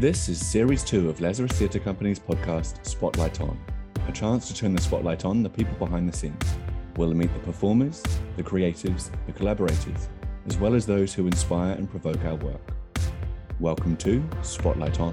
This 0.00 0.28
is 0.28 0.38
Series 0.38 0.84
2 0.84 1.10
of 1.10 1.20
Lazarus 1.20 1.50
Theatre 1.50 1.80
Company's 1.80 2.20
podcast, 2.20 2.86
Spotlight 2.86 3.40
On, 3.40 3.58
a 4.06 4.12
chance 4.12 4.46
to 4.46 4.54
turn 4.54 4.72
the 4.72 4.80
spotlight 4.80 5.24
on 5.24 5.42
the 5.42 5.50
people 5.50 5.74
behind 5.76 6.08
the 6.08 6.16
scenes. 6.16 6.40
We'll 6.96 7.14
meet 7.14 7.34
the 7.34 7.40
performers, 7.40 8.04
the 8.36 8.44
creatives, 8.44 9.10
the 9.26 9.32
collaborators, 9.32 10.08
as 10.46 10.56
well 10.56 10.76
as 10.76 10.86
those 10.86 11.12
who 11.12 11.26
inspire 11.26 11.72
and 11.72 11.90
provoke 11.90 12.24
our 12.24 12.36
work. 12.36 12.60
Welcome 13.58 13.96
to 13.96 14.22
Spotlight 14.42 15.00
On. 15.00 15.12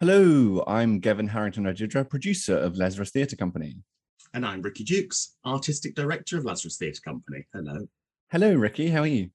Hello, 0.00 0.62
I'm 0.66 0.98
Gavin 0.98 1.28
Harrington 1.28 1.64
Odedra, 1.64 2.06
producer 2.06 2.58
of 2.58 2.76
Lazarus 2.76 3.12
Theatre 3.12 3.36
Company. 3.36 3.78
And 4.34 4.44
I'm 4.44 4.60
Ricky 4.60 4.84
Dukes, 4.84 5.36
Artistic 5.46 5.94
Director 5.94 6.36
of 6.36 6.44
Lazarus 6.44 6.76
Theatre 6.76 7.00
Company. 7.02 7.46
Hello. 7.54 7.88
Hello, 8.30 8.52
Ricky. 8.52 8.90
How 8.90 9.00
are 9.00 9.06
you? 9.06 9.30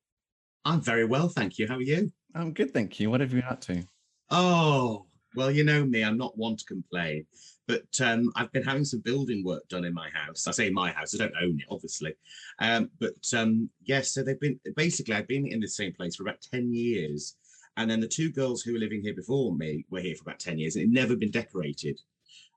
I'm 0.66 0.82
very 0.82 1.06
well, 1.06 1.30
thank 1.30 1.58
you. 1.58 1.68
How 1.68 1.78
are 1.78 1.82
you? 1.82 2.12
I'm 2.34 2.54
good, 2.54 2.74
thank 2.74 3.00
you. 3.00 3.10
What 3.10 3.22
have 3.22 3.34
you 3.34 3.42
been 3.42 3.50
up 3.50 3.62
to? 3.62 3.84
Oh, 4.30 5.06
well, 5.36 5.52
you 5.52 5.64
know 5.64 5.86
me, 5.86 6.04
I'm 6.04 6.18
not 6.18 6.38
one 6.38 6.56
to 6.56 6.66
complain, 6.66 7.26
but 7.68 7.84
um, 8.02 8.32
I've 8.36 8.52
been 8.52 8.64
having 8.64 8.86
some 8.86 9.02
building 9.02 9.44
work 9.44 9.68
done 9.70 9.86
in 9.86 9.94
my 9.94 10.10
house. 10.14 10.48
I 10.48 10.52
say 10.52 10.70
my 10.70 10.92
house, 10.92 11.14
I 11.14 11.20
don't 11.20 11.34
own 11.42 11.60
it, 11.60 11.66
obviously. 11.70 12.14
Um, 12.60 12.90
but 13.00 13.16
um, 13.36 13.70
yes, 13.84 14.14
so 14.14 14.24
they've 14.24 14.40
been 14.40 14.60
basically, 14.76 15.16
I've 15.16 15.28
been 15.28 15.48
in 15.48 15.60
the 15.60 15.68
same 15.68 15.94
place 15.94 16.16
for 16.16 16.24
about 16.24 16.42
10 16.52 16.74
years. 16.74 17.36
And 17.78 17.90
then 17.90 18.02
the 18.02 18.08
two 18.08 18.32
girls 18.32 18.62
who 18.62 18.74
were 18.74 18.80
living 18.80 19.02
here 19.02 19.16
before 19.16 19.54
me 19.56 19.86
were 19.90 20.02
here 20.02 20.16
for 20.16 20.24
about 20.24 20.40
10 20.40 20.60
years 20.60 20.76
and 20.76 20.84
it 20.84 20.92
never 20.92 21.16
been 21.16 21.32
decorated. 21.32 22.00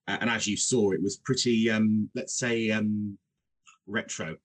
Uh, 0.09 0.19
and 0.21 0.31
as 0.31 0.47
you 0.47 0.57
saw, 0.57 0.91
it 0.91 1.03
was 1.03 1.19
pretty, 1.19 1.71
um, 1.71 2.11
let's 2.15 2.39
say, 2.39 2.71
um, 2.71 3.17
retro 3.87 4.37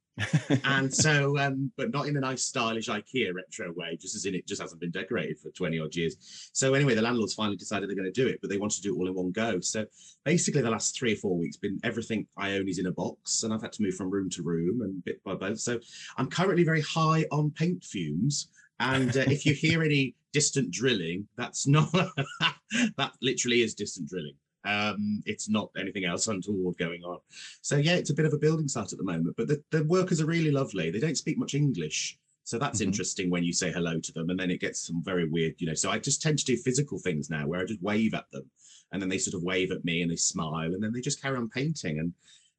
and 0.63 0.93
so, 1.05 1.37
um, 1.37 1.71
but 1.77 1.91
not 1.91 2.07
in 2.07 2.17
a 2.17 2.19
nice, 2.19 2.43
stylish 2.43 2.87
IKEA 2.87 3.33
retro 3.33 3.73
way, 3.73 3.97
just 3.99 4.15
as 4.15 4.25
in 4.25 4.35
it 4.35 4.47
just 4.47 4.61
hasn't 4.61 4.81
been 4.81 4.91
decorated 4.91 5.39
for 5.39 5.51
20 5.51 5.79
odd 5.79 5.95
years. 5.95 6.49
So, 6.53 6.73
anyway, 6.73 6.95
the 6.95 7.01
landlords 7.01 7.33
finally 7.33 7.57
decided 7.57 7.89
they're 7.89 7.95
going 7.95 8.11
to 8.11 8.21
do 8.21 8.27
it, 8.27 8.39
but 8.41 8.49
they 8.49 8.57
want 8.57 8.71
to 8.73 8.81
do 8.81 8.93
it 8.93 8.97
all 8.97 9.07
in 9.07 9.13
one 9.13 9.31
go. 9.31 9.59
So, 9.59 9.85
basically, 10.25 10.61
the 10.61 10.69
last 10.69 10.97
three 10.97 11.13
or 11.13 11.17
four 11.17 11.37
weeks, 11.37 11.57
been 11.57 11.79
everything 11.83 12.27
I 12.37 12.53
own 12.53 12.67
is 12.67 12.79
in 12.79 12.87
a 12.87 12.91
box, 12.91 13.43
and 13.43 13.53
I've 13.53 13.61
had 13.61 13.73
to 13.73 13.83
move 13.83 13.95
from 13.95 14.09
room 14.09 14.29
to 14.31 14.43
room 14.43 14.81
and 14.81 15.03
bit 15.05 15.23
by 15.23 15.35
bit. 15.35 15.59
So, 15.59 15.79
I'm 16.17 16.29
currently 16.29 16.63
very 16.63 16.81
high 16.81 17.25
on 17.31 17.51
paint 17.51 17.83
fumes. 17.83 18.49
And 18.81 19.15
uh, 19.17 19.25
if 19.27 19.45
you 19.45 19.53
hear 19.53 19.83
any 19.83 20.15
distant 20.31 20.71
drilling, 20.71 21.27
that's 21.37 21.67
not, 21.67 21.91
that 22.97 23.11
literally 23.21 23.61
is 23.61 23.73
distant 23.73 24.09
drilling. 24.09 24.35
Um, 24.65 25.23
it's 25.25 25.49
not 25.49 25.71
anything 25.77 26.05
else 26.05 26.27
untoward 26.27 26.77
going 26.77 27.03
on. 27.03 27.19
So 27.61 27.77
yeah, 27.77 27.93
it's 27.93 28.09
a 28.09 28.13
bit 28.13 28.25
of 28.25 28.33
a 28.33 28.37
building 28.37 28.67
site 28.67 28.91
at 28.91 28.97
the 28.97 29.05
moment, 29.05 29.35
but 29.37 29.47
the, 29.47 29.63
the 29.71 29.83
workers 29.85 30.21
are 30.21 30.25
really 30.25 30.51
lovely. 30.51 30.91
They 30.91 30.99
don't 30.99 31.17
speak 31.17 31.37
much 31.37 31.53
English. 31.53 32.17
So 32.43 32.57
that's 32.57 32.79
mm-hmm. 32.79 32.87
interesting 32.87 33.29
when 33.29 33.43
you 33.43 33.53
say 33.53 33.71
hello 33.71 33.99
to 33.99 34.11
them, 34.11 34.29
and 34.31 34.39
then 34.39 34.49
it 34.49 34.59
gets 34.59 34.87
some 34.87 35.03
very 35.03 35.29
weird, 35.29 35.53
you 35.59 35.67
know. 35.67 35.75
So 35.75 35.91
I 35.91 35.99
just 35.99 36.21
tend 36.21 36.39
to 36.39 36.45
do 36.45 36.57
physical 36.57 36.97
things 36.97 37.29
now, 37.29 37.45
where 37.45 37.61
I 37.61 37.65
just 37.65 37.81
wave 37.81 38.15
at 38.15 38.29
them, 38.31 38.49
and 38.91 38.99
then 38.99 39.07
they 39.07 39.19
sort 39.19 39.35
of 39.35 39.43
wave 39.43 39.71
at 39.71 39.85
me, 39.85 40.01
and 40.01 40.11
they 40.11 40.15
smile, 40.15 40.73
and 40.73 40.81
then 40.81 40.91
they 40.91 40.99
just 40.99 41.21
carry 41.21 41.37
on 41.37 41.47
painting. 41.47 41.99
And 41.99 42.11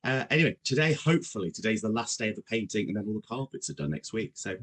uh, 0.03 0.25
anyway, 0.31 0.57
today, 0.65 0.95
hopefully, 0.95 1.51
today's 1.51 1.83
the 1.83 1.89
last 1.89 2.19
day 2.19 2.31
of 2.31 2.37
the 2.37 2.43
painting, 2.43 2.89
and 2.89 2.97
then 2.97 3.05
all 3.07 3.15
the 3.15 3.27
carpets 3.27 3.69
are 3.69 3.75
done 3.75 3.91
next 3.91 4.15
week. 4.15 4.33
So 4.35 4.57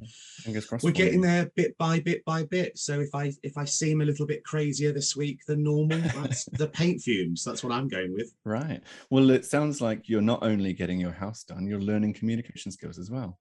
we're 0.81 0.91
getting 0.91 1.21
there 1.21 1.52
bit 1.55 1.77
by 1.77 1.99
bit 1.99 2.25
by 2.25 2.44
bit. 2.44 2.77
So 2.77 2.99
if 2.99 3.13
I 3.13 3.31
if 3.44 3.55
I 3.55 3.66
seem 3.66 4.02
a 4.02 4.05
little 4.05 4.25
bit 4.25 4.44
crazier 4.44 4.91
this 4.91 5.16
week 5.16 5.45
than 5.45 5.63
normal, 5.63 5.99
that's 5.99 6.45
the 6.53 6.67
paint 6.67 7.02
fumes. 7.02 7.44
That's 7.44 7.63
what 7.63 7.71
I'm 7.71 7.88
going 7.88 8.13
with. 8.13 8.33
Right. 8.45 8.81
Well, 9.11 9.29
it 9.29 9.45
sounds 9.45 9.79
like 9.79 10.09
you're 10.09 10.21
not 10.21 10.41
only 10.41 10.73
getting 10.73 10.99
your 10.99 11.11
house 11.11 11.44
done, 11.44 11.67
you're 11.67 11.81
learning 11.81 12.13
communication 12.13 12.72
skills 12.72 12.97
as 12.97 13.11
well. 13.11 13.38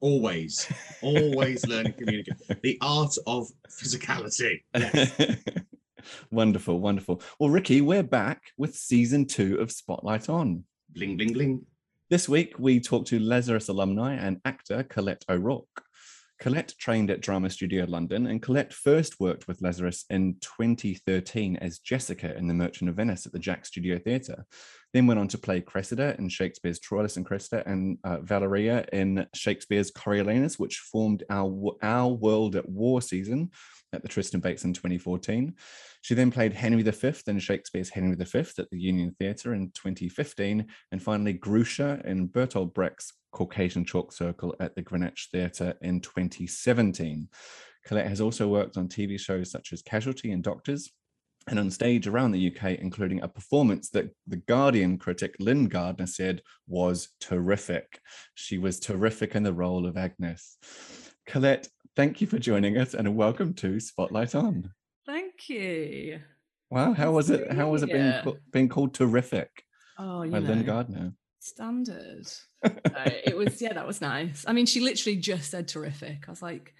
Always, 0.00 0.66
always 1.02 1.66
learning 1.68 1.92
communication. 1.92 2.58
The 2.62 2.78
art 2.80 3.14
of 3.26 3.48
physicality. 3.68 4.62
Yes. 4.74 5.36
wonderful, 6.30 6.80
wonderful. 6.80 7.20
Well, 7.38 7.50
Ricky, 7.50 7.82
we're 7.82 8.02
back 8.02 8.42
with 8.56 8.74
season 8.74 9.26
two 9.26 9.58
of 9.60 9.70
Spotlight 9.70 10.30
On. 10.30 10.64
Bling, 10.94 11.16
bling, 11.16 11.32
bling. 11.32 11.66
This 12.10 12.28
week, 12.28 12.58
we 12.58 12.78
talked 12.78 13.08
to 13.08 13.18
Lazarus 13.18 13.68
alumni 13.68 14.14
and 14.14 14.40
actor 14.44 14.82
Colette 14.82 15.24
O'Rourke. 15.26 15.82
Colette 16.38 16.74
trained 16.78 17.10
at 17.10 17.22
Drama 17.22 17.48
Studio 17.48 17.86
London, 17.88 18.26
and 18.26 18.42
Colette 18.42 18.74
first 18.74 19.18
worked 19.18 19.48
with 19.48 19.62
Lazarus 19.62 20.04
in 20.10 20.36
2013 20.42 21.56
as 21.56 21.78
Jessica 21.78 22.36
in 22.36 22.46
The 22.46 22.52
Merchant 22.52 22.90
of 22.90 22.96
Venice 22.96 23.24
at 23.24 23.32
the 23.32 23.38
Jack 23.38 23.64
Studio 23.64 23.98
Theatre. 23.98 24.44
Then 24.92 25.06
went 25.06 25.20
on 25.20 25.28
to 25.28 25.38
play 25.38 25.62
Cressida 25.62 26.14
in 26.18 26.28
Shakespeare's 26.28 26.80
Troilus 26.80 27.16
and 27.16 27.24
Cressida 27.24 27.62
and 27.66 27.96
uh, 28.04 28.18
Valeria 28.20 28.84
in 28.92 29.26
Shakespeare's 29.34 29.90
Coriolanus, 29.90 30.58
which 30.58 30.78
formed 30.78 31.24
our, 31.30 31.72
our 31.80 32.08
World 32.08 32.54
at 32.56 32.68
War 32.68 33.00
season 33.00 33.50
at 33.92 34.02
the 34.02 34.08
Tristan 34.08 34.40
Bates 34.40 34.64
in 34.64 34.72
2014. 34.72 35.54
She 36.00 36.14
then 36.14 36.30
played 36.30 36.52
Henry 36.52 36.82
V 36.82 37.12
in 37.26 37.38
Shakespeare's 37.38 37.90
Henry 37.90 38.16
V 38.16 38.38
at 38.38 38.70
the 38.70 38.78
Union 38.78 39.14
Theatre 39.18 39.54
in 39.54 39.70
2015, 39.70 40.66
and 40.90 41.02
finally 41.02 41.34
Grusha 41.34 42.04
in 42.04 42.28
Bertolt 42.28 42.74
Brecht's 42.74 43.12
Caucasian 43.32 43.84
Chalk 43.84 44.12
Circle 44.12 44.54
at 44.60 44.74
the 44.74 44.82
Greenwich 44.82 45.28
Theatre 45.32 45.74
in 45.80 46.00
2017. 46.00 47.28
Colette 47.84 48.08
has 48.08 48.20
also 48.20 48.48
worked 48.48 48.76
on 48.76 48.88
TV 48.88 49.18
shows 49.18 49.50
such 49.50 49.72
as 49.72 49.82
Casualty 49.82 50.32
and 50.32 50.42
Doctors, 50.42 50.90
and 51.48 51.58
on 51.58 51.70
stage 51.70 52.06
around 52.06 52.30
the 52.30 52.54
UK, 52.54 52.78
including 52.78 53.20
a 53.20 53.28
performance 53.28 53.90
that 53.90 54.10
the 54.26 54.36
Guardian 54.36 54.96
critic 54.96 55.34
Lyn 55.40 55.66
Gardner 55.66 56.06
said 56.06 56.42
was 56.68 57.08
terrific. 57.20 58.00
She 58.34 58.58
was 58.58 58.78
terrific 58.78 59.34
in 59.34 59.42
the 59.42 59.52
role 59.52 59.86
of 59.86 59.96
Agnes. 59.96 60.56
Colette, 61.26 61.68
thank 61.96 62.20
you 62.20 62.26
for 62.26 62.38
joining 62.38 62.78
us 62.78 62.94
and 62.94 63.16
welcome 63.16 63.54
to 63.54 63.78
Spotlight 63.78 64.34
On. 64.34 64.70
Thank 65.06 65.48
you. 65.48 66.20
Wow, 66.70 66.94
how 66.94 67.12
was 67.12 67.28
it? 67.30 67.52
How 67.52 67.68
was 67.68 67.82
it 67.82 67.92
being 67.92 68.14
being 68.50 68.68
called 68.68 68.94
terrific? 68.94 69.50
Oh, 69.98 70.22
you 70.22 70.32
by 70.32 70.38
know, 70.38 70.48
Lyn 70.48 70.64
Gardner. 70.64 71.12
Standard. 71.40 72.26
uh, 72.64 72.70
it 73.04 73.36
was 73.36 73.60
yeah, 73.60 73.74
that 73.74 73.86
was 73.86 74.00
nice. 74.00 74.44
I 74.46 74.52
mean, 74.52 74.66
she 74.66 74.80
literally 74.80 75.16
just 75.16 75.50
said 75.50 75.68
terrific. 75.68 76.24
I 76.26 76.30
was 76.30 76.40
like, 76.40 76.72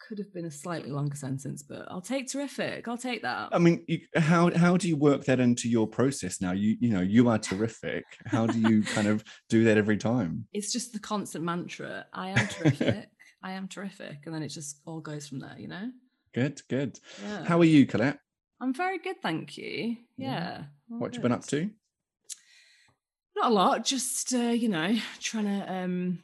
could 0.00 0.18
have 0.18 0.32
been 0.32 0.46
a 0.46 0.50
slightly 0.50 0.90
longer 0.90 1.14
sentence, 1.14 1.62
but 1.62 1.86
I'll 1.88 2.00
take 2.00 2.28
terrific. 2.28 2.88
I'll 2.88 2.98
take 2.98 3.22
that. 3.22 3.50
I 3.52 3.58
mean, 3.58 3.84
you, 3.86 4.00
how 4.16 4.52
how 4.56 4.76
do 4.76 4.88
you 4.88 4.96
work 4.96 5.24
that 5.26 5.38
into 5.38 5.68
your 5.68 5.86
process 5.86 6.40
now? 6.40 6.52
You 6.52 6.76
you 6.80 6.90
know 6.90 7.00
you 7.00 7.28
are 7.28 7.38
terrific. 7.38 8.04
How 8.26 8.46
do 8.46 8.58
you 8.58 8.82
kind 8.82 9.06
of 9.06 9.22
do 9.48 9.64
that 9.64 9.78
every 9.78 9.98
time? 9.98 10.46
It's 10.52 10.72
just 10.72 10.92
the 10.92 10.98
constant 10.98 11.44
mantra. 11.44 12.06
I 12.12 12.30
am 12.30 12.48
terrific. 12.48 13.10
I 13.42 13.52
am 13.52 13.68
terrific, 13.68 14.18
and 14.26 14.34
then 14.34 14.42
it 14.42 14.48
just 14.48 14.80
all 14.86 15.00
goes 15.00 15.26
from 15.26 15.40
there. 15.40 15.56
You 15.58 15.68
know. 15.68 15.90
Good, 16.32 16.62
good. 16.68 17.00
Yeah. 17.22 17.44
How 17.44 17.58
are 17.58 17.64
you, 17.64 17.86
Colette? 17.86 18.18
I'm 18.60 18.74
very 18.74 18.98
good, 18.98 19.20
thank 19.22 19.56
you. 19.56 19.96
Yeah. 20.16 20.64
What 20.88 21.14
you 21.14 21.20
been 21.20 21.32
up 21.32 21.46
to? 21.46 21.70
Not 23.34 23.50
a 23.50 23.54
lot, 23.54 23.84
just 23.84 24.34
uh, 24.34 24.38
you 24.38 24.68
know, 24.68 24.96
trying 25.20 25.46
to 25.46 25.72
um 25.72 26.18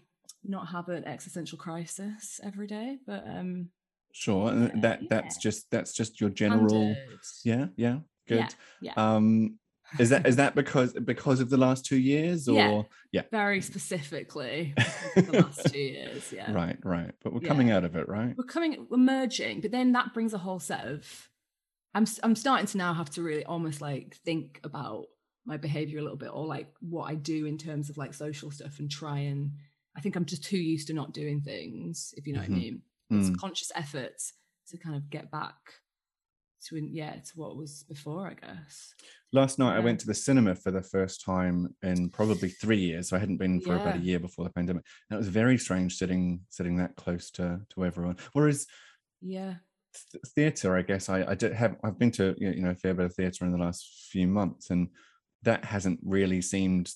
not 0.44 0.68
have 0.68 0.88
an 0.88 1.04
existential 1.04 1.58
crisis 1.58 2.40
every 2.42 2.66
day, 2.66 2.98
but 3.06 3.24
um 3.26 3.70
Sure, 4.12 4.52
yeah, 4.52 4.70
that 4.80 5.00
that's 5.10 5.36
yeah. 5.36 5.40
just 5.40 5.70
that's 5.70 5.92
just 5.92 6.20
your 6.20 6.30
general. 6.30 6.94
Yeah, 7.44 7.66
yeah. 7.76 7.98
Good. 8.28 8.54
Yeah, 8.80 8.92
yeah. 8.96 9.14
Um 9.16 9.58
is 9.98 10.10
that 10.10 10.26
is 10.26 10.36
that 10.36 10.54
because 10.54 10.92
because 10.92 11.40
of 11.40 11.50
the 11.50 11.56
last 11.56 11.84
two 11.84 11.96
years 11.96 12.48
or 12.48 12.54
yeah, 12.54 12.82
yeah. 13.12 13.22
very 13.30 13.60
specifically 13.60 14.74
the 15.14 15.42
last 15.42 15.72
two 15.72 15.78
years 15.78 16.32
yeah 16.32 16.52
right 16.52 16.78
right 16.84 17.12
but 17.22 17.32
we're 17.32 17.40
yeah. 17.40 17.48
coming 17.48 17.70
out 17.70 17.84
of 17.84 17.96
it 17.96 18.08
right 18.08 18.34
we're 18.36 18.44
coming 18.44 18.86
we're 18.90 18.96
merging 18.96 19.60
but 19.60 19.70
then 19.70 19.92
that 19.92 20.12
brings 20.12 20.34
a 20.34 20.38
whole 20.38 20.58
set 20.58 20.86
of 20.86 21.28
i'm 21.94 22.06
i'm 22.22 22.34
starting 22.34 22.66
to 22.66 22.78
now 22.78 22.92
have 22.92 23.10
to 23.10 23.22
really 23.22 23.44
almost 23.44 23.80
like 23.80 24.16
think 24.24 24.60
about 24.64 25.04
my 25.44 25.56
behavior 25.56 25.98
a 25.98 26.02
little 26.02 26.18
bit 26.18 26.30
or 26.32 26.46
like 26.46 26.68
what 26.80 27.04
i 27.04 27.14
do 27.14 27.46
in 27.46 27.56
terms 27.56 27.88
of 27.88 27.96
like 27.96 28.12
social 28.12 28.50
stuff 28.50 28.78
and 28.80 28.90
try 28.90 29.18
and 29.18 29.52
i 29.96 30.00
think 30.00 30.16
i'm 30.16 30.24
just 30.24 30.44
too 30.44 30.58
used 30.58 30.88
to 30.88 30.94
not 30.94 31.12
doing 31.12 31.40
things 31.40 32.12
if 32.16 32.26
you 32.26 32.32
know 32.32 32.40
mm-hmm. 32.40 32.52
what 32.52 32.58
i 32.58 32.60
mm-hmm. 32.60 32.74
mean 32.74 32.82
it's 33.20 33.30
mm. 33.30 33.38
conscious 33.38 33.70
efforts 33.76 34.32
to 34.68 34.76
kind 34.76 34.96
of 34.96 35.08
get 35.10 35.30
back 35.30 35.54
to 36.64 36.76
yeah 36.90 37.12
to 37.12 37.32
what 37.36 37.56
was 37.56 37.84
before 37.88 38.26
i 38.26 38.34
guess 38.34 38.94
last 39.36 39.58
night 39.58 39.72
yeah. 39.72 39.76
i 39.76 39.84
went 39.84 40.00
to 40.00 40.06
the 40.06 40.14
cinema 40.14 40.54
for 40.54 40.70
the 40.70 40.82
first 40.82 41.24
time 41.24 41.74
in 41.82 42.08
probably 42.10 42.48
three 42.48 42.78
years 42.78 43.08
so 43.08 43.16
i 43.16 43.20
hadn't 43.20 43.36
been 43.36 43.60
for 43.60 43.74
yeah. 43.74 43.82
about 43.82 43.96
a 43.96 44.00
year 44.00 44.18
before 44.18 44.44
the 44.44 44.50
pandemic. 44.50 44.84
And 45.08 45.16
it 45.16 45.18
was 45.18 45.28
very 45.28 45.58
strange 45.58 45.96
sitting 45.96 46.40
sitting 46.48 46.76
that 46.78 46.96
close 46.96 47.30
to 47.32 47.60
to 47.70 47.84
everyone. 47.84 48.16
Whereas 48.32 48.66
yeah. 49.20 49.54
th- 50.12 50.24
theater 50.34 50.76
i 50.76 50.82
guess. 50.82 51.08
I 51.08 51.24
i 51.24 51.34
did 51.34 51.52
have 51.52 51.76
i've 51.84 51.98
been 51.98 52.10
to 52.12 52.34
you 52.38 52.62
know 52.62 52.70
a 52.70 52.74
fair 52.74 52.94
bit 52.94 53.06
of 53.06 53.14
theater 53.14 53.44
in 53.44 53.52
the 53.52 53.64
last 53.66 54.08
few 54.10 54.26
months 54.26 54.70
and 54.70 54.88
that 55.42 55.64
hasn't 55.64 56.00
really 56.02 56.42
seemed 56.42 56.92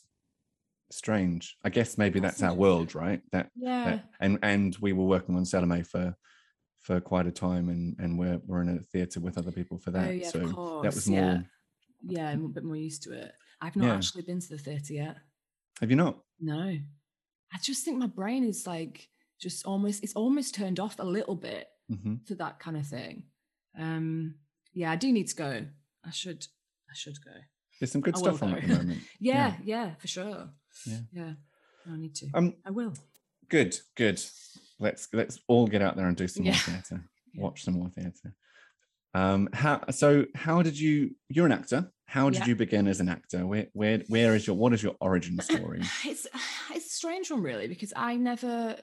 strange. 0.90 1.56
I 1.64 1.70
guess 1.70 1.96
maybe 1.96 2.20
that's, 2.20 2.38
that's 2.38 2.50
our 2.50 2.56
world 2.56 2.94
right? 2.94 3.20
That 3.32 3.50
yeah. 3.56 3.84
that, 3.84 4.04
and 4.20 4.38
and 4.42 4.76
we 4.80 4.92
were 4.92 5.04
working 5.04 5.36
on 5.36 5.44
salome 5.44 5.82
for 5.82 6.14
for 6.80 7.00
quite 7.00 7.26
a 7.26 7.30
time 7.30 7.68
and 7.68 7.96
and 7.98 8.18
we're 8.18 8.40
we're 8.46 8.62
in 8.62 8.76
a 8.76 8.80
theater 8.80 9.20
with 9.20 9.38
other 9.38 9.52
people 9.52 9.78
for 9.78 9.90
that. 9.92 10.08
oh, 10.08 10.12
yeah, 10.12 10.28
so 10.28 10.38
that 10.82 10.94
was 10.94 11.08
more 11.08 11.20
yeah. 11.20 11.40
Yeah 12.02 12.28
i'm 12.28 12.44
a 12.44 12.48
bit 12.48 12.64
more 12.64 12.76
used 12.76 13.02
to 13.02 13.12
it 13.12 13.32
i've 13.60 13.76
not 13.76 13.86
yeah. 13.86 13.94
actually 13.94 14.22
been 14.22 14.40
to 14.40 14.48
the 14.48 14.58
theater 14.58 14.92
yet 14.92 15.16
have 15.80 15.90
you 15.90 15.96
not 15.96 16.18
no 16.40 16.58
i 17.52 17.58
just 17.62 17.84
think 17.84 17.98
my 17.98 18.06
brain 18.06 18.44
is 18.44 18.66
like 18.66 19.08
just 19.40 19.64
almost 19.66 20.02
it's 20.02 20.14
almost 20.14 20.54
turned 20.54 20.78
off 20.80 20.98
a 20.98 21.04
little 21.04 21.34
bit 21.34 21.68
mm-hmm. 21.90 22.16
to 22.26 22.34
that 22.34 22.58
kind 22.58 22.76
of 22.76 22.86
thing 22.86 23.24
Um, 23.78 24.34
yeah, 24.72 24.90
I 24.90 24.96
do 24.96 25.12
need 25.12 25.28
to 25.28 25.36
go. 25.36 25.66
I 26.04 26.10
should. 26.10 26.46
I 26.90 26.94
should 26.94 27.22
go. 27.24 27.32
There's 27.78 27.92
some 27.92 28.00
good 28.00 28.16
I 28.16 28.18
stuff 28.18 28.42
on 28.42 28.54
at 28.54 28.62
the 28.62 28.68
moment. 28.68 29.00
Yeah, 29.20 29.54
yeah, 29.64 29.94
for 29.98 30.08
sure. 30.08 30.48
Yeah. 30.86 30.98
yeah. 31.12 31.32
I 31.90 31.96
need 31.96 32.14
to. 32.16 32.26
Um, 32.34 32.54
I 32.64 32.70
will. 32.70 32.94
good, 33.48 33.78
good. 33.96 34.20
Let's 34.78 35.08
let's 35.12 35.38
all 35.46 35.66
get 35.66 35.82
out 35.82 35.96
there 35.96 36.06
and 36.06 36.16
do 36.16 36.28
some 36.28 36.44
more 36.44 36.54
theatre. 36.54 37.04
Yeah. 37.32 37.42
Watch 37.44 37.62
some 37.62 37.74
more 37.74 37.88
theatre. 37.90 38.34
Um, 39.14 39.48
how 39.52 39.82
so? 39.90 40.26
How 40.34 40.62
did 40.62 40.78
you? 40.78 41.16
You're 41.28 41.46
an 41.46 41.52
actor. 41.52 41.90
How 42.06 42.30
did 42.30 42.40
Yeah. 42.40 42.46
you 42.48 42.56
begin 42.56 42.86
as 42.86 43.00
an 43.00 43.08
actor? 43.08 43.46
Where 43.46 43.66
where 43.72 43.98
where 44.08 44.34
is 44.36 44.46
your 44.46 44.56
what 44.56 44.72
is 44.72 44.82
your 44.82 44.96
origin 45.00 45.38
story? 45.42 45.80
it's 46.04 46.26
it's 46.74 46.86
a 46.86 46.90
strange 46.90 47.30
one 47.30 47.42
really 47.42 47.66
because 47.68 47.92
I 47.96 48.16
never 48.16 48.76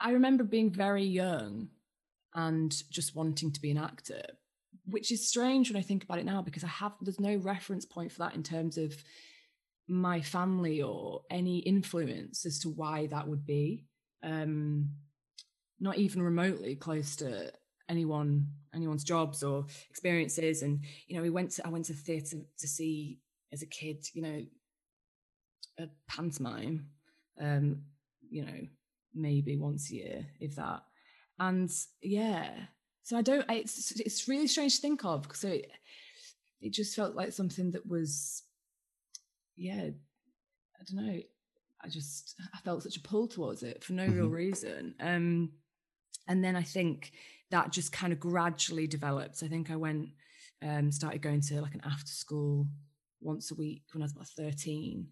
I 0.00 0.10
remember 0.10 0.44
being 0.44 0.70
very 0.70 1.04
young 1.04 1.68
and 2.34 2.70
just 2.90 3.14
wanting 3.16 3.52
to 3.52 3.60
be 3.60 3.70
an 3.70 3.78
actor, 3.78 4.22
which 4.86 5.10
is 5.12 5.28
strange 5.28 5.70
when 5.70 5.78
I 5.80 5.82
think 5.84 6.04
about 6.04 6.18
it 6.18 6.26
now 6.26 6.42
because 6.42 6.64
I 6.64 6.68
have 6.68 6.92
there's 7.00 7.20
no 7.20 7.36
reference 7.36 7.84
point 7.84 8.12
for 8.12 8.18
that 8.20 8.34
in 8.34 8.42
terms 8.42 8.76
of 8.78 8.94
my 9.88 10.20
family 10.20 10.82
or 10.82 11.22
any 11.30 11.58
influence 11.60 12.44
as 12.44 12.58
to 12.60 12.68
why 12.70 13.06
that 13.06 13.28
would 13.28 13.46
be. 13.46 13.86
Um 14.22 14.90
not 15.80 15.96
even 15.96 16.20
remotely 16.22 16.74
close 16.74 17.14
to 17.16 17.52
anyone 17.88 18.46
anyone's 18.74 19.04
jobs 19.04 19.42
or 19.42 19.66
experiences. 19.90 20.62
And 20.62 20.80
you 21.06 21.16
know 21.16 21.22
we 21.22 21.30
went 21.30 21.50
to 21.52 21.66
I 21.66 21.70
went 21.70 21.86
to 21.86 21.94
theatre 21.94 22.38
to 22.58 22.68
see 22.68 23.18
as 23.52 23.62
a 23.62 23.66
kid 23.66 24.06
you 24.14 24.22
know 24.22 24.42
a 25.78 25.88
pantomime 26.08 26.86
um 27.40 27.82
you 28.28 28.44
know 28.44 28.60
maybe 29.14 29.56
once 29.56 29.90
a 29.90 29.94
year 29.94 30.26
if 30.40 30.56
that. 30.56 30.82
And 31.38 31.70
yeah 32.02 32.50
so 33.04 33.16
i 33.16 33.22
don't 33.22 33.44
I- 33.48 33.54
it's 33.54 33.92
it's 34.00 34.28
really 34.28 34.48
strange 34.48 34.76
to 34.76 34.82
think 34.82 35.04
of 35.04 35.22
because 35.22 35.44
it, 35.44 35.70
it 36.60 36.72
just 36.72 36.94
felt 36.96 37.14
like 37.14 37.32
something 37.32 37.70
that 37.70 37.86
was 37.86 38.42
yeah 39.56 39.88
i 40.80 40.84
don't 40.86 41.06
know 41.06 41.20
i 41.82 41.88
just 41.88 42.34
i 42.54 42.58
felt 42.58 42.82
such 42.82 42.96
a 42.96 43.00
pull 43.00 43.28
towards 43.28 43.62
it 43.62 43.82
for 43.84 43.92
no 43.94 44.06
real 44.06 44.28
Mhm. 44.28 44.32
reason. 44.32 44.94
Um 45.00 45.52
and 46.26 46.44
then 46.44 46.56
i 46.56 46.62
think 46.62 47.12
that 47.50 47.72
just 47.72 47.92
kind 47.92 48.12
of 48.12 48.20
gradually 48.20 48.86
developed 48.86 49.42
i 49.42 49.48
think 49.48 49.70
i 49.70 49.76
went 49.76 50.08
um 50.62 50.90
started 50.90 51.22
going 51.22 51.40
to 51.40 51.60
like 51.60 51.74
an 51.74 51.82
after 51.84 52.10
school 52.10 52.66
once 53.20 53.50
a 53.50 53.54
week 53.54 53.82
when 53.92 54.02
i 54.02 54.04
was 54.04 54.12
about 54.12 54.28
13 54.28 55.06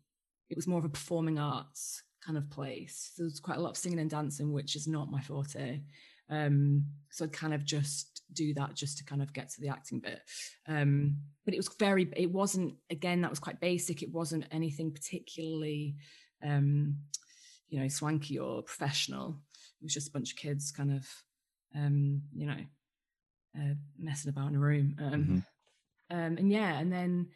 it 0.48 0.56
was 0.56 0.66
more 0.66 0.78
of 0.78 0.84
a 0.84 0.88
performing 0.88 1.38
arts 1.38 2.02
kind 2.26 2.36
of 2.36 2.50
place. 2.50 3.12
There 3.16 3.24
was 3.24 3.40
quite 3.40 3.58
a 3.58 3.60
lot 3.60 3.70
of 3.70 3.76
singing 3.76 4.00
and 4.00 4.10
dancing, 4.10 4.52
which 4.52 4.74
is 4.74 4.88
not 4.88 5.10
my 5.10 5.20
forte. 5.20 5.80
Um, 6.28 6.84
so 7.10 7.24
I'd 7.24 7.32
kind 7.32 7.54
of 7.54 7.64
just 7.64 8.22
do 8.32 8.52
that 8.54 8.74
just 8.74 8.98
to 8.98 9.04
kind 9.04 9.22
of 9.22 9.32
get 9.32 9.48
to 9.50 9.60
the 9.60 9.68
acting 9.68 10.00
bit. 10.00 10.20
Um, 10.66 11.18
but 11.44 11.54
it 11.54 11.58
was 11.58 11.70
very, 11.78 12.10
it 12.16 12.32
wasn't, 12.32 12.74
again, 12.90 13.20
that 13.20 13.30
was 13.30 13.38
quite 13.38 13.60
basic. 13.60 14.02
It 14.02 14.12
wasn't 14.12 14.46
anything 14.50 14.92
particularly, 14.92 15.94
um, 16.44 16.96
you 17.68 17.80
know, 17.80 17.88
swanky 17.88 18.38
or 18.38 18.62
professional. 18.62 19.40
It 19.80 19.84
was 19.84 19.94
just 19.94 20.08
a 20.08 20.12
bunch 20.12 20.32
of 20.32 20.36
kids 20.36 20.72
kind 20.72 20.92
of, 20.92 21.06
um, 21.74 22.22
you 22.34 22.46
know, 22.46 22.58
uh, 23.58 23.74
messing 23.98 24.28
about 24.30 24.48
in 24.48 24.56
a 24.56 24.58
room. 24.60 24.96
Um, 24.98 25.12
Mhm. 25.24 25.44
um, 26.10 26.38
and 26.38 26.50
yeah, 26.50 26.78
and 26.78 26.92
then 26.92 27.28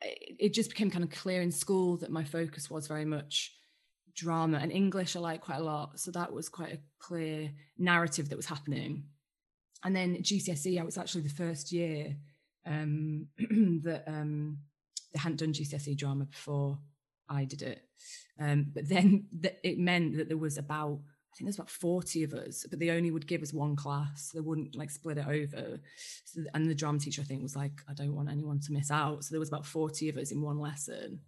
it, 0.00 0.36
it 0.38 0.54
just 0.54 0.70
became 0.70 0.90
kind 0.90 1.04
of 1.04 1.10
clear 1.10 1.42
in 1.42 1.50
school 1.50 1.96
that 1.98 2.10
my 2.10 2.24
focus 2.24 2.70
was 2.70 2.86
very 2.86 3.04
much 3.04 3.54
drama 4.14 4.58
and 4.58 4.72
English 4.72 5.14
I 5.14 5.20
like 5.20 5.40
quite 5.42 5.58
a 5.58 5.62
lot. 5.64 6.00
So 6.00 6.10
that 6.12 6.32
was 6.32 6.48
quite 6.48 6.72
a 6.74 6.80
clear 6.98 7.52
narrative 7.76 8.28
that 8.28 8.36
was 8.36 8.46
happening. 8.46 9.04
And 9.84 9.94
then 9.94 10.16
GCSE, 10.22 10.80
I 10.80 10.84
was 10.84 10.98
actually 10.98 11.22
the 11.22 11.28
first 11.30 11.70
year 11.70 12.16
um, 12.66 13.28
that 13.84 14.04
um, 14.08 14.58
they 15.12 15.20
hadn't 15.20 15.38
done 15.38 15.52
GCSE 15.52 15.96
drama 15.96 16.24
before 16.24 16.78
I 17.28 17.44
did 17.44 17.62
it. 17.62 17.82
Um, 18.40 18.66
but 18.74 18.88
then 18.88 19.26
th- 19.42 19.58
it 19.62 19.78
meant 19.78 20.16
that 20.16 20.28
there 20.28 20.36
was 20.36 20.58
about, 20.58 21.00
I 21.32 21.36
think 21.36 21.46
there's 21.46 21.56
about 21.56 21.70
40 21.70 22.24
of 22.24 22.34
us, 22.34 22.66
but 22.68 22.78
they 22.78 22.90
only 22.90 23.10
would 23.10 23.26
give 23.26 23.42
us 23.42 23.52
one 23.52 23.76
class. 23.76 24.30
They 24.34 24.40
wouldn't 24.40 24.74
like 24.74 24.90
split 24.90 25.18
it 25.18 25.26
over. 25.26 25.78
So, 26.24 26.42
and 26.54 26.66
the 26.68 26.74
drama 26.74 26.98
teacher, 26.98 27.22
I 27.22 27.24
think, 27.24 27.42
was 27.42 27.54
like, 27.56 27.80
I 27.88 27.94
don't 27.94 28.14
want 28.14 28.30
anyone 28.30 28.60
to 28.60 28.72
miss 28.72 28.90
out. 28.90 29.24
So 29.24 29.32
there 29.32 29.40
was 29.40 29.48
about 29.48 29.66
40 29.66 30.08
of 30.08 30.16
us 30.16 30.32
in 30.32 30.40
one 30.40 30.58
lesson. 30.58 31.20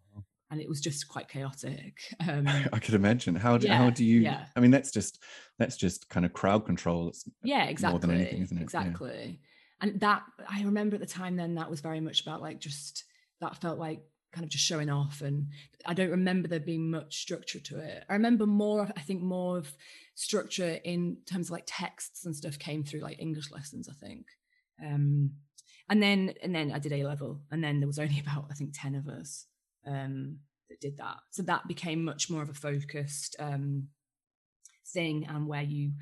And 0.52 0.61
it 0.61 0.69
was 0.69 0.81
just 0.81 1.06
quite 1.06 1.29
chaotic. 1.29 2.00
Um, 2.29 2.49
I 2.49 2.81
could 2.81 2.94
imagine. 2.94 3.37
How 3.37 3.56
do 3.56 3.69
how 3.69 3.91
do 3.91 4.05
you? 4.05 4.20
yeah. 4.20 4.47
I 4.56 4.61
mean, 4.61 4.73
that's 4.73 4.91
just 4.91 5.23
that's 5.58 5.76
just 5.76 6.08
kind 6.08 6.26
of 6.26 6.32
crowd 6.32 6.67
control. 6.67 7.08
It's 7.08 7.29
yeah 7.44 7.67
exactly 7.67 7.93
more 7.93 8.00
than 8.00 8.11
anything, 8.11 8.43
isn't 8.43 8.56
it? 8.56 8.61
Yeah. 8.61 8.64
exactly 8.64 9.41
and 9.81 10.00
that 10.00 10.23
i 10.49 10.62
remember 10.62 10.94
at 10.94 11.00
the 11.00 11.06
time 11.06 11.37
then 11.37 11.55
that 11.55 11.70
was 11.70 11.81
very 11.81 12.00
much 12.00 12.23
about 12.23 12.41
like 12.41 12.61
just 12.61 13.05
that 13.41 13.56
felt 13.56 13.79
like 13.79 14.03
kind 14.32 14.44
of 14.44 14.50
just 14.50 14.65
showing 14.65 14.91
off 14.91 15.23
and 15.23 15.49
i 15.87 15.94
don't 15.94 16.11
remember 16.11 16.47
there 16.47 16.61
being 16.61 16.91
much 16.91 17.17
structure 17.21 17.59
to 17.59 17.79
it. 17.79 18.05
I 18.09 18.12
remember 18.15 18.47
more 18.47 18.88
i 18.97 19.00
think 19.00 19.23
more 19.23 19.59
of 19.59 19.75
structure 20.15 20.79
in 20.85 21.19
terms 21.27 21.49
of 21.49 21.53
like 21.53 21.65
texts 21.67 22.25
and 22.25 22.37
stuff 22.37 22.59
came 22.59 22.85
through 22.85 23.00
like 23.00 23.21
english 23.21 23.50
lessons 23.50 23.88
i 23.88 24.06
think. 24.06 24.27
Um 24.85 25.32
and 25.88 26.03
then 26.03 26.35
and 26.43 26.55
then 26.55 26.73
i 26.73 26.79
did 26.79 26.93
a 26.93 27.05
level 27.05 27.41
and 27.50 27.62
then 27.62 27.81
there 27.81 27.87
was 27.88 27.99
only 27.99 28.21
about 28.27 28.47
i 28.50 28.55
think 28.55 28.71
10 28.75 28.94
of 28.94 29.09
us 29.09 29.47
um 29.87 30.38
that 30.71 30.81
did 30.81 30.97
that. 30.97 31.17
So 31.31 31.43
that 31.43 31.69
became 31.69 32.05
much 32.05 32.31
more 32.31 32.43
of 32.43 32.49
a 32.49 32.55
focused 32.55 33.37
um 33.38 33.88
thing 34.87 35.27
and 35.29 35.47
where 35.47 35.62
you 35.62 35.93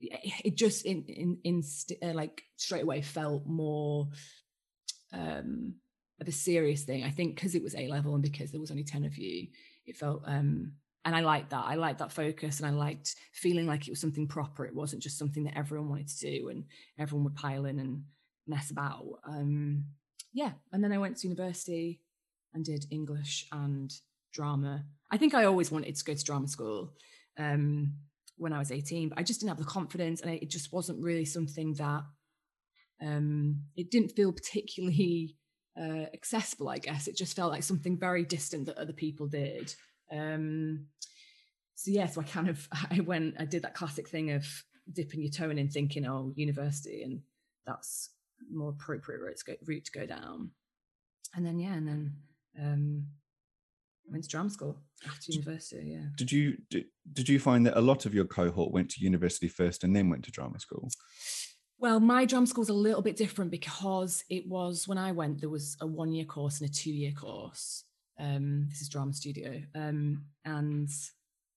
it 0.00 0.56
just 0.56 0.84
in 0.84 1.04
in, 1.04 1.38
in 1.44 1.62
st- 1.62 2.02
uh, 2.02 2.12
like 2.14 2.42
straight 2.56 2.82
away 2.82 3.02
felt 3.02 3.46
more 3.46 4.08
um 5.12 5.74
of 6.22 6.28
a 6.28 6.32
serious 6.32 6.84
thing. 6.84 7.04
I 7.04 7.10
think 7.10 7.34
because 7.34 7.54
it 7.54 7.62
was 7.62 7.74
a 7.74 7.88
level 7.88 8.14
and 8.14 8.22
because 8.22 8.50
there 8.50 8.60
was 8.60 8.70
only 8.70 8.84
10 8.84 9.04
of 9.04 9.16
you 9.16 9.48
it 9.84 9.96
felt 9.96 10.22
um 10.26 10.72
and 11.04 11.16
i 11.16 11.20
liked 11.20 11.50
that. 11.50 11.64
I 11.66 11.74
liked 11.74 11.98
that 11.98 12.12
focus 12.12 12.60
and 12.60 12.66
i 12.66 12.70
liked 12.70 13.16
feeling 13.32 13.66
like 13.66 13.86
it 13.86 13.90
was 13.90 14.00
something 14.00 14.28
proper. 14.28 14.64
It 14.64 14.74
wasn't 14.74 15.02
just 15.02 15.18
something 15.18 15.44
that 15.44 15.58
everyone 15.58 15.88
wanted 15.88 16.08
to 16.08 16.30
do 16.30 16.48
and 16.48 16.64
everyone 16.98 17.24
would 17.24 17.34
pile 17.34 17.64
in 17.66 17.78
and 17.78 18.04
mess 18.46 18.70
about. 18.70 19.04
Um 19.26 19.84
yeah 20.32 20.52
and 20.72 20.82
then 20.82 20.92
i 20.92 20.98
went 20.98 21.18
to 21.18 21.28
university 21.28 22.00
and 22.54 22.64
did 22.64 22.86
english 22.90 23.46
and 23.52 23.92
drama. 24.32 24.84
I 25.10 25.18
think 25.18 25.34
i 25.34 25.44
always 25.44 25.70
wanted 25.70 25.94
to 25.96 26.04
go 26.04 26.14
to 26.14 26.24
drama 26.24 26.48
school 26.48 26.94
um 27.38 27.94
when 28.38 28.52
I 28.52 28.58
was 28.58 28.72
18, 28.72 29.10
but 29.10 29.18
I 29.18 29.22
just 29.22 29.40
didn't 29.40 29.50
have 29.50 29.58
the 29.58 29.64
confidence 29.64 30.20
and 30.20 30.32
it 30.32 30.50
just 30.50 30.72
wasn't 30.72 31.02
really 31.02 31.24
something 31.24 31.74
that 31.74 32.02
um 33.00 33.62
it 33.76 33.90
didn't 33.90 34.12
feel 34.12 34.32
particularly 34.32 35.36
uh 35.78 36.06
accessible, 36.12 36.68
I 36.68 36.78
guess. 36.78 37.08
It 37.08 37.16
just 37.16 37.36
felt 37.36 37.52
like 37.52 37.62
something 37.62 37.98
very 37.98 38.24
distant 38.24 38.66
that 38.66 38.78
other 38.78 38.92
people 38.92 39.26
did. 39.26 39.74
Um 40.10 40.86
so 41.74 41.90
yeah, 41.90 42.06
so 42.06 42.20
I 42.20 42.24
kind 42.24 42.48
of 42.48 42.68
I 42.90 43.00
went, 43.00 43.34
I 43.38 43.44
did 43.44 43.62
that 43.62 43.74
classic 43.74 44.08
thing 44.08 44.30
of 44.32 44.46
dipping 44.92 45.22
your 45.22 45.30
toe 45.30 45.50
in 45.50 45.58
and 45.58 45.72
thinking, 45.72 46.06
oh, 46.06 46.32
university, 46.36 47.02
and 47.02 47.20
that's 47.66 48.10
more 48.50 48.70
appropriate 48.70 49.20
route 49.20 49.36
to 49.38 49.44
go 49.44 49.54
route 49.64 49.84
to 49.86 49.92
go 49.92 50.06
down. 50.06 50.50
And 51.34 51.46
then 51.46 51.58
yeah, 51.58 51.74
and 51.74 51.88
then 51.88 52.12
um 52.60 53.06
I 54.08 54.12
went 54.12 54.24
to 54.24 54.30
drama 54.30 54.50
school 54.50 54.78
after 55.06 55.32
university, 55.32 55.90
yeah. 55.92 56.06
Did 56.16 56.32
you 56.32 56.56
did, 56.70 56.84
did 57.12 57.28
you 57.28 57.38
find 57.38 57.64
that 57.66 57.78
a 57.78 57.80
lot 57.80 58.04
of 58.04 58.14
your 58.14 58.24
cohort 58.24 58.72
went 58.72 58.90
to 58.90 59.00
university 59.00 59.48
first 59.48 59.84
and 59.84 59.94
then 59.94 60.10
went 60.10 60.24
to 60.24 60.30
drama 60.30 60.58
school? 60.60 60.90
Well, 61.82 61.98
my 61.98 62.26
drum 62.26 62.46
school's 62.46 62.68
a 62.68 62.74
little 62.74 63.02
bit 63.02 63.16
different 63.16 63.50
because 63.50 64.22
it 64.30 64.46
was 64.46 64.86
when 64.86 64.98
I 64.98 65.10
went, 65.10 65.40
there 65.40 65.50
was 65.50 65.76
a 65.80 65.86
one 65.86 66.12
year 66.12 66.24
course 66.24 66.60
and 66.60 66.70
a 66.70 66.72
two 66.72 66.92
year 66.92 67.10
course. 67.10 67.82
Um, 68.20 68.66
this 68.68 68.82
is 68.82 68.88
drama 68.88 69.12
studio. 69.12 69.60
Um, 69.74 70.26
and 70.44 70.88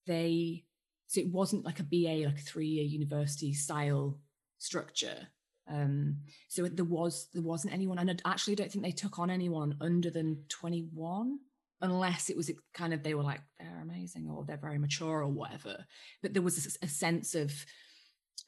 they, 0.08 0.64
so 1.06 1.20
it 1.20 1.28
wasn't 1.28 1.64
like 1.64 1.78
a 1.78 1.84
BA, 1.84 2.26
like 2.26 2.40
a 2.40 2.42
three 2.42 2.66
year 2.66 2.82
university 2.82 3.52
style 3.52 4.18
structure. 4.58 5.28
Um, 5.70 6.16
so 6.48 6.66
there 6.66 6.84
was, 6.84 7.28
there 7.32 7.44
wasn't 7.44 7.74
anyone, 7.74 7.98
and 8.00 8.20
I 8.24 8.32
actually 8.32 8.56
don't 8.56 8.72
think 8.72 8.84
they 8.84 8.90
took 8.90 9.20
on 9.20 9.30
anyone 9.30 9.76
under 9.80 10.10
than 10.10 10.42
21 10.48 11.38
unless 11.82 12.30
it 12.30 12.36
was 12.36 12.50
kind 12.74 12.92
of, 12.92 13.04
they 13.04 13.14
were 13.14 13.22
like, 13.22 13.42
they're 13.60 13.80
amazing 13.80 14.28
or 14.28 14.44
they're 14.44 14.56
very 14.56 14.78
mature 14.78 15.22
or 15.22 15.28
whatever. 15.28 15.86
But 16.20 16.32
there 16.32 16.42
was 16.42 16.78
a, 16.82 16.86
a 16.86 16.88
sense 16.88 17.36
of, 17.36 17.52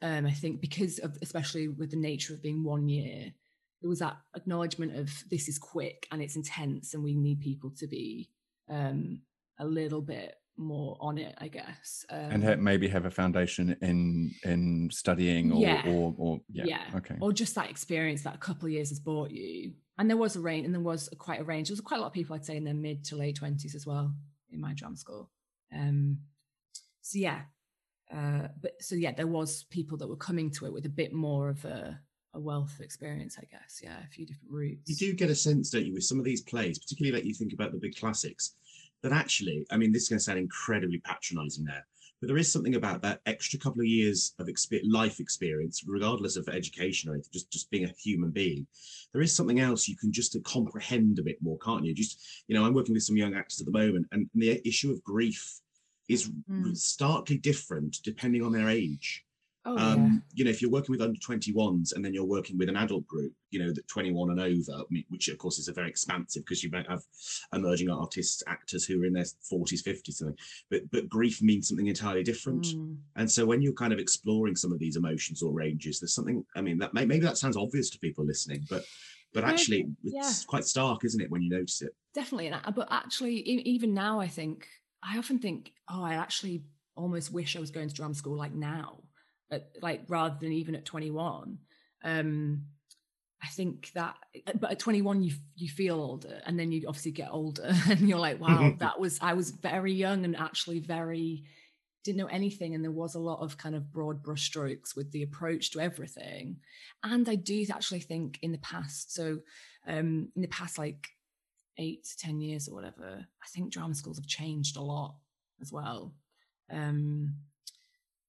um, 0.03 0.27
I 0.27 0.33
think 0.33 0.61
because 0.61 0.99
of 0.99 1.17
especially 1.23 1.69
with 1.69 1.91
the 1.91 1.97
nature 1.97 2.35
of 2.35 2.43
being 2.43 2.63
one 2.65 2.89
year, 2.89 3.33
there 3.81 3.89
was 3.89 3.99
that 4.01 4.17
acknowledgement 4.37 4.97
of 4.97 5.11
this 5.31 5.49
is 5.49 5.59
quick 5.59 6.07
and 6.11 6.23
it's 6.23 6.37
intense, 6.37 6.95
and 6.95 7.03
we 7.03 7.15
need 7.15 7.41
people 7.41 7.71
to 7.79 7.87
be 7.87 8.29
um, 8.69 9.23
a 9.59 9.65
little 9.67 10.03
bit 10.03 10.35
more 10.57 10.97
on 11.01 11.19
it, 11.19 11.35
I 11.39 11.47
guess. 11.49 12.05
Um, 12.11 12.19
and 12.19 12.45
ha- 12.45 12.57
maybe 12.57 12.89
have 12.89 13.05
a 13.05 13.11
foundation 13.11 13.77
in 13.81 14.35
in 14.45 14.91
studying 14.93 15.53
or 15.53 15.61
Yeah. 15.61 15.83
or, 15.89 16.15
or 16.19 16.41
yeah. 16.51 16.65
yeah, 16.67 16.85
okay 16.97 17.17
or 17.21 17.33
just 17.33 17.55
that 17.55 17.71
experience 17.71 18.23
that 18.23 18.35
a 18.35 18.39
couple 18.39 18.67
of 18.67 18.73
years 18.73 18.89
has 18.89 18.99
brought 18.99 19.31
you. 19.31 19.75
And 19.99 20.09
there 20.09 20.17
was 20.17 20.37
a 20.37 20.41
range, 20.41 20.65
and 20.65 20.75
there 20.75 20.81
was 20.81 21.09
a, 21.13 21.17
quite 21.17 21.41
a 21.41 21.45
range. 21.45 21.69
There 21.69 21.75
was 21.75 21.81
quite 21.81 21.99
a 21.99 22.01
lot 22.01 22.07
of 22.09 22.13
people, 22.13 22.35
I'd 22.37 22.45
say, 22.45 22.57
in 22.57 22.65
their 22.65 22.75
mid 22.75 23.05
to 23.07 23.17
late 23.17 23.37
twenties 23.37 23.75
as 23.75 23.85
well 23.87 24.15
in 24.53 24.61
my 24.61 24.73
drum 24.75 24.97
school. 24.97 25.31
Um, 25.73 26.19
so 27.03 27.19
yeah, 27.19 27.43
uh, 28.15 28.49
but 28.61 28.73
so 28.81 28.95
yeah, 28.95 29.13
there 29.13 29.27
was 29.27 29.65
people 29.65 29.99
that 29.99 30.09
were 30.09 30.17
coming 30.17 30.51
to 30.53 30.67
it 30.67 30.73
with 30.73 30.87
a 30.87 30.91
bit 30.91 31.13
more 31.13 31.49
of 31.49 31.65
a 31.65 31.99
a 32.35 32.41
wealth 32.41 32.75
of 32.75 32.81
experience, 32.81 33.39
I 33.39 33.45
guess. 33.51 33.81
Yeah, 33.83 33.97
a 34.05 34.09
few 34.09 34.27
different 34.27 34.53
routes. 34.53 34.89
You 34.89 34.97
do 34.97 35.15
get 35.15 35.31
a 35.31 35.35
sense, 35.35 35.71
don't 35.71 35.87
you, 35.87 35.95
with 35.95 36.05
some 36.05 36.19
of 36.19 36.25
these 36.25 36.43
plays, 36.43 36.79
particularly 36.79 37.17
like 37.17 37.27
you 37.27 37.35
think 37.35 37.53
about 37.53 37.73
the 37.73 37.79
big 37.79 37.97
classics, 37.97 38.55
that 39.03 39.13
actually, 39.13 39.67
I 39.71 39.77
mean, 39.77 39.93
this 39.93 40.03
is 40.05 40.09
going 40.09 40.19
to 40.19 40.25
sound 40.25 40.39
incredibly 40.39 40.99
patronizing 40.99 41.65
there, 41.65 41.87
but 42.21 42.27
there 42.27 42.37
is 42.37 42.53
something 42.53 42.75
about 42.75 43.01
that 43.03 43.21
extra 43.27 43.59
couple 43.59 43.81
of 43.81 43.87
years 43.87 44.35
of 44.39 44.49
exp- 44.49 44.81
life 44.85 45.21
experience, 45.21 45.85
regardless 45.87 46.37
of 46.37 46.49
education 46.49 47.09
or 47.09 47.15
anything, 47.15 47.31
just, 47.33 47.51
just 47.51 47.71
being 47.71 47.85
a 47.85 47.95
human 47.99 48.31
being. 48.31 48.67
There 49.13 49.23
is 49.23 49.35
something 49.35 49.61
else 49.61 49.89
you 49.89 49.97
can 49.97 50.13
just 50.13 50.37
comprehend 50.45 51.19
a 51.19 51.23
bit 51.23 51.39
more, 51.41 51.59
can't 51.59 51.85
you? 51.85 51.95
Just, 51.95 52.45
you 52.49 52.55
know, 52.55 52.65
I'm 52.65 52.75
working 52.75 52.95
with 52.95 53.05
some 53.05 53.17
young 53.17 53.35
actors 53.35 53.61
at 53.61 53.67
the 53.67 53.73
moment, 53.73 54.07
and 54.13 54.29
the 54.35 54.61
issue 54.69 54.91
of 54.91 55.03
grief 55.03 55.61
is 56.09 56.31
mm. 56.51 56.77
starkly 56.77 57.39
different 57.39 57.99
depending 58.03 58.43
on 58.43 58.53
their 58.53 58.69
age. 58.69 59.25
Oh, 59.65 59.77
um, 59.77 60.05
yeah. 60.05 60.21
You 60.35 60.45
know, 60.45 60.51
if 60.51 60.63
you're 60.63 60.71
working 60.71 60.93
with 60.93 61.03
under 61.03 61.19
21s 61.19 61.95
and 61.95 62.03
then 62.03 62.15
you're 62.15 62.25
working 62.25 62.57
with 62.57 62.71
an 62.71 62.77
adult 62.77 63.07
group, 63.07 63.33
you 63.51 63.59
know, 63.59 63.71
that 63.73 63.87
21 63.89 64.31
and 64.31 64.41
over, 64.41 64.83
which 65.11 65.29
of 65.29 65.37
course 65.37 65.59
is 65.59 65.69
a 65.69 65.73
very 65.73 65.91
expansive 65.91 66.45
because 66.45 66.65
you 66.65 66.71
might 66.71 66.89
have 66.89 67.03
emerging 67.53 67.91
artists, 67.91 68.43
actors 68.47 68.87
who 68.87 69.03
are 69.03 69.05
in 69.05 69.13
their 69.13 69.25
40s, 69.25 69.83
50s, 69.83 70.15
something. 70.15 70.37
But 70.71 70.91
but 70.91 71.09
grief 71.09 71.43
means 71.43 71.69
something 71.69 71.87
entirely 71.87 72.23
different. 72.23 72.67
Mm. 72.67 72.97
And 73.17 73.31
so 73.31 73.45
when 73.45 73.61
you're 73.61 73.75
kind 73.75 73.93
of 73.93 73.99
exploring 73.99 74.57
some 74.57 74.73
of 74.73 74.79
these 74.79 74.97
emotions 74.97 75.43
or 75.43 75.53
ranges, 75.53 76.01
there's 76.01 76.15
something. 76.15 76.45
I 76.57 76.63
mean, 76.63 76.79
that 76.79 76.95
may, 76.95 77.05
maybe 77.05 77.27
that 77.27 77.37
sounds 77.37 77.57
obvious 77.57 77.91
to 77.91 77.99
people 77.99 78.25
listening, 78.25 78.65
but 78.71 78.85
but 79.35 79.45
actually, 79.45 79.87
it's 80.05 80.41
yeah. 80.41 80.47
quite 80.47 80.65
stark, 80.65 81.05
isn't 81.05 81.21
it, 81.21 81.31
when 81.31 81.43
you 81.43 81.51
notice 81.51 81.83
it? 81.83 81.95
Definitely. 82.15 82.51
But 82.75 82.89
actually, 82.91 83.35
even 83.37 83.93
now, 83.93 84.19
I 84.21 84.29
think 84.29 84.67
I 85.03 85.19
often 85.19 85.39
think, 85.39 85.73
oh, 85.91 86.03
I 86.03 86.15
actually 86.15 86.65
almost 86.97 87.33
wish 87.33 87.57
I 87.57 87.61
was 87.61 87.71
going 87.71 87.89
to 87.89 87.95
drama 87.95 88.15
school 88.15 88.37
like 88.37 88.53
now 88.53 88.99
at, 89.51 89.71
like 89.83 90.03
rather 90.09 90.37
than 90.41 90.53
even 90.53 90.75
at 90.75 90.85
21 90.85 91.59
um 92.05 92.63
i 93.43 93.47
think 93.49 93.91
that 93.95 94.17
but 94.61 94.73
at 94.73 94.79
21 94.79 95.23
you 95.23 95.33
you 95.57 95.69
feel 95.69 95.97
older 95.97 96.41
and 96.47 96.59
then 96.59 96.71
you 96.71 96.85
obviously 96.87 97.13
get 97.13 97.31
older 97.31 97.71
and 97.89 98.09
you're 98.09 98.19
like 98.19 98.41
wow 98.41 98.75
that 98.79 98.99
was 99.01 99.19
i 99.21 99.35
was 99.35 99.51
very 99.51 99.93
young 99.93 100.25
and 100.25 100.37
actually 100.37 100.81
very 100.81 101.45
didn't 102.05 102.19
know 102.19 102.27
anything 102.27 102.75
and 102.75 102.85
there 102.85 102.91
was 102.91 103.17
a 103.17 103.21
lot 103.21 103.41
of 103.41 103.59
kind 103.59 103.75
of 103.75 103.93
broad 103.93 104.23
brushstrokes 104.23 104.97
with 104.97 105.11
the 105.11 105.23
approach 105.23 105.73
to 105.73 105.81
everything. 105.81 106.57
And 107.03 107.29
i 107.29 107.35
do 107.35 107.67
actually 107.71 108.01
think 108.01 108.39
in 108.41 108.53
the 108.53 108.59
past 108.59 109.13
so 109.13 109.41
um 109.87 110.29
in 110.35 110.43
the 110.43 110.49
past 110.49 110.79
like 110.79 111.09
eight 111.79 112.05
to 112.05 112.17
ten 112.17 112.41
years 112.41 112.69
or 112.69 112.75
whatever 112.75 113.27
i 113.43 113.47
think 113.49 113.73
drama 113.73 113.95
schools 113.95 114.19
have 114.19 114.27
changed 114.27 114.77
a 114.77 114.83
lot 114.83 115.17
as 115.61 115.73
well 115.73 116.15
um 116.71 117.35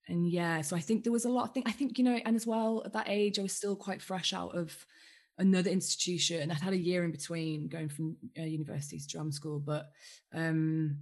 and 0.08 0.28
yeah, 0.28 0.60
so 0.60 0.76
I 0.76 0.80
think 0.80 1.02
there 1.02 1.12
was 1.12 1.24
a 1.24 1.30
lot 1.30 1.44
of 1.44 1.54
things. 1.54 1.66
I 1.68 1.72
think, 1.72 1.98
you 1.98 2.04
know, 2.04 2.18
and 2.24 2.36
as 2.36 2.46
well 2.46 2.82
at 2.84 2.92
that 2.92 3.08
age, 3.08 3.38
I 3.38 3.42
was 3.42 3.52
still 3.52 3.74
quite 3.74 4.00
fresh 4.00 4.32
out 4.32 4.56
of 4.56 4.86
another 5.38 5.70
institution. 5.70 6.50
I'd 6.50 6.60
had 6.60 6.72
a 6.72 6.78
year 6.78 7.04
in 7.04 7.10
between 7.10 7.68
going 7.68 7.88
from 7.88 8.16
uh, 8.38 8.42
university 8.42 8.98
to 8.98 9.08
drama 9.08 9.32
school, 9.32 9.58
but 9.58 9.90
um, 10.32 10.98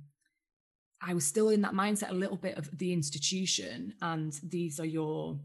I 1.03 1.13
was 1.13 1.27
still 1.27 1.51
in 1.51 1.61
that 1.63 1.75
mindset 1.75 2.11
a 2.11 2.15
little 2.15 2.37
bit 2.37 2.57
of 2.57 2.77
the 2.79 2.93
institution. 2.93 3.95
And 4.01 4.33
these 4.43 4.81
are 4.81 4.87
your, 4.87 5.39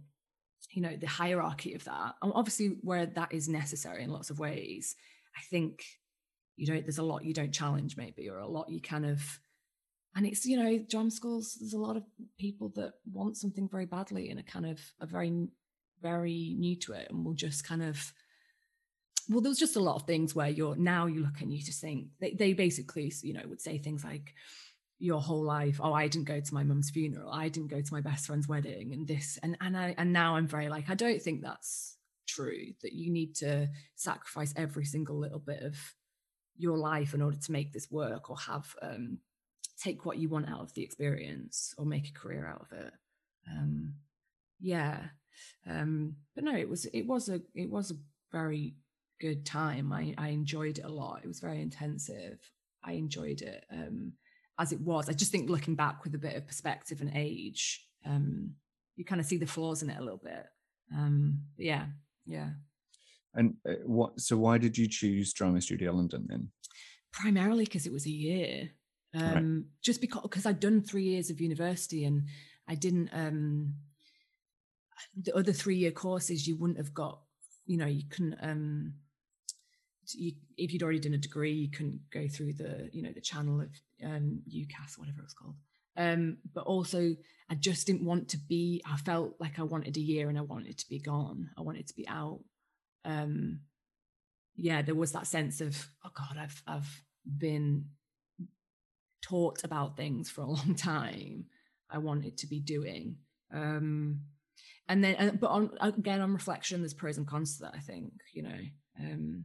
you 0.72 0.82
know, 0.82 0.96
the 0.96 1.08
hierarchy 1.08 1.74
of 1.74 1.84
that. 1.84 2.16
And 2.22 2.32
obviously, 2.34 2.78
where 2.82 3.08
that 3.08 3.34
is 3.34 3.50
necessary 3.50 4.04
in 4.04 4.10
lots 4.10 4.30
of 4.30 4.40
ways, 4.40 4.96
I 5.38 5.42
think, 5.50 5.84
you 6.60 6.74
know, 6.74 6.82
there's 6.82 6.98
a 6.98 7.04
lot 7.04 7.24
you 7.24 7.34
don't 7.34 7.54
challenge 7.54 7.98
maybe, 7.98 8.30
or 8.30 8.38
a 8.38 8.48
lot 8.48 8.70
you 8.70 8.82
kind 8.82 9.06
of, 9.06 9.40
and 10.16 10.26
it's 10.26 10.46
you 10.46 10.58
know 10.58 10.78
drama 10.90 11.12
schools 11.12 11.58
there's 11.60 11.74
a 11.74 11.80
lot 11.80 11.96
of 11.96 12.04
people 12.40 12.72
that 12.76 12.94
want 13.12 13.38
something 13.38 13.70
very 13.70 13.86
badly 13.86 14.30
and 14.30 14.40
are 14.40 14.44
kind 14.44 14.66
of 14.66 14.80
are 15.00 15.08
very 15.08 15.48
very 16.02 16.56
new 16.58 16.76
to 16.76 16.94
it 16.94 17.08
and 17.10 17.24
will 17.24 17.34
just 17.34 17.64
kind 17.64 17.84
of 17.84 18.12
well 19.30 19.42
there's 19.42 19.60
just 19.60 19.76
a 19.76 19.82
lot 19.82 19.96
of 19.96 20.04
things 20.08 20.34
where 20.34 20.50
you're 20.50 20.76
now 20.76 21.06
you 21.06 21.22
look 21.22 21.42
and 21.42 21.54
you 21.54 21.62
just 21.62 21.82
think 21.82 22.08
they, 22.20 22.34
they 22.34 22.54
basically 22.54 23.12
you 23.22 23.34
know 23.34 23.42
would 23.48 23.62
say 23.62 23.78
things 23.78 24.04
like 24.04 24.34
your 24.98 25.22
whole 25.22 25.44
life 25.44 25.80
oh 25.82 25.94
i 25.94 26.08
didn't 26.08 26.28
go 26.28 26.40
to 26.40 26.54
my 26.54 26.64
mum's 26.64 26.90
funeral 26.90 27.32
i 27.32 27.48
didn't 27.48 27.70
go 27.70 27.82
to 27.82 27.94
my 27.94 28.02
best 28.02 28.26
friend's 28.26 28.48
wedding 28.48 28.94
and 28.94 29.08
this 29.08 29.38
and 29.44 29.58
and 29.62 29.78
i 29.78 29.94
and 29.98 30.12
now 30.12 30.36
i'm 30.36 30.48
very 30.48 30.70
like 30.70 30.90
i 30.90 30.96
don't 30.96 31.22
think 31.22 31.42
that's 31.42 31.98
true 32.28 32.68
that 32.82 32.94
you 32.94 33.12
need 33.12 33.36
to 33.36 33.68
sacrifice 33.96 34.54
every 34.56 34.86
single 34.86 35.18
little 35.18 35.40
bit 35.40 35.64
of 35.64 35.76
your 36.60 36.78
life 36.78 37.14
in 37.14 37.22
order 37.22 37.38
to 37.38 37.52
make 37.52 37.72
this 37.72 37.90
work 37.90 38.30
or 38.30 38.38
have 38.38 38.76
um 38.82 39.18
take 39.82 40.06
what 40.06 40.18
you 40.18 40.28
want 40.28 40.50
out 40.50 40.60
of 40.60 40.74
the 40.74 40.84
experience 40.84 41.74
or 41.78 41.86
make 41.86 42.10
a 42.10 42.20
career 42.20 42.46
out 42.46 42.68
of 42.70 42.78
it. 42.78 42.94
Um 43.50 43.96
yeah 44.60 45.00
um 45.66 46.18
but 46.36 46.44
no 46.44 46.54
it 46.54 46.68
was 46.68 46.84
it 46.88 47.08
was 47.08 47.30
a 47.30 47.40
it 47.56 47.70
was 47.70 47.92
a 47.92 47.96
very 48.32 48.76
good 49.22 49.46
time. 49.46 49.92
I 49.94 50.14
i 50.18 50.30
enjoyed 50.30 50.80
it 50.80 50.86
a 50.86 50.90
lot. 50.90 51.22
It 51.24 51.28
was 51.28 51.40
very 51.40 51.62
intensive. 51.62 52.40
I 52.84 52.94
enjoyed 52.94 53.42
it 53.42 53.64
um 53.72 54.14
as 54.60 54.74
it 54.74 54.82
was. 54.82 55.08
I 55.08 55.14
just 55.14 55.32
think 55.32 55.50
looking 55.50 55.76
back 55.76 56.04
with 56.04 56.14
a 56.14 56.20
bit 56.20 56.36
of 56.36 56.46
perspective 56.46 57.00
and 57.00 57.12
age 57.16 57.86
um 58.06 58.56
you 58.98 59.06
kind 59.06 59.22
of 59.22 59.28
see 59.28 59.38
the 59.38 59.48
flaws 59.48 59.82
in 59.82 59.90
it 59.90 59.98
a 59.98 60.04
little 60.04 60.22
bit. 60.22 60.46
Um 60.94 61.44
yeah 61.58 61.86
yeah 62.26 62.50
and 63.36 63.54
uh, 63.68 63.74
what 63.86 64.20
so 64.20 64.38
why 64.38 64.58
did 64.58 64.78
you 64.78 64.88
choose 64.88 65.34
drama 65.34 65.62
studio 65.62 65.92
london 65.92 66.26
then? 66.28 66.50
Primarily 67.12 67.66
because 67.66 67.86
it 67.86 67.94
was 67.94 68.06
a 68.06 68.12
year. 68.12 68.70
Um, 69.16 69.24
right. 69.24 69.64
just 69.82 70.02
because 70.02 70.22
because 70.22 70.46
I'd 70.46 70.60
done 70.60 70.82
three 70.82 71.06
years 71.06 71.32
of 71.32 71.42
university 71.42 72.06
and 72.06 72.28
I 72.68 72.76
didn't 72.76 73.10
um, 73.12 73.74
the 75.20 75.36
other 75.36 75.54
three 75.54 75.78
year 75.78 75.92
courses 75.92 76.48
you 76.48 76.58
wouldn't 76.58 76.78
have 76.78 76.94
got 76.94 77.20
you 77.66 77.78
know 77.78 77.88
you 77.88 78.04
couldn't 78.10 78.38
um, 78.42 78.94
you, 80.14 80.34
if 80.58 80.72
you'd 80.72 80.84
already 80.84 81.00
done 81.00 81.14
a 81.14 81.18
degree 81.18 81.54
you 81.54 81.72
couldn't 81.72 82.02
go 82.12 82.28
through 82.28 82.54
the 82.54 82.90
you 82.94 83.02
know 83.02 83.12
the 83.12 83.22
channel 83.22 83.62
of 83.62 83.70
um, 84.06 84.42
UCAS 84.48 84.98
whatever 84.98 85.20
it 85.20 85.24
was 85.24 85.34
called. 85.34 85.56
Um, 85.98 86.38
but 86.54 86.66
also 86.66 87.16
I 87.50 87.56
just 87.56 87.88
didn't 87.88 88.06
want 88.06 88.30
to 88.30 88.38
be 88.38 88.82
I 88.86 88.98
felt 88.98 89.36
like 89.40 89.58
I 89.60 89.64
wanted 89.64 89.98
a 89.98 90.02
year 90.02 90.30
and 90.30 90.38
I 90.38 90.42
wanted 90.42 90.78
to 90.78 90.90
be 90.90 91.00
gone. 91.00 91.50
I 91.58 91.62
wanted 91.62 91.88
to 91.88 91.96
be 91.96 92.08
out 92.08 92.42
um, 93.06 93.60
yeah 94.56 94.82
there 94.82 94.96
was 94.96 95.12
that 95.14 95.28
sense 95.28 95.62
of 95.62 95.88
oh 96.06 96.12
god 96.16 96.38
I've 96.38 96.62
I've 96.68 97.02
been 97.26 97.86
taught 99.22 99.64
about 99.64 99.98
things 99.98 100.30
for 100.30 100.42
a 100.42 100.46
long 100.50 100.76
time 100.76 101.46
i 101.90 101.98
wanted 101.98 102.38
to 102.38 102.48
be 102.48 102.60
doing 102.60 103.16
um 103.54 104.22
and 104.88 105.04
then 105.04 105.38
but 105.40 105.50
on 105.50 105.72
again 105.82 106.22
on 106.22 106.34
reflection 106.34 106.82
there's 106.82 106.94
pros 106.94 107.18
and 107.18 107.28
cons 107.28 107.58
to 107.58 107.64
that 107.64 107.74
i 107.76 107.80
think 107.80 108.12
you 108.34 108.44
know 108.44 108.60
um 109.00 109.44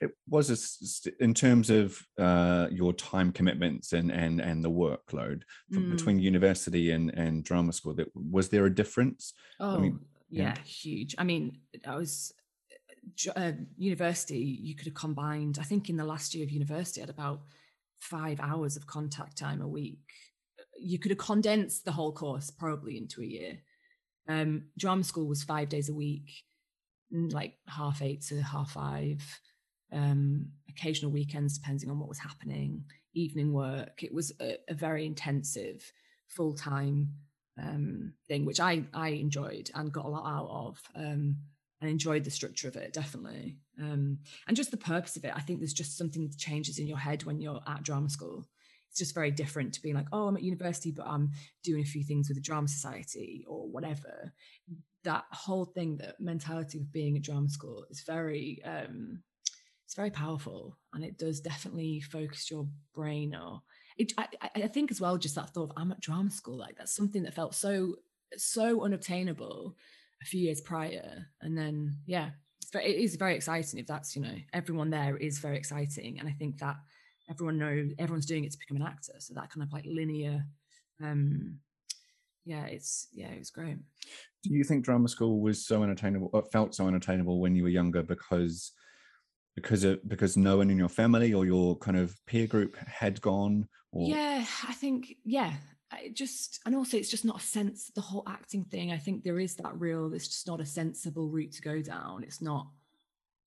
it 0.00 0.10
was 0.28 0.50
a, 0.50 1.24
in 1.24 1.34
terms 1.34 1.68
of 1.68 1.98
uh, 2.16 2.68
your 2.70 2.92
time 2.92 3.32
commitments 3.32 3.94
and 3.94 4.12
and 4.12 4.38
and 4.38 4.62
the 4.62 4.70
workload 4.70 5.42
mm. 5.72 5.90
between 5.90 6.20
university 6.20 6.92
and 6.92 7.10
and 7.14 7.42
drama 7.42 7.72
school 7.72 7.94
that 7.94 8.06
was 8.14 8.48
there 8.48 8.66
a 8.66 8.74
difference 8.74 9.32
oh 9.58 9.76
I 9.76 9.78
mean, 9.78 9.98
yeah. 10.30 10.54
yeah. 10.54 10.62
huge 10.62 11.16
i 11.18 11.24
mean 11.24 11.58
i 11.86 11.96
was 11.96 12.32
uh, 13.36 13.52
university 13.76 14.38
you 14.38 14.74
could 14.74 14.86
have 14.86 14.94
combined 14.94 15.58
i 15.60 15.64
think 15.64 15.88
in 15.90 15.96
the 15.96 16.04
last 16.04 16.34
year 16.34 16.44
of 16.44 16.50
university 16.50 17.00
i 17.00 17.02
had 17.02 17.10
about 17.10 17.40
five 18.02 18.40
hours 18.40 18.76
of 18.76 18.86
contact 18.86 19.38
time 19.38 19.62
a 19.62 19.68
week. 19.68 20.00
You 20.76 20.98
could 20.98 21.12
have 21.12 21.18
condensed 21.18 21.84
the 21.84 21.92
whole 21.92 22.12
course 22.12 22.50
probably 22.50 22.96
into 22.98 23.22
a 23.22 23.26
year. 23.26 23.58
Um, 24.28 24.64
drama 24.76 25.04
school 25.04 25.28
was 25.28 25.44
five 25.44 25.68
days 25.68 25.88
a 25.88 25.94
week, 25.94 26.28
like 27.12 27.54
half 27.68 28.02
eight 28.02 28.22
to 28.22 28.42
half 28.42 28.72
five, 28.72 29.22
um, 29.92 30.46
occasional 30.68 31.12
weekends, 31.12 31.58
depending 31.58 31.90
on 31.90 31.98
what 31.98 32.08
was 32.08 32.18
happening, 32.18 32.84
evening 33.14 33.52
work. 33.52 34.02
It 34.02 34.12
was 34.12 34.32
a, 34.40 34.56
a 34.68 34.74
very 34.74 35.06
intensive, 35.06 35.92
full 36.26 36.54
time 36.54 37.08
um, 37.62 38.14
thing, 38.26 38.44
which 38.44 38.58
I, 38.58 38.84
I 38.92 39.10
enjoyed 39.10 39.70
and 39.74 39.92
got 39.92 40.06
a 40.06 40.08
lot 40.08 40.26
out 40.26 40.48
of. 40.50 40.80
Um, 40.96 41.36
and 41.82 41.90
enjoyed 41.90 42.22
the 42.24 42.30
structure 42.30 42.68
of 42.68 42.76
it 42.76 42.92
definitely. 42.92 43.56
Um, 43.78 44.18
and 44.46 44.56
just 44.56 44.70
the 44.70 44.76
purpose 44.76 45.16
of 45.16 45.24
it. 45.24 45.32
I 45.34 45.40
think 45.40 45.58
there's 45.58 45.72
just 45.72 45.98
something 45.98 46.22
that 46.28 46.38
changes 46.38 46.78
in 46.78 46.86
your 46.86 46.98
head 46.98 47.24
when 47.24 47.40
you're 47.40 47.60
at 47.66 47.82
drama 47.82 48.08
school. 48.08 48.46
It's 48.88 48.98
just 48.98 49.14
very 49.14 49.32
different 49.32 49.74
to 49.74 49.82
being 49.82 49.94
like 49.94 50.06
oh 50.12 50.28
i'm 50.28 50.36
at 50.36 50.42
university 50.42 50.90
but 50.90 51.06
i'm 51.06 51.30
doing 51.64 51.80
a 51.80 51.86
few 51.86 52.04
things 52.04 52.28
with 52.28 52.36
the 52.36 52.42
drama 52.42 52.68
society 52.68 53.44
or 53.48 53.68
whatever. 53.68 54.32
That 55.04 55.24
whole 55.32 55.64
thing 55.64 55.96
that 55.96 56.20
mentality 56.20 56.78
of 56.78 56.92
being 56.92 57.16
at 57.16 57.22
drama 57.22 57.48
school 57.48 57.84
is 57.90 58.02
very 58.02 58.62
um, 58.64 59.22
it's 59.84 59.96
very 59.96 60.10
powerful 60.10 60.78
and 60.94 61.04
it 61.04 61.18
does 61.18 61.40
definitely 61.40 62.00
focus 62.00 62.50
your 62.50 62.66
brain 62.94 63.34
or 63.34 63.60
it, 63.98 64.12
I, 64.16 64.26
I 64.54 64.68
think 64.68 64.90
as 64.90 65.00
well 65.00 65.18
just 65.18 65.34
that 65.34 65.50
thought 65.50 65.70
of 65.70 65.72
i'm 65.76 65.92
at 65.92 66.00
drama 66.00 66.30
school 66.30 66.56
like 66.56 66.78
that's 66.78 66.96
something 66.96 67.24
that 67.24 67.34
felt 67.34 67.54
so 67.54 67.96
so 68.36 68.84
unobtainable 68.84 69.76
a 70.22 70.26
few 70.26 70.40
years 70.40 70.60
prior. 70.60 71.26
And 71.40 71.56
then, 71.56 71.96
yeah, 72.06 72.30
it's 72.60 72.70
very, 72.70 72.86
it 72.86 73.00
is 73.00 73.16
very 73.16 73.34
exciting 73.34 73.78
if 73.78 73.86
that's, 73.86 74.14
you 74.16 74.22
know, 74.22 74.34
everyone 74.52 74.90
there 74.90 75.16
is 75.16 75.38
very 75.38 75.56
exciting. 75.56 76.18
And 76.18 76.28
I 76.28 76.32
think 76.32 76.58
that 76.58 76.76
everyone 77.28 77.58
knows, 77.58 77.92
everyone's 77.98 78.26
doing 78.26 78.44
it 78.44 78.52
to 78.52 78.58
become 78.58 78.76
an 78.76 78.86
actor. 78.86 79.14
So 79.18 79.34
that 79.34 79.50
kind 79.50 79.62
of 79.62 79.72
like 79.72 79.84
linear, 79.86 80.44
um, 81.02 81.58
yeah, 82.44 82.64
it's 82.64 83.08
yeah, 83.12 83.28
it 83.28 83.38
was 83.38 83.50
great. 83.50 83.76
Do 84.42 84.52
you 84.52 84.64
think 84.64 84.84
drama 84.84 85.08
school 85.08 85.40
was 85.40 85.64
so 85.64 85.82
unattainable, 85.82 86.30
or 86.32 86.42
felt 86.42 86.74
so 86.74 86.86
unattainable 86.88 87.40
when 87.40 87.54
you 87.54 87.62
were 87.62 87.68
younger 87.68 88.02
because 88.02 88.72
because 89.54 89.84
of 89.84 90.06
because 90.08 90.36
no 90.36 90.56
one 90.56 90.70
in 90.70 90.78
your 90.78 90.88
family 90.88 91.34
or 91.34 91.46
your 91.46 91.76
kind 91.78 91.96
of 91.96 92.14
peer 92.26 92.46
group 92.46 92.76
had 92.76 93.20
gone? 93.20 93.68
Or... 93.92 94.08
Yeah, 94.08 94.44
I 94.68 94.72
think 94.72 95.16
yeah. 95.24 95.52
I 95.92 96.10
just 96.14 96.60
and 96.64 96.74
also 96.74 96.96
it's 96.96 97.10
just 97.10 97.24
not 97.24 97.40
a 97.40 97.44
sense 97.44 97.90
the 97.94 98.00
whole 98.00 98.24
acting 98.26 98.64
thing. 98.64 98.92
I 98.92 98.98
think 98.98 99.22
there 99.22 99.38
is 99.38 99.56
that 99.56 99.78
real. 99.78 100.12
It's 100.14 100.28
just 100.28 100.46
not 100.46 100.60
a 100.60 100.66
sensible 100.66 101.28
route 101.28 101.52
to 101.52 101.62
go 101.62 101.82
down. 101.82 102.24
It's 102.24 102.40
not. 102.40 102.68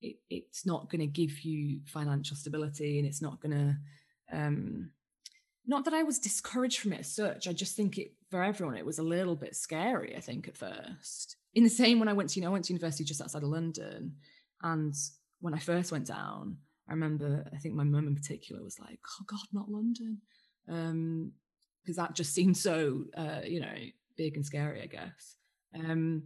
It, 0.01 0.17
it's 0.29 0.65
not 0.65 0.89
going 0.89 0.99
to 0.99 1.07
give 1.07 1.41
you 1.41 1.79
financial 1.85 2.37
stability, 2.37 2.99
and 2.99 3.07
it's 3.07 3.21
not 3.21 3.41
going 3.41 3.53
to 3.53 4.37
um, 4.37 4.91
not 5.65 5.85
that 5.85 5.93
I 5.93 6.03
was 6.03 6.19
discouraged 6.19 6.79
from 6.79 6.93
it 6.93 6.99
as 6.99 7.15
such. 7.15 7.47
I 7.47 7.53
just 7.53 7.75
think 7.75 7.97
it 7.97 8.13
for 8.29 8.43
everyone 8.43 8.77
it 8.77 8.85
was 8.85 8.99
a 8.99 9.03
little 9.03 9.35
bit 9.35 9.55
scary. 9.55 10.15
I 10.15 10.19
think 10.19 10.47
at 10.47 10.57
first. 10.57 11.37
In 11.55 11.63
the 11.63 11.69
same 11.69 11.99
when 11.99 12.09
I 12.09 12.13
went 12.13 12.29
to 12.31 12.39
you 12.39 12.43
know 12.43 12.49
I 12.49 12.53
went 12.53 12.65
to 12.65 12.73
university 12.73 13.03
just 13.03 13.21
outside 13.21 13.43
of 13.43 13.49
London, 13.49 14.15
and 14.61 14.93
when 15.41 15.53
I 15.53 15.59
first 15.59 15.91
went 15.91 16.05
down, 16.05 16.57
I 16.87 16.93
remember 16.93 17.49
I 17.53 17.57
think 17.57 17.73
my 17.73 17.83
mum 17.83 18.07
in 18.07 18.15
particular 18.15 18.61
was 18.63 18.79
like, 18.79 18.99
"Oh 19.19 19.23
God, 19.25 19.47
not 19.51 19.71
London," 19.71 20.21
because 21.85 21.97
that 21.97 22.15
just 22.15 22.33
seems 22.33 22.59
so 22.61 23.05
uh, 23.15 23.41
you 23.45 23.59
know 23.59 23.75
big 24.17 24.35
and 24.35 24.45
scary. 24.45 24.81
I 24.81 24.87
guess. 24.87 25.35
Um, 25.73 26.23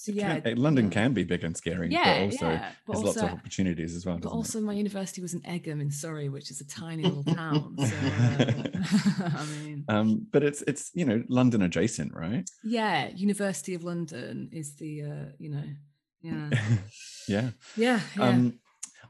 so 0.00 0.12
yeah, 0.12 0.40
can, 0.40 0.56
London 0.56 0.88
can 0.88 1.12
be 1.12 1.24
big 1.24 1.44
and 1.44 1.54
scary, 1.54 1.90
yeah, 1.90 2.04
but 2.04 2.22
also 2.22 2.48
yeah. 2.48 2.72
But 2.86 2.92
there's 2.94 3.06
also, 3.06 3.20
lots 3.20 3.32
of 3.32 3.38
opportunities 3.38 3.94
as 3.94 4.06
well. 4.06 4.16
But 4.16 4.32
also, 4.32 4.58
it? 4.58 4.62
my 4.62 4.72
university 4.72 5.20
was 5.20 5.34
in 5.34 5.42
Egham 5.42 5.82
in 5.82 5.90
Surrey, 5.90 6.30
which 6.30 6.50
is 6.50 6.62
a 6.62 6.66
tiny 6.66 7.02
little 7.02 7.22
town. 7.22 7.76
So, 7.78 7.84
uh, 7.84 9.30
I 9.36 9.44
mean, 9.44 9.84
um, 9.88 10.26
but 10.32 10.42
it's 10.42 10.62
it's 10.62 10.90
you 10.94 11.04
know 11.04 11.22
London 11.28 11.60
adjacent, 11.60 12.14
right? 12.14 12.48
Yeah, 12.64 13.10
University 13.14 13.74
of 13.74 13.84
London 13.84 14.48
is 14.52 14.74
the 14.76 15.02
uh, 15.02 15.24
you 15.38 15.50
know, 15.50 15.64
yeah, 16.22 16.48
yeah, 17.28 17.50
yeah. 17.76 18.00
yeah. 18.16 18.24
Um, 18.26 18.58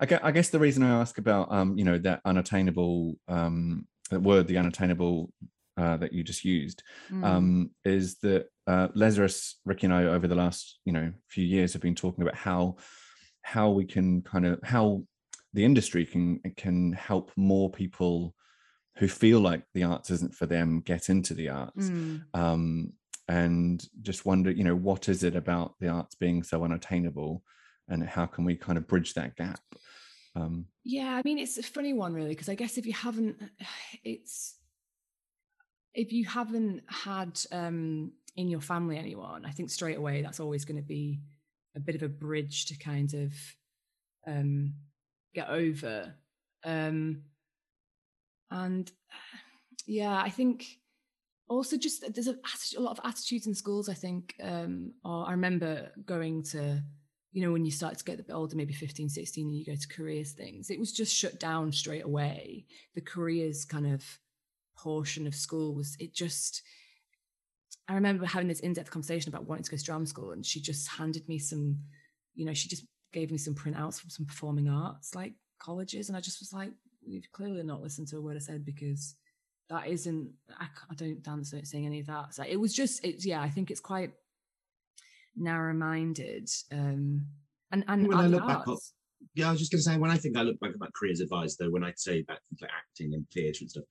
I 0.01 0.19
I 0.25 0.33
guess 0.33 0.49
the 0.49 0.59
reason 0.59 0.83
I 0.83 1.01
ask 1.01 1.19
about 1.19 1.53
um, 1.53 1.79
you 1.79 1.85
know 1.85 1.99
that 1.99 2.21
unattainable 2.25 3.15
um, 3.29 3.87
that 4.11 4.23
word, 4.23 4.47
the 4.47 4.59
unattainable 4.59 5.33
uh, 5.77 5.97
that 5.97 6.13
you 6.13 6.23
just 6.23 6.45
used, 6.45 6.83
mm. 7.11 7.25
um, 7.25 7.71
is 7.85 8.19
that 8.19 8.47
uh, 8.67 8.89
Lazarus, 8.95 9.57
Ricky, 9.65 9.87
and 9.87 9.95
I 9.95 10.05
over 10.05 10.29
the 10.29 10.35
last 10.35 10.79
you 10.85 10.93
know 10.93 11.13
few 11.29 11.45
years 11.45 11.73
have 11.73 11.83
been 11.83 11.95
talking 11.95 12.23
about 12.23 12.37
how 12.37 12.77
how 13.43 13.71
we 13.71 13.85
can 13.85 14.23
kind 14.23 14.47
of 14.47 14.61
how 14.63 15.05
the 15.55 15.65
industry 15.65 16.05
can 16.07 16.41
can 16.57 16.93
help 16.93 17.33
more 17.37 17.71
people 17.71 18.35
who 18.97 19.09
feel 19.09 19.41
like 19.41 19.63
the 19.75 19.85
arts 19.85 20.11
isn't 20.11 20.35
for 20.35 20.47
them 20.47 20.83
get 20.85 21.09
into 21.09 21.35
the 21.35 21.49
arts 21.49 21.89
mm. 21.89 22.23
um, 22.35 22.93
and 23.29 23.89
just 24.03 24.27
wonder 24.27 24.51
you 24.51 24.65
know 24.65 24.77
what 24.77 25.09
is 25.09 25.25
it 25.25 25.37
about 25.37 25.75
the 25.81 25.89
arts 25.89 26.15
being 26.15 26.43
so 26.43 26.65
unattainable 26.65 27.43
and 27.89 28.05
how 28.05 28.27
can 28.27 28.45
we 28.45 28.55
kind 28.55 28.79
of 28.79 28.87
bridge 28.87 29.15
that 29.15 29.35
gap 29.37 29.61
um, 30.37 30.67
yeah 30.85 31.15
i 31.17 31.23
mean 31.25 31.39
it's 31.39 31.59
a 31.59 31.63
funny 31.63 31.93
one 31.93 32.15
really 32.15 32.31
because 32.31 32.49
i 32.49 32.55
guess 32.55 32.79
if 32.79 32.87
you 32.87 32.93
haven't 32.93 33.37
it's 34.05 34.57
if 35.95 36.13
you 36.13 36.25
haven't 36.25 36.83
had 36.89 37.41
um, 37.53 38.13
in 38.37 38.49
your 38.49 38.61
family 38.61 38.99
anyone, 38.99 39.45
I 39.45 39.51
think 39.51 39.71
straight 39.71 39.99
away 39.99 40.23
that's 40.23 40.41
always 40.41 40.65
going 40.65 40.81
to 40.81 40.87
be 40.87 41.21
a 41.77 41.81
bit 41.81 41.95
of 41.95 42.03
a 42.03 42.09
bridge 42.09 42.67
to 42.67 42.79
kind 42.79 43.13
of 43.15 43.33
um, 44.27 44.75
get 45.35 45.49
over. 45.49 46.15
Um, 46.65 47.23
and 48.51 48.91
yeah, 49.87 50.21
I 50.21 50.31
think 50.31 50.67
also 51.49 51.77
just 51.77 52.05
there's 52.15 52.29
a, 52.29 52.37
a 52.77 52.81
lot 52.81 52.99
of 52.99 53.05
attitudes 53.05 53.47
in 53.47 53.55
schools. 53.55 53.89
I 53.89 53.95
think, 53.95 54.35
um, 54.43 54.93
or 55.05 55.27
I 55.27 55.33
remember 55.33 55.91
going 56.07 56.45
to, 56.45 56.83
you 57.33 57.43
know, 57.43 57.53
when 57.53 57.65
you 57.65 57.71
start 57.71 57.97
to 57.99 58.05
get 58.05 58.19
a 58.19 58.25
bit 58.25 58.35
older, 58.35 58.57
maybe 58.57 58.75
15, 58.75 59.09
16, 59.09 59.47
and 59.47 59.57
you 59.57 59.65
go 59.65 59.77
to 59.77 59.89
careers 59.89 60.33
things, 60.33 60.71
it 60.71 60.79
was 60.81 60.93
just 60.93 61.15
shut 61.15 61.39
down 61.39 61.71
straight 61.73 62.05
away. 62.05 62.67
The 62.95 63.01
careers 63.01 63.65
kind 63.65 63.87
of 63.87 64.05
portion 64.77 65.27
of 65.27 65.35
school 65.35 65.75
was 65.75 65.97
it 66.01 66.15
just 66.15 66.63
I 67.89 67.95
remember 67.95 68.25
having 68.25 68.49
this 68.49 68.61
in-depth 68.61 68.91
conversation 68.91 69.29
about 69.29 69.47
wanting 69.47 69.65
to 69.65 69.71
go 69.71 69.77
to 69.77 69.85
drama 69.85 70.07
school 70.07 70.31
and 70.31 70.47
she 70.47 70.61
just 70.61 70.89
handed 70.89 71.29
me 71.29 71.39
some, 71.41 71.77
you 72.37 72.47
know, 72.47 72.55
she 72.55 72.69
just 72.69 72.85
gave 73.13 73.33
me 73.33 73.37
some 73.37 73.55
printouts 73.55 74.01
from 74.01 74.11
some 74.11 74.27
performing 74.27 74.69
arts 74.69 75.15
like 75.17 75.33
colleges 75.59 76.09
and 76.09 76.17
I 76.17 76.21
just 76.21 76.41
was 76.41 76.53
like, 76.53 76.71
you've 77.05 77.31
clearly 77.33 77.63
not 77.65 77.83
listened 77.83 78.07
to 78.09 78.19
a 78.19 78.21
word 78.21 78.37
I 78.37 78.41
said 78.41 78.65
because 78.65 79.17
that 79.69 79.89
isn't 79.89 80.31
I, 80.59 80.67
I 80.91 80.95
don't 80.95 81.23
dance 81.23 81.51
don't 81.51 81.67
sing 81.67 81.87
any 81.87 82.01
of 82.01 82.07
that. 82.07 82.35
So 82.35 82.45
it 82.47 82.57
was 82.57 82.73
just 82.73 83.05
it's 83.05 83.27
yeah, 83.27 83.43
I 83.43 83.51
think 83.51 83.71
it's 83.71 83.81
quite 83.81 84.13
narrow-minded. 85.37 86.49
Um 86.73 87.27
and 87.73 87.85
and 87.89 88.09
when 88.09 88.19
I 88.19 88.27
look 88.27 88.43
arts, 88.43 88.67
back 88.67 88.79
yeah, 89.35 89.49
I 89.49 89.51
was 89.51 89.61
just 89.61 89.71
going 89.71 89.79
to 89.81 89.83
say 89.83 89.97
when 89.97 90.11
I 90.11 90.17
think 90.17 90.37
I 90.37 90.43
look 90.43 90.59
back 90.61 90.75
about 90.75 90.93
careers 90.95 91.21
advice, 91.21 91.57
though, 91.57 91.71
when 91.71 91.85
I 91.85 91.93
say 91.97 92.21
about 92.21 92.39
things 92.49 92.63
like 92.63 92.71
acting 92.77 93.15
and 93.15 93.27
theatre 93.31 93.59
and 93.61 93.71
stuff, 93.71 93.85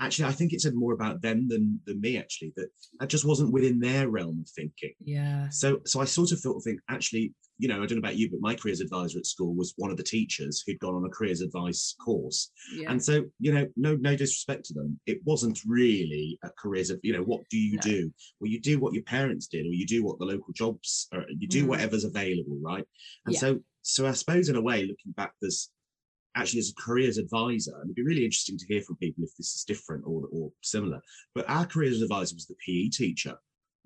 actually 0.00 0.24
i 0.24 0.32
think 0.32 0.52
it 0.52 0.60
said 0.60 0.74
more 0.74 0.92
about 0.92 1.22
them 1.22 1.48
than 1.48 1.80
than 1.86 2.00
me 2.00 2.18
actually 2.18 2.52
that 2.56 2.68
that 3.00 3.08
just 3.08 3.24
wasn't 3.24 3.52
within 3.52 3.78
their 3.78 4.08
realm 4.08 4.40
of 4.40 4.48
thinking 4.50 4.92
yeah 5.04 5.48
so 5.50 5.80
so 5.84 6.00
i 6.00 6.04
sort 6.04 6.32
of 6.32 6.40
thought 6.40 6.62
think 6.62 6.80
actually 6.90 7.32
you 7.58 7.68
know 7.68 7.76
i 7.76 7.86
don't 7.86 7.92
know 7.92 7.98
about 7.98 8.16
you 8.16 8.30
but 8.30 8.40
my 8.40 8.54
careers 8.54 8.80
advisor 8.80 9.18
at 9.18 9.26
school 9.26 9.54
was 9.54 9.72
one 9.76 9.90
of 9.90 9.96
the 9.96 10.02
teachers 10.02 10.62
who'd 10.66 10.78
gone 10.78 10.94
on 10.94 11.04
a 11.04 11.08
careers 11.08 11.40
advice 11.40 11.94
course 12.04 12.50
yeah. 12.74 12.90
and 12.90 13.02
so 13.02 13.24
you 13.38 13.52
know 13.52 13.66
no 13.76 13.96
no 13.96 14.14
disrespect 14.14 14.64
to 14.64 14.74
them 14.74 14.98
it 15.06 15.18
wasn't 15.24 15.58
really 15.66 16.38
a 16.44 16.50
careers 16.58 16.90
of 16.90 17.00
you 17.02 17.12
know 17.12 17.22
what 17.22 17.40
do 17.50 17.58
you 17.58 17.76
no. 17.76 17.82
do 17.82 18.12
well 18.40 18.50
you 18.50 18.60
do 18.60 18.78
what 18.78 18.92
your 18.92 19.04
parents 19.04 19.46
did 19.46 19.64
or 19.64 19.72
you 19.72 19.86
do 19.86 20.04
what 20.04 20.18
the 20.18 20.24
local 20.24 20.52
jobs 20.52 21.08
are 21.12 21.24
you 21.38 21.48
do 21.48 21.64
mm. 21.64 21.68
whatever's 21.68 22.04
available 22.04 22.58
right 22.60 22.84
and 23.24 23.34
yeah. 23.34 23.40
so 23.40 23.58
so 23.82 24.06
i 24.06 24.12
suppose 24.12 24.48
in 24.48 24.56
a 24.56 24.60
way 24.60 24.82
looking 24.82 25.12
back 25.16 25.32
there's 25.40 25.70
actually 26.36 26.60
as 26.60 26.70
a 26.70 26.80
careers 26.80 27.18
advisor, 27.18 27.72
and 27.74 27.84
it'd 27.84 27.96
be 27.96 28.04
really 28.04 28.24
interesting 28.24 28.58
to 28.58 28.66
hear 28.66 28.82
from 28.82 28.96
people 28.96 29.24
if 29.24 29.34
this 29.36 29.54
is 29.54 29.64
different 29.64 30.04
or, 30.06 30.28
or 30.30 30.52
similar. 30.62 31.00
But 31.34 31.48
our 31.48 31.66
careers 31.66 32.02
advisor 32.02 32.34
was 32.34 32.46
the 32.46 32.54
PE 32.64 32.90
teacher, 32.90 33.34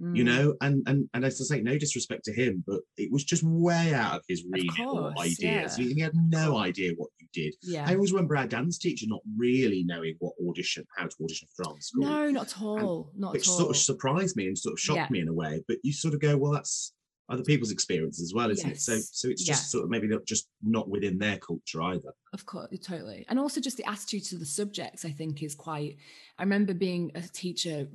mm. 0.03 0.17
you 0.17 0.25
know, 0.25 0.55
and 0.61 0.83
and 0.87 1.09
and 1.15 1.25
as 1.25 1.41
I 1.41 1.45
say, 1.45 1.63
no 1.63 1.79
disrespect 1.79 2.25
to 2.25 2.33
him, 2.33 2.63
but 2.67 2.81
it 2.97 3.11
was 3.11 3.25
just 3.25 3.43
way 3.45 3.95
out 3.95 4.17
of 4.17 4.23
his 4.29 4.45
remit 4.51 4.79
or 4.81 5.13
ideas. 5.19 5.79
Yeah. 5.79 5.95
He 5.95 6.01
had 6.01 6.13
no 6.15 6.59
idea 6.59 6.93
what 6.97 7.11
you 7.21 7.29
did. 7.33 7.55
Yeah. 7.63 7.87
I 7.89 7.95
always 7.95 8.13
remember 8.13 8.37
our 8.37 8.47
dance 8.47 8.79
teacher 8.79 9.07
not 9.09 9.23
really 9.37 9.85
knowing 9.85 10.17
what 10.19 10.35
audition, 10.47 10.85
how 10.97 11.07
to 11.07 11.17
audition 11.23 11.49
for 11.55 11.65
drama 11.65 11.81
school. 11.81 12.05
No, 12.05 12.31
not 12.31 12.49
at 12.49 12.63
all. 12.63 13.11
And, 13.13 13.21
not 13.21 13.33
which 13.33 13.47
at 13.47 13.51
all. 13.51 13.59
sort 13.59 13.71
of 13.71 13.77
surprised 13.77 14.37
me 14.37 14.49
and 14.49 14.59
sort 14.59 14.75
of 14.75 14.81
shocked 14.81 14.99
yeah. 14.99 15.09
me 15.11 15.21
in 15.21 15.29
a 15.29 15.35
way. 15.35 15.63
But 15.69 15.79
you 15.83 15.93
sort 15.93 16.15
of 16.15 16.21
go, 16.21 16.37
well, 16.37 16.53
that's 16.53 16.93
other 17.31 17.45
people's 17.45 17.71
experience 17.71 18.21
as 18.21 18.35
well, 18.35 18.51
isn't 18.51 18.69
yes. 18.69 18.88
it? 18.88 19.03
So 19.03 19.09
so 19.12 19.29
it's 19.29 19.45
just 19.45 19.62
yeah. 19.62 19.66
sort 19.69 19.85
of 19.85 19.90
maybe 19.90 20.09
not 20.09 20.27
just 20.27 20.49
not 20.62 20.88
within 20.88 21.19
their 21.19 21.38
culture 21.38 21.83
either. 21.83 22.12
Of 22.33 22.45
course, 22.45 22.69
totally. 22.83 23.25
And 23.29 23.38
also 23.38 23.61
just 23.61 23.77
the 23.77 23.88
attitude 23.88 24.25
to 24.27 24.37
the 24.37 24.47
subjects, 24.47 25.05
I 25.05 25.11
think, 25.11 25.43
is 25.43 25.55
quite 25.55 25.97
I 26.38 26.43
remember 26.43 26.75
being 26.75 27.12
a 27.14 27.23
teacher 27.23 27.88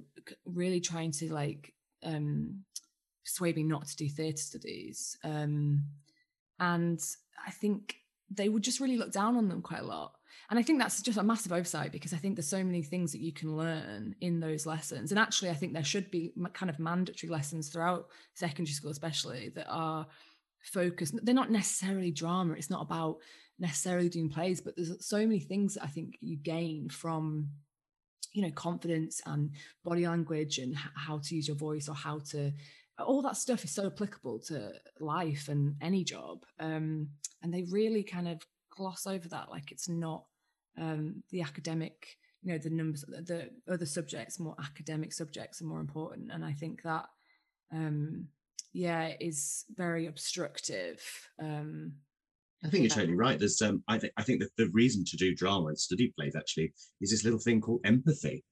really 0.45 0.79
trying 0.79 1.11
to 1.11 1.33
like 1.33 1.73
um 2.03 2.63
persuade 3.23 3.57
me 3.57 3.63
not 3.63 3.87
to 3.87 3.95
do 3.95 4.09
theatre 4.09 4.37
studies. 4.37 5.17
Um 5.23 5.83
and 6.59 6.99
I 7.45 7.51
think 7.51 7.95
they 8.31 8.49
would 8.49 8.63
just 8.63 8.79
really 8.79 8.97
look 8.97 9.11
down 9.11 9.35
on 9.35 9.49
them 9.49 9.61
quite 9.61 9.81
a 9.81 9.85
lot 9.85 10.14
and 10.49 10.59
I 10.59 10.61
think 10.61 10.79
that's 10.79 11.01
just 11.01 11.17
a 11.17 11.23
massive 11.23 11.51
oversight 11.51 11.91
because 11.91 12.13
I 12.13 12.17
think 12.17 12.35
there's 12.35 12.47
so 12.47 12.63
many 12.63 12.83
things 12.83 13.11
that 13.11 13.21
you 13.21 13.33
can 13.33 13.55
learn 13.55 14.15
in 14.21 14.39
those 14.39 14.65
lessons. 14.65 15.11
And 15.11 15.19
actually, 15.19 15.49
I 15.49 15.55
think 15.55 15.73
there 15.73 15.83
should 15.83 16.11
be 16.11 16.33
kind 16.53 16.69
of 16.69 16.79
mandatory 16.79 17.31
lessons 17.31 17.69
throughout 17.69 18.07
secondary 18.33 18.73
school, 18.73 18.91
especially 18.91 19.49
that 19.55 19.67
are 19.69 20.05
focused. 20.61 21.15
They're 21.23 21.33
not 21.33 21.51
necessarily 21.51 22.11
drama. 22.11 22.53
It's 22.53 22.69
not 22.69 22.81
about 22.83 23.17
necessarily 23.59 24.09
doing 24.09 24.29
plays, 24.29 24.61
but 24.61 24.75
there's 24.75 25.05
so 25.05 25.17
many 25.17 25.39
things 25.39 25.75
that 25.75 25.83
I 25.83 25.87
think 25.87 26.17
you 26.21 26.37
gain 26.37 26.89
from 26.89 27.49
you 28.33 28.41
know 28.41 28.51
confidence 28.51 29.21
and 29.25 29.51
body 29.83 30.05
language 30.05 30.59
and 30.59 30.75
how 30.75 31.19
to 31.19 31.35
use 31.35 31.47
your 31.47 31.57
voice 31.57 31.87
or 31.87 31.95
how 31.95 32.19
to 32.19 32.51
all 32.99 33.21
that 33.21 33.37
stuff 33.37 33.63
is 33.63 33.71
so 33.71 33.87
applicable 33.87 34.39
to 34.39 34.71
life 34.99 35.47
and 35.47 35.75
any 35.81 36.03
job 36.03 36.45
um, 36.59 37.07
and 37.41 37.53
they 37.53 37.63
really 37.71 38.03
kind 38.03 38.27
of 38.27 38.45
gloss 38.75 39.07
over 39.07 39.27
that 39.29 39.49
like 39.49 39.71
it's 39.71 39.89
not 39.89 40.25
um, 40.79 41.23
the 41.31 41.41
academic, 41.41 42.17
you 42.43 42.51
know, 42.51 42.57
the 42.57 42.69
numbers, 42.69 43.03
the 43.07 43.49
other 43.71 43.85
subjects, 43.85 44.39
more 44.39 44.55
academic 44.59 45.13
subjects 45.13 45.61
are 45.61 45.65
more 45.65 45.79
important. 45.79 46.31
And 46.31 46.43
I 46.43 46.53
think 46.53 46.81
that, 46.83 47.05
um, 47.73 48.27
yeah, 48.73 49.13
is 49.19 49.65
very 49.75 50.07
obstructive. 50.07 51.01
Um, 51.41 51.93
I 52.63 52.69
think 52.69 52.83
you're 52.83 52.89
totally 52.89 53.15
right. 53.15 53.37
There's, 53.39 53.61
um, 53.61 53.83
I 53.87 53.97
think, 53.97 54.13
I 54.17 54.23
think 54.23 54.41
that 54.41 54.55
the 54.57 54.69
reason 54.73 55.05
to 55.05 55.17
do 55.17 55.35
drama 55.35 55.67
and 55.67 55.79
study 55.79 56.13
plays 56.17 56.35
actually 56.35 56.73
is 57.01 57.11
this 57.11 57.23
little 57.23 57.39
thing 57.39 57.61
called 57.61 57.81
empathy. 57.85 58.43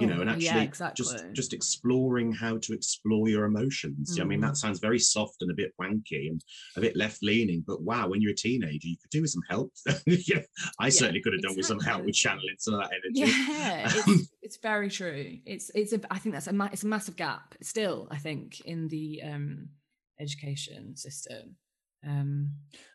You 0.00 0.06
know, 0.06 0.20
and 0.20 0.30
Oh, 0.30 0.34
yeah, 0.34 0.50
actually 0.50 0.64
exactly. 0.64 1.04
just 1.04 1.24
just 1.32 1.52
exploring 1.52 2.32
how 2.32 2.58
to 2.58 2.72
explore 2.72 3.28
your 3.28 3.44
emotions. 3.44 4.18
I 4.20 4.24
mean, 4.24 4.40
Mm. 4.40 4.46
that 4.48 4.56
sounds 4.56 4.78
very 4.80 4.98
soft 4.98 5.42
and 5.42 5.50
a 5.50 5.54
bit 5.54 5.72
wanky 5.80 6.28
and 6.30 6.42
a 6.76 6.80
bit 6.80 6.96
left 6.96 7.22
leaning, 7.22 7.62
but 7.66 7.82
wow, 7.82 8.08
when 8.08 8.20
you're 8.22 8.32
a 8.32 8.34
teenager, 8.36 8.88
you 8.88 8.96
could 9.00 9.10
do 9.10 9.22
with 9.22 9.30
some 9.30 9.42
help. 9.48 9.72
yeah, 10.06 10.42
I 10.78 10.88
certainly 10.88 11.20
could 11.20 11.32
have 11.34 11.42
done 11.42 11.56
with 11.56 11.66
some 11.66 11.80
help 11.80 12.04
with 12.04 12.14
channeling 12.14 12.56
some 12.58 12.74
of 12.74 12.80
that 12.80 12.90
energy. 12.92 13.32
Yeah, 13.32 13.90
it's, 13.94 14.32
it's 14.42 14.56
very 14.58 14.90
true. 14.90 15.38
It's 15.46 15.70
it's 15.74 15.92
a 15.92 16.00
I 16.10 16.18
think 16.18 16.34
that's 16.34 16.46
a 16.48 16.52
ma- 16.52 16.70
it's 16.72 16.84
a 16.84 16.88
massive 16.88 17.16
gap 17.16 17.54
still. 17.62 18.08
I 18.10 18.18
think 18.18 18.60
in 18.60 18.88
the 18.88 19.22
um, 19.22 19.68
education 20.20 20.96
system. 20.96 21.56
Um, 22.06 22.52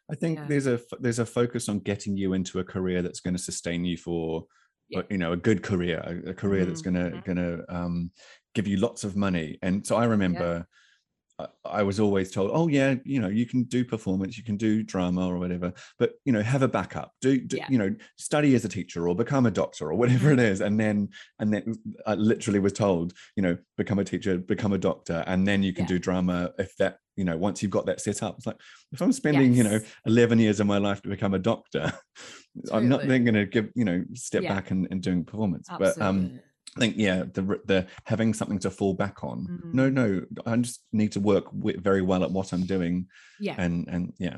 I 0.09 0.15
think 0.15 0.39
Yeah. 0.39 0.45
there's 0.47 0.67
a 0.67 0.73
f- 0.75 0.99
there's 0.99 1.19
a 1.19 1.25
focus 1.25 1.67
on 1.67 1.79
getting 1.79 2.15
you 2.15 2.33
into 2.33 2.59
a 2.59 2.63
career 2.63 3.01
that's 3.01 3.19
going 3.19 3.35
to 3.35 3.41
sustain 3.41 3.83
you 3.83 3.97
for 3.97 4.45
Yeah. 4.93 4.99
uh, 4.99 5.03
you 5.10 5.17
know 5.17 5.34
a 5.34 5.38
good 5.38 5.63
career, 5.63 5.99
a, 6.06 6.29
a 6.32 6.34
career 6.34 6.65
that's 6.65 6.82
going 6.82 6.95
to 6.95 7.10
Mhm. 7.12 7.23
going 7.25 7.38
to 7.38 7.65
um, 7.75 8.12
give 8.56 8.67
you 8.67 8.77
lots 8.77 9.03
of 9.03 9.15
money. 9.15 9.58
And 9.62 9.86
so 9.86 9.95
I 9.95 10.06
remember 10.06 10.65
I, 11.39 11.47
I 11.65 11.84
was 11.84 11.99
always 11.99 12.32
told, 12.32 12.51
oh 12.53 12.67
yeah, 12.67 12.95
you 13.06 13.19
know 13.19 13.27
you 13.29 13.45
can 13.47 13.63
do 13.63 13.84
performance, 13.84 14.38
you 14.38 14.43
can 14.43 14.58
do 14.58 14.84
drama 14.84 15.27
or 15.27 15.39
whatever, 15.39 15.73
but 15.97 16.13
you 16.25 16.32
know 16.34 16.41
have 16.43 16.62
a 16.62 16.67
backup. 16.67 17.12
Do, 17.21 17.39
do 17.41 17.58
Yeah. 17.58 17.67
you 17.69 17.77
know 17.79 17.95
study 18.17 18.56
as 18.56 18.65
a 18.65 18.69
teacher 18.69 19.08
or 19.08 19.15
become 19.15 19.45
a 19.47 19.51
doctor 19.51 19.89
or 19.89 19.95
whatever 19.95 20.32
it 20.32 20.39
is, 20.39 20.62
and 20.62 20.79
then 20.79 21.10
and 21.39 21.53
then 21.53 21.73
I 22.06 22.15
literally 22.15 22.60
was 22.60 22.73
told, 22.73 23.13
you 23.36 23.43
know, 23.43 23.58
become 23.77 23.99
a 23.99 24.03
teacher, 24.06 24.38
become 24.38 24.73
a 24.73 24.77
doctor, 24.77 25.23
and 25.27 25.47
then 25.47 25.63
you 25.63 25.73
can 25.73 25.86
Yeah. 25.86 25.89
do 25.93 25.99
drama 25.99 26.51
if 26.60 26.75
that 26.77 26.99
you 27.15 27.23
know 27.23 27.38
once 27.38 27.62
you've 27.62 27.71
got 27.71 27.86
that 27.86 28.02
set 28.02 28.23
up. 28.23 28.36
It's 28.38 28.47
like 28.47 28.60
if 28.91 29.02
I'm 29.02 29.12
spending 29.12 29.54
you 29.54 29.63
know 29.63 29.80
11 30.06 30.39
years 30.39 30.60
of 30.60 30.67
my 30.67 30.78
life 30.78 31.02
to 31.04 31.10
become 31.10 31.34
a 31.34 31.39
doctor 31.39 31.91
i'm 32.71 32.88
not 32.88 33.08
then 33.08 33.23
going 33.23 33.34
to 33.36 33.45
give 33.45 33.69
you 33.76 33.84
know 33.86 34.04
step 34.13 34.43
Yeah. 34.43 34.54
back 34.54 34.69
and, 34.71 34.88
and 34.91 35.02
doing 35.02 35.23
performance 35.26 35.67
but 35.80 35.99
um 35.99 36.39
i 36.78 36.80
think 36.80 36.95
yeah 36.97 37.23
the 37.34 37.60
the 37.65 37.88
having 38.06 38.32
something 38.34 38.60
to 38.60 38.69
fall 38.69 38.93
back 38.93 39.23
on 39.23 39.62
no 39.73 39.89
Mm. 39.89 39.93
no 39.93 40.21
i 40.45 40.56
just 40.58 40.84
need 40.91 41.12
to 41.13 41.19
work 41.19 41.45
very 41.54 42.02
well 42.04 42.23
at 42.23 42.30
what 42.32 42.54
i'm 42.54 42.65
doing 42.65 43.08
yeah, 43.39 43.56
and 43.58 43.88
and 43.88 44.13
yeah 44.19 44.38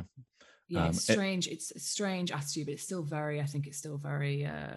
yeah. 0.69 0.83
um, 0.85 0.89
It's 0.91 1.09
it- 1.09 1.13
strange. 1.13 1.47
it's 1.47 1.71
a 1.71 1.79
strange 1.79 2.31
attitude, 2.31 2.65
but 2.67 2.73
it's 2.73 2.83
still 2.83 3.03
very. 3.03 3.39
I 3.39 3.45
think 3.45 3.67
it's 3.67 3.77
still 3.77 3.97
very. 3.99 4.45
uh 4.45 4.73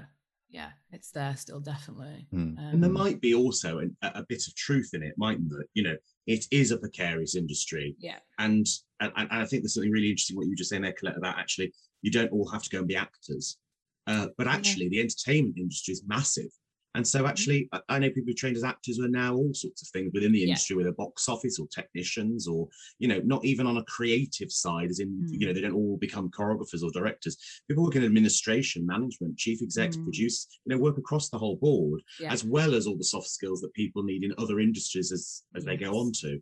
Yeah, 0.51 0.71
it's 0.93 1.11
there 1.11 1.37
still, 1.37 1.61
definitely. 1.61 2.27
mm, 2.33 2.57
And 2.59 2.83
there 2.83 2.89
Um, 2.91 2.95
might 2.95 3.21
be 3.21 3.35
also 3.35 3.79
an, 3.81 3.97
a, 4.03 4.13
a 4.17 4.27
bit 4.29 4.47
of 4.47 4.55
truth 4.55 4.91
in 4.95 5.03
it, 5.03 5.15
mightn't 5.19 5.51
there? 5.51 5.67
You 5.75 5.83
know, 5.83 5.97
it 6.27 6.47
is 6.51 6.71
a 6.71 6.79
precarious 6.79 7.35
industry. 7.37 7.97
yeah, 7.99 8.19
And, 8.39 8.67
and, 9.01 9.13
and 9.17 9.29
I 9.31 9.45
think 9.45 9.63
there's 9.63 9.75
something 9.75 9.93
really 9.93 10.09
interesting 10.11 10.37
what 10.37 10.45
you 10.47 10.53
were 10.53 10.57
just 10.57 10.71
saying 10.71 10.83
there, 10.83 10.93
Colette, 10.93 11.19
about 11.19 11.39
actually 11.39 11.73
you 12.03 12.11
don't 12.11 12.33
all 12.33 12.49
have 12.49 12.63
to 12.63 12.71
go 12.71 12.79
and 12.79 12.89
be 12.89 12.97
actors. 12.97 13.59
Uh, 14.07 14.29
but 14.39 14.47
Yeah. 14.47 14.55
actually, 14.55 14.89
the 14.89 15.01
entertainment 15.01 15.59
industry 15.59 15.93
is 15.93 16.03
massive. 16.07 16.51
And 16.94 17.07
so, 17.07 17.27
actually, 17.27 17.68
I- 17.88 17.98
know 17.98 18.09
people 18.09 18.29
who 18.29 18.35
trained 18.35 18.57
as 18.57 18.64
actors 18.64 18.98
are 18.98 19.09
now 19.09 19.35
all 19.35 19.53
sorts 19.53 19.83
of 19.83 19.88
things 19.88 20.11
within 20.14 20.33
the 20.33 20.38
Yeah. 20.40 20.46
industry, 20.46 20.77
whether 20.77 20.92
box 20.92 21.29
office 21.29 21.59
or 21.59 21.66
technicians, 21.68 22.48
or 22.48 22.68
you 22.98 23.09
know, 23.09 23.20
not 23.20 23.44
even 23.44 23.66
on 23.66 23.77
a 23.77 23.85
creative 23.85 24.51
side, 24.51 24.88
as 24.90 24.98
in 25.01 25.27
you 25.29 25.38
Mm. 25.40 25.46
know, 25.46 25.53
they 25.53 25.61
don't 25.61 25.74
all 25.74 25.96
become 25.98 26.31
choreographers 26.31 26.83
or 26.83 26.90
directors. 26.90 27.37
People 27.68 27.85
work 27.85 27.96
in 27.96 28.05
administration, 28.05 28.87
management, 28.87 29.37
chief 29.37 29.61
execs, 29.62 29.96
Mm. 29.96 30.05
produce, 30.05 30.46
you 30.64 30.70
know, 30.74 30.79
work 30.83 30.98
across 30.98 31.29
the 31.29 31.38
whole 31.38 31.57
board 31.57 32.01
yeah. 32.20 32.33
as 32.33 32.44
well 32.44 32.74
as 32.74 32.87
all 32.87 32.96
the 32.96 33.05
soft 33.05 33.29
skills 33.29 33.61
that 33.61 33.72
people 33.74 34.03
need 34.03 34.24
in 34.24 34.33
other 34.38 34.59
industries 34.61 35.12
as 35.12 35.42
as 35.55 35.64
they 35.64 35.77
go 35.77 35.98
on 35.98 36.12
to. 36.12 36.40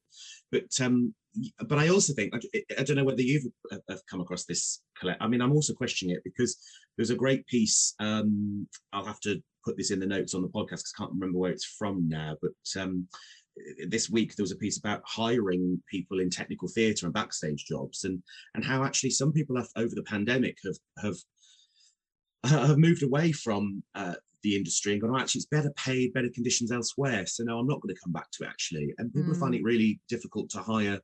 But 0.52 0.80
um, 0.80 1.14
but 1.68 1.78
I 1.78 1.88
also 1.88 2.14
think 2.14 2.34
I, 2.34 2.40
I 2.78 2.82
don't 2.84 2.96
know 2.96 3.04
whether 3.04 3.20
you've 3.22 3.46
uh, 3.72 3.78
have 3.88 4.06
come 4.06 4.20
across 4.20 4.44
this. 4.44 4.80
Colette. 5.00 5.18
I 5.20 5.28
mean, 5.28 5.40
I'm 5.40 5.52
also 5.52 5.72
questioning 5.74 6.14
it 6.14 6.22
because 6.24 6.56
there's 6.96 7.10
a 7.10 7.16
great 7.16 7.46
piece. 7.46 7.94
Um, 8.00 8.66
I'll 8.92 9.04
have 9.04 9.20
to 9.20 9.42
put 9.64 9.76
this 9.76 9.90
in 9.90 10.00
the 10.00 10.06
notes 10.06 10.34
on 10.34 10.42
the 10.42 10.48
podcast 10.48 10.68
because 10.82 10.92
I 10.96 11.02
can't 11.02 11.12
remember 11.12 11.38
where 11.38 11.50
it's 11.50 11.64
from 11.64 12.08
now. 12.08 12.36
But 12.40 12.80
um, 12.82 13.06
this 13.88 14.10
week 14.10 14.36
there 14.36 14.44
was 14.44 14.52
a 14.52 14.56
piece 14.56 14.78
about 14.78 15.02
hiring 15.04 15.82
people 15.90 16.20
in 16.20 16.30
technical 16.30 16.68
theatre 16.68 17.06
and 17.06 17.14
backstage 17.14 17.64
jobs, 17.66 18.04
and 18.04 18.22
and 18.54 18.64
how 18.64 18.84
actually 18.84 19.10
some 19.10 19.32
people 19.32 19.56
have 19.56 19.68
over 19.76 19.94
the 19.94 20.02
pandemic 20.02 20.58
have 20.64 20.76
have 21.02 21.16
have 22.68 22.78
moved 22.78 23.02
away 23.02 23.32
from 23.32 23.82
uh, 23.94 24.14
the 24.42 24.54
industry 24.56 24.92
and 24.92 25.00
gone, 25.02 25.10
oh, 25.10 25.18
actually, 25.18 25.40
it's 25.40 25.46
better 25.46 25.72
paid, 25.76 26.12
better 26.12 26.28
conditions 26.32 26.70
elsewhere. 26.70 27.26
So 27.26 27.42
no, 27.42 27.58
I'm 27.58 27.66
not 27.66 27.80
going 27.80 27.94
to 27.94 28.00
come 28.00 28.12
back 28.12 28.30
to 28.32 28.44
it 28.44 28.48
actually. 28.48 28.94
And 28.98 29.12
people 29.12 29.34
Mm. 29.34 29.40
find 29.40 29.54
it 29.54 29.62
really 29.64 30.00
difficult 30.08 30.50
to 30.50 30.58
hire 30.58 31.00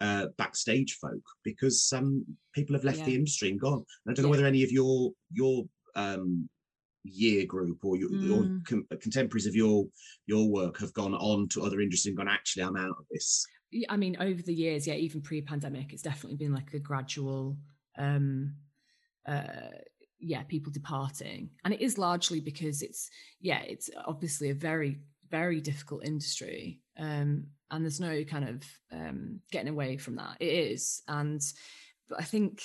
uh, 0.00 0.26
backstage 0.38 0.94
folk 0.94 1.22
because 1.44 1.84
some 1.84 2.24
people 2.54 2.74
have 2.74 2.84
left 2.84 3.04
the 3.04 3.12
Yeah. 3.12 3.18
industry 3.18 3.50
and 3.50 3.60
gone. 3.60 3.84
And 4.04 4.12
I 4.12 4.12
don't 4.14 4.24
know 4.24 4.30
whether 4.30 4.46
any 4.46 4.62
of 4.62 4.72
your 4.72 5.12
your 5.32 5.68
um, 5.94 6.48
year 7.04 7.46
group 7.46 7.84
or 7.84 7.96
your, 7.96 8.10
your 8.12 8.44
Mm. 8.44 8.64
com- 8.64 8.86
contemporaries 9.00 9.46
of 9.46 9.54
your 9.54 9.86
your 10.26 10.48
work 10.48 10.78
have 10.78 10.92
gone 10.92 11.14
on 11.14 11.48
to 11.48 11.62
other 11.62 11.80
industries 11.80 12.10
and 12.10 12.16
gone, 12.16 12.28
actually, 12.28 12.62
I'm 12.62 12.76
out 12.76 12.96
of 12.98 13.06
this. 13.10 13.46
I 13.88 13.96
mean, 13.96 14.16
over 14.20 14.42
the 14.42 14.54
years, 14.54 14.86
yeah, 14.86 14.94
even 14.94 15.20
pre-pandemic, 15.22 15.92
it's 15.92 16.02
definitely 16.02 16.36
been 16.36 16.52
like 16.52 16.74
a 16.74 16.80
gradual, 16.80 17.56
um, 17.96 18.56
uh, 19.26 19.70
yeah, 20.18 20.42
people 20.42 20.72
departing, 20.72 21.50
and 21.64 21.72
it 21.72 21.80
is 21.80 21.96
largely 21.96 22.40
because 22.40 22.82
it's, 22.82 23.08
yeah, 23.40 23.60
it's 23.62 23.88
obviously 24.06 24.50
a 24.50 24.54
very, 24.54 24.98
very 25.30 25.60
difficult 25.60 26.04
industry, 26.04 26.80
um, 26.98 27.46
and 27.70 27.84
there's 27.84 28.00
no 28.00 28.24
kind 28.24 28.48
of 28.48 28.64
um, 28.92 29.40
getting 29.50 29.68
away 29.68 29.96
from 29.96 30.16
that. 30.16 30.36
It 30.40 30.52
is, 30.52 31.02
and 31.08 31.40
but 32.08 32.20
I 32.20 32.24
think 32.24 32.62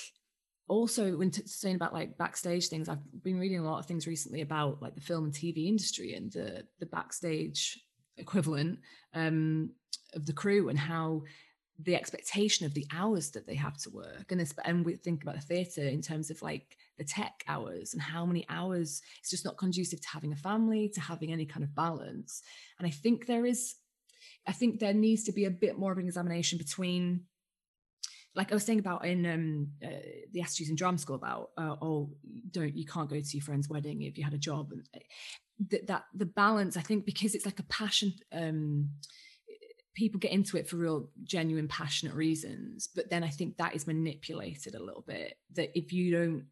also 0.68 1.16
when 1.16 1.30
t- 1.30 1.42
saying 1.46 1.76
about 1.76 1.92
like 1.92 2.18
backstage 2.18 2.68
things, 2.68 2.88
I've 2.88 3.22
been 3.22 3.38
reading 3.38 3.60
a 3.60 3.64
lot 3.64 3.78
of 3.78 3.86
things 3.86 4.06
recently 4.06 4.40
about 4.40 4.82
like 4.82 4.94
the 4.94 5.00
film 5.00 5.24
and 5.24 5.32
TV 5.32 5.66
industry 5.66 6.14
and 6.14 6.32
the 6.32 6.64
the 6.80 6.86
backstage 6.86 7.80
equivalent 8.18 8.78
um, 9.14 9.70
of 10.14 10.26
the 10.26 10.32
crew 10.32 10.68
and 10.68 10.78
how 10.78 11.22
the 11.78 11.94
expectation 11.94 12.64
of 12.64 12.72
the 12.72 12.86
hours 12.92 13.30
that 13.30 13.46
they 13.46 13.54
have 13.54 13.76
to 13.76 13.90
work 13.90 14.30
and 14.30 14.40
this 14.40 14.54
and 14.64 14.84
we 14.84 14.94
think 14.96 15.22
about 15.22 15.34
the 15.34 15.40
theatre 15.42 15.82
in 15.82 16.00
terms 16.00 16.30
of 16.30 16.40
like 16.40 16.78
the 16.96 17.04
tech 17.04 17.44
hours 17.48 17.92
and 17.92 18.00
how 18.00 18.24
many 18.24 18.46
hours 18.48 19.02
it's 19.20 19.30
just 19.30 19.44
not 19.44 19.58
conducive 19.58 20.00
to 20.00 20.08
having 20.08 20.32
a 20.32 20.36
family 20.36 20.88
to 20.88 21.00
having 21.00 21.32
any 21.32 21.44
kind 21.44 21.62
of 21.62 21.74
balance 21.74 22.42
and 22.78 22.86
i 22.88 22.90
think 22.90 23.26
there 23.26 23.44
is 23.44 23.74
i 24.46 24.52
think 24.52 24.78
there 24.78 24.94
needs 24.94 25.24
to 25.24 25.32
be 25.32 25.44
a 25.44 25.50
bit 25.50 25.78
more 25.78 25.92
of 25.92 25.98
an 25.98 26.06
examination 26.06 26.58
between 26.58 27.20
like 28.36 28.52
I 28.52 28.54
was 28.54 28.64
saying 28.64 28.78
about 28.78 29.06
in 29.06 29.24
um, 29.26 29.68
uh, 29.82 29.88
the 30.32 30.42
attitudes 30.42 30.68
in 30.68 30.76
drama 30.76 30.98
school 30.98 31.16
about 31.16 31.50
uh, 31.56 31.74
oh 31.80 32.10
don't 32.50 32.76
you 32.76 32.84
can't 32.84 33.08
go 33.08 33.18
to 33.18 33.36
your 33.36 33.42
friend's 33.42 33.68
wedding 33.68 34.02
if 34.02 34.18
you 34.18 34.24
had 34.24 34.34
a 34.34 34.38
job. 34.38 34.72
And 34.72 34.86
uh, 34.94 35.00
that 35.70 35.86
that 35.86 36.04
the 36.14 36.26
balance 36.26 36.76
I 36.76 36.82
think 36.82 37.06
because 37.06 37.34
it's 37.34 37.46
like 37.46 37.58
a 37.58 37.64
passion 37.64 38.12
um, 38.32 38.90
people 39.94 40.20
get 40.20 40.32
into 40.32 40.58
it 40.58 40.68
for 40.68 40.76
real 40.76 41.08
genuine 41.24 41.68
passionate 41.68 42.14
reasons 42.14 42.86
but 42.94 43.08
then 43.08 43.24
I 43.24 43.30
think 43.30 43.56
that 43.56 43.74
is 43.74 43.86
manipulated 43.86 44.74
a 44.74 44.82
little 44.82 45.04
bit 45.06 45.38
that 45.54 45.70
if 45.76 45.90
you 45.90 46.14
don't 46.14 46.44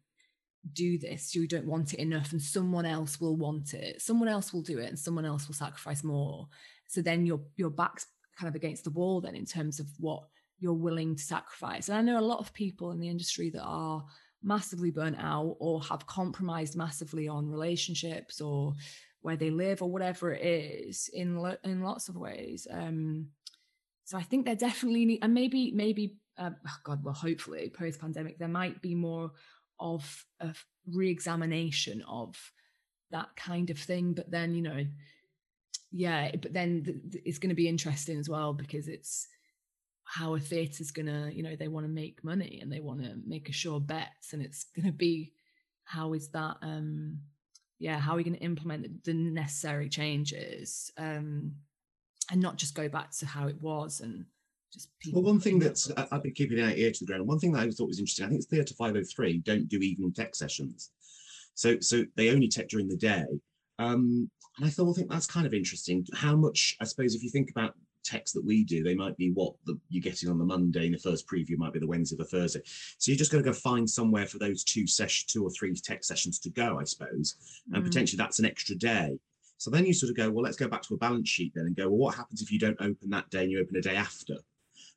do 0.73 0.97
this 0.97 1.35
you 1.35 1.47
don't 1.47 1.67
want 1.67 1.93
it 1.93 1.99
enough 1.99 2.31
and 2.31 2.41
someone 2.41 2.87
else 2.87 3.21
will 3.21 3.35
want 3.35 3.75
it. 3.75 4.01
Someone 4.01 4.27
else 4.27 4.51
will 4.51 4.63
do 4.63 4.79
it 4.79 4.89
and 4.89 4.97
someone 4.97 5.25
else 5.25 5.47
will 5.47 5.53
sacrifice 5.53 6.03
more 6.03 6.47
so 6.87 7.01
then 7.01 7.25
your 7.25 7.41
your 7.55 7.69
back's 7.69 8.07
kind 8.37 8.49
of 8.49 8.55
against 8.55 8.83
the 8.83 8.89
wall 8.91 9.21
then 9.21 9.35
in 9.35 9.45
terms 9.45 9.79
of 9.79 9.87
what 9.97 10.23
you're 10.59 10.73
willing 10.73 11.15
to 11.15 11.23
sacrifice. 11.23 11.89
And 11.89 11.97
I 11.97 12.01
know 12.01 12.19
a 12.19 12.21
lot 12.21 12.39
of 12.39 12.53
people 12.53 12.91
in 12.91 12.99
the 12.99 13.09
industry 13.09 13.49
that 13.51 13.63
are 13.63 14.05
massively 14.43 14.91
burnt 14.91 15.17
out 15.19 15.57
or 15.59 15.81
have 15.83 16.07
compromised 16.07 16.75
massively 16.75 17.27
on 17.27 17.49
relationships 17.49 18.39
or 18.39 18.73
where 19.21 19.35
they 19.35 19.49
live 19.49 19.81
or 19.81 19.89
whatever 19.89 20.31
it 20.31 20.45
is 20.45 21.09
in 21.13 21.37
lo- 21.37 21.57
in 21.63 21.81
lots 21.81 22.09
of 22.09 22.15
ways. 22.15 22.67
Um, 22.69 23.29
so 24.03 24.17
I 24.17 24.21
think 24.21 24.45
there 24.45 24.55
definitely 24.55 25.05
need, 25.05 25.19
and 25.23 25.33
maybe 25.33 25.71
maybe 25.71 26.17
uh, 26.37 26.51
oh 26.67 26.77
God, 26.83 27.03
well, 27.03 27.13
hopefully 27.13 27.71
post 27.75 27.99
pandemic 27.99 28.37
there 28.37 28.47
might 28.47 28.81
be 28.81 28.93
more 28.93 29.31
of 29.79 30.25
a 30.39 30.53
re-examination 30.87 32.03
of 32.07 32.35
that 33.11 33.35
kind 33.35 33.69
of 33.71 33.79
thing. 33.79 34.13
But 34.13 34.29
then 34.29 34.53
you 34.53 34.61
know, 34.61 34.85
yeah, 35.97 36.29
but 36.41 36.51
then 36.51 36.83
th- 36.83 36.97
th- 37.11 37.23
it's 37.25 37.39
going 37.39 37.49
to 37.49 37.55
be 37.55 37.69
interesting 37.69 38.19
as 38.19 38.27
well 38.27 38.51
because 38.53 38.89
it's 38.89 39.27
how 40.03 40.35
a 40.35 40.39
theatre's 40.39 40.91
gonna, 40.91 41.31
you 41.33 41.41
know, 41.41 41.55
they 41.55 41.69
want 41.69 41.85
to 41.85 41.91
make 41.91 42.23
money 42.23 42.59
and 42.61 42.71
they 42.71 42.81
want 42.81 43.01
to 43.01 43.15
make 43.25 43.47
a 43.49 43.53
sure 43.53 43.79
bets, 43.79 44.33
and 44.33 44.41
it's 44.41 44.65
gonna 44.75 44.91
be 44.91 45.31
how 45.85 46.13
is 46.13 46.27
that, 46.29 46.57
um, 46.61 47.17
yeah, 47.79 47.97
how 47.97 48.13
are 48.13 48.17
we 48.17 48.23
going 48.23 48.35
to 48.35 48.43
implement 48.43 48.83
the- 48.83 49.11
the 49.11 49.13
necessary 49.13 49.87
changes, 49.87 50.91
um, 50.97 51.55
and 52.29 52.41
not 52.41 52.57
just 52.57 52.75
go 52.75 52.89
back 52.89 53.11
to 53.17 53.25
how 53.25 53.47
it 53.47 53.59
was 53.61 54.01
and 54.01 54.25
just 54.73 54.89
people. 54.99 55.21
Well, 55.21 55.31
one 55.31 55.41
thing 55.41 55.59
that's 55.59 55.89
I, 55.91 56.07
I've 56.11 56.23
been 56.23 56.33
keeping 56.33 56.59
an 56.59 56.77
ear 56.77 56.91
to 56.91 56.99
the 56.99 57.05
ground. 57.05 57.25
One 57.27 57.39
thing 57.39 57.53
that 57.53 57.61
I 57.63 57.71
thought 57.71 57.87
was 57.87 57.99
interesting, 57.99 58.25
I 58.25 58.29
think 58.29 58.39
it's 58.39 58.49
Theatre 58.49 58.75
503 58.75 59.37
don't 59.39 59.69
do 59.69 59.77
evening 59.79 60.11
tech 60.11 60.35
sessions, 60.35 60.91
so 61.53 61.79
so 61.79 62.03
they 62.15 62.31
only 62.31 62.49
tech 62.49 62.67
during 62.67 62.89
the 62.89 62.97
day. 62.97 63.23
Um, 63.79 64.29
and 64.57 64.65
I 64.65 64.69
thought, 64.69 64.89
I 64.89 64.93
think 64.93 65.09
that's 65.09 65.27
kind 65.27 65.45
of 65.45 65.53
interesting. 65.53 66.05
How 66.13 66.35
much, 66.35 66.77
I 66.79 66.85
suppose, 66.85 67.13
if 67.13 67.23
you 67.23 67.29
think 67.29 67.49
about 67.49 67.75
texts 68.03 68.33
that 68.33 68.45
we 68.45 68.63
do, 68.63 68.83
they 68.83 68.95
might 68.95 69.17
be 69.17 69.31
what 69.31 69.53
the, 69.65 69.77
you're 69.89 70.01
getting 70.01 70.29
on 70.29 70.37
the 70.37 70.45
Monday, 70.45 70.85
and 70.85 70.93
the 70.93 70.99
first 70.99 71.27
preview 71.27 71.57
might 71.57 71.73
be 71.73 71.79
the 71.79 71.87
Wednesday, 71.87 72.15
the 72.17 72.23
Thursday. 72.25 72.61
So 72.97 73.11
you're 73.11 73.17
just 73.17 73.31
going 73.31 73.43
to 73.43 73.49
go 73.49 73.53
find 73.53 73.89
somewhere 73.89 74.27
for 74.27 74.37
those 74.37 74.63
two 74.63 74.87
sessions, 74.87 75.25
two 75.31 75.43
or 75.43 75.49
three 75.49 75.73
tech 75.75 76.03
sessions 76.03 76.39
to 76.39 76.49
go, 76.49 76.79
I 76.79 76.83
suppose, 76.83 77.35
and 77.73 77.83
Mm. 77.83 77.87
potentially 77.87 78.17
that's 78.17 78.39
an 78.39 78.45
extra 78.45 78.75
day. 78.75 79.19
So 79.57 79.71
then 79.71 79.85
you 79.85 79.93
sort 79.93 80.09
of 80.09 80.17
go, 80.17 80.29
well, 80.29 80.43
let's 80.43 80.57
go 80.57 80.67
back 80.67 80.83
to 80.83 80.93
a 80.93 80.97
balance 80.97 81.29
sheet 81.29 81.53
then 81.55 81.65
and 81.65 81.75
go, 81.75 81.87
well, 81.87 81.97
what 81.97 82.15
happens 82.15 82.41
if 82.41 82.51
you 82.51 82.59
don't 82.59 82.79
open 82.81 83.09
that 83.09 83.29
day 83.29 83.43
and 83.43 83.51
you 83.51 83.59
open 83.59 83.77
a 83.77 83.81
day 83.81 83.95
after? 83.95 84.35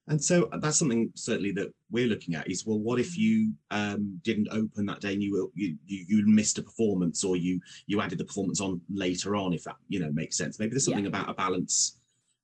And 0.09 0.23
so 0.23 0.49
uh, 0.53 0.59
that's 0.59 0.79
something 0.79 1.11
certainly 1.14 1.53
that 1.53 1.73
we're 1.90 2.07
looking 2.07 2.35
at 2.35 2.51
is 2.51 2.66
well, 2.66 2.79
what 2.79 2.99
if 2.99 3.16
you 3.16 3.53
um, 3.71 4.21
didn't 4.25 4.49
open 4.51 4.87
that 4.87 5.01
day 5.01 5.12
and 5.12 5.23
you, 5.23 5.53
you 5.55 5.77
you 5.87 6.27
missed 6.27 6.59
a 6.59 6.62
performance 6.62 7.25
or 7.25 7.37
you 7.37 7.61
you 7.87 8.01
added 8.01 8.18
the 8.18 8.25
performance 8.25 8.61
on 8.61 8.81
later 8.88 9.37
on, 9.37 9.53
if 9.53 9.64
that 9.64 9.77
you 9.88 10.01
know 10.01 10.11
makes 10.12 10.37
sense. 10.37 10.59
Maybe 10.59 10.71
there's 10.71 10.85
something 10.85 11.05
yeah. 11.05 11.11
about 11.11 11.29
a 11.29 11.35
balance 11.35 11.99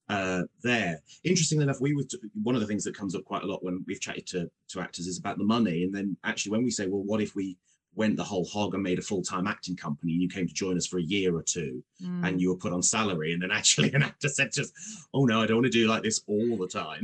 uh, 0.09 0.43
there. 0.63 1.01
Interestingly 1.25 1.65
enough, 1.65 1.81
we 1.81 1.95
were 1.95 2.05
one 2.43 2.55
of 2.55 2.61
the 2.61 2.67
things 2.67 2.85
that 2.85 2.97
comes 2.97 3.15
up 3.15 3.25
quite 3.25 3.43
a 3.43 3.47
lot 3.47 3.65
when 3.65 3.85
we've 3.87 4.01
chatted 4.01 4.27
to 4.29 4.51
to 4.69 4.81
actors 4.81 5.07
is 5.07 5.19
about 5.19 5.39
the 5.39 5.45
money, 5.45 5.85
and 5.85 5.95
then 5.95 6.17
actually 6.25 6.53
when 6.53 6.65
we 6.65 6.71
say, 6.71 6.87
well, 6.87 7.03
what 7.03 7.21
if 7.21 7.35
we 7.35 7.57
went 7.97 8.17
the 8.17 8.25
whole 8.25 8.45
hog 8.45 8.75
and 8.75 8.83
made 8.83 8.99
a 8.99 9.03
full-time 9.03 9.47
acting 9.47 9.77
company 9.77 10.13
you 10.13 10.29
came 10.29 10.47
to 10.47 10.55
join 10.55 10.77
us 10.77 10.87
for 10.87 10.99
a 10.99 11.03
year 11.03 11.35
or 11.37 11.43
two 11.43 11.83
mm. 12.03 12.27
and 12.27 12.41
you 12.41 12.49
were 12.49 12.57
put 12.57 12.73
on 12.73 12.83
salary 12.83 13.33
and 13.33 13.43
then 13.43 13.51
actually 13.51 13.93
an 13.93 14.03
actor 14.03 14.29
said 14.29 14.53
just 14.53 14.73
oh 15.13 15.25
no 15.25 15.41
i 15.43 15.47
don't 15.47 15.57
want 15.57 15.67
to 15.67 15.71
do 15.71 15.87
like 15.87 16.03
this 16.03 16.23
all 16.27 16.57
the 16.57 16.69
time 16.69 17.03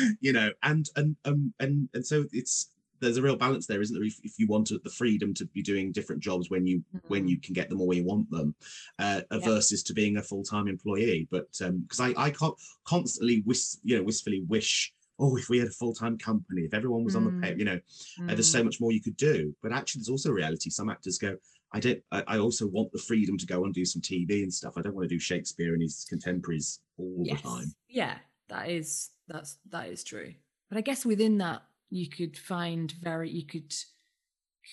you 0.20 0.32
know 0.32 0.50
and 0.62 0.88
and 0.96 1.16
um 1.24 1.52
and 1.60 1.88
and 1.94 2.06
so 2.06 2.24
it's 2.32 2.70
there's 3.00 3.16
a 3.16 3.22
real 3.22 3.36
balance 3.36 3.66
there 3.66 3.80
isn't 3.80 3.96
there 3.96 4.06
if, 4.06 4.18
if 4.22 4.38
you 4.38 4.46
want 4.46 4.68
the 4.68 4.90
freedom 4.90 5.34
to 5.34 5.46
be 5.46 5.62
doing 5.62 5.90
different 5.90 6.22
jobs 6.22 6.50
when 6.50 6.66
you 6.66 6.78
mm-hmm. 6.94 7.08
when 7.08 7.26
you 7.26 7.38
can 7.38 7.54
get 7.54 7.68
them 7.68 7.80
or 7.80 7.86
when 7.86 7.98
you 7.98 8.04
want 8.04 8.30
them 8.30 8.54
uh, 8.98 9.22
yeah. 9.30 9.38
versus 9.38 9.82
to 9.82 9.92
being 9.92 10.18
a 10.18 10.22
full-time 10.22 10.68
employee 10.68 11.26
but 11.30 11.48
um 11.64 11.78
because 11.80 12.00
i 12.00 12.12
i 12.16 12.30
can't 12.30 12.54
constantly 12.84 13.42
wish 13.46 13.76
you 13.82 13.96
know 13.96 14.02
wistfully 14.02 14.42
wish 14.48 14.92
oh, 15.20 15.36
if 15.36 15.48
we 15.48 15.58
had 15.58 15.68
a 15.68 15.72
full 15.72 15.94
time 15.94 16.18
company, 16.18 16.62
if 16.62 16.74
everyone 16.74 17.04
was 17.04 17.14
mm. 17.14 17.18
on 17.18 17.24
the 17.24 17.46
pay, 17.46 17.54
mm. 17.54 17.58
you 17.58 17.64
know, 17.64 17.78
mm. 18.20 18.30
uh, 18.30 18.34
there's 18.34 18.50
so 18.50 18.62
mm. 18.62 18.64
much 18.64 18.80
more 18.80 18.90
you 18.90 19.02
could 19.02 19.16
do. 19.16 19.54
But 19.62 19.72
actually, 19.72 20.00
there's 20.00 20.08
also 20.08 20.30
a 20.30 20.34
reality. 20.34 20.70
Some 20.70 20.90
actors 20.90 21.18
go, 21.18 21.36
I 21.72 21.80
don't, 21.80 22.00
I, 22.10 22.24
I, 22.26 22.38
also 22.38 22.66
want 22.66 22.90
the 22.90 22.98
freedom 22.98 23.36
to 23.38 23.46
go 23.46 23.64
and 23.64 23.74
do 23.74 23.84
some 23.84 24.02
TV 24.02 24.42
and 24.42 24.52
stuff. 24.52 24.74
I 24.76 24.82
don't 24.82 24.94
want 24.94 25.08
to 25.08 25.14
do 25.14 25.20
Shakespeare 25.20 25.74
and 25.74 25.82
his 25.82 26.06
contemporaries 26.08 26.80
all 26.98 27.22
yes. 27.22 27.40
the 27.42 27.48
time. 27.48 27.74
Yeah, 27.88 28.16
that 28.48 28.70
is, 28.70 29.10
that's, 29.28 29.58
that 29.70 29.88
is 29.88 30.02
true. 30.02 30.32
But 30.68 30.78
I 30.78 30.80
guess 30.80 31.04
within 31.04 31.38
that, 31.38 31.62
you 31.90 32.08
could 32.08 32.36
find 32.36 32.90
very, 33.02 33.30
you 33.30 33.46
could 33.46 33.74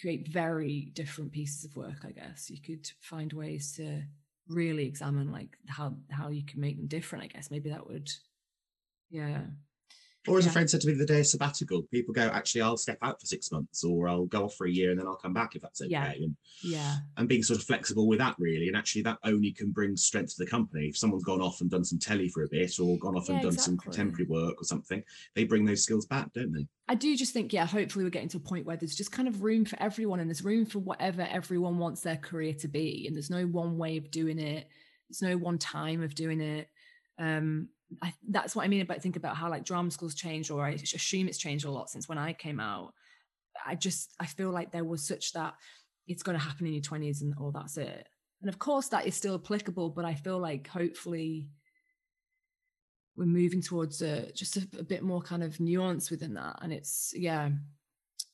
create 0.02 0.28
very 0.28 0.92
different 0.94 1.32
pieces 1.32 1.66
of 1.66 1.76
work, 1.76 2.06
I 2.06 2.12
guess. 2.12 2.50
You 2.50 2.62
could 2.62 2.90
find 3.02 3.32
ways 3.34 3.74
to 3.78 4.04
really 4.48 4.86
examine 4.86 5.32
like 5.32 5.58
how, 5.68 5.96
how 6.10 6.30
you 6.30 6.46
can 6.46 6.62
make 6.62 6.78
them 6.78 6.88
different, 6.88 7.26
I 7.26 7.28
guess. 7.28 7.52
Maybe 7.52 7.70
that 7.70 7.88
would, 7.88 8.10
yeah 9.10 9.42
or 10.28 10.38
as 10.38 10.46
yeah. 10.46 10.50
a 10.50 10.54
friend 10.54 10.70
said 10.70 10.82
to 10.82 10.88
me 10.88 10.94
the 10.94 11.06
day 11.06 11.20
of 11.20 11.28
sabbatical, 11.28 11.84
people 11.84 12.14
go, 12.14 12.24
actually, 12.24 12.62
I'll 12.62 12.78
step 12.78 12.98
out 13.02 13.20
for 13.20 13.26
six 13.26 13.52
months 13.52 13.84
or 13.84 14.08
I'll 14.08 14.26
go 14.26 14.46
off 14.46 14.56
for 14.56 14.68
a 14.68 14.72
year 14.72 14.92
and 14.92 15.00
then 15.00 15.08
I'll 15.08 15.16
come 15.16 15.34
back 15.34 15.56
if 15.56 15.62
that's 15.62 15.82
okay. 15.82 15.92
Yeah. 15.92 16.12
And, 16.12 16.36
yeah. 16.64 16.96
and 17.18 17.28
being 17.28 17.44
sort 17.44 17.60
of 17.60 17.66
flexible 17.66 18.08
with 18.08 18.20
that 18.20 18.36
really. 18.38 18.68
And 18.68 18.78
actually 18.78 19.04
that 19.04 19.18
only 19.24 19.52
can 19.52 19.72
bring 19.72 19.96
strength 19.96 20.36
to 20.36 20.44
the 20.44 20.50
company. 20.50 20.88
If 20.88 20.98
someone's 20.98 21.24
gone 21.24 21.42
off 21.42 21.62
and 21.62 21.70
done 21.70 21.84
some 21.84 22.00
telly 22.00 22.30
for 22.30 22.44
a 22.44 22.48
bit 22.50 22.80
or 22.80 22.98
gone 23.00 23.16
off 23.16 23.30
yeah, 23.30 23.36
and 23.36 23.42
done 23.44 23.54
exactly. 23.54 23.74
some 23.74 23.78
contemporary 23.78 24.28
work 24.30 24.62
or 24.62 24.64
something, 24.66 25.04
they 25.36 25.44
bring 25.44 25.66
those 25.66 25.84
skills 25.84 26.06
back, 26.06 26.34
don't 26.34 26.54
they? 26.54 26.68
I 26.90 26.96
do 26.96 27.16
just 27.18 27.34
think, 27.34 27.52
yeah, 27.52 27.66
hopefully 27.66 28.06
we're 28.06 28.12
getting 28.12 28.30
to 28.30 28.38
a 28.38 28.42
point 28.42 28.66
where 28.66 28.78
there's 28.78 28.96
just 28.96 29.12
kind 29.12 29.28
of 29.28 29.44
room 29.44 29.66
for 29.66 29.82
everyone 29.82 30.20
and 30.20 30.30
there's 30.30 30.44
room 30.44 30.66
for 30.66 30.80
whatever 30.80 31.28
everyone 31.30 31.78
wants 31.78 32.02
their 32.02 32.16
career 32.18 32.54
to 32.60 32.68
be. 32.68 33.06
And 33.08 33.16
there's 33.16 33.30
no 33.30 33.46
one 33.46 33.78
way 33.78 33.98
of 33.98 34.10
doing 34.10 34.40
it. 34.40 34.68
There's 35.10 35.22
no 35.22 35.38
one 35.38 35.58
time 35.58 36.02
of 36.02 36.16
doing 36.16 36.42
it. 36.42 36.70
Um, 37.20 37.70
I, 38.02 38.14
that's 38.30 38.56
what 38.56 38.66
I 38.66 38.68
mean 38.68 38.82
about 38.82 39.02
think 39.02 39.16
about 39.16 39.38
how 39.38 39.50
like 39.50 39.64
drama 39.64 39.92
schools 39.92 40.16
changed, 40.16 40.52
or 40.52 40.66
I 40.66 40.72
assume 40.72 41.28
it's 41.28 41.38
changed 41.38 41.66
a 41.66 41.72
lot 41.72 41.90
since 41.90 42.10
when 42.10 42.18
I 42.18 42.34
came 42.34 42.60
out. 42.60 42.94
I 43.66 43.76
just 43.76 44.14
I 44.20 44.26
feel 44.26 44.52
like 44.52 44.72
there 44.72 44.84
was 44.84 45.08
such 45.08 45.34
that 45.34 45.54
it's 46.08 46.24
going 46.24 46.38
to 46.38 46.44
happen 46.44 46.68
in 46.68 46.74
your 46.74 46.82
twenties 46.82 47.22
and 47.22 47.34
oh 47.40 47.52
that's 47.52 47.78
it. 47.78 48.08
And 48.42 48.50
of 48.50 48.60
course 48.60 48.90
that 48.90 49.08
is 49.08 49.16
still 49.16 49.36
applicable, 49.36 49.90
but 49.90 50.06
I 50.06 50.14
feel 50.14 50.38
like 50.38 50.68
hopefully 50.68 51.50
we're 53.16 53.26
moving 53.26 53.62
towards 53.62 54.02
a, 54.02 54.32
just 54.34 54.58
a, 54.58 54.68
a 54.80 54.84
bit 54.84 55.02
more 55.02 55.22
kind 55.22 55.44
of 55.44 55.60
nuance 55.60 56.12
within 56.12 56.36
that. 56.36 56.60
And 56.62 56.72
it's 56.72 57.14
yeah, 57.16 57.50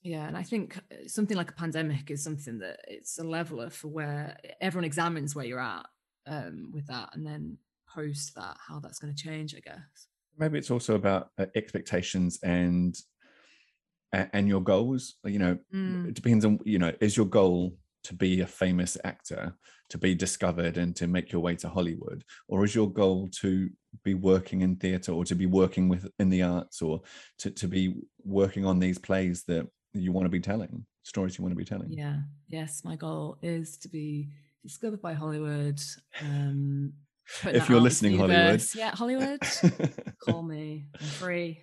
yeah. 0.01 0.27
And 0.27 0.35
I 0.35 0.43
think 0.43 0.77
uh, 0.91 1.07
something 1.07 1.37
like 1.37 1.51
a 1.51 1.55
pandemic 1.55 2.11
is 2.11 2.21
something 2.21 2.59
that 2.59 2.81
it's 2.87 3.17
a 3.17 3.23
leveler 3.23 3.69
for 3.69 3.87
where 3.87 4.37
everyone 4.59 4.83
examines 4.83 5.35
where 5.35 5.45
you're 5.45 5.59
at 5.59 5.85
um, 6.27 6.71
with 6.73 6.87
that, 6.87 7.09
and 7.13 7.25
then 7.25 7.57
post 7.93 8.35
that 8.35 8.57
how 8.67 8.79
that's 8.79 8.99
going 8.99 9.13
to 9.13 9.23
change 9.23 9.55
i 9.55 9.59
guess. 9.59 10.07
Maybe 10.37 10.57
it's 10.57 10.71
also 10.71 10.95
about 10.95 11.29
uh, 11.37 11.45
expectations 11.55 12.39
and 12.43 12.95
and 14.11 14.47
your 14.47 14.61
goals 14.61 15.15
you 15.25 15.39
know 15.39 15.57
mm. 15.73 16.07
it 16.07 16.13
depends 16.13 16.45
on 16.45 16.59
you 16.65 16.79
know 16.79 16.91
is 17.01 17.17
your 17.17 17.25
goal 17.25 17.75
to 18.03 18.13
be 18.13 18.41
a 18.41 18.47
famous 18.47 18.97
actor 19.03 19.55
to 19.89 19.97
be 19.97 20.15
discovered 20.15 20.77
and 20.77 20.95
to 20.95 21.07
make 21.07 21.31
your 21.31 21.41
way 21.41 21.55
to 21.55 21.69
hollywood? 21.69 22.23
Or 22.47 22.63
is 22.63 22.75
your 22.75 22.91
goal 22.91 23.29
to 23.41 23.69
be 24.03 24.13
working 24.13 24.61
in 24.61 24.75
theater 24.75 25.11
or 25.11 25.23
to 25.25 25.35
be 25.35 25.45
working 25.45 25.87
with 25.87 26.09
in 26.19 26.29
the 26.29 26.41
arts 26.41 26.81
or 26.81 27.01
to, 27.39 27.51
to 27.51 27.67
be 27.67 27.95
working 28.23 28.65
on 28.65 28.79
these 28.79 28.97
plays 28.97 29.43
that 29.47 29.67
you 29.93 30.11
want 30.11 30.25
to 30.25 30.29
be 30.29 30.39
telling 30.39 30.85
stories 31.03 31.37
you 31.37 31.43
want 31.43 31.51
to 31.51 31.57
be 31.57 31.65
telling? 31.65 31.91
Yeah. 31.91 32.21
Yes 32.47 32.83
my 32.83 32.95
goal 32.95 33.37
is 33.41 33.77
to 33.77 33.89
be 33.89 34.29
discovered 34.63 35.01
by 35.01 35.13
hollywood 35.13 35.81
um 36.21 36.93
if 37.45 37.69
you're 37.69 37.79
listening, 37.79 38.17
Hollywood. 38.17 38.63
Yeah, 38.75 38.91
Hollywood. 38.91 39.41
Call 40.25 40.43
me. 40.43 40.85
I'm 40.99 41.07
free. 41.07 41.59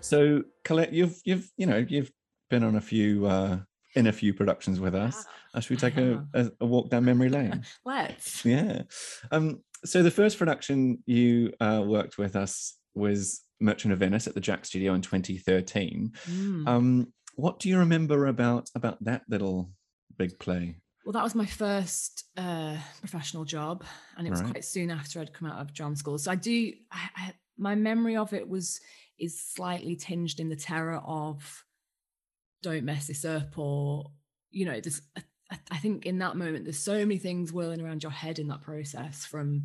So 0.00 0.42
Colette, 0.64 0.92
you've 0.92 1.18
you've 1.24 1.50
you 1.56 1.66
know 1.66 1.84
you've 1.88 2.10
been 2.52 2.62
on 2.62 2.76
a 2.76 2.80
few 2.80 3.26
uh, 3.26 3.58
in 3.94 4.06
a 4.06 4.12
few 4.12 4.32
productions 4.34 4.78
with 4.78 4.94
us. 4.94 5.24
Wow. 5.54 5.60
Should 5.60 5.70
we 5.70 5.76
take 5.76 5.96
a, 5.96 6.24
a, 6.34 6.50
a, 6.60 6.66
walk 6.66 6.90
down 6.90 7.04
memory 7.04 7.30
lane? 7.30 7.64
Let's. 7.84 8.44
Yeah. 8.44 8.82
Um, 9.30 9.62
so 9.84 10.02
the 10.02 10.10
first 10.10 10.38
production 10.38 11.02
you 11.06 11.52
uh, 11.60 11.82
worked 11.84 12.18
with 12.18 12.36
us 12.36 12.76
was 12.94 13.40
Merchant 13.58 13.92
of 13.92 13.98
Venice 13.98 14.26
at 14.26 14.34
the 14.34 14.40
Jack 14.40 14.66
Studio 14.66 14.92
in 14.92 15.00
2013. 15.00 16.12
Mm. 16.30 16.68
Um, 16.68 17.12
what 17.36 17.58
do 17.58 17.70
you 17.70 17.78
remember 17.78 18.26
about 18.26 18.68
about 18.74 19.02
that 19.04 19.22
little 19.28 19.70
big 20.18 20.38
play? 20.38 20.76
Well, 21.06 21.14
that 21.14 21.24
was 21.24 21.34
my 21.34 21.46
first 21.46 22.24
uh, 22.36 22.76
professional 23.00 23.44
job, 23.44 23.82
and 24.16 24.26
it 24.26 24.30
was 24.30 24.42
right. 24.42 24.52
quite 24.52 24.64
soon 24.64 24.90
after 24.90 25.20
I'd 25.20 25.32
come 25.32 25.50
out 25.50 25.60
of 25.60 25.72
drama 25.72 25.96
school. 25.96 26.18
So 26.18 26.30
I 26.30 26.36
do, 26.36 26.72
I, 26.92 27.08
I, 27.16 27.32
my 27.58 27.74
memory 27.74 28.16
of 28.16 28.34
it 28.34 28.46
was 28.46 28.78
is 29.18 29.40
slightly 29.40 29.96
tinged 29.96 30.38
in 30.38 30.48
the 30.48 30.56
terror 30.56 31.00
of 31.04 31.64
don't 32.62 32.84
mess 32.84 33.06
this 33.08 33.24
up 33.24 33.58
or 33.58 34.10
you 34.50 34.64
know 34.64 34.80
there's 34.80 35.02
I 35.70 35.76
think 35.78 36.06
in 36.06 36.18
that 36.18 36.36
moment 36.36 36.64
there's 36.64 36.78
so 36.78 36.98
many 36.98 37.18
things 37.18 37.52
whirling 37.52 37.80
around 37.80 38.02
your 38.02 38.12
head 38.12 38.38
in 38.38 38.48
that 38.48 38.62
process 38.62 39.26
from 39.26 39.64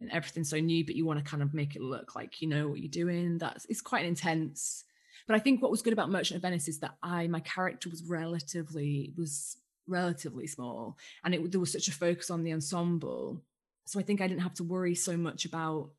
and 0.00 0.10
everything's 0.10 0.50
so 0.50 0.60
new 0.60 0.84
but 0.84 0.94
you 0.94 1.04
want 1.04 1.18
to 1.18 1.28
kind 1.28 1.42
of 1.42 1.54
make 1.54 1.74
it 1.76 1.82
look 1.82 2.14
like 2.14 2.40
you 2.40 2.48
know 2.48 2.68
what 2.68 2.80
you're 2.80 2.90
doing. 2.90 3.38
That's 3.38 3.64
it's 3.66 3.80
quite 3.80 4.04
intense. 4.04 4.84
But 5.26 5.36
i 5.36 5.38
think 5.38 5.62
what 5.62 5.70
was 5.70 5.82
good 5.82 5.92
about 5.92 6.10
merchant 6.10 6.36
of 6.36 6.42
venice 6.42 6.68
is 6.68 6.80
that 6.80 6.96
i 7.02 7.26
my 7.26 7.40
character 7.40 7.88
was 7.88 8.02
relatively 8.04 9.12
was 9.16 9.56
relatively 9.86 10.46
small 10.46 10.96
and 11.24 11.34
it 11.34 11.50
there 11.50 11.60
was 11.60 11.72
such 11.72 11.88
a 11.88 11.92
focus 11.92 12.30
on 12.30 12.42
the 12.42 12.52
ensemble. 12.52 13.42
So 13.86 13.98
i 13.98 14.02
think 14.02 14.20
i 14.20 14.26
didn't 14.26 14.42
have 14.42 14.54
to 14.54 14.64
worry 14.64 14.94
so 14.94 15.16
much 15.16 15.44
about 15.44 15.90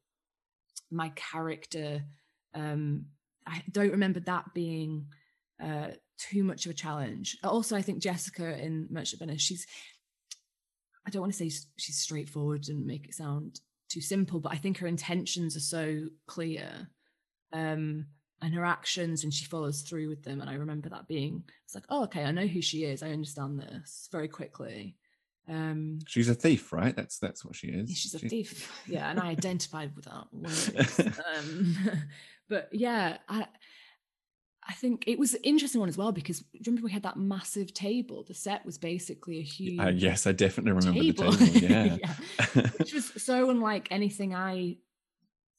my 0.91 1.09
character. 1.09 2.03
Um 2.53 3.07
i 3.47 3.63
don't 3.71 3.91
remember 3.91 4.19
that 4.21 4.53
being 4.53 5.07
uh 5.63 5.87
too 6.17 6.43
much 6.43 6.65
of 6.65 6.71
a 6.71 6.75
challenge. 6.75 7.37
Also, 7.43 7.75
I 7.75 7.81
think 7.81 8.01
Jessica 8.01 8.57
in 8.57 8.87
Merchant 8.89 9.21
of 9.21 9.27
Venice, 9.27 9.41
she's 9.41 9.67
I 11.05 11.09
don't 11.09 11.21
want 11.21 11.33
to 11.33 11.37
say 11.37 11.55
she's 11.77 11.97
straightforward 11.97 12.67
and 12.67 12.85
make 12.85 13.05
it 13.05 13.13
sound 13.13 13.59
too 13.89 14.01
simple, 14.01 14.39
but 14.39 14.51
I 14.51 14.57
think 14.57 14.79
her 14.79 14.87
intentions 14.87 15.55
are 15.55 15.61
so 15.61 16.07
clear. 16.25 16.89
Um, 17.53 18.07
and 18.41 18.53
her 18.53 18.65
actions 18.65 19.23
and 19.23 19.33
she 19.33 19.45
follows 19.45 19.81
through 19.81 20.09
with 20.09 20.23
them. 20.23 20.41
And 20.41 20.49
I 20.49 20.55
remember 20.55 20.89
that 20.89 21.07
being 21.07 21.43
it's 21.63 21.73
like, 21.73 21.85
oh, 21.89 22.03
okay, 22.03 22.23
I 22.23 22.31
know 22.31 22.45
who 22.45 22.61
she 22.61 22.83
is. 22.83 23.01
I 23.01 23.09
understand 23.09 23.59
this 23.59 24.09
very 24.11 24.27
quickly. 24.27 24.97
Um, 25.47 25.99
she's 26.07 26.29
a 26.29 26.35
thief, 26.35 26.73
right? 26.73 26.95
That's 26.95 27.17
that's 27.17 27.45
what 27.45 27.55
she 27.55 27.67
is. 27.67 27.95
She's 27.95 28.15
a 28.15 28.19
thief. 28.19 28.71
Yeah, 28.87 29.09
and 29.09 29.19
I 29.19 29.27
identified 29.27 29.95
with 29.95 30.05
that. 30.05 31.23
um, 31.37 31.77
but 32.49 32.69
yeah, 32.71 33.17
I 33.29 33.47
I 34.67 34.73
think 34.73 35.03
it 35.05 35.19
was 35.19 35.35
an 35.35 35.41
interesting 35.43 35.79
one 35.79 35.89
as 35.89 35.97
well 35.97 36.11
because 36.11 36.43
remember 36.65 36.85
we 36.85 36.91
had 36.91 37.03
that 37.03 37.17
massive 37.17 37.73
table. 37.73 38.23
The 38.27 38.33
set 38.33 38.65
was 38.65 38.77
basically 38.77 39.39
a 39.39 39.43
huge. 39.43 39.79
Uh, 39.79 39.89
yes, 39.89 40.25
I 40.25 40.31
definitely 40.31 40.71
remember 40.71 41.01
table. 41.01 41.31
the 41.31 41.45
table. 41.45 41.69
Yeah, 41.69 41.97
yeah. 42.01 42.67
which 42.77 42.93
was 42.93 43.11
so 43.23 43.49
unlike 43.51 43.87
anything 43.91 44.33
I 44.33 44.77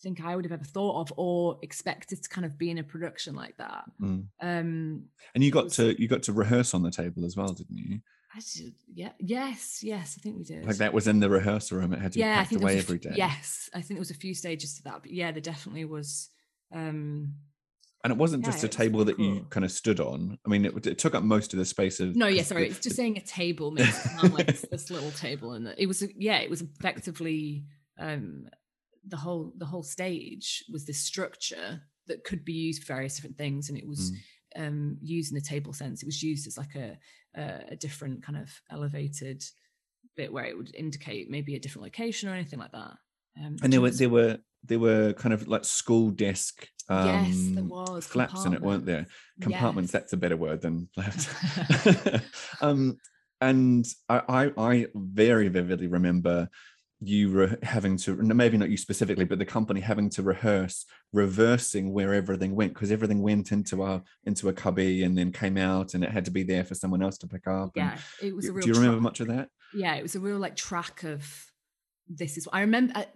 think 0.03 0.23
I 0.25 0.35
would 0.35 0.45
have 0.45 0.53
ever 0.53 0.64
thought 0.64 1.01
of 1.01 1.12
or 1.16 1.59
expected 1.62 2.23
to 2.23 2.29
kind 2.29 2.45
of 2.45 2.59
be 2.59 2.71
in 2.71 2.79
a 2.79 2.83
production 2.83 3.35
like 3.35 3.57
that. 3.59 3.85
Mm. 4.01 4.27
Um, 4.40 5.05
And 5.35 5.45
you 5.45 5.51
got 5.51 5.64
was- 5.64 5.77
to 5.77 6.01
you 6.01 6.09
got 6.09 6.25
to 6.25 6.33
rehearse 6.33 6.75
on 6.75 6.83
the 6.83 6.90
table 6.90 7.25
as 7.25 7.37
well, 7.37 7.49
didn't 7.53 7.79
you? 7.79 8.01
I 8.35 8.40
did, 8.55 8.75
yeah, 8.92 9.12
yes, 9.19 9.83
yes, 9.83 10.16
I 10.19 10.21
think 10.21 10.37
we 10.37 10.45
did. 10.45 10.66
Like 10.66 10.77
that 10.77 10.92
was 10.92 11.07
in 11.07 11.21
the 11.21 11.31
rehearsal 11.31 11.79
room. 11.79 11.95
It 11.95 12.01
had 12.01 12.12
to 12.12 12.16
be 12.19 12.21
yeah, 12.21 12.33
I 12.40 12.45
packed 12.45 12.53
away 12.57 12.75
a 12.75 12.79
every 12.79 12.99
day. 12.99 13.14
Yes, 13.16 13.71
I 13.73 13.79
think 13.81 13.97
there 13.97 14.01
was 14.01 14.11
a 14.11 14.14
few 14.14 14.35
stages 14.35 14.75
to 14.75 14.83
that, 14.83 15.01
but 15.03 15.11
yeah, 15.12 15.31
there 15.33 15.40
definitely 15.40 15.85
was. 15.87 16.29
Um, 16.75 17.35
And 18.07 18.12
it 18.12 18.19
wasn't 18.19 18.45
Yeah, 18.45 18.53
just 18.53 18.62
a 18.62 18.69
table 18.69 19.05
that 19.07 19.19
you 19.19 19.47
kind 19.51 19.64
of 19.64 19.73
stood 19.73 19.99
on. 19.99 20.38
I 20.47 20.49
mean, 20.49 20.64
it, 20.64 20.87
it 20.87 20.97
took 20.97 21.16
up 21.16 21.25
most 21.25 21.53
of 21.53 21.59
the 21.59 21.64
space 21.64 21.99
of. 21.99 22.14
no, 22.14 22.29
yeah, 22.29 22.45
sorry, 22.45 22.69
it's 22.69 22.79
just 22.79 22.95
saying 22.95 23.16
a 23.16 23.21
table 23.21 23.73
makes 23.73 24.07
it 24.23 24.33
like 24.33 24.47
this 24.71 24.90
little 24.90 25.11
table, 25.11 25.55
and 25.55 25.75
it 25.77 25.87
was 25.88 26.05
yeah, 26.16 26.38
it 26.38 26.49
was 26.49 26.62
effectively 26.62 27.64
um, 27.99 28.47
the 29.05 29.16
whole 29.16 29.53
the 29.59 29.66
whole 29.66 29.83
stage 29.83 30.62
was 30.73 30.87
this 30.87 30.99
structure 31.01 31.83
that 32.07 32.23
could 32.23 32.45
be 32.45 32.53
used 32.53 32.85
for 32.85 32.95
various 32.95 33.16
different 33.16 33.37
things, 33.38 33.69
and 33.71 33.77
it 33.77 33.88
was 33.88 34.12
Mm. 34.57 34.69
um, 34.69 34.99
used 35.03 35.33
in 35.33 35.38
a 35.38 35.40
table 35.40 35.73
sense. 35.73 36.01
It 36.01 36.07
was 36.07 36.23
used 36.23 36.47
as 36.47 36.57
like 36.57 36.77
a 36.77 36.99
a, 37.35 37.73
a 37.73 37.77
different 37.77 38.23
kind 38.23 38.38
of 38.38 38.49
elevated 38.71 39.42
bit 40.16 40.33
where 40.33 40.45
it 40.45 40.57
would 40.57 40.73
indicate 40.77 41.29
maybe 41.29 41.57
a 41.57 41.59
different 41.59 41.83
location 41.83 42.29
or 42.29 42.35
anything 42.35 42.61
like 42.61 42.71
that. 42.71 42.92
Um, 43.38 43.57
and 43.62 43.72
there 43.72 43.81
were 43.81 43.90
there 43.90 44.09
were 44.09 44.38
there 44.64 44.79
were 44.79 45.12
kind 45.12 45.33
of 45.33 45.46
like 45.46 45.64
school 45.64 46.11
desk 46.11 46.68
um, 46.88 47.07
yes, 47.07 47.37
there 47.55 47.64
was 47.64 48.07
flaps 48.07 48.44
in 48.44 48.55
it, 48.55 48.62
weren't 48.62 48.87
there? 48.87 49.07
Compartments. 49.40 49.88
Yes. 49.88 50.03
That's 50.03 50.12
a 50.12 50.16
better 50.16 50.37
word 50.37 50.62
than 50.62 50.88
flaps. 50.94 51.29
um, 52.61 52.96
and 53.40 53.87
I, 54.09 54.22
I 54.29 54.53
I 54.57 54.87
very 54.94 55.49
vividly 55.49 55.88
remember 55.88 56.49
you 57.01 57.29
re- 57.29 57.57
having 57.62 57.99
to 57.99 58.16
maybe 58.16 58.57
not 58.57 58.70
you 58.70 58.77
specifically 58.79 59.27
but 59.27 59.38
the 59.38 59.44
company 59.44 59.81
having 59.81 60.09
to 60.09 60.22
rehearse 60.22 60.87
reversing 61.12 61.92
where 61.92 62.14
everything 62.14 62.55
went 62.55 62.72
because 62.72 62.90
everything 62.90 63.20
went 63.20 63.53
into 63.53 63.85
a 63.85 64.03
into 64.25 64.49
a 64.49 64.53
cubby 64.53 65.03
and 65.03 65.18
then 65.18 65.31
came 65.31 65.59
out 65.59 65.92
and 65.92 66.03
it 66.03 66.11
had 66.11 66.25
to 66.25 66.31
be 66.31 66.42
there 66.42 66.64
for 66.64 66.75
someone 66.75 67.03
else 67.03 67.18
to 67.18 67.27
pick 67.27 67.46
up 67.46 67.70
yeah, 67.75 67.99
it 68.22 68.35
was 68.35 68.49
a 68.49 68.53
real. 68.53 68.62
do 68.62 68.68
you 68.68 68.75
remember 68.75 68.96
track. 68.96 69.03
much 69.03 69.20
of 69.20 69.29
that 69.29 69.51
yeah 69.75 69.94
it 69.94 70.03
was 70.03 70.14
a 70.14 70.20
real 70.20 70.38
like 70.38 70.57
track 70.57 71.03
of 71.03 71.46
this 72.09 72.37
is 72.37 72.47
what 72.47 72.55
i 72.55 72.61
remember 72.61 72.92
I, 72.97 73.07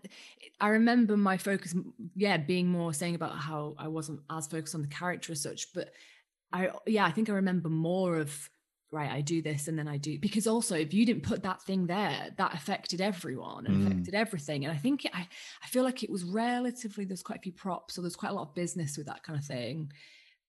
I 0.60 0.68
remember 0.68 1.16
my 1.16 1.36
focus 1.36 1.74
yeah 2.16 2.36
being 2.36 2.68
more 2.68 2.92
saying 2.92 3.14
about 3.14 3.36
how 3.36 3.74
i 3.78 3.88
wasn't 3.88 4.20
as 4.30 4.46
focused 4.46 4.74
on 4.74 4.82
the 4.82 4.88
character 4.88 5.32
as 5.32 5.40
such 5.42 5.72
but 5.72 5.92
i 6.52 6.70
yeah 6.86 7.04
i 7.06 7.10
think 7.10 7.28
i 7.30 7.32
remember 7.32 7.68
more 7.68 8.16
of 8.16 8.50
right 8.92 9.10
i 9.10 9.20
do 9.20 9.40
this 9.40 9.68
and 9.68 9.78
then 9.78 9.86
i 9.86 9.96
do 9.96 10.18
because 10.18 10.48
also 10.48 10.74
if 10.74 10.92
you 10.92 11.06
didn't 11.06 11.22
put 11.22 11.44
that 11.44 11.62
thing 11.62 11.86
there 11.86 12.30
that 12.36 12.52
affected 12.54 13.00
everyone 13.00 13.66
and 13.66 13.76
Mm. 13.76 13.86
affected 13.86 14.14
everything 14.14 14.64
and 14.64 14.72
i 14.74 14.76
think 14.76 15.06
i 15.14 15.28
i 15.62 15.66
feel 15.68 15.84
like 15.84 16.02
it 16.02 16.10
was 16.10 16.24
relatively 16.24 17.04
there's 17.04 17.22
quite 17.22 17.38
a 17.38 17.42
few 17.42 17.52
props 17.52 17.94
so 17.94 18.02
there's 18.02 18.16
quite 18.16 18.32
a 18.32 18.34
lot 18.34 18.48
of 18.48 18.54
business 18.54 18.96
with 18.96 19.06
that 19.06 19.22
kind 19.22 19.38
of 19.38 19.44
thing 19.44 19.92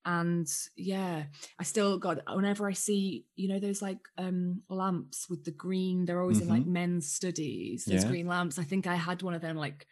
and 0.06 0.48
yeah 0.76 1.24
i 1.60 1.64
still 1.64 1.98
got 1.98 2.20
whenever 2.36 2.68
i 2.68 2.74
see 2.74 3.26
you 3.36 3.48
know 3.48 3.60
those 3.60 3.82
like 3.82 4.00
um 4.18 4.62
lamps 4.70 5.30
with 5.30 5.44
the 5.44 5.52
green 5.52 6.06
they're 6.06 6.22
always 6.22 6.42
in 6.42 6.48
like 6.48 6.66
men's 6.66 7.12
studies 7.12 7.86
those 7.86 8.04
Yeah. 8.04 8.10
green 8.10 8.28
lamps 8.28 8.58
i 8.58 8.64
think 8.64 8.88
i 8.88 8.96
had 8.96 9.22
one 9.22 9.34
of 9.36 9.42
them 9.42 9.56
like 9.58 9.86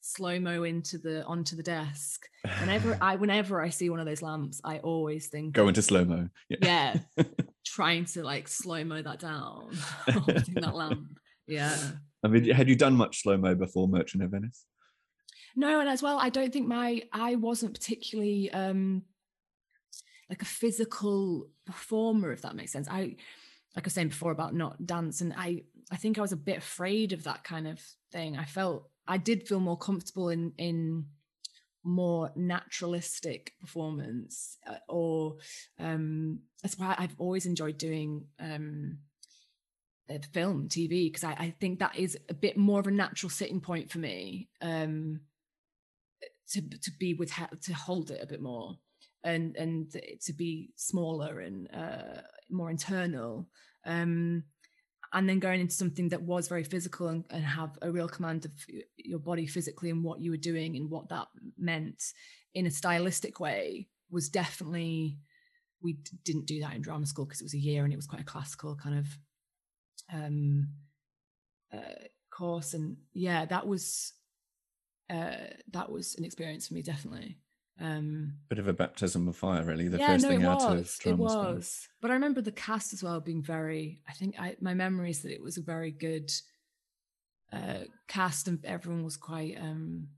slow 0.00 0.40
mo 0.40 0.62
into 0.62 0.96
the 0.96 1.24
onto 1.24 1.56
the 1.56 1.62
desk 1.62 2.26
whenever 2.58 2.96
i 3.02 3.16
whenever 3.16 3.60
i 3.60 3.68
see 3.68 3.90
one 3.90 4.00
of 4.00 4.06
those 4.06 4.22
lamps 4.22 4.60
i 4.64 4.78
always 4.78 5.26
think 5.26 5.54
go 5.54 5.68
into 5.68 5.82
slow 5.82 6.04
mo 6.06 6.28
yeah 6.48 6.56
yeah 6.62 7.24
trying 7.66 8.06
to 8.06 8.22
like 8.24 8.48
slow 8.48 8.82
mo 8.82 9.02
that 9.02 9.18
down 9.18 9.70
that 10.06 10.74
lamp 10.74 11.18
yeah 11.46 11.76
I 12.22 12.28
mean, 12.28 12.50
had 12.50 12.68
you 12.68 12.76
done 12.76 12.94
much 12.96 13.22
slow 13.22 13.38
mo 13.38 13.54
before 13.54 13.88
Merchant 13.88 14.22
of 14.22 14.30
Venice? 14.30 14.66
No, 15.56 15.80
and 15.80 15.88
as 15.88 16.02
well, 16.02 16.18
I 16.18 16.28
don't 16.28 16.52
think 16.52 16.68
my 16.68 17.02
I 17.14 17.36
wasn't 17.36 17.72
particularly 17.72 18.50
um 18.52 19.04
like 20.30 20.42
a 20.42 20.46
physical 20.46 21.48
performer, 21.66 22.32
if 22.32 22.42
that 22.42 22.56
makes 22.56 22.72
sense. 22.72 22.88
I 22.88 23.16
like 23.76 23.84
I 23.84 23.86
was 23.86 23.92
saying 23.92 24.08
before 24.08 24.32
about 24.32 24.54
not 24.54 24.86
dance, 24.86 25.20
and 25.20 25.34
I 25.36 25.64
I 25.90 25.96
think 25.96 26.16
I 26.16 26.22
was 26.22 26.32
a 26.32 26.36
bit 26.36 26.58
afraid 26.58 27.12
of 27.12 27.24
that 27.24 27.44
kind 27.44 27.66
of 27.66 27.80
thing. 28.12 28.38
I 28.38 28.44
felt 28.44 28.88
I 29.06 29.18
did 29.18 29.46
feel 29.46 29.60
more 29.60 29.76
comfortable 29.76 30.30
in 30.30 30.52
in 30.56 31.06
more 31.82 32.30
naturalistic 32.36 33.54
performance 33.58 34.58
uh, 34.66 34.74
or 34.86 35.38
um 35.78 36.40
that's 36.62 36.78
why 36.78 36.94
I've 36.98 37.14
always 37.18 37.46
enjoyed 37.46 37.78
doing 37.78 38.26
um 38.38 38.98
film 40.34 40.68
TV 40.68 41.06
because 41.06 41.24
I, 41.24 41.32
I 41.32 41.54
think 41.58 41.78
that 41.78 41.96
is 41.96 42.18
a 42.28 42.34
bit 42.34 42.56
more 42.58 42.80
of 42.80 42.86
a 42.86 42.90
natural 42.90 43.30
sitting 43.30 43.60
point 43.60 43.90
for 43.90 43.98
me 43.98 44.50
um 44.60 45.20
to 46.50 46.60
to 46.60 46.90
be 46.98 47.14
with 47.14 47.32
to 47.62 47.72
hold 47.72 48.10
it 48.10 48.22
a 48.22 48.26
bit 48.26 48.42
more 48.42 48.76
and 49.24 49.56
and 49.56 49.96
to 50.22 50.32
be 50.32 50.70
smaller 50.76 51.40
and 51.40 51.68
uh 51.74 52.20
more 52.50 52.70
internal 52.70 53.48
um 53.86 54.42
and 55.12 55.28
then 55.28 55.40
going 55.40 55.60
into 55.60 55.74
something 55.74 56.08
that 56.10 56.22
was 56.22 56.46
very 56.48 56.62
physical 56.62 57.08
and, 57.08 57.24
and 57.30 57.44
have 57.44 57.76
a 57.82 57.90
real 57.90 58.08
command 58.08 58.44
of 58.44 58.52
your 58.96 59.18
body 59.18 59.46
physically 59.46 59.90
and 59.90 60.04
what 60.04 60.20
you 60.20 60.30
were 60.30 60.36
doing 60.36 60.76
and 60.76 60.88
what 60.88 61.08
that 61.08 61.26
meant 61.58 62.02
in 62.54 62.66
a 62.66 62.70
stylistic 62.70 63.40
way 63.40 63.88
was 64.10 64.28
definitely 64.28 65.18
we 65.82 65.94
d- 65.94 66.10
didn't 66.24 66.46
do 66.46 66.60
that 66.60 66.74
in 66.74 66.82
drama 66.82 67.06
school 67.06 67.24
because 67.24 67.40
it 67.40 67.44
was 67.44 67.54
a 67.54 67.58
year 67.58 67.84
and 67.84 67.92
it 67.92 67.96
was 67.96 68.06
quite 68.06 68.20
a 68.20 68.24
classical 68.24 68.76
kind 68.76 68.98
of 68.98 69.06
um 70.12 70.68
uh, 71.72 72.04
course. 72.30 72.74
And 72.74 72.96
yeah 73.12 73.44
that 73.46 73.66
was 73.66 74.12
uh 75.08 75.34
that 75.72 75.90
was 75.90 76.14
an 76.16 76.24
experience 76.24 76.68
for 76.68 76.74
me 76.74 76.82
definitely 76.82 77.38
um 77.80 78.34
Bit 78.48 78.58
of 78.58 78.68
a 78.68 78.72
baptism 78.72 79.26
of 79.28 79.36
fire, 79.36 79.64
really. 79.64 79.88
The 79.88 79.98
yeah, 79.98 80.08
first 80.08 80.22
no, 80.22 80.28
thing 80.28 80.44
out 80.44 80.60
was. 80.60 80.98
of 81.04 81.12
It 81.12 81.16
was. 81.16 81.88
But 82.00 82.10
I 82.10 82.14
remember 82.14 82.40
the 82.40 82.52
cast 82.52 82.92
as 82.92 83.02
well 83.02 83.20
being 83.20 83.42
very. 83.42 84.02
I 84.08 84.12
think 84.12 84.38
I 84.38 84.56
my 84.60 84.74
memory 84.74 85.10
is 85.10 85.22
that 85.22 85.32
it 85.32 85.42
was 85.42 85.56
a 85.56 85.62
very 85.62 85.90
good 85.90 86.30
uh, 87.52 87.84
cast, 88.08 88.48
and 88.48 88.64
everyone 88.64 89.04
was 89.04 89.16
quite 89.16 89.56
um 89.60 90.08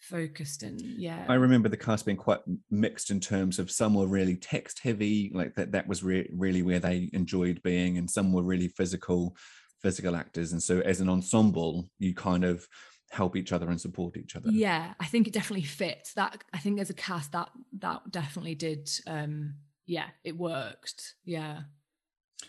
focused 0.00 0.62
and 0.62 0.80
yeah. 0.80 1.24
I 1.28 1.34
remember 1.34 1.68
the 1.68 1.76
cast 1.76 2.06
being 2.06 2.16
quite 2.16 2.40
mixed 2.70 3.10
in 3.10 3.20
terms 3.20 3.58
of 3.58 3.70
some 3.70 3.94
were 3.94 4.06
really 4.06 4.36
text 4.36 4.80
heavy, 4.82 5.30
like 5.34 5.54
that 5.56 5.72
that 5.72 5.88
was 5.88 6.02
re- 6.02 6.30
really 6.32 6.62
where 6.62 6.80
they 6.80 7.10
enjoyed 7.12 7.62
being, 7.62 7.98
and 7.98 8.10
some 8.10 8.32
were 8.32 8.42
really 8.42 8.68
physical, 8.68 9.36
physical 9.82 10.16
actors. 10.16 10.52
And 10.52 10.62
so, 10.62 10.80
as 10.80 11.00
an 11.00 11.08
ensemble, 11.08 11.90
you 11.98 12.14
kind 12.14 12.44
of 12.44 12.66
help 13.10 13.36
each 13.36 13.52
other 13.52 13.68
and 13.68 13.80
support 13.80 14.16
each 14.16 14.36
other. 14.36 14.50
Yeah, 14.50 14.94
I 15.00 15.06
think 15.06 15.26
it 15.26 15.32
definitely 15.32 15.66
fits. 15.66 16.14
That 16.14 16.42
I 16.52 16.58
think 16.58 16.80
as 16.80 16.90
a 16.90 16.94
cast, 16.94 17.32
that 17.32 17.50
that 17.78 18.10
definitely 18.10 18.54
did. 18.54 18.90
um 19.06 19.54
Yeah, 19.86 20.08
it 20.24 20.36
worked. 20.36 21.14
Yeah. 21.24 21.60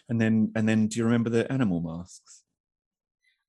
And 0.08 0.19
then, 0.22 0.52
and 0.56 0.67
then, 0.69 0.88
do 0.88 1.00
you 1.00 1.06
remember 1.06 1.30
the 1.30 1.52
animal 1.52 1.82
masks? 1.82 2.43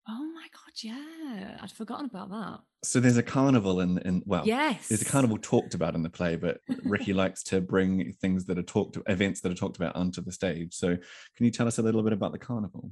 Oh 0.09 0.31
my 0.35 0.47
god, 0.53 0.83
yeah, 0.83 1.59
I'd 1.61 1.71
forgotten 1.71 2.07
about 2.07 2.31
that. 2.31 2.61
So 2.83 2.99
there's 2.99 3.19
a 3.19 3.23
carnival 3.23 3.81
in, 3.81 3.99
in 3.99 4.23
well, 4.25 4.47
yes, 4.47 4.89
there's 4.89 5.03
a 5.03 5.05
carnival 5.05 5.39
talked 5.39 5.75
about 5.75 5.95
in 5.95 6.03
the 6.03 6.11
play, 6.11 6.37
but 6.37 6.61
Ricky 6.85 7.13
likes 7.13 7.43
to 7.45 7.61
bring 7.61 8.13
things 8.15 8.47
that 8.47 8.59
are 8.59 8.63
talked, 8.63 8.97
events 9.07 9.43
that 9.43 9.53
are 9.53 9.57
talked 9.57 9.77
about 9.77 9.95
onto 9.97 10.23
the 10.23 10.33
stage. 10.33 10.75
So, 10.75 10.97
can 11.37 11.45
you 11.47 11.51
tell 11.51 11.67
us 11.67 11.79
a 11.79 11.83
little 11.83 12.03
bit 12.03 12.13
about 12.15 12.33
the 12.33 12.39
carnival? 12.39 12.91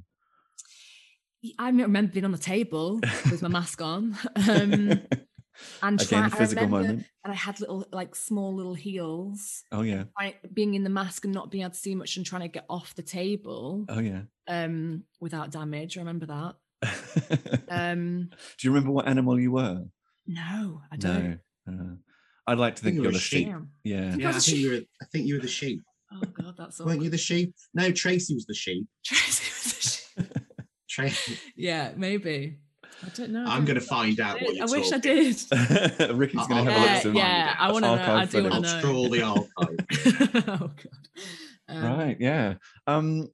I 1.57 1.67
remember 1.69 2.11
being 2.11 2.25
on 2.25 2.31
the 2.31 2.37
table 2.37 2.99
with 3.31 3.41
my 3.41 3.47
mask 3.49 3.81
on. 3.81 4.17
Um, 4.35 5.01
and 5.81 5.99
try, 5.99 6.19
Again, 6.19 6.23
I 6.23 6.29
physical 6.29 6.65
remember, 6.65 6.87
moment. 6.87 7.05
and 7.23 7.33
I 7.33 7.35
had 7.35 7.59
little, 7.59 7.85
like, 7.91 8.15
small 8.15 8.55
little 8.55 8.73
heels. 8.75 9.63
Oh 9.71 9.81
yeah, 9.81 10.05
I, 10.17 10.35
being 10.53 10.73
in 10.73 10.83
the 10.83 10.89
mask 10.89 11.25
and 11.25 11.33
not 11.33 11.51
being 11.51 11.63
able 11.63 11.71
to 11.71 11.77
see 11.79 11.95
much 11.95 12.15
and 12.17 12.25
trying 12.25 12.43
to 12.43 12.47
get 12.47 12.65
off 12.69 12.95
the 12.95 13.01
table 13.03 13.85
oh 13.89 13.99
yeah. 13.99 14.21
um, 14.47 15.03
without 15.19 15.51
damage. 15.51 15.97
I 15.97 16.01
remember 16.01 16.25
that. 16.27 16.55
Um, 17.71 18.29
Do 18.57 18.67
you 18.67 18.71
remember 18.73 18.91
what 18.91 19.07
animal 19.07 19.39
you 19.39 19.51
were? 19.51 19.83
no, 20.27 20.81
I 20.91 20.95
don't. 20.97 21.39
No. 21.67 21.73
Uh, 21.73 21.95
I'd 22.47 22.57
like 22.57 22.75
to 22.77 22.81
think 22.81 22.95
think 22.95 22.97
you 22.97 23.03
you're 23.03 23.11
the 23.11 23.19
sheep. 23.19 23.47
sheep. 23.47 23.55
Yeah. 23.83 24.11
I 24.13 24.15
Yeah, 24.17 24.29
I 24.29 24.33
was 24.33 24.47
a 24.47 24.51
think 24.51 24.57
you 24.61 24.69
sheep. 24.71 24.79
were. 24.79 24.85
I 25.01 25.05
think 25.11 25.27
you 25.27 25.35
were 25.35 25.41
the 25.41 25.47
sheep. 25.47 25.81
Oh 26.11 26.21
god, 26.41 26.55
that's 26.57 26.79
all. 26.79 26.87
Weren't 26.87 27.03
you 27.03 27.09
the 27.09 27.17
sheep? 27.17 27.53
No, 27.75 27.91
Tracy 27.91 28.33
was 28.33 28.45
the 28.45 28.53
sheep. 28.55 28.87
Tracy. 29.05 29.43
yeah, 31.55 31.91
maybe. 31.95 32.57
I 33.05 33.09
don't 33.15 33.31
know. 33.31 33.45
I 33.47 33.55
I'm 33.55 33.63
going 33.65 33.79
to 33.79 33.85
find 33.85 34.19
out 34.19 34.41
I, 34.41 34.43
what 34.45 34.55
you're 34.55 34.67
I 34.67 34.71
wish 34.71 34.91
I 34.91 34.97
did. 34.97 35.35
Ricky's 36.15 36.47
going 36.47 36.65
to 36.65 36.71
I'll- 36.71 36.73
have 36.73 36.75
a 36.75 36.79
look. 36.79 36.85
Yeah, 36.87 36.99
some 37.01 37.15
yeah, 37.15 37.55
I 37.57 37.71
want 37.71 37.85
to 37.85 37.95
know. 37.95 38.15
I 38.15 38.25
do 38.25 38.43
want 38.49 38.51
footage. 38.51 38.51
to 38.51 38.55
I'll 38.55 38.61
know. 38.61 38.79
scroll 38.79 39.09
the 39.09 39.21
archive. 39.21 40.43
oh 40.49 40.71
god. 40.75 40.75
Um, 41.69 41.83
Right. 41.83 42.17
Yeah. 42.19 42.55
Um. 42.87 43.29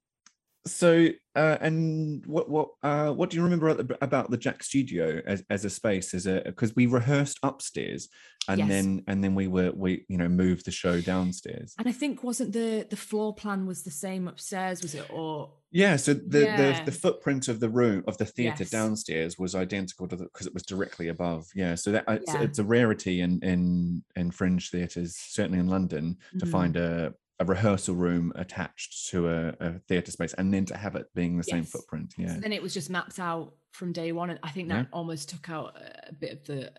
So 0.68 1.09
uh, 1.36 1.57
and 1.61 2.26
what 2.26 2.49
what 2.49 2.70
uh, 2.82 3.11
what 3.11 3.30
do 3.30 3.38
you 3.38 3.43
remember 3.43 3.68
about 3.70 3.88
the, 3.88 3.97
about 4.03 4.32
the 4.32 4.38
Jack 4.38 4.63
Studio 4.63 5.22
as, 5.26 5.43
as 5.49 5.63
a 5.66 5.70
space 5.70 6.13
as 6.13 6.26
a 6.28 6.41
because 6.45 6.76
we 6.76 6.86
rehearsed 6.86 7.39
upstairs 7.43 8.09
and 8.47 8.59
Yes. 8.59 8.70
then 8.70 9.03
and 9.07 9.24
then 9.24 9.36
we 9.36 9.47
were 9.47 9.72
we 9.72 10.05
you 10.07 10.18
know 10.18 10.30
moved 10.30 10.66
the 10.66 10.72
show 10.72 11.01
downstairs. 11.01 11.74
And 11.78 11.88
I 11.88 11.91
think 11.91 12.24
wasn't 12.24 12.53
the 12.53 12.88
the 12.89 12.95
floor 12.95 13.34
plan 13.36 13.66
was 13.66 13.84
the 13.84 13.91
same 13.91 14.28
upstairs, 14.28 14.82
was 14.82 14.95
it? 14.95 15.05
Or 15.11 15.51
Yeah, 15.72 15.97
so 15.97 16.13
the 16.13 16.41
Yeah. 16.41 16.57
the, 16.80 16.86
the 16.91 16.97
footprint 16.97 17.47
of 17.47 17.59
the 17.59 17.70
room 17.70 18.03
of 18.07 18.18
the 18.18 18.26
theatre 18.26 18.63
Yes. 18.63 18.70
downstairs 18.72 19.38
was 19.38 19.55
identical 19.55 20.07
to 20.07 20.16
the 20.16 20.24
because 20.26 20.47
it 20.47 20.53
was 20.53 20.63
directly 20.63 21.09
above. 21.09 21.47
Yeah, 21.55 21.76
so 21.76 21.91
that 21.91 22.05
it's, 22.07 22.34
Yeah. 22.34 22.41
it's 22.43 22.59
a 22.59 22.63
rarity 22.63 23.22
in 23.22 23.39
in 23.43 24.03
in 24.16 24.32
fringe 24.32 24.70
theatres, 24.72 25.16
certainly 25.18 25.59
in 25.59 25.68
London, 25.68 26.18
to 26.39 26.45
Mhm. 26.45 26.51
find 26.51 26.78
a 26.78 27.13
a 27.39 27.45
rehearsal 27.45 27.95
room 27.95 28.31
attached 28.36 29.09
to 29.09 29.27
a, 29.29 29.55
a 29.59 29.79
theatre 29.88 30.11
space, 30.11 30.33
and 30.33 30.53
then 30.53 30.65
to 30.65 30.77
have 30.77 30.95
it 30.95 31.07
being 31.13 31.38
the 31.38 31.43
same 31.43 31.63
Yes. 31.63 31.71
footprint. 31.71 32.13
So 32.15 32.21
Yeah, 32.23 32.38
then 32.39 32.53
it 32.53 32.61
was 32.61 32.73
just 32.73 32.89
mapped 32.89 33.19
out 33.19 33.55
from 33.71 33.91
day 33.91 34.11
one, 34.11 34.29
and 34.29 34.39
I 34.43 34.51
think 34.51 34.69
Yeah. 34.69 34.83
that 34.83 34.88
almost 34.93 35.29
took 35.29 35.49
out 35.49 35.75
a 36.09 36.13
bit 36.13 36.31
of 36.31 36.43
the 36.45 36.71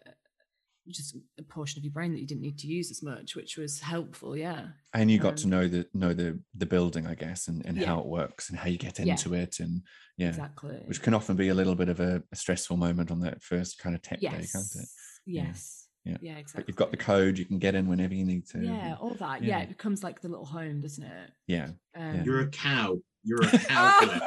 just 0.88 1.16
a 1.36 1.42
portion 1.42 1.80
of 1.80 1.84
your 1.84 1.92
brain 1.92 2.12
that 2.12 2.20
you 2.20 2.26
didn't 2.28 2.42
need 2.42 2.58
to 2.60 2.68
use 2.68 2.92
as 2.92 3.02
much, 3.02 3.34
which 3.34 3.56
was 3.56 3.80
helpful. 3.80 4.36
Yeah, 4.36 4.68
and 4.94 5.10
you 5.10 5.18
got 5.18 5.36
to 5.38 5.44
um, 5.44 5.50
know 5.50 5.68
the 5.68 5.86
know 5.92 6.14
the 6.14 6.40
the 6.54 6.64
building, 6.66 7.06
I 7.06 7.14
guess, 7.16 7.48
and, 7.48 7.64
and 7.66 7.76
Yeah. 7.76 7.86
how 7.86 7.98
it 8.00 8.06
works 8.06 8.48
and 8.50 8.58
how 8.58 8.68
you 8.68 8.78
get 8.78 8.98
Yeah. 9.00 9.12
into 9.12 9.34
it, 9.34 9.58
and 9.60 9.82
yeah, 10.16 10.28
exactly. 10.28 10.76
which 10.86 11.02
can 11.02 11.12
often 11.12 11.34
be 11.36 11.48
a 11.48 11.54
little 11.54 11.74
bit 11.74 11.88
of 11.88 11.98
a, 12.00 12.22
a 12.32 12.36
stressful 12.36 12.76
moment 12.76 13.10
on 13.10 13.20
that 13.20 13.42
first 13.42 13.78
kind 13.78 13.94
of 13.96 14.02
tech 14.02 14.20
day, 14.20 14.28
yes, 14.30 14.52
can't 14.52 14.84
it? 14.84 14.88
Yeah. 15.26 15.42
yes, 15.48 15.85
Yeah. 16.06 16.16
yeah, 16.20 16.36
exactly. 16.36 16.62
But 16.62 16.68
you've 16.68 16.76
got 16.76 16.90
the 16.92 16.96
code, 16.96 17.36
you 17.36 17.44
can 17.44 17.58
get 17.58 17.74
in 17.74 17.88
whenever 17.88 18.14
you 18.14 18.24
need 18.24 18.46
to. 18.50 18.60
Yeah, 18.60 18.96
all 19.00 19.14
that. 19.14 19.42
Yeah. 19.42 19.58
yeah. 19.58 19.64
it 19.64 19.68
becomes 19.68 20.04
like 20.04 20.20
the 20.20 20.28
little 20.28 20.44
home, 20.44 20.80
doesn't 20.80 21.02
it? 21.02 21.30
yeah. 21.46 21.70
Um, 21.96 22.22
You're 22.24 22.40
a 22.40 22.48
cow. 22.48 22.98
You're 23.24 23.42
a 23.42 23.58
cow. 23.58 24.20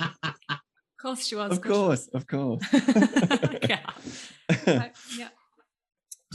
Of 0.00 1.02
course 1.02 1.26
she 1.26 1.36
was. 1.36 1.52
Of 1.52 1.62
course, 1.62 2.08
of 2.08 2.26
course. 2.26 2.62
yeah. 2.72 3.80
Right, 4.66 4.92
yeah. 5.16 5.28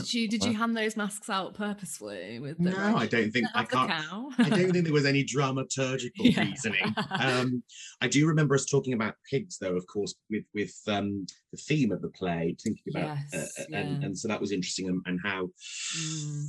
Did 0.06 0.14
you 0.14 0.28
did 0.28 0.44
you 0.44 0.54
hand 0.54 0.76
those 0.76 0.96
masks 0.96 1.28
out 1.28 1.54
purposefully 1.54 2.38
with 2.38 2.58
the 2.58 2.70
no, 2.70 2.76
right- 2.76 2.94
I 3.02 3.06
don't 3.06 3.30
think 3.32 3.48
I 3.54 3.64
can't. 3.64 3.90
I 4.38 4.48
don't 4.48 4.70
think 4.70 4.84
there 4.84 4.92
was 4.92 5.04
any 5.04 5.24
dramaturgical 5.34 6.10
Yeah. 6.20 6.42
reasoning. 6.42 6.94
Um, 7.10 7.62
I 8.00 8.06
do 8.08 8.26
remember 8.26 8.54
us 8.54 8.66
talking 8.66 8.92
about 8.92 9.14
pigs, 9.28 9.58
though, 9.58 9.74
of 9.76 9.86
course, 9.86 10.14
with 10.30 10.44
with 10.54 10.74
um, 10.86 11.26
the 11.50 11.58
theme 11.58 11.90
of 11.90 12.02
the 12.02 12.08
play, 12.10 12.54
thinking 12.62 12.84
about, 12.94 13.10
uh, 13.10 13.20
Yes, 13.32 13.58
uh, 13.58 13.64
and, 13.76 14.00
yeah. 14.00 14.06
and 14.06 14.18
so 14.18 14.28
that 14.28 14.40
was 14.40 14.52
interesting, 14.52 14.88
and, 14.88 15.02
and 15.06 15.18
how 15.24 15.50
Mm, 15.98 16.46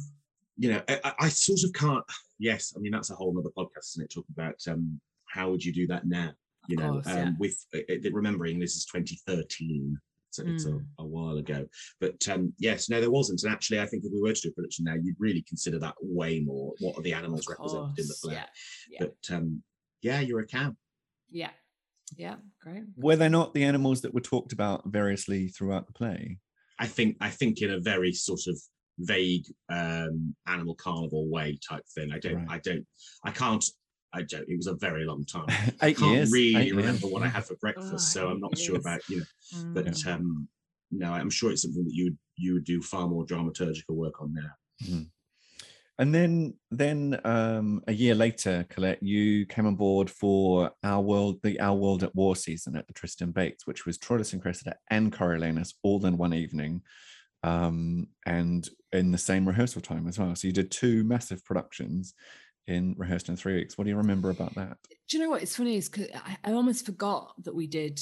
you 0.58 0.72
know, 0.72 0.82
I, 0.88 1.14
I- 1.20 1.30
sort 1.30 1.64
of 1.64 1.74
can't. 1.74 2.03
Yes, 2.39 2.74
I 2.76 2.80
mean 2.80 2.91
that's 2.91 3.10
a 3.10 3.16
whole 3.16 3.36
other 3.39 3.49
podcast, 3.58 3.93
isn't 3.93 4.03
it? 4.05 4.14
Talking 4.14 4.36
about 4.38 4.55
um, 4.68 4.99
how 5.28 5.49
would 5.49 5.64
you 5.66 5.74
do 5.74 5.88
that 5.88 6.05
now? 6.05 6.32
You 6.68 6.78
know, 6.78 6.91
course, 6.93 7.08
um, 7.08 7.18
yeah. 7.18 7.32
with 7.39 7.66
uh, 7.74 8.10
remembering 8.12 8.60
this 8.60 8.76
is 8.76 8.86
2013, 8.86 9.97
so 10.30 10.44
it's 10.46 10.66
a, 10.66 10.70
Mm. 10.70 10.86
a 11.00 11.06
while 11.06 11.38
ago. 11.38 11.66
But 12.00 12.28
um, 12.30 12.54
yes, 12.60 12.90
no, 12.90 13.00
there 13.02 13.12
wasn't. 13.12 13.44
And 13.44 13.52
actually, 13.52 13.80
I 13.80 13.86
think 13.86 14.04
if 14.06 14.12
we 14.14 14.22
were 14.22 14.34
to 14.34 14.42
do 14.42 14.50
a 14.50 14.52
production 14.52 14.86
now, 14.86 14.96
you'd 14.96 15.16
really 15.20 15.44
consider 15.48 15.80
that 15.80 15.96
way 16.02 16.40
more. 16.42 16.74
What 16.80 16.98
are 16.98 17.02
the 17.02 17.14
Of 17.14 17.20
animals 17.20 17.48
represented 17.48 17.98
in 18.00 18.08
the 18.08 18.18
play? 18.22 18.34
Yeah. 18.36 18.46
Yeah. 18.90 19.00
But 19.00 19.36
um, 19.36 19.64
yeah, 20.02 20.20
you're 20.20 20.42
a 20.42 20.48
cow. 20.48 20.76
Yeah. 21.30 21.52
Yeah. 22.16 22.36
Great. 22.62 22.84
Were 22.96 23.16
they 23.16 23.30
not 23.30 23.54
the 23.54 23.64
animals 23.64 24.02
that 24.02 24.14
were 24.14 24.22
talked 24.22 24.54
about 24.54 24.84
variously 24.88 25.48
throughout 25.50 25.88
the 25.88 25.94
play? 25.94 26.38
I 26.80 26.88
think 26.88 27.18
I 27.20 27.30
think 27.30 27.62
in 27.62 27.72
a 27.72 27.80
very 27.80 28.14
sort 28.14 28.42
of 28.48 28.58
vague 29.00 29.46
um 29.70 30.36
animal 30.48 30.76
carnival 30.76 31.28
way 31.30 31.60
type 31.68 31.84
thing. 31.94 32.12
I 32.12 32.20
don't 32.20 32.36
Right. 32.48 32.48
I 32.50 32.58
don't 32.60 32.86
I 33.24 33.32
can't 33.32 33.64
I 34.18 34.24
don't 34.24 34.47
it 34.49 34.57
was 34.57 34.68
a 34.68 34.76
very 34.76 35.05
long 35.05 35.24
time. 35.26 35.45
eight 35.84 35.97
can't 35.97 36.11
years. 36.15 36.32
really 36.32 36.55
eight 36.55 36.76
remember 36.76 37.07
years, 37.07 37.13
what 37.13 37.24
I 37.24 37.28
had 37.28 37.45
for 37.45 37.55
breakfast, 37.55 37.93
Oh, 37.93 37.97
so 37.97 38.28
I'm 38.30 38.38
eight 38.38 38.41
not 38.41 38.57
sure 38.57 38.76
years. 38.76 38.86
about 38.86 39.09
you 39.09 39.18
know. 39.20 39.26
Mm. 39.55 39.74
But 39.74 40.07
um, 40.07 40.47
no, 40.91 41.11
I'm 41.11 41.30
sure 41.30 41.51
it's 41.51 41.61
something 41.63 41.84
that 41.86 41.93
you 41.93 42.05
would 42.05 42.18
you 42.36 42.53
would 42.53 42.63
do 42.65 42.82
far 42.82 43.07
more 43.07 43.26
dramaturgical 43.26 43.95
work 43.95 44.22
on 44.22 44.34
now. 44.34 44.99
And 45.99 46.13
then, 46.13 46.53
then 46.70 47.20
um, 47.24 47.82
a 47.88 47.91
year 47.93 48.13
later, 48.13 48.68
Colette, 48.70 49.01
you 49.01 49.47
came 49.47 49.65
on 49.65 49.76
board 49.76 50.11
for 50.11 50.70
Our 50.84 51.01
World, 51.01 51.39
the 51.41 51.59
Our 51.59 51.76
World 51.76 52.03
at 52.03 52.15
War 52.15 52.36
season 52.36 52.76
at 52.76 52.86
the 52.86 52.93
Tristan 52.93 53.32
Bates, 53.32 53.65
which 53.65 53.88
was 53.88 53.97
Troilus 53.97 54.34
and 54.34 54.41
Cressida 54.41 54.76
and 54.91 55.11
Coriolanus 55.11 55.74
all 55.82 56.05
in 56.05 56.15
one 56.18 56.36
evening, 56.36 56.84
um, 57.41 58.05
and 58.28 58.70
in 58.91 59.11
the 59.11 59.18
same 59.18 59.47
rehearsal 59.47 59.82
time 59.82 60.07
as 60.07 60.20
well. 60.20 60.36
So 60.36 60.47
you 60.47 60.53
did 60.53 60.70
two 60.70 61.03
massive 61.03 61.43
productions 61.43 62.13
in 62.68 62.95
rehearsed 62.97 63.30
in 63.30 63.38
three 63.38 63.55
weeks. 63.55 63.78
What 63.78 63.86
do 63.86 63.89
you 63.89 63.97
remember 63.97 64.30
about 64.30 64.55
that? 64.55 64.78
Do 65.09 65.18
you 65.18 65.24
know 65.24 65.30
what? 65.30 65.41
It's 65.41 65.55
funny 65.55 65.78
is 65.78 65.89
because 65.89 66.09
I, 66.13 66.38
I 66.43 66.53
almost 66.53 66.86
forgot 66.86 67.34
that 67.43 67.55
we 67.55 67.68
did 67.68 67.99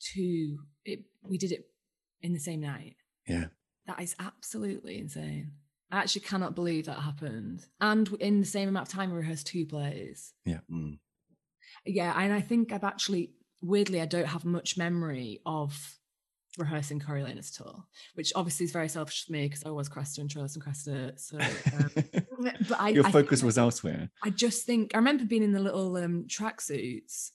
two. 0.00 0.58
It 0.84 1.04
we 1.22 1.38
did 1.38 1.52
it 1.52 1.68
in 2.22 2.32
the 2.32 2.40
same 2.40 2.60
night. 2.60 2.96
Yeah. 3.26 3.46
That 3.86 4.00
is 4.00 4.16
absolutely 4.18 4.98
insane. 4.98 5.52
I 5.90 5.98
actually 5.98 6.22
cannot 6.22 6.56
believe 6.56 6.86
that 6.86 6.98
happened. 6.98 7.64
And 7.80 8.08
in 8.18 8.40
the 8.40 8.46
same 8.46 8.68
amount 8.68 8.88
of 8.88 8.92
time, 8.92 9.12
we 9.12 9.18
rehearsed 9.18 9.46
two 9.46 9.66
plays. 9.66 10.32
Mm. 10.46 10.98
Yeah, 11.84 12.12
and 12.16 12.32
I 12.32 12.40
think 12.40 12.72
I've 12.72 12.82
actually 12.82 13.34
weirdly 13.62 14.00
I 14.00 14.06
don't 14.06 14.26
have 14.26 14.44
much 14.44 14.76
memory 14.76 15.40
of 15.46 15.98
rehearsing 16.56 17.00
Coriolanus 17.00 17.60
all, 17.60 17.86
which 18.14 18.32
obviously 18.34 18.64
is 18.64 18.72
very 18.72 18.88
selfish 18.88 19.24
of 19.24 19.30
me 19.30 19.46
because 19.46 19.64
I 19.64 19.70
was 19.70 19.88
Cressida 19.88 20.22
and 20.22 20.30
Troilus 20.30 20.54
and 20.54 20.62
Cressida. 20.62 21.12
So, 21.16 21.38
um, 21.38 21.90
but 22.68 22.80
I, 22.80 22.88
Your 22.90 23.06
I 23.06 23.10
focus 23.10 23.42
was 23.42 23.58
elsewhere. 23.58 24.10
I 24.22 24.30
just 24.30 24.64
think 24.64 24.92
I 24.94 24.98
remember 24.98 25.24
being 25.24 25.42
in 25.42 25.52
the 25.52 25.60
little 25.60 25.96
um 25.96 26.26
tracksuits. 26.28 27.30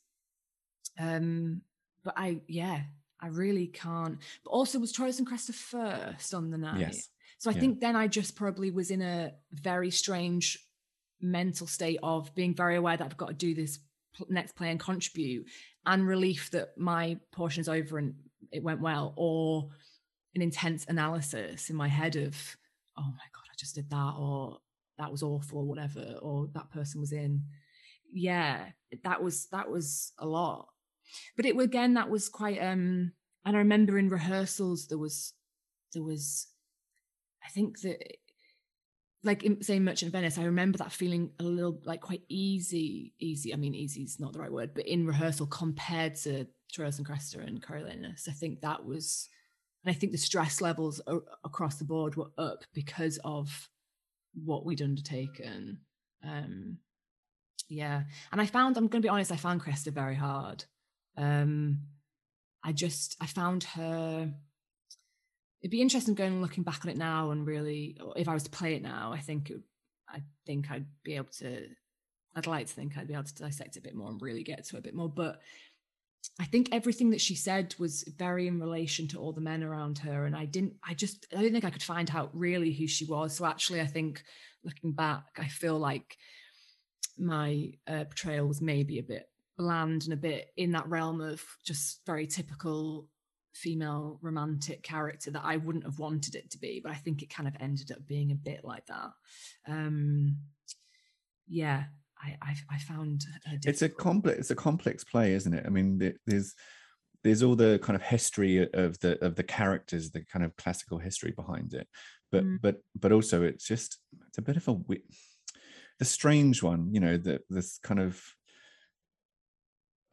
Um, 1.00 1.62
but 2.04 2.14
I 2.18 2.42
yeah, 2.48 2.82
I 3.20 3.28
really 3.28 3.68
can't. 3.68 4.18
But 4.44 4.52
also 4.52 4.80
was 4.80 4.94
Troilus 4.94 5.20
and 5.20 5.28
Cressida 5.28 5.58
first 5.58 6.34
on 6.34 6.50
the 6.50 6.58
night. 6.58 6.80
Yes. 6.80 7.10
So 7.38 7.50
I 7.50 7.54
yeah. 7.54 7.60
think 7.60 7.80
then 7.80 7.96
I 7.96 8.08
just 8.08 8.36
probably 8.36 8.72
was 8.72 8.92
in 8.92 9.02
a 9.02 9.32
very 9.52 9.92
strange 9.92 10.60
mental 11.22 11.68
state 11.68 12.00
of 12.02 12.34
being 12.36 12.56
very 12.56 12.76
aware 12.76 12.98
that 12.98 13.04
I've 13.04 13.18
got 13.18 13.30
to 13.30 13.34
do 13.34 13.54
this 13.54 13.80
next 14.30 14.56
play 14.56 14.70
and 14.70 14.80
contribute, 14.80 15.46
and 15.86 16.08
relief 16.08 16.52
that 16.52 16.78
my 16.78 17.18
portion 17.32 17.62
is 17.62 17.70
over 17.70 17.98
and 17.98 18.16
it 18.52 18.64
went 18.64 18.82
well, 18.82 19.14
or 19.16 19.70
an 20.36 20.42
intense 20.42 20.86
analysis 20.88 21.70
in 21.70 21.76
my 21.76 21.88
head 21.88 22.16
of, 22.16 22.36
oh 22.98 23.04
my 23.04 23.28
god, 23.34 23.48
I 23.52 23.56
just 23.58 23.76
did 23.76 23.90
that, 23.90 24.14
or 24.18 24.60
that 24.98 25.12
was 25.12 25.24
awful, 25.24 25.60
or 25.60 25.66
whatever, 25.66 26.16
or 26.22 26.48
that 26.54 26.72
person 26.72 27.02
was 27.02 27.12
in. 27.12 27.44
Yeah, 28.14 28.66
that 29.04 29.24
was 29.24 29.48
that 29.52 29.70
was 29.70 30.14
a 30.20 30.26
lot, 30.26 30.68
but 31.36 31.46
it 31.46 31.58
again 31.58 31.94
that 31.96 32.10
was 32.10 32.30
quite. 32.30 32.62
um 32.62 33.14
And 33.46 33.56
I 33.56 33.60
remember 33.60 33.98
in 33.98 34.10
rehearsals 34.10 34.88
there 34.88 34.98
was 34.98 35.34
there 35.94 36.04
was 36.04 36.48
I 37.44 37.50
think 37.50 37.82
that 37.82 37.98
like 39.24 39.44
in 39.44 39.62
say 39.62 39.80
Merchant 39.80 40.12
Venice, 40.12 40.38
I 40.38 40.46
remember 40.46 40.78
that 40.80 40.92
feeling 40.92 41.32
a 41.40 41.44
little 41.44 41.80
like 41.86 42.02
quite 42.02 42.24
easy, 42.28 43.14
easy. 43.20 43.54
I 43.54 43.58
mean, 43.58 43.76
easy 43.76 44.02
is 44.04 44.20
not 44.20 44.34
the 44.34 44.40
right 44.40 44.52
word, 44.52 44.74
but 44.74 44.88
in 44.88 45.06
rehearsal 45.06 45.48
compared 45.48 46.16
to 46.24 46.48
Troilus 46.72 46.98
and 46.98 47.06
Cressida 47.06 47.44
and 47.46 47.62
Coriolanus, 47.62 48.28
I 48.28 48.32
think 48.32 48.62
that 48.62 48.86
was, 48.86 49.30
and 49.84 49.94
I 49.94 49.98
think 49.98 50.12
the 50.12 50.18
stress 50.18 50.62
levels 50.62 51.02
across 51.44 51.76
the 51.76 51.86
board 51.86 52.16
were 52.16 52.32
up 52.38 52.64
because 52.74 53.20
of 53.24 53.70
what 54.34 54.66
we'd 54.66 54.82
undertaken. 54.82 55.80
Um, 56.24 56.78
yeah, 57.68 58.04
and 58.32 58.42
I 58.42 58.46
found 58.46 58.78
I'm 58.78 58.88
going 58.88 59.02
to 59.02 59.06
be 59.06 59.10
honest, 59.10 59.32
I 59.32 59.38
found 59.38 59.62
Cressida 59.62 59.92
very 59.92 60.16
hard. 60.16 60.66
Um, 61.18 61.80
I 62.64 62.72
just 62.72 63.16
I 63.20 63.26
found 63.26 63.64
her 63.64 64.32
it'd 65.62 65.72
be 65.72 65.82
interesting 65.82 66.16
going 66.16 66.34
and 66.34 66.42
looking 66.42 66.64
back 66.64 66.84
on 66.84 66.90
it 66.90 66.98
now 66.98 67.32
and 67.32 67.46
really 67.46 67.98
if 68.16 68.28
i 68.28 68.34
was 68.34 68.44
to 68.44 68.50
play 68.50 68.76
it 68.76 68.82
now 68.82 69.12
i 69.14 69.20
think 69.20 69.50
it, 69.50 69.62
i 70.10 70.22
think 70.46 70.70
i'd 70.72 70.86
be 71.04 71.16
able 71.16 71.30
to 71.32 71.68
i'd 72.36 72.48
like 72.48 72.68
to 72.68 72.74
think 72.74 72.98
i'd 72.98 73.08
be 73.08 73.14
able 73.14 73.24
to 73.24 73.36
dissect 73.36 73.76
it 73.76 73.80
a 73.80 73.84
bit 73.84 73.96
more 73.96 74.10
and 74.10 74.22
really 74.22 74.44
get 74.44 74.64
to 74.66 74.76
it 74.76 74.80
a 74.80 74.84
bit 74.84 74.96
more 74.96 75.10
but 75.10 75.40
i 76.40 76.46
think 76.46 76.70
everything 76.72 77.10
that 77.10 77.22
she 77.22 77.36
said 77.36 77.74
was 77.80 78.04
very 78.18 78.48
in 78.48 78.60
relation 78.60 79.08
to 79.08 79.20
all 79.20 79.32
the 79.32 79.42
men 79.42 79.64
around 79.64 79.98
her 79.98 80.26
and 80.26 80.36
i 80.36 80.46
didn't 80.46 80.74
i 80.88 80.94
just 80.94 81.26
i 81.34 81.38
didn't 81.38 81.54
think 81.54 81.66
i 81.66 81.70
could 81.70 81.84
find 81.84 82.12
out 82.16 82.30
really 82.34 82.72
who 82.72 82.88
she 82.88 83.06
was 83.06 83.36
so 83.36 83.46
actually 83.46 83.82
i 83.82 83.86
think 83.86 84.24
looking 84.64 84.92
back 84.92 85.26
i 85.38 85.48
feel 85.48 85.78
like 85.78 86.18
my 87.18 87.72
uh, 87.88 88.04
portrayal 88.06 88.48
was 88.48 88.62
maybe 88.62 89.00
a 89.00 89.04
bit 89.04 89.30
bland 89.58 90.04
and 90.04 90.14
a 90.14 90.18
bit 90.18 90.52
in 90.58 90.72
that 90.72 90.88
realm 90.88 91.22
of 91.22 91.44
just 91.64 92.02
very 92.06 92.26
typical 92.26 93.08
female 93.54 94.18
romantic 94.22 94.82
character 94.84 95.32
that 95.32 95.44
I 95.44 95.58
wouldn't 95.58 95.84
have 95.84 96.00
wanted 96.00 96.36
it 96.36 96.50
to 96.52 96.58
be, 96.58 96.80
but 96.84 96.92
I 96.92 96.96
think 96.96 97.22
it 97.22 97.34
kind 97.34 97.48
of 97.48 97.56
ended 97.60 97.92
up 97.92 98.08
being 98.08 98.32
a 98.32 98.36
bit 98.36 98.64
like 98.64 98.86
that. 98.88 99.12
Um, 99.68 100.38
yeah, 101.48 101.86
I 102.24 102.38
I, 102.42 102.56
I 102.72 102.78
found 102.80 103.24
it's 103.66 103.82
a 103.82 103.90
complex 103.90 104.40
it's 104.40 104.52
a 104.52 104.56
complex 104.56 105.04
play 105.04 105.34
isn't 105.34 105.54
it 105.54 105.66
i 105.66 105.70
mean 105.70 106.18
there's 106.26 106.54
there's 107.24 107.44
all 107.44 107.56
the 107.56 107.80
kind 107.82 107.96
of 107.96 108.02
history 108.02 108.68
of 108.74 109.00
the 109.00 109.24
of 109.24 109.36
the 109.36 109.44
characters 109.44 110.12
the 110.12 110.24
kind 110.26 110.44
of 110.46 110.56
classical 110.56 110.98
history 110.98 111.32
behind 111.32 111.74
it 111.74 111.88
but 112.32 112.44
Mm. 112.44 112.62
but 112.62 112.78
but 113.00 113.12
also 113.12 113.44
it's 113.44 113.66
just 113.68 113.98
it's 114.28 114.38
a 114.38 114.42
bit 114.42 114.58
of 114.58 114.68
a 114.68 114.78
the 116.00 116.06
strange 116.06 116.64
one 116.64 116.94
you 116.94 117.00
know 117.00 117.18
that 117.18 117.42
this 117.50 117.78
kind 117.84 118.00
of 118.00 118.24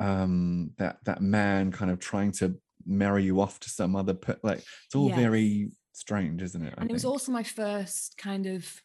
um 0.00 0.72
that 0.78 0.98
that 1.04 1.20
man 1.20 1.72
kind 1.72 1.90
of 1.90 1.98
trying 1.98 2.32
to 2.32 2.56
marry 2.86 3.24
you 3.24 3.40
off 3.40 3.59
to 3.61 3.70
some 3.70 3.96
other 3.96 4.14
per- 4.14 4.38
like 4.42 4.59
it's 4.59 4.94
all 4.94 5.09
Yes. 5.09 5.18
very 5.18 5.70
strange 5.92 6.42
isn't 6.42 6.64
it 6.64 6.74
I 6.76 6.82
and 6.82 6.90
it 6.90 6.92
was 6.92 7.04
also 7.04 7.32
my 7.32 7.42
first 7.42 8.16
kind 8.18 8.46
of 8.46 8.82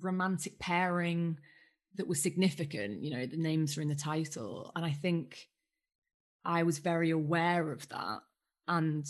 romantic 0.00 0.58
pairing 0.58 1.38
that 1.96 2.08
was 2.08 2.22
significant 2.22 3.02
you 3.02 3.10
know 3.10 3.26
the 3.26 3.36
names 3.36 3.76
are 3.76 3.82
in 3.82 3.88
the 3.88 3.94
title 3.94 4.70
and 4.76 4.84
i 4.84 4.90
think 4.90 5.48
i 6.44 6.62
was 6.62 6.78
very 6.78 7.10
aware 7.10 7.70
of 7.70 7.88
that 7.88 8.20
and 8.68 9.06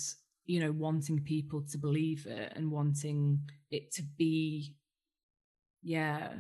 you 0.47 0.61
know 0.61 0.72
wanting 0.72 1.20
people 1.20 1.62
to 1.62 1.78
believe 1.78 2.26
it 2.26 2.53
and 2.57 2.70
wanting 2.70 3.39
it 3.70 3.93
to 3.93 4.03
be 4.18 4.74
yeah 5.83 6.33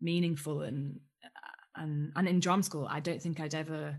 meaningful 0.00 0.62
and 0.62 1.00
uh, 1.24 1.82
and 1.82 2.12
and 2.14 2.28
in 2.28 2.40
drama 2.40 2.62
school 2.62 2.86
i 2.90 3.00
don't 3.00 3.22
think 3.22 3.40
i'd 3.40 3.54
ever 3.54 3.98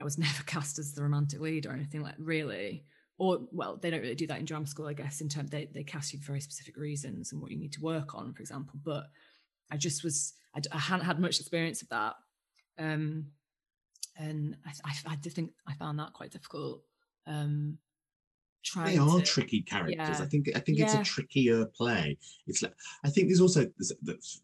i 0.00 0.04
was 0.04 0.18
never 0.26 0.42
cast 0.44 0.78
as 0.78 0.92
the 0.92 1.02
romantic 1.02 1.40
lead 1.40 1.66
or 1.66 1.72
anything 1.72 2.02
like 2.02 2.14
really. 2.18 2.84
Or 3.16 3.46
well 3.52 3.78
they 3.80 3.90
don't 3.90 4.00
really 4.00 4.16
do 4.16 4.26
that 4.26 4.40
in 4.40 4.44
drama 4.44 4.66
school 4.66 4.88
i 4.88 4.92
guess 4.92 5.20
in 5.20 5.28
terms 5.28 5.50
they, 5.50 5.70
they 5.72 5.84
cast 5.84 6.12
you 6.12 6.18
for 6.18 6.26
very 6.32 6.40
specific 6.40 6.76
reasons 6.76 7.30
and 7.30 7.40
what 7.40 7.52
you 7.52 7.56
need 7.56 7.72
to 7.74 7.80
work 7.80 8.12
on 8.12 8.34
for 8.34 8.42
example 8.42 8.74
but 8.84 9.04
i 9.70 9.76
just 9.76 10.04
was—I 10.04 10.78
hadn't 10.78 11.06
had 11.06 11.20
much 11.20 11.40
experience 11.40 11.82
of 11.82 11.88
that 11.88 12.14
um 12.78 13.26
and 14.16 14.56
i 14.66 14.70
i, 14.84 15.12
I 15.12 15.16
did 15.16 15.32
think 15.32 15.52
i 15.66 15.74
found 15.74 15.98
that 15.98 16.12
quite 16.12 16.30
difficult 16.30 16.82
um 17.26 17.78
They 18.84 18.96
are 18.96 19.18
to, 19.18 19.22
tricky 19.22 19.60
characters. 19.60 20.18
yeah. 20.18 20.22
I 20.22 20.26
think 20.26 20.48
I 20.56 20.58
think 20.58 20.78
it's 20.80 20.94
a 20.94 21.02
trickier 21.02 21.66
play. 21.66 22.16
It's 22.46 22.62
like 22.62 22.74
I 23.04 23.10
think 23.10 23.28
there's 23.28 23.42
also 23.42 23.66
there's, 23.76 23.92
there's, 24.00 24.40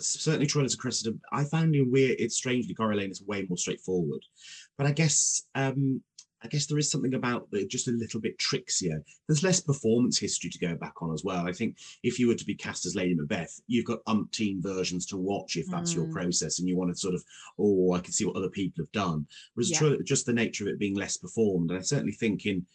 certainly 0.00 0.46
Troilus 0.46 0.72
and 0.72 0.78
Cressida. 0.80 1.16
I 1.32 1.44
found 1.44 1.74
in 1.76 1.90
weird. 1.90 2.16
It's 2.18 2.36
strangely 2.36 2.74
Coriolanus 2.74 3.22
way 3.26 3.46
more 3.48 3.56
straightforward, 3.56 4.22
but 4.76 4.86
I 4.86 4.92
guess 4.92 5.42
um 5.54 6.02
I 6.42 6.46
guess 6.48 6.66
there 6.66 6.78
is 6.78 6.90
something 6.90 7.14
about 7.14 7.50
the 7.50 7.66
just 7.66 7.88
a 7.88 7.92
little 7.92 8.20
bit 8.20 8.38
trickier. 8.38 9.02
There's 9.26 9.42
less 9.42 9.60
performance 9.60 10.18
history 10.18 10.50
to 10.50 10.58
go 10.58 10.74
back 10.76 11.02
on 11.02 11.12
as 11.12 11.24
well. 11.24 11.46
I 11.48 11.52
think 11.52 11.76
if 12.04 12.18
you 12.18 12.28
were 12.28 12.36
to 12.36 12.44
be 12.44 12.54
cast 12.54 12.86
as 12.86 12.94
Lady 12.94 13.14
Macbeth, 13.14 13.60
you've 13.66 13.86
got 13.86 14.04
umpteen 14.04 14.62
versions 14.62 15.04
to 15.06 15.16
watch 15.16 15.56
if 15.56 15.66
that's 15.66 15.94
your 15.94 16.06
Mm. 16.06 16.12
process 16.12 16.58
and 16.60 16.68
you 16.68 16.76
want 16.76 16.92
to 16.92 16.98
sort 16.98 17.14
of, 17.14 17.24
oh, 17.58 17.92
I 17.92 18.00
can 18.00 18.12
see 18.12 18.24
what 18.24 18.36
other 18.36 18.50
people 18.50 18.84
have 18.84 18.92
done. 18.92 19.26
Whereas 19.54 19.70
Yeah. 19.70 19.96
Just 20.04 20.26
the 20.26 20.32
nature 20.32 20.64
of 20.64 20.68
it 20.72 20.78
being 20.78 20.94
less 20.94 21.16
performed, 21.16 21.70
and 21.70 21.78
I 21.78 21.82
certainly 21.82 22.12
think 22.12 22.46
in 22.46 22.66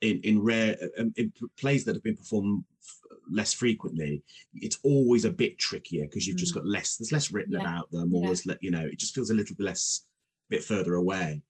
in 0.00 0.20
in 0.20 0.40
rare 0.40 0.78
um, 0.98 1.12
in 1.16 1.32
plays 1.56 1.84
that 1.84 1.96
have 1.96 2.04
been 2.04 2.16
performed 2.16 2.62
f- 2.80 3.00
less 3.28 3.52
frequently, 3.52 4.22
it's 4.54 4.78
always 4.84 5.24
a 5.24 5.30
bit 5.32 5.58
trickier 5.58 6.04
because 6.04 6.24
you've 6.24 6.36
just 6.36 6.52
Mm. 6.52 6.58
got 6.58 6.66
less. 6.66 6.96
There's 6.96 7.10
less 7.10 7.32
written 7.32 7.54
Yeah. 7.54 7.62
about 7.62 7.90
them, 7.90 8.14
or 8.14 8.32
Yeah. 8.32 8.54
you 8.60 8.70
know, 8.70 8.86
it 8.86 9.00
just 9.00 9.12
feels 9.12 9.30
a 9.30 9.34
little 9.34 9.56
bit 9.56 9.64
less, 9.64 10.06
bit 10.50 10.62
further 10.62 10.94
away. 10.94 11.42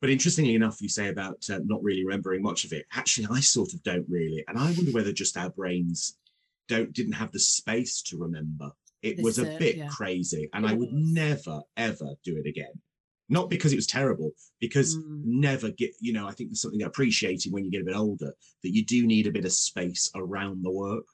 But 0.00 0.10
interestingly 0.10 0.54
enough, 0.54 0.80
you 0.80 0.88
say 0.88 1.08
about 1.08 1.44
uh, 1.50 1.58
not 1.64 1.82
really 1.82 2.04
remembering 2.04 2.42
much 2.42 2.64
of 2.64 2.72
it. 2.72 2.86
Actually, 2.92 3.26
I 3.30 3.40
sort 3.40 3.74
of 3.74 3.82
don't 3.82 4.06
really, 4.08 4.44
and 4.46 4.56
I 4.56 4.70
wonder 4.72 4.92
whether 4.92 5.12
just 5.12 5.36
our 5.36 5.50
brains 5.50 6.16
don't 6.68 6.92
didn't 6.92 7.14
have 7.14 7.32
the 7.32 7.40
space 7.40 8.02
to 8.02 8.18
remember. 8.18 8.70
It 9.02 9.16
This 9.16 9.24
was 9.24 9.38
a 9.38 9.56
bit 9.58 9.76
yeah. 9.76 9.88
crazy, 9.88 10.48
and 10.52 10.64
It 10.64 10.68
I 10.68 10.74
would 10.74 10.92
was. 10.92 11.02
never 11.12 11.62
ever 11.76 12.14
do 12.24 12.36
it 12.36 12.46
again. 12.48 12.72
Not 13.28 13.50
because 13.50 13.72
it 13.72 13.76
was 13.76 13.86
terrible, 13.86 14.30
because 14.60 14.96
Mm. 14.96 15.24
never 15.24 15.70
get. 15.72 15.90
You 16.00 16.12
know, 16.12 16.26
I 16.28 16.32
think 16.32 16.50
there's 16.50 16.62
something 16.62 16.82
appreciating 16.82 17.52
when 17.52 17.64
you 17.64 17.70
get 17.70 17.82
a 17.82 17.86
bit 17.86 17.96
older 17.96 18.32
that 18.62 18.74
you 18.74 18.84
do 18.84 19.06
need 19.06 19.26
a 19.26 19.32
bit 19.32 19.44
of 19.44 19.52
space 19.52 20.10
around 20.14 20.62
the 20.62 20.70
work, 20.70 21.04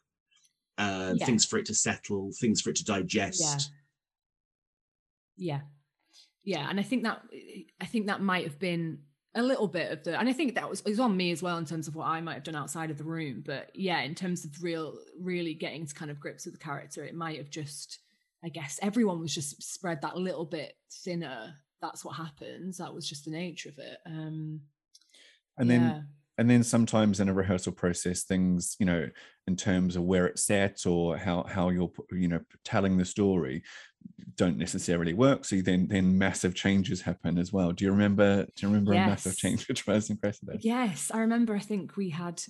uh, 0.79 1.15
Yeah. 1.17 1.27
things 1.27 1.45
for 1.45 1.59
it 1.59 1.67
to 1.67 1.75
settle, 1.75 2.33
things 2.39 2.61
for 2.61 2.71
it 2.71 2.77
to 2.77 2.85
digest. 2.85 3.41
yeah 3.41 3.59
yeah 5.37 5.61
yeah 6.45 6.69
and 6.69 6.79
i 6.79 6.83
think 6.83 7.03
that 7.03 7.23
i 7.81 7.87
think 7.87 8.07
that 8.07 8.21
might 8.21 8.45
have 8.45 8.59
been 8.59 8.99
a 9.37 9.43
little 9.43 9.67
bit 9.67 9.91
of 9.91 10.05
the 10.05 10.19
and 10.19 10.29
i 10.29 10.33
think 10.33 10.55
that 10.55 10.69
was 10.69 10.85
was 10.85 11.01
on 11.01 11.17
me 11.17 11.33
as 11.33 11.43
well 11.43 11.59
in 11.59 11.65
terms 11.65 11.89
of 11.89 11.95
what 11.95 12.07
i 12.07 12.21
might 12.21 12.35
have 12.35 12.45
done 12.45 12.55
outside 12.55 12.91
of 12.91 12.99
the 12.99 13.05
room 13.05 13.43
but 13.45 13.71
yeah 13.75 14.01
in 14.03 14.15
terms 14.15 14.45
of 14.45 14.63
real 14.63 14.97
really 15.19 15.55
getting 15.55 15.87
to 15.87 15.95
kind 15.95 16.11
of 16.11 16.21
grips 16.21 16.45
with 16.45 16.55
the 16.55 16.61
character 16.61 17.05
it 17.05 17.15
might 17.15 17.39
have 17.39 17.51
just 17.51 17.99
i 18.45 18.49
guess 18.49 18.79
everyone 18.83 19.21
was 19.21 19.35
just 19.35 19.61
spread 19.63 20.01
that 20.03 20.17
little 20.17 20.45
bit 20.45 20.75
thinner 21.05 21.55
that's 21.83 22.05
what 22.05 22.15
happens 22.15 22.79
that 22.79 22.95
was 22.95 23.09
just 23.09 23.25
the 23.25 23.31
nature 23.31 23.71
of 23.71 23.79
it 23.79 23.99
um 24.07 24.61
and 25.59 25.71
then 25.71 25.81
yeah. 25.81 26.01
and 26.39 26.49
then 26.49 26.63
sometimes 26.63 27.21
in 27.21 27.29
a 27.29 27.35
rehearsal 27.35 27.73
process 27.73 28.23
things 28.23 28.77
you 28.79 28.87
know 28.87 29.09
in 29.47 29.57
terms 29.57 29.97
of 29.97 30.03
where 30.03 30.27
it's 30.27 30.45
set 30.45 30.87
or 30.87 31.17
how 31.17 31.45
how 31.49 31.71
you're 31.71 31.91
you 32.13 32.29
know 32.29 32.41
telling 32.65 32.97
the 32.97 33.05
story 33.05 33.63
don't 34.37 34.59
necessarily 34.59 35.13
work 35.15 35.45
so 35.45 35.57
then 35.57 35.87
then 35.89 36.19
massive 36.19 36.55
changes 36.55 37.01
happen 37.03 37.39
as 37.39 37.53
well 37.53 37.71
do 37.73 37.85
you 37.85 37.91
remember 37.93 38.45
do 38.45 38.51
you 38.67 38.69
remember 38.69 38.93
a 38.93 38.99
massive 38.99 39.37
change 39.37 39.69
which 39.69 39.87
was 39.87 40.11
Cressida 40.21 40.59
Yes, 40.61 41.11
I 41.13 41.19
remember. 41.19 41.55
I 41.55 41.61
think 41.61 41.97
we 41.97 42.11
had 42.11 42.43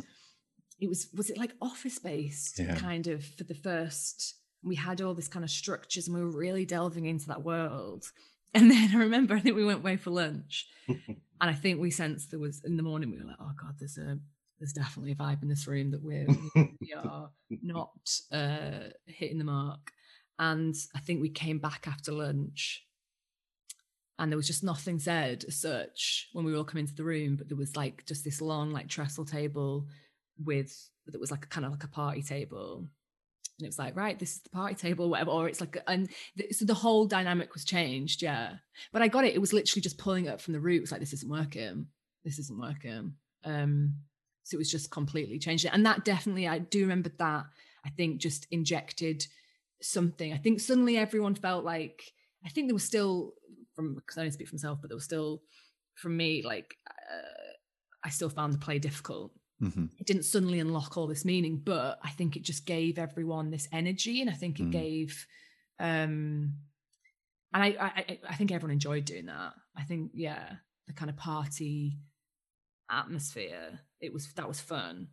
it 0.80 0.88
was 0.88 1.08
was 1.14 1.30
it 1.30 1.38
like 1.38 1.52
office 1.60 1.98
based 1.98 2.58
Yeah. 2.58 2.74
kind 2.76 3.06
of 3.06 3.24
for 3.24 3.44
the 3.44 3.54
first. 3.54 4.36
We 4.62 4.76
had 4.76 5.00
all 5.02 5.14
this 5.14 5.28
kind 5.28 5.44
of 5.44 5.50
structures, 5.50 6.08
and 6.08 6.16
we 6.16 6.22
were 6.22 6.30
really 6.30 6.64
delving 6.64 7.04
into 7.06 7.26
that 7.28 7.42
world. 7.44 8.04
And 8.56 8.70
then 8.70 8.90
I 8.94 8.98
remember, 8.98 9.34
I 9.34 9.40
think 9.40 9.56
we 9.56 9.64
went 9.64 9.80
away 9.80 9.96
for 9.96 10.10
lunch, 10.10 10.68
and 10.88 11.16
I 11.40 11.54
think 11.54 11.80
we 11.80 11.90
sensed 11.90 12.30
there 12.30 12.38
was 12.38 12.62
in 12.64 12.76
the 12.76 12.84
morning. 12.84 13.10
We 13.10 13.18
were 13.18 13.24
like, 13.26 13.40
"Oh 13.40 13.50
God, 13.60 13.74
there's 13.80 13.98
a 13.98 14.16
there's 14.60 14.72
definitely 14.72 15.10
a 15.12 15.16
vibe 15.16 15.42
in 15.42 15.48
this 15.48 15.66
room 15.66 15.90
that 15.90 16.02
we're 16.02 16.28
we 16.80 16.92
are 16.96 17.30
not 17.62 17.90
uh, 18.30 18.90
hitting 19.06 19.38
the 19.38 19.44
mark." 19.44 19.90
And 20.38 20.74
I 20.94 21.00
think 21.00 21.20
we 21.20 21.30
came 21.30 21.58
back 21.58 21.86
after 21.86 22.12
lunch 22.12 22.84
and 24.18 24.30
there 24.30 24.36
was 24.36 24.46
just 24.46 24.64
nothing 24.64 24.98
said 24.98 25.44
as 25.48 25.60
such 25.60 26.28
when 26.32 26.44
we 26.44 26.52
were 26.52 26.58
all 26.58 26.64
coming 26.64 26.84
into 26.84 26.94
the 26.94 27.04
room 27.04 27.36
but 27.36 27.48
there 27.48 27.56
was 27.56 27.76
like 27.76 28.04
just 28.06 28.24
this 28.24 28.40
long 28.40 28.70
like 28.70 28.88
trestle 28.88 29.24
table 29.24 29.88
with 30.42 30.88
that 31.06 31.20
was 31.20 31.30
like 31.30 31.44
a 31.44 31.48
kind 31.48 31.66
of 31.66 31.72
like 31.72 31.84
a 31.84 31.88
party 31.88 32.22
table. 32.22 32.86
And 33.58 33.66
it 33.66 33.68
was 33.68 33.78
like 33.78 33.96
right 33.96 34.18
this 34.18 34.32
is 34.32 34.40
the 34.40 34.50
party 34.50 34.74
table 34.74 35.08
whatever 35.08 35.30
or 35.30 35.48
it's 35.48 35.60
like 35.60 35.76
and 35.86 36.08
th- 36.36 36.54
so 36.54 36.64
the 36.64 36.74
whole 36.74 37.06
dynamic 37.06 37.54
was 37.54 37.64
changed 37.64 38.22
yeah. 38.22 38.54
But 38.92 39.02
i 39.02 39.08
got 39.08 39.24
it 39.24 39.34
it 39.34 39.40
was 39.40 39.52
literally 39.52 39.82
just 39.82 39.98
pulling 39.98 40.28
up 40.28 40.40
from 40.40 40.54
the 40.54 40.60
root 40.60 40.78
it 40.78 40.80
was 40.80 40.92
like 40.92 41.00
this 41.00 41.12
isn't 41.12 41.30
working 41.30 41.86
this 42.24 42.38
isn't 42.38 42.60
working 42.60 43.14
um 43.44 43.94
so 44.42 44.56
it 44.56 44.58
was 44.58 44.70
just 44.70 44.90
completely 44.90 45.38
changed. 45.38 45.66
And 45.70 45.86
that 45.86 46.04
definitely 46.04 46.48
i 46.48 46.58
do 46.58 46.80
remember 46.80 47.10
that 47.18 47.46
i 47.84 47.90
think 47.90 48.20
just 48.20 48.46
injected 48.50 49.24
something 49.84 50.32
i 50.32 50.36
think 50.38 50.60
suddenly 50.60 50.96
everyone 50.96 51.34
felt 51.34 51.64
like 51.64 52.12
i 52.44 52.48
think 52.48 52.68
there 52.68 52.74
was 52.74 52.84
still 52.84 53.32
from 53.74 53.94
because 53.96 54.16
I 54.16 54.20
only 54.20 54.30
speak 54.30 54.46
for 54.48 54.54
myself, 54.54 54.78
but 54.80 54.88
there 54.88 54.94
was 54.96 55.02
still, 55.02 55.42
from 55.96 56.16
me, 56.16 56.44
like 56.44 56.76
uh, 56.88 57.52
I 58.04 58.08
still 58.10 58.30
found 58.30 58.54
the 58.54 58.58
play 58.58 58.78
difficult. 58.78 59.32
Mhm. 59.60 59.90
It 59.98 60.06
didn't 60.06 60.22
suddenly 60.26 60.60
unlock 60.60 60.96
all 60.96 61.08
this 61.08 61.24
meaning, 61.24 61.58
but 61.58 61.98
I 62.04 62.10
think 62.10 62.36
it 62.36 62.44
just 62.44 62.66
gave 62.66 63.00
everyone 63.00 63.50
this 63.50 63.66
energy, 63.72 64.20
and 64.20 64.30
I 64.30 64.34
think 64.34 64.60
it 64.60 64.68
Mm. 64.68 64.70
gave, 64.70 65.26
um, 65.80 66.54
and 67.52 67.62
I, 67.64 67.66
I 67.80 67.88
I- 68.10 68.20
I 68.28 68.34
think 68.36 68.52
everyone 68.52 68.74
enjoyed 68.74 69.04
doing 69.06 69.26
that. 69.26 69.54
I 69.74 69.82
think 69.82 70.12
yeah, 70.14 70.58
the 70.86 70.92
kind 70.92 71.10
of 71.10 71.16
party 71.16 71.98
atmosphere. 72.90 73.80
It 74.00 74.12
was 74.12 74.32
that 74.34 74.46
was 74.48 74.60
fun, 74.60 75.08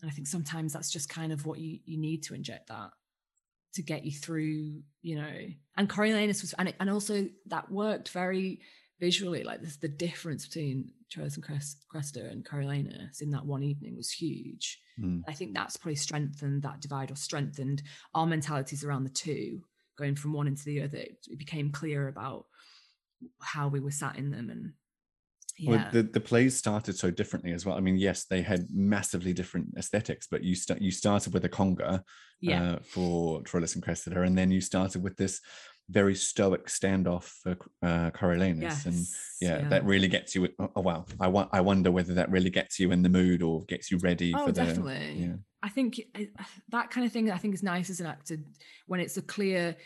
and 0.00 0.10
I 0.10 0.12
think 0.12 0.26
sometimes 0.26 0.72
that's 0.72 0.90
just 0.90 1.08
kind 1.08 1.32
of 1.32 1.46
what 1.46 1.58
you 1.60 1.78
you 1.84 1.98
need 1.98 2.22
to 2.24 2.34
inject 2.34 2.68
that 2.68 2.90
to 3.74 3.82
get 3.82 4.04
you 4.04 4.12
through, 4.12 4.82
you 5.02 5.16
know. 5.16 5.36
And 5.76 5.88
Coriolanus 5.88 6.42
was, 6.42 6.54
and, 6.58 6.68
it, 6.68 6.76
and 6.80 6.90
also 6.90 7.28
that 7.46 7.70
worked 7.70 8.10
very 8.10 8.60
visually. 8.98 9.44
Like 9.44 9.62
this, 9.62 9.76
the 9.76 9.88
difference 9.88 10.46
between 10.46 10.92
Troilus 11.12 11.34
and 11.34 11.44
Crest, 11.44 11.84
Cressida 11.88 12.28
and 12.28 12.44
Coriolanus 12.44 13.20
in 13.20 13.30
that 13.30 13.46
one 13.46 13.62
evening 13.62 13.96
was 13.96 14.10
huge. 14.10 14.80
Mm. 15.00 15.22
I 15.26 15.32
think 15.32 15.54
that's 15.54 15.76
probably 15.76 15.96
strengthened 15.96 16.62
that 16.62 16.80
divide 16.80 17.10
or 17.10 17.16
strengthened 17.16 17.82
our 18.14 18.26
mentalities 18.26 18.84
around 18.84 19.04
the 19.04 19.10
two, 19.10 19.62
going 19.98 20.16
from 20.16 20.32
one 20.32 20.46
into 20.46 20.64
the 20.64 20.82
other. 20.82 20.98
It 20.98 21.38
became 21.38 21.72
clear 21.72 22.08
about 22.08 22.46
how 23.40 23.68
we 23.68 23.80
were 23.80 23.90
sat 23.90 24.16
in 24.16 24.30
them 24.30 24.50
and 24.50 24.72
yeah. 25.60 25.70
Well, 25.70 25.86
the, 25.92 26.02
the 26.02 26.20
plays 26.20 26.56
started 26.56 26.96
so 26.96 27.10
differently 27.10 27.52
as 27.52 27.66
well. 27.66 27.76
I 27.76 27.80
mean, 27.80 27.96
yes, 27.96 28.24
they 28.24 28.42
had 28.42 28.66
massively 28.72 29.32
different 29.32 29.74
aesthetics, 29.76 30.26
but 30.26 30.42
you 30.42 30.54
start 30.54 30.80
you 30.80 30.90
started 30.90 31.34
with 31.34 31.44
a 31.44 31.48
conga 31.48 32.02
yeah. 32.40 32.72
uh, 32.72 32.78
for 32.82 33.42
Troilus 33.42 33.74
and 33.74 33.82
Cressida, 33.82 34.22
and 34.22 34.36
then 34.36 34.50
you 34.50 34.60
started 34.60 35.02
with 35.02 35.16
this 35.16 35.40
very 35.90 36.14
stoic 36.14 36.66
standoff 36.66 37.24
for 37.24 37.56
uh, 37.82 38.10
Coriolanus, 38.10 38.86
and 38.86 38.94
Yes, 38.94 39.36
yeah, 39.40 39.68
that 39.68 39.84
really 39.84 40.08
gets 40.08 40.34
you. 40.34 40.48
Oh, 40.58 40.70
oh, 40.76 40.80
wow, 40.80 41.04
I 41.20 41.28
want. 41.28 41.50
I 41.52 41.60
wonder 41.60 41.90
whether 41.90 42.14
that 42.14 42.30
really 42.30 42.50
gets 42.50 42.78
you 42.78 42.92
in 42.92 43.02
the 43.02 43.08
mood 43.08 43.42
or 43.42 43.62
gets 43.64 43.90
you 43.90 43.98
ready 43.98 44.32
Oh, 44.34 44.46
for 44.46 44.52
the. 44.52 44.64
definitely. 44.64 45.16
Yeah. 45.18 45.34
I 45.62 45.68
think 45.68 46.00
that 46.70 46.90
kind 46.90 47.06
of 47.06 47.12
thing 47.12 47.30
I 47.30 47.36
think 47.36 47.52
is 47.52 47.62
nice 47.62 47.90
as 47.90 48.00
an 48.00 48.06
actor 48.06 48.38
when 48.86 48.98
it's 48.98 49.18
a 49.18 49.22
clear 49.22 49.76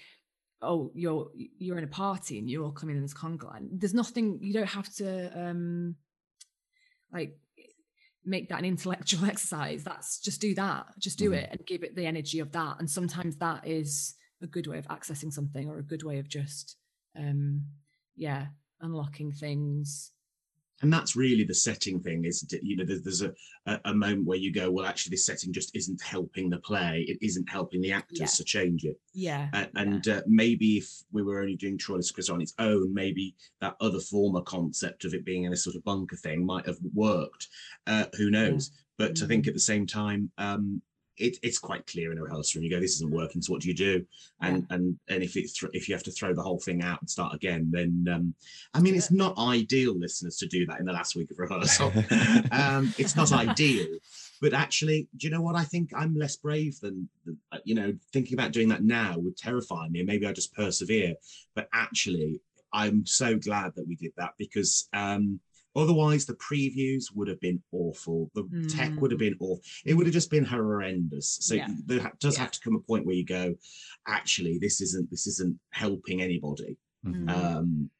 oh 0.64 0.90
you're 0.94 1.30
you're 1.58 1.78
in 1.78 1.84
a 1.84 1.88
party 1.88 2.38
and 2.38 2.48
you're 2.50 2.64
all 2.64 2.72
coming 2.72 2.96
in 2.96 3.04
as 3.04 3.14
conga 3.14 3.44
line. 3.44 3.68
There's 3.72 3.94
nothing 3.94 4.38
you 4.42 4.52
don't 4.52 4.68
have 4.68 4.92
to 4.96 5.08
um 5.48 5.96
like 7.12 7.38
make 8.24 8.48
that 8.48 8.58
an 8.58 8.64
intellectual 8.64 9.24
exercise. 9.32 9.84
That's 9.84 10.18
just 10.20 10.40
do 10.40 10.54
that. 10.54 10.86
Just 10.98 11.18
do 11.18 11.30
Mhm. 11.30 11.36
it 11.42 11.48
and 11.52 11.66
give 11.66 11.82
it 11.82 11.94
the 11.94 12.06
energy 12.06 12.38
of 12.40 12.52
that. 12.52 12.76
And 12.78 12.90
sometimes 12.90 13.36
that 13.36 13.66
is 13.66 14.14
a 14.42 14.46
good 14.46 14.66
way 14.66 14.78
of 14.78 14.86
accessing 14.88 15.32
something 15.32 15.68
or 15.68 15.78
a 15.78 15.82
good 15.82 16.02
way 16.02 16.18
of 16.18 16.28
just 16.28 16.76
um 17.16 17.66
yeah 18.16 18.46
unlocking 18.80 19.32
things. 19.32 20.10
And 20.82 20.92
that's 20.92 21.16
really 21.16 21.44
the 21.44 21.54
setting 21.54 22.00
thing, 22.00 22.24
is 22.24 22.42
it 22.50 22.60
you 22.62 22.76
know, 22.76 22.84
there's, 22.84 23.02
there's 23.02 23.22
a, 23.22 23.32
a, 23.66 23.80
a 23.86 23.94
moment 23.94 24.26
where 24.26 24.36
you 24.38 24.52
go, 24.52 24.70
well, 24.70 24.84
actually, 24.86 25.10
this 25.10 25.24
setting 25.24 25.52
just 25.52 25.74
isn't 25.74 26.02
helping 26.02 26.50
the 26.50 26.58
play. 26.58 27.04
It 27.08 27.18
isn't 27.22 27.48
helping 27.48 27.80
the 27.80 27.92
actors 27.92 28.18
Yeah. 28.20 28.26
to 28.26 28.44
change 28.44 28.84
it. 28.84 28.98
Yeah. 29.14 29.48
Uh, 29.52 29.66
and 29.76 30.06
uh, 30.08 30.22
maybe 30.26 30.78
if 30.78 30.90
we 31.12 31.22
were 31.22 31.40
only 31.40 31.56
doing 31.56 31.78
Troilus 31.78 32.12
Chris 32.12 32.28
on 32.28 32.42
its 32.42 32.54
own, 32.58 32.92
maybe 32.92 33.34
that 33.60 33.76
other 33.80 34.00
former 34.00 34.42
concept 34.42 35.04
of 35.04 35.14
it 35.14 35.24
being 35.24 35.44
in 35.44 35.52
a 35.52 35.56
sort 35.56 35.76
of 35.76 35.84
bunker 35.84 36.16
thing 36.16 36.44
might 36.44 36.66
have 36.66 36.78
worked. 36.92 37.48
Uh, 37.86 38.06
who 38.16 38.30
knows? 38.30 38.70
But 38.98 39.10
I 39.22 39.24
Mm. 39.24 39.28
think 39.28 39.46
at 39.46 39.54
the 39.54 39.60
same 39.60 39.86
time, 39.86 40.30
um, 40.38 40.82
it, 41.16 41.38
it's 41.42 41.58
quite 41.58 41.86
clear 41.86 42.12
in 42.12 42.18
a 42.18 42.22
rehearsal, 42.22 42.58
and 42.58 42.64
you 42.64 42.70
go, 42.70 42.80
"This 42.80 42.96
isn't 42.96 43.10
working." 43.10 43.42
So 43.42 43.52
what 43.52 43.62
do 43.62 43.68
you 43.68 43.74
do? 43.74 44.04
And 44.40 44.66
and 44.70 44.98
and 45.08 45.22
if 45.22 45.36
it 45.36 45.48
thr 45.50 45.66
if 45.72 45.88
you 45.88 45.94
have 45.94 46.02
to 46.04 46.10
throw 46.10 46.34
the 46.34 46.42
whole 46.42 46.58
thing 46.58 46.82
out 46.82 47.00
and 47.00 47.08
start 47.08 47.34
again, 47.34 47.70
then 47.70 48.06
um, 48.12 48.34
I 48.72 48.80
mean, 48.80 48.94
Do 48.94 48.98
it's 48.98 49.10
not 49.10 49.38
ideal, 49.38 49.98
listeners, 49.98 50.36
to 50.38 50.46
do 50.46 50.66
that 50.66 50.80
in 50.80 50.86
the 50.86 50.92
last 50.92 51.16
week 51.16 51.30
of 51.30 51.38
rehearsal. 51.38 51.92
um, 52.52 52.92
it's 52.98 53.16
not 53.16 53.32
ideal. 53.32 53.86
But 54.40 54.52
actually, 54.52 55.08
do 55.16 55.26
you 55.26 55.32
know 55.32 55.40
what? 55.40 55.56
I 55.56 55.64
think 55.64 55.92
I'm 55.96 56.14
less 56.14 56.36
brave 56.36 56.78
than, 56.80 57.08
than, 57.24 57.38
uh, 57.52 57.58
you 57.64 57.74
know, 57.74 57.94
thinking 58.12 58.34
about 58.34 58.52
doing 58.52 58.68
that 58.68 58.82
now 58.82 59.16
would 59.16 59.36
terrify 59.36 59.88
me. 59.88 60.00
And 60.00 60.08
maybe 60.08 60.26
I 60.26 60.32
just 60.32 60.52
persevere. 60.54 61.14
But 61.54 61.68
actually, 61.72 62.40
I'm 62.72 63.06
so 63.06 63.38
glad 63.38 63.74
that 63.76 63.86
we 63.86 63.94
did 63.94 64.12
that 64.16 64.34
because 64.36 64.88
um, 64.92 65.40
otherwise 65.76 66.24
the 66.24 66.34
previews 66.34 67.04
would 67.14 67.28
have 67.28 67.40
been 67.40 67.62
awful. 67.72 68.30
The 68.34 68.44
tech 68.68 68.92
would 69.00 69.10
have 69.10 69.18
been 69.20 69.36
awful. 69.40 69.60
It 69.84 69.94
would 69.94 70.06
have 70.06 70.12
just 70.14 70.30
been 70.30 70.44
horrendous. 70.44 71.38
So 71.40 71.54
Yeah. 71.54 71.68
there 71.86 72.12
does 72.20 72.34
Yeah. 72.36 72.42
have 72.42 72.52
to 72.52 72.60
come 72.60 72.76
a 72.76 72.80
point 72.80 73.06
where 73.06 73.14
you 73.16 73.24
go, 73.24 73.54
actually, 74.06 74.58
this 74.58 74.80
isn't 74.80 75.10
this 75.10 75.26
isn't 75.26 75.58
helping 75.70 76.22
anybody. 76.22 76.76
Mhm. 77.04 77.24
Mm. 77.24 77.30
Um, 77.30 77.90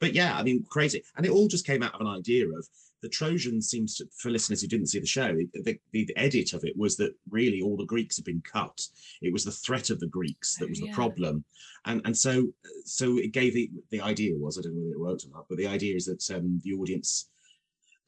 but 0.00 0.14
yeah, 0.14 0.38
I 0.38 0.42
mean, 0.42 0.64
crazy. 0.68 1.02
And 1.16 1.26
it 1.26 1.30
all 1.32 1.48
just 1.48 1.66
came 1.66 1.82
out 1.82 1.94
of 1.94 2.00
an 2.00 2.06
idea 2.06 2.48
of 2.48 2.66
the 3.02 3.08
Trojans 3.08 3.68
seems 3.68 3.96
to, 3.96 4.06
for 4.20 4.30
listeners 4.30 4.60
who 4.60 4.68
didn't 4.68 4.88
see 4.88 4.98
the 4.98 5.06
show, 5.06 5.36
the, 5.52 5.78
the 5.92 6.08
edit 6.16 6.52
of 6.52 6.64
it 6.64 6.76
was 6.76 6.96
that 6.96 7.14
really 7.30 7.60
all 7.60 7.76
the 7.76 7.86
Greeks 7.86 8.16
had 8.16 8.24
been 8.24 8.42
cut. 8.42 8.80
It 9.22 9.32
was 9.32 9.44
the 9.44 9.52
threat 9.52 9.90
of 9.90 10.00
the 10.00 10.08
Greeks 10.08 10.56
that 10.56 10.66
Oh, 10.66 10.68
was 10.68 10.80
the 10.80 10.86
yeah. 10.86 10.94
problem. 10.94 11.44
And 11.84 12.02
and 12.04 12.16
so 12.16 12.48
so 12.84 13.18
it 13.18 13.32
gave 13.32 13.54
the, 13.54 13.70
the 13.90 14.00
idea 14.00 14.34
was, 14.36 14.58
I 14.58 14.62
don't 14.62 14.74
know 14.74 14.82
whether 14.82 14.94
it 14.94 15.00
worked 15.00 15.24
or 15.24 15.30
not, 15.30 15.46
but 15.48 15.58
the 15.58 15.66
idea 15.66 15.94
is 15.94 16.06
that 16.06 16.36
um, 16.36 16.60
the 16.64 16.72
audience, 16.74 17.28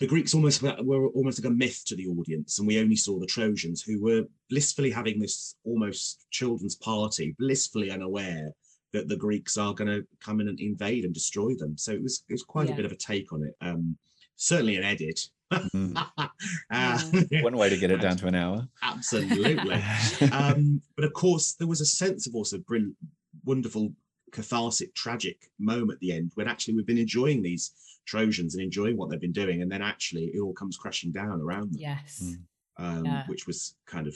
the 0.01 0.07
Greeks 0.07 0.35
almost 0.35 0.63
were 0.63 1.09
almost 1.09 1.43
like 1.43 1.51
a 1.51 1.55
myth 1.55 1.83
to 1.87 1.97
the 1.97 2.09
audience. 2.09 2.59
And 2.59 2.67
we 2.67 2.81
only 2.81 2.97
saw 2.97 3.19
the 3.19 3.27
Trojans 3.27 3.83
who 3.83 4.01
were 4.03 4.25
blissfully 4.49 4.91
having 4.91 5.21
this 5.21 5.55
almost 5.65 6.27
children's 6.31 6.77
party, 6.77 7.37
blissfully 7.39 7.91
unaware 7.91 8.53
that 8.93 9.09
the 9.09 9.17
Greeks 9.17 9.57
are 9.57 9.73
going 9.73 9.89
to 9.89 10.05
come 10.19 10.41
in 10.41 10.49
and 10.49 10.59
invade 10.59 11.05
and 11.05 11.15
destroy 11.15 11.55
them. 11.55 11.79
So 11.79 11.93
it 11.93 12.03
was 12.03 12.25
it 12.29 12.33
was 12.33 12.43
quite 12.43 12.69
a 12.71 12.75
bit 12.75 12.85
of 12.87 12.93
a 12.93 12.97
take 12.97 13.33
on 13.33 13.45
it. 13.45 13.55
Um, 13.61 13.97
certainly 14.41 14.77
an 14.77 14.85
edit. 14.85 15.21
Mm. 15.75 15.97
Uh, 16.71 16.99
One 17.43 17.57
way 17.57 17.69
to 17.71 17.77
get 17.77 17.91
it 17.91 18.01
down 18.01 18.17
to 18.19 18.29
an 18.29 18.37
hour. 18.37 18.69
Absolutely. 18.85 19.83
um, 20.33 20.81
but 20.95 21.05
of 21.05 21.13
course, 21.13 21.55
there 21.55 21.67
was 21.67 21.81
a 21.81 21.85
sense 21.87 22.29
of 22.29 22.37
also 22.37 22.59
brilliant, 22.59 22.95
wonderful, 23.45 23.93
cathartic, 24.31 24.95
tragic 24.95 25.51
moment 25.59 25.95
at 25.97 25.99
the 25.99 26.13
end 26.13 26.31
when 26.37 26.47
actually 26.47 26.75
we've 26.75 26.87
been 26.87 26.99
enjoying 26.99 27.43
these 27.43 27.73
Trojans 28.07 28.55
and 28.55 28.63
enjoying 28.63 28.97
what 28.97 29.11
they've 29.11 29.21
been 29.21 29.33
doing, 29.33 29.61
and 29.63 29.71
then 29.73 29.83
actually 29.83 30.27
it 30.27 30.39
all 30.41 30.53
comes 30.53 30.77
crashing 30.77 31.11
down 31.11 31.41
around 31.41 31.73
them, 31.73 31.81
Yes. 31.81 32.23
Mm. 32.23 32.39
um, 32.79 33.05
Yeah. 33.07 33.27
which 33.27 33.49
was 33.49 33.75
kind 33.87 34.07
of, 34.07 34.15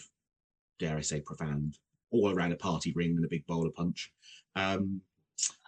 dare 0.78 0.96
I 0.96 1.00
say, 1.00 1.20
profound. 1.20 1.78
All 2.12 2.30
around 2.32 2.52
a 2.52 2.56
party 2.56 2.92
ring 2.92 3.16
and 3.16 3.24
a 3.24 3.28
big 3.28 3.44
bowl 3.48 3.66
of 3.66 3.74
punch. 3.74 4.12
Um, 4.54 5.00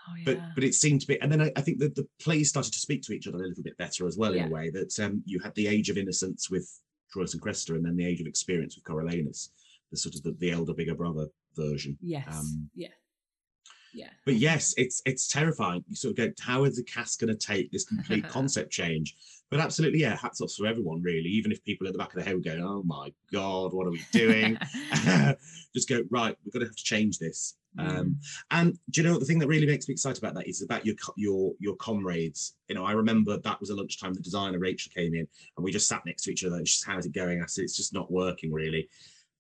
Oh, 0.09 0.15
yeah. 0.17 0.23
but 0.25 0.41
but 0.55 0.65
it 0.65 0.75
seemed 0.75 1.01
to 1.01 1.07
be 1.07 1.21
and 1.21 1.31
then 1.31 1.41
I, 1.41 1.53
I 1.57 1.61
think 1.61 1.79
that 1.81 1.95
the 1.95 2.07
plays 2.21 2.49
started 2.49 2.73
to 2.73 2.79
speak 2.79 3.03
to 3.03 3.13
each 3.13 3.27
other 3.27 3.39
a 3.39 3.49
little 3.49 3.65
bit 3.65 3.77
better 3.77 4.07
as 4.07 4.17
well 4.17 4.35
in 4.35 4.47
a 4.47 4.51
way 4.51 4.71
that 4.71 4.99
um, 5.01 5.23
you 5.25 5.41
had 5.41 5.55
the 5.55 5.67
age 5.67 5.91
of 5.91 5.99
innocence 5.99 6.51
with 6.51 6.69
Troilus 7.15 7.33
and 7.33 7.43
Cressida 7.43 7.75
and 7.75 7.85
then 7.85 7.97
the 7.97 8.07
age 8.07 8.21
of 8.21 8.27
experience 8.27 8.77
with 8.77 8.85
Coriolanus 8.85 9.51
the 9.91 9.97
sort 9.97 10.15
of 10.15 10.23
the, 10.23 10.33
the 10.39 10.51
elder 10.51 10.75
bigger 10.75 10.95
brother 10.95 11.27
version 11.57 11.97
yes. 12.01 12.27
um, 12.29 12.69
yeah. 12.75 12.89
Yeah. 13.95 14.11
but 14.25 14.35
yes 14.35 14.75
it's 14.77 15.01
it's 15.07 15.29
terrifying 15.29 15.83
you 15.89 15.97
sort 15.97 16.13
of 16.13 16.17
go 16.17 16.33
how 16.41 16.65
is 16.65 16.77
the 16.77 16.85
cast 16.85 17.19
going 17.19 17.37
to 17.37 17.47
take 17.47 17.73
this 17.73 17.85
complete 17.85 18.29
concept 18.29 18.71
change 18.71 19.17
but 19.51 19.61
absolutely 19.61 20.01
yeah 20.01 20.17
hats 20.17 20.41
off 20.41 20.55
to 20.55 20.67
everyone 20.67 21.03
really 21.03 21.29
even 21.29 21.53
if 21.53 21.65
people 21.65 21.87
at 21.87 21.93
the 21.93 21.99
back 21.99 22.09
of 22.09 22.17
the 22.17 22.25
head 22.25 22.35
were 22.35 22.41
going 22.41 22.63
oh 22.63 22.83
my 22.85 23.13
god 23.33 23.73
what 23.73 23.87
are 23.87 23.91
we 23.91 24.03
doing 24.13 24.59
just 25.75 25.89
go 25.89 26.03
right 26.11 26.37
we're 26.45 26.53
going 26.53 26.61
to 26.61 26.67
have 26.67 26.77
to 26.77 26.85
change 26.85 27.19
this 27.19 27.57
Mm. 27.79 27.99
um, 27.99 28.19
and 28.51 28.79
do 28.91 29.01
you 29.01 29.07
know 29.07 29.13
what 29.13 29.21
the 29.21 29.27
thing 29.27 29.39
that 29.39 29.49
really 29.49 29.67
makes 29.67 29.89
me 29.89 29.93
excited 29.93 30.23
about 30.23 30.35
that 30.35 30.49
is 30.49 30.63
about 30.63 30.87
your 30.87 30.95
your 31.17 31.53
your 31.59 31.77
comrades. 31.77 32.55
You 32.69 32.75
know, 32.75 32.85
I 32.85 32.93
remember 32.93 33.37
that 33.37 33.61
was 33.61 33.71
a 33.71 33.75
lunchtime. 33.75 34.15
The 34.15 34.21
designer 34.21 34.59
Rachel 34.59 34.93
came 34.95 35.15
in, 35.15 35.27
and 35.57 35.65
we 35.65 35.73
just 35.73 35.89
sat 35.89 36.05
next 36.07 36.23
to 36.23 36.31
each 36.33 36.45
other. 36.45 36.57
And 36.57 36.67
she's 36.67 36.85
how's 36.85 37.07
it 37.07 37.13
going? 37.13 37.43
I 37.43 37.47
said 37.47 37.65
it's 37.65 37.77
just 37.77 37.93
not 37.93 38.11
working 38.11 38.53
really, 38.53 38.89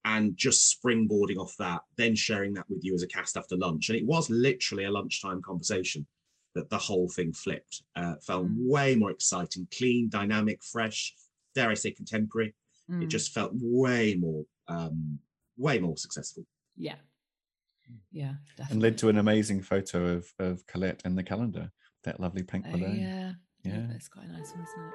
and 0.04 0.36
just 0.36 0.78
springboarding 0.78 1.38
off 1.38 1.54
that, 1.59 1.80
then 1.96 2.14
sharing 2.14 2.52
that 2.54 2.68
with 2.68 2.84
you 2.84 2.94
as 2.94 3.02
a 3.02 3.07
cast 3.07 3.36
after 3.36 3.57
lunch. 3.57 3.88
And 3.88 3.98
it 3.98 4.04
was 4.04 4.28
literally 4.28 4.84
a 4.84 4.90
lunchtime 4.90 5.40
conversation 5.40 6.07
that 6.57 6.68
the 6.70 6.78
whole 6.78 7.09
thing 7.09 7.32
flipped. 7.32 7.82
Uh, 7.94 8.16
felt 8.26 8.46
Mm. 8.48 8.66
way 8.68 8.96
more 8.96 9.11
exciting, 9.12 9.66
clean, 9.76 10.09
dynamic, 10.09 10.62
fresh. 10.64 11.14
Dare 11.54 11.70
I 11.70 11.74
say 11.74 11.90
contemporary? 11.92 12.54
It 12.88 12.92
Mm. 12.92 13.09
just 13.09 13.32
felt 13.32 13.52
way 13.54 14.14
more, 14.16 14.44
um, 14.68 15.18
way 15.57 15.78
more 15.78 15.96
successful. 15.96 16.44
yeah. 16.76 16.96
Yeah. 18.11 18.34
Definitely. 18.57 18.72
and 18.74 18.82
led 18.82 18.98
to 18.98 19.09
an 19.09 19.18
amazing 19.18 19.62
photo 19.62 20.07
of, 20.16 20.26
of 20.40 20.66
Colette 20.66 21.02
in 21.04 21.14
the 21.14 21.22
calendar. 21.22 21.70
That 22.02 22.18
lovely 22.18 22.42
pink 22.42 22.64
balloon. 22.70 22.96
yeah. 22.98 23.32
yeah. 23.62 23.76
Yeah. 23.76 23.86
That's 23.90 24.09
quite 24.09 24.26
a 24.28 24.32
nice 24.32 24.50
one, 24.52 24.64
isn't 24.64 24.84
it? 24.88 24.94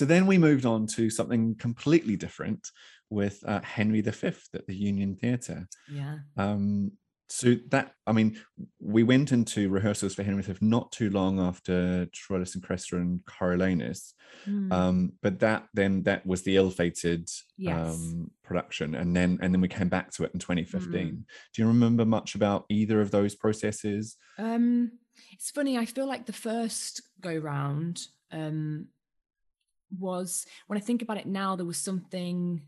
So 0.00 0.06
then 0.06 0.26
we 0.26 0.38
moved 0.38 0.64
on 0.64 0.86
to 0.86 1.10
something 1.10 1.54
completely 1.56 2.16
different 2.16 2.70
with 3.10 3.44
uh, 3.46 3.60
Henry 3.60 4.00
V 4.00 4.28
at 4.54 4.66
the 4.66 4.74
Union 4.74 5.14
Theatre. 5.14 5.68
Yeah. 5.92 6.20
Um, 6.38 6.92
so 7.28 7.56
that 7.68 7.92
I 8.06 8.12
mean, 8.12 8.40
we 8.80 9.02
went 9.02 9.30
into 9.30 9.68
rehearsals 9.68 10.14
for 10.14 10.22
Henry 10.22 10.42
V 10.42 10.54
not 10.62 10.90
too 10.90 11.10
long 11.10 11.38
after 11.38 12.06
Troilus 12.06 12.54
and 12.54 12.64
Cressida 12.64 12.96
and 13.02 13.20
Coriolanus, 13.26 14.14
Mm. 14.48 14.72
um, 14.72 15.12
but 15.20 15.38
that 15.40 15.66
then 15.74 16.02
that 16.04 16.24
was 16.24 16.42
the 16.44 16.56
ill-fated 16.56 17.28
Yes. 17.58 17.94
um, 17.94 18.30
production, 18.42 18.94
and 18.94 19.14
then 19.14 19.38
and 19.42 19.52
then 19.52 19.60
we 19.60 19.68
came 19.68 19.90
back 19.90 20.10
to 20.12 20.24
it 20.24 20.30
in 20.32 20.40
2015. 20.40 20.92
Mm. 21.08 21.24
Do 21.52 21.62
you 21.62 21.68
remember 21.68 22.06
much 22.06 22.34
about 22.36 22.64
either 22.70 23.02
of 23.02 23.10
those 23.10 23.34
processes? 23.34 24.16
Um, 24.38 24.92
it's 25.32 25.50
funny. 25.50 25.76
I 25.76 25.84
feel 25.84 26.06
like 26.06 26.24
the 26.24 26.32
first 26.32 27.02
go 27.20 27.36
round 27.36 28.00
um, 28.32 28.86
was 29.98 30.46
when 30.66 30.78
I 30.78 30.80
think 30.82 31.02
about 31.02 31.16
it 31.18 31.26
now. 31.26 31.56
There 31.56 31.66
was 31.66 31.78
something. 31.78 32.62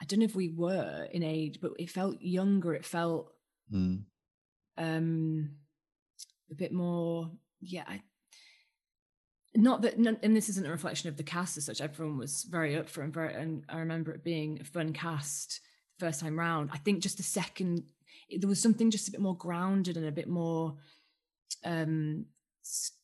I 0.00 0.04
don't 0.04 0.20
know 0.20 0.24
if 0.26 0.36
we 0.36 0.48
were 0.48 1.08
in 1.12 1.22
age, 1.22 1.58
but 1.60 1.72
it 1.78 1.90
felt 1.90 2.20
younger. 2.20 2.74
It 2.74 2.84
felt 2.84 3.32
Mm. 3.72 4.04
um, 4.78 5.50
a 6.50 6.54
bit 6.54 6.72
more. 6.72 7.30
Yeah. 7.60 7.84
I, 7.86 8.00
not 9.54 9.82
that, 9.82 9.98
none, 9.98 10.18
and 10.22 10.36
this 10.36 10.48
isn't 10.50 10.66
a 10.66 10.70
reflection 10.70 11.08
of 11.08 11.16
the 11.16 11.22
cast 11.22 11.56
as 11.56 11.64
such. 11.64 11.80
Everyone 11.80 12.16
was 12.18 12.44
very 12.44 12.76
up 12.76 12.88
for 12.88 13.00
it, 13.00 13.04
and 13.06 13.14
very, 13.14 13.34
and 13.34 13.64
I 13.68 13.78
remember 13.80 14.12
it 14.12 14.22
being 14.24 14.60
a 14.60 14.64
fun 14.64 14.92
cast 14.92 15.60
first 15.98 16.20
time 16.20 16.38
round. 16.38 16.70
I 16.72 16.78
think 16.78 17.02
just 17.02 17.16
the 17.16 17.22
second, 17.22 17.82
it- 18.28 18.40
there 18.40 18.48
was 18.48 18.62
something 18.62 18.90
just 18.90 19.08
a 19.08 19.10
bit 19.10 19.20
more 19.20 19.36
grounded 19.36 19.96
and 19.96 20.06
a 20.06 20.12
bit 20.12 20.28
more. 20.28 20.76
Um, 21.64 22.26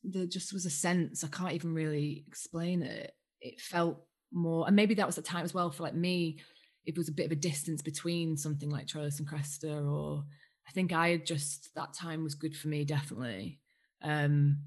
there 0.03 0.27
just 0.27 0.53
was 0.53 0.67
a 0.67 0.71
sense 0.71 1.25
I 1.25 1.29
can't 1.29 1.53
even 1.53 1.75
really 1.75 2.25
explain 2.27 2.83
it. 2.83 3.15
It 3.41 3.61
felt 3.61 4.05
more, 4.33 4.67
and 4.67 4.77
maybe 4.77 4.95
that 4.95 5.07
was 5.07 5.17
the 5.17 5.23
time 5.23 5.45
as 5.45 5.55
well 5.55 5.71
for 5.71 5.83
like 5.83 5.95
me. 5.95 6.39
It 6.85 6.97
was 6.97 7.09
a 7.09 7.13
bit 7.13 7.27
of 7.27 7.33
a 7.33 7.37
distance 7.37 7.83
between 7.83 8.37
something 8.37 8.71
like 8.71 8.87
Troilus 8.87 9.19
and 9.19 9.29
Cressida, 9.29 9.81
or 9.81 10.25
I 10.69 10.73
think 10.73 10.93
I 10.93 11.09
had 11.09 11.27
just 11.27 11.75
that 11.75 11.95
time 11.95 12.23
was 12.23 12.35
good 12.35 12.57
for 12.57 12.69
me, 12.69 12.85
definitely. 12.85 13.61
Um, 14.03 14.59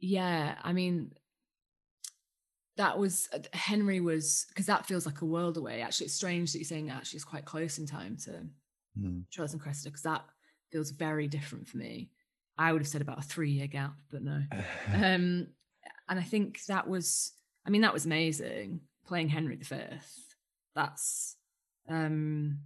yeah, 0.00 0.56
I 0.62 0.72
mean, 0.72 1.12
that 2.76 2.98
was 2.98 3.28
uh, 3.32 3.38
Henry 3.52 4.00
was 4.00 4.46
because 4.48 4.66
that 4.66 4.86
feels 4.86 5.06
like 5.06 5.22
a 5.22 5.26
world 5.26 5.56
away. 5.56 5.80
Actually, 5.80 6.06
it's 6.06 6.14
strange 6.14 6.52
that 6.52 6.58
you're 6.58 6.64
saying 6.64 6.90
actually 6.90 7.18
it's 7.18 7.24
quite 7.24 7.44
close 7.44 7.78
in 7.78 7.86
time 7.86 8.16
to 8.24 8.46
Mm. 8.98 9.24
And 9.36 9.60
Cressida 9.60 9.90
because 9.90 10.02
that 10.02 10.24
feels 10.70 10.90
very 10.90 11.28
different 11.28 11.68
for 11.68 11.78
me. 11.78 12.10
I 12.58 12.72
would 12.72 12.82
have 12.82 12.88
said 12.88 13.02
about 13.02 13.18
a 13.18 13.22
three 13.22 13.50
year 13.50 13.66
gap, 13.66 13.94
but 14.10 14.22
no. 14.22 14.42
Um, 14.94 15.48
and 16.08 16.18
I 16.18 16.22
think 16.22 16.64
that 16.66 16.88
was, 16.88 17.32
I 17.66 17.70
mean, 17.70 17.82
that 17.82 17.94
was 17.94 18.04
amazing 18.04 18.80
playing 19.06 19.28
Henry 19.28 19.56
V. 19.56 19.76
That's 20.74 21.36
um, 21.88 22.58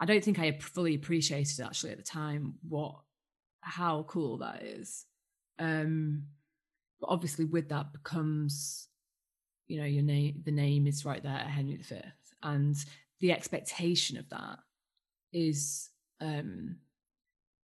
I 0.00 0.04
don't 0.04 0.24
think 0.24 0.38
I 0.38 0.52
fully 0.52 0.94
appreciated 0.94 1.60
actually 1.60 1.92
at 1.92 1.98
the 1.98 2.02
time 2.02 2.54
what 2.68 2.96
how 3.60 4.04
cool 4.08 4.38
that 4.38 4.62
is. 4.62 5.04
Um, 5.58 6.24
but 7.00 7.08
obviously, 7.08 7.44
with 7.44 7.68
that 7.68 7.92
becomes, 7.92 8.88
you 9.66 9.78
know, 9.80 9.86
your 9.86 10.02
name. 10.02 10.42
The 10.44 10.52
name 10.52 10.86
is 10.86 11.04
right 11.04 11.22
there, 11.22 11.32
Henry 11.38 11.76
V, 11.76 11.96
and 12.42 12.76
the 13.20 13.32
expectation 13.32 14.16
of 14.16 14.28
that 14.30 14.58
is 15.32 15.90
um, 16.20 16.76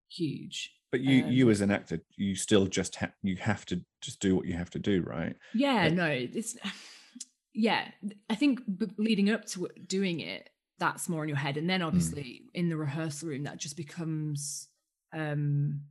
huge. 0.09 0.74
But 0.91 1.01
you, 1.03 1.24
Um, 1.24 1.32
you 1.32 1.51
as 1.51 1.61
an 1.61 1.70
actor, 1.70 2.03
you 2.16 2.34
still 2.34 2.66
just 2.66 2.97
have 2.97 3.12
you 3.22 3.36
have 3.36 3.66
to 3.66 3.84
just 4.01 4.20
do 4.20 4.34
what 4.34 4.47
you 4.47 4.55
have 4.55 4.70
to 4.70 4.78
do, 4.78 5.03
right? 5.03 5.36
Yeah, 5.55 5.84
Like- 5.84 5.95
no, 5.95 6.07
it's 6.07 6.57
yeah. 7.55 7.91
I 8.30 8.34
think 8.34 8.62
leading 8.97 9.30
up 9.30 9.45
to 9.47 9.68
doing 9.86 10.20
it, 10.20 10.49
that's 10.78 11.09
more 11.09 11.24
in 11.24 11.28
your 11.28 11.36
head, 11.39 11.57
and 11.57 11.68
then 11.68 11.82
obviously 11.82 12.43
in 12.55 12.68
the 12.68 12.76
rehearsal 12.76 13.28
room, 13.28 13.43
that 13.45 13.59
just 13.59 13.76
becomes, 13.76 14.68
um, 15.12 15.82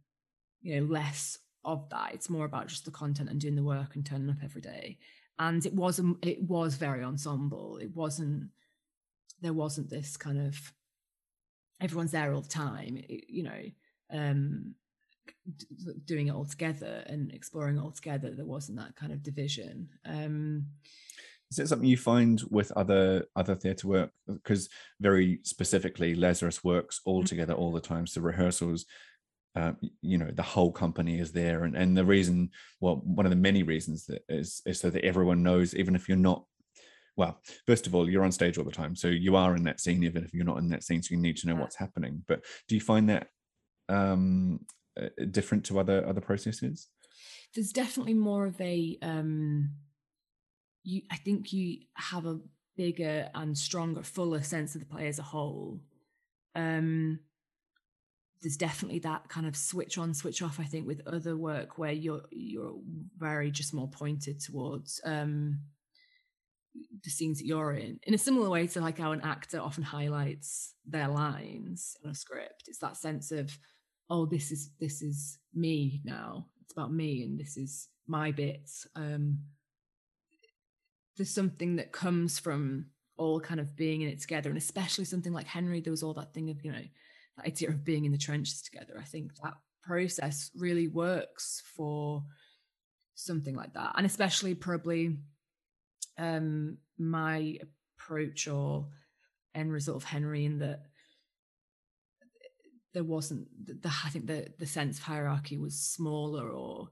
you 0.61 0.79
know, 0.79 0.87
less 0.87 1.37
of 1.65 1.89
that. 1.89 2.13
It's 2.13 2.29
more 2.29 2.45
about 2.45 2.67
just 2.67 2.85
the 2.85 2.91
content 2.91 3.29
and 3.29 3.39
doing 3.39 3.55
the 3.55 3.63
work 3.63 3.95
and 3.95 4.05
turning 4.05 4.29
up 4.29 4.37
every 4.43 4.61
day. 4.61 4.97
And 5.37 5.63
it 5.65 5.73
was 5.73 5.99
um, 5.99 6.17
it 6.23 6.41
was 6.41 6.75
very 6.75 7.03
ensemble. 7.03 7.77
It 7.77 7.93
wasn't 7.95 8.49
there 9.41 9.53
wasn't 9.53 9.89
this 9.91 10.17
kind 10.17 10.39
of 10.39 10.73
everyone's 11.79 12.11
there 12.11 12.33
all 12.33 12.41
the 12.41 12.47
time. 12.49 12.97
It- 12.97 13.29
you 13.29 13.43
know, 13.43 13.61
um, 14.09 14.73
doing 16.05 16.27
it 16.27 16.33
all 16.33 16.45
together 16.45 17.03
and 17.07 17.31
exploring 17.31 17.77
it 17.77 17.81
all 17.81 17.91
together. 17.91 18.31
There 18.31 18.45
wasn't 18.45 18.77
that 18.79 18.95
kind 18.95 19.11
of 19.11 19.23
division. 19.23 19.89
Um, 20.05 20.67
Is 21.51 21.59
it 21.59 21.67
something 21.67 21.87
you 21.87 21.97
find 21.97 22.41
with 22.49 22.71
other 22.73 23.25
other 23.35 23.55
theatre 23.55 23.87
work? 23.87 24.11
Because 24.27 24.69
very 24.99 25.39
specifically, 25.43 26.15
Lazarus 26.15 26.63
works 26.63 27.01
all 27.05 27.23
together 27.23 27.53
all 27.53 27.71
the 27.71 27.79
time. 27.81 28.05
So 28.07 28.21
rehearsals, 28.21 28.85
uh, 29.55 29.73
you 30.01 30.17
know, 30.17 30.31
the 30.31 30.43
whole 30.43 30.71
company 30.71 31.19
is 31.19 31.31
there, 31.31 31.63
and 31.63 31.75
and 31.75 31.95
the 31.95 32.05
reason, 32.05 32.49
well, 32.79 33.01
one 33.03 33.25
of 33.25 33.29
the 33.29 33.35
many 33.35 33.63
reasons 33.63 34.05
that 34.07 34.23
is 34.29 34.61
is 34.65 34.79
so 34.79 34.89
that 34.89 35.05
everyone 35.05 35.41
knows, 35.43 35.73
even 35.75 35.95
if 35.95 36.07
you're 36.07 36.17
not. 36.17 36.43
Well, 37.15 37.41
first 37.65 37.87
of 37.87 37.95
all, 37.95 38.07
you're 38.07 38.23
on 38.23 38.31
stage 38.31 38.59
all 38.59 38.63
the 38.63 38.71
time, 38.71 38.95
so 38.95 39.07
you 39.07 39.35
are 39.35 39.55
in 39.55 39.63
that 39.63 39.79
scene, 39.79 40.03
even 40.03 40.23
if 40.23 40.33
you're 40.33 40.45
not 40.45 40.59
in 40.59 40.69
that 40.69 40.83
scene. 40.83 41.01
So 41.01 41.15
you 41.15 41.21
need 41.21 41.37
to 41.37 41.47
know 41.47 41.55
what's 41.55 41.75
happening. 41.75 42.23
But 42.27 42.45
do 42.67 42.75
you 42.75 42.81
find 42.81 43.09
that 43.09 43.29
um, 43.89 44.59
different 45.31 45.65
to 45.65 45.79
other 45.79 46.05
other 46.07 46.21
processes? 46.21 46.87
there's 47.55 47.71
definitely 47.71 48.13
more 48.13 48.45
of 48.45 48.59
a 48.61 48.97
um 49.01 49.71
you 50.83 51.01
i 51.11 51.15
think 51.15 51.51
you 51.53 51.79
have 51.95 52.25
a 52.25 52.39
bigger 52.75 53.29
and 53.33 53.57
stronger 53.57 54.03
fuller 54.03 54.41
sense 54.41 54.75
of 54.75 54.81
the 54.81 54.85
play 54.85 55.07
as 55.07 55.17
a 55.17 55.23
whole. 55.23 55.81
Um 56.55 57.19
there's 58.43 58.57
definitely 58.57 58.99
that 58.99 59.27
kind 59.29 59.47
of 59.47 59.55
switch 59.55 59.97
on 59.97 60.13
switch 60.13 60.43
off 60.43 60.59
i 60.59 60.63
think 60.63 60.85
with 60.85 61.01
other 61.07 61.35
work 61.35 61.79
where 61.79 61.91
you're 61.91 62.21
you're 62.29 62.75
very 63.17 63.49
just 63.49 63.73
more 63.73 63.89
pointed 63.89 64.39
towards 64.39 65.01
um 65.03 65.59
the 67.03 67.09
scenes 67.09 67.39
that 67.39 67.47
you're 67.47 67.73
in. 67.73 67.99
In 68.03 68.13
a 68.13 68.19
similar 68.19 68.51
way 68.51 68.67
to 68.67 68.81
like 68.81 68.99
how 68.99 69.11
an 69.11 69.21
actor 69.21 69.59
often 69.59 69.81
highlights 69.81 70.75
their 70.85 71.07
lines 71.07 71.97
in 72.03 72.11
a 72.11 72.13
script. 72.13 72.65
It's 72.67 72.77
that 72.79 72.97
sense 72.97 73.31
of 73.31 73.57
oh 74.09 74.25
this 74.25 74.51
is 74.51 74.71
this 74.79 75.01
is 75.01 75.37
me 75.53 76.01
now. 76.03 76.47
It's 76.61 76.73
about 76.73 76.93
me 76.93 77.23
and 77.23 77.39
this 77.39 77.57
is 77.57 77.87
my 78.07 78.31
bits. 78.31 78.87
Um 78.95 79.39
there's 81.17 81.29
something 81.29 81.77
that 81.77 81.91
comes 81.91 82.37
from 82.37 82.87
all 83.17 83.39
kind 83.39 83.59
of 83.59 83.75
being 83.75 84.01
in 84.01 84.09
it 84.09 84.21
together 84.21 84.49
and 84.49 84.57
especially 84.59 85.03
something 85.03 85.33
like 85.33 85.47
henry 85.47 85.81
there 85.81 85.89
was 85.89 86.03
all 86.03 86.13
that 86.13 86.31
thing 86.31 86.51
of 86.51 86.63
you 86.63 86.71
know 86.71 86.83
that 87.35 87.47
idea 87.47 87.69
of 87.69 87.83
being 87.83 88.05
in 88.05 88.11
the 88.11 88.17
trenches 88.17 88.61
together. 88.61 88.95
I 88.99 89.03
think 89.03 89.31
that 89.43 89.55
process 89.83 90.51
really 90.55 90.87
works 90.87 91.63
for 91.75 92.23
something 93.15 93.55
like 93.55 93.73
that 93.73 93.93
and 93.95 94.05
especially 94.05 94.53
probably 94.53 95.17
um 96.19 96.77
my 96.99 97.57
approach 97.97 98.47
or 98.47 98.87
end 99.55 99.71
result 99.71 99.97
of 99.97 100.03
henry 100.03 100.45
in 100.45 100.59
that 100.59 100.83
there 102.97 103.03
wasn't 103.03 103.47
the, 103.83 103.91
i 104.05 104.09
think 104.09 104.25
the 104.25 104.47
the 104.57 104.65
sense 104.65 104.97
of 104.97 105.03
hierarchy 105.03 105.55
was 105.55 105.75
smaller 105.79 106.49
or 106.49 106.89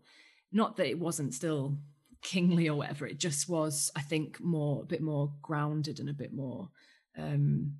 not 0.52 0.76
that 0.78 0.88
it 0.88 1.00
wasn't 1.00 1.34
still 1.34 1.76
kingly 2.22 2.70
or 2.70 2.78
whatever 2.78 3.08
it 3.08 3.18
just 3.18 3.50
was 3.50 3.90
i 3.96 4.02
think 4.02 4.40
more 4.40 4.84
a 4.84 4.86
bit 4.86 5.02
more 5.02 5.34
grounded 5.42 6.00
and 6.00 6.08
a 6.08 6.14
bit 6.14 6.32
more 6.32 6.70
um 7.18 7.74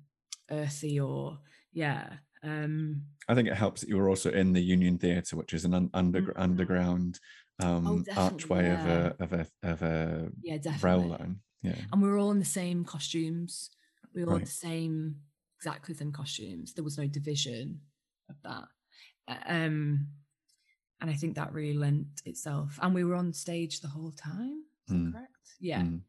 earthy 0.50 0.98
or 0.98 1.38
yeah 1.72 2.14
um 2.42 3.02
I 3.28 3.34
think 3.36 3.46
it 3.48 3.54
helps 3.54 3.80
that 3.80 3.88
you 3.88 3.96
were 3.96 4.08
also 4.08 4.30
in 4.30 4.52
the 4.52 4.60
Union 4.60 4.98
Theatre, 4.98 5.34
which 5.36 5.52
is 5.52 5.64
an 5.64 5.74
un- 5.74 5.90
under- 5.94 6.22
Mhm. 6.22 6.32
underground 6.46 7.18
um, 7.58 8.04
definitely, 8.04 8.22
archway 8.22 8.64
yeah. 8.66 8.80
of 8.84 8.86
a 8.86 9.24
of 9.24 9.32
a 9.40 9.46
of 9.72 9.82
a 9.82 10.30
yeah 10.42 10.58
rail 10.80 11.04
line. 11.14 11.40
Yeah, 11.62 11.80
and 11.90 12.00
we 12.02 12.08
were 12.08 12.18
all 12.18 12.30
in 12.30 12.38
the 12.38 12.54
same 12.60 12.84
costumes 12.84 13.70
we 14.14 14.24
were 14.24 14.32
all 14.32 14.38
the 14.38 14.46
same 14.68 15.16
exactly 15.58 15.92
the 15.94 15.98
same 15.98 16.12
costumes 16.12 16.72
there 16.74 16.84
was 16.84 16.98
no 16.98 17.06
division 17.18 17.80
of 18.28 18.36
that 18.44 18.64
Uh, 19.28 19.36
um 19.46 20.06
and 21.00 21.10
i 21.10 21.14
think 21.14 21.34
that 21.36 21.52
really 21.52 21.74
lent 21.76 22.22
itself 22.24 22.78
and 22.82 22.94
we 22.94 23.04
were 23.04 23.14
on 23.14 23.32
stage 23.32 23.80
the 23.80 23.88
whole 23.88 24.12
time 24.12 24.62
is 24.88 24.94
that 24.94 24.98
Mm. 25.00 25.12
correct 25.12 25.32
yeah 25.60 25.82
Mm. 25.82 26.00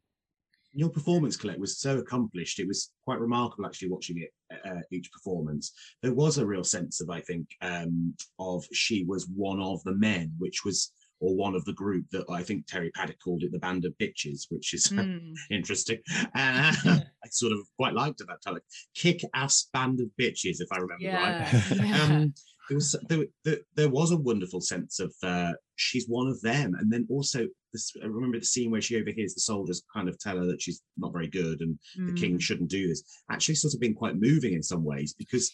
Your 0.73 0.89
performance, 0.89 1.35
Colette, 1.37 1.57
was 1.59 1.79
so 1.79 1.97
accomplished. 1.97 2.59
It 2.59 2.67
was 2.67 2.91
quite 3.03 3.19
remarkable 3.19 3.65
actually 3.65 3.89
watching 3.89 4.17
it 4.19 4.31
uh, 4.63 4.81
each 4.91 5.09
performance. 5.11 5.71
There 6.03 6.13
was 6.13 6.37
a 6.37 6.45
real 6.45 6.63
sense 6.63 7.01
of, 7.01 7.09
I 7.09 7.19
think, 7.21 7.47
um, 7.61 8.13
of 8.37 8.63
she 8.73 9.03
was 9.03 9.27
one 9.27 9.59
of 9.59 9.81
the 9.85 9.95
men, 9.95 10.33
which 10.37 10.63
was 10.65 10.91
or 11.19 11.35
one 11.35 11.55
of 11.55 11.65
the 11.65 11.73
group 11.73 12.05
that 12.11 12.25
I 12.29 12.43
think 12.43 12.67
Terri 12.67 12.91
Paddock 12.93 13.17
called 13.23 13.41
it 13.41 13.51
the 13.51 13.57
band 13.57 13.85
of 13.85 13.97
bitches, 13.97 14.45
which 14.49 14.75
is 14.75 14.89
Mm. 14.89 15.33
interesting. 15.49 15.99
Uh, 16.35 16.99
I 17.27 17.29
sort 17.31 17.51
of 17.53 17.59
quite 17.77 17.93
liked 17.93 18.21
it 18.21 18.27
that 18.27 18.41
time. 18.41 18.55
Like, 18.55 18.63
Kick 18.95 19.21
ass 19.33 19.67
band 19.73 19.99
of 19.99 20.07
bitches, 20.19 20.59
if 20.61 20.71
I 20.71 20.77
remember 20.77 21.05
right. 21.13 21.53
yeah, 21.75 21.83
yeah. 21.85 22.03
Um, 22.03 22.33
there 22.69 22.75
was 22.75 22.95
there, 23.07 23.25
there, 23.45 23.57
there 23.75 23.89
was 23.89 24.11
a 24.11 24.17
wonderful 24.17 24.59
sense 24.59 24.99
of 24.99 25.13
uh, 25.23 25.53
she's 25.75 26.05
one 26.07 26.27
of 26.27 26.41
them, 26.41 26.75
and 26.75 26.91
then 26.91 27.07
also 27.09 27.47
this, 27.71 27.93
I 28.03 28.07
remember 28.07 28.39
the 28.39 28.45
scene 28.45 28.71
where 28.71 28.81
she 28.81 28.97
overhears 28.99 29.33
the 29.33 29.39
soldiers 29.41 29.83
kind 29.93 30.09
of 30.09 30.19
tell 30.19 30.37
her 30.37 30.45
that 30.47 30.61
she's 30.61 30.81
not 30.97 31.13
very 31.13 31.27
good 31.27 31.61
and 31.61 31.77
the 31.95 32.13
king 32.13 32.37
Mm. 32.37 32.41
shouldn't 32.41 32.69
do 32.69 32.87
this. 32.87 33.03
Actually, 33.31 33.55
sort 33.55 33.73
of 33.73 33.79
been 33.79 33.93
quite 33.93 34.19
moving 34.19 34.53
in 34.53 34.61
some 34.63 34.83
ways 34.83 35.13
because 35.13 35.49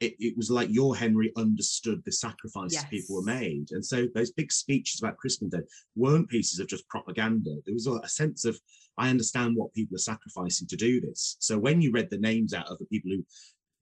it, 0.00 0.14
it 0.18 0.36
was 0.36 0.50
like 0.50 0.68
your 0.70 0.94
Henry 0.94 1.32
understood 1.36 2.02
the 2.04 2.12
sacrifices 2.12 2.78
people 2.90 3.16
were 3.16 3.22
made, 3.22 3.68
and 3.72 3.84
so 3.84 4.06
those 4.14 4.30
big 4.30 4.52
speeches 4.52 5.00
about 5.00 5.16
Crispin 5.16 5.50
weren't 5.96 6.28
pieces 6.28 6.58
of 6.58 6.68
just 6.68 6.86
propaganda. 6.88 7.56
There 7.64 7.74
was 7.74 7.86
a, 7.86 7.94
a 7.94 8.08
sense 8.08 8.44
of 8.44 8.60
I 8.98 9.10
understand 9.10 9.56
what 9.56 9.72
people 9.74 9.94
are 9.94 9.98
sacrificing 9.98 10.66
to 10.68 10.76
do 10.76 11.00
this. 11.00 11.36
So 11.38 11.58
when 11.58 11.80
you 11.80 11.92
read 11.92 12.10
the 12.10 12.18
names 12.18 12.52
out 12.52 12.66
of 12.66 12.78
the 12.78 12.86
people 12.86 13.10
who 13.10 13.24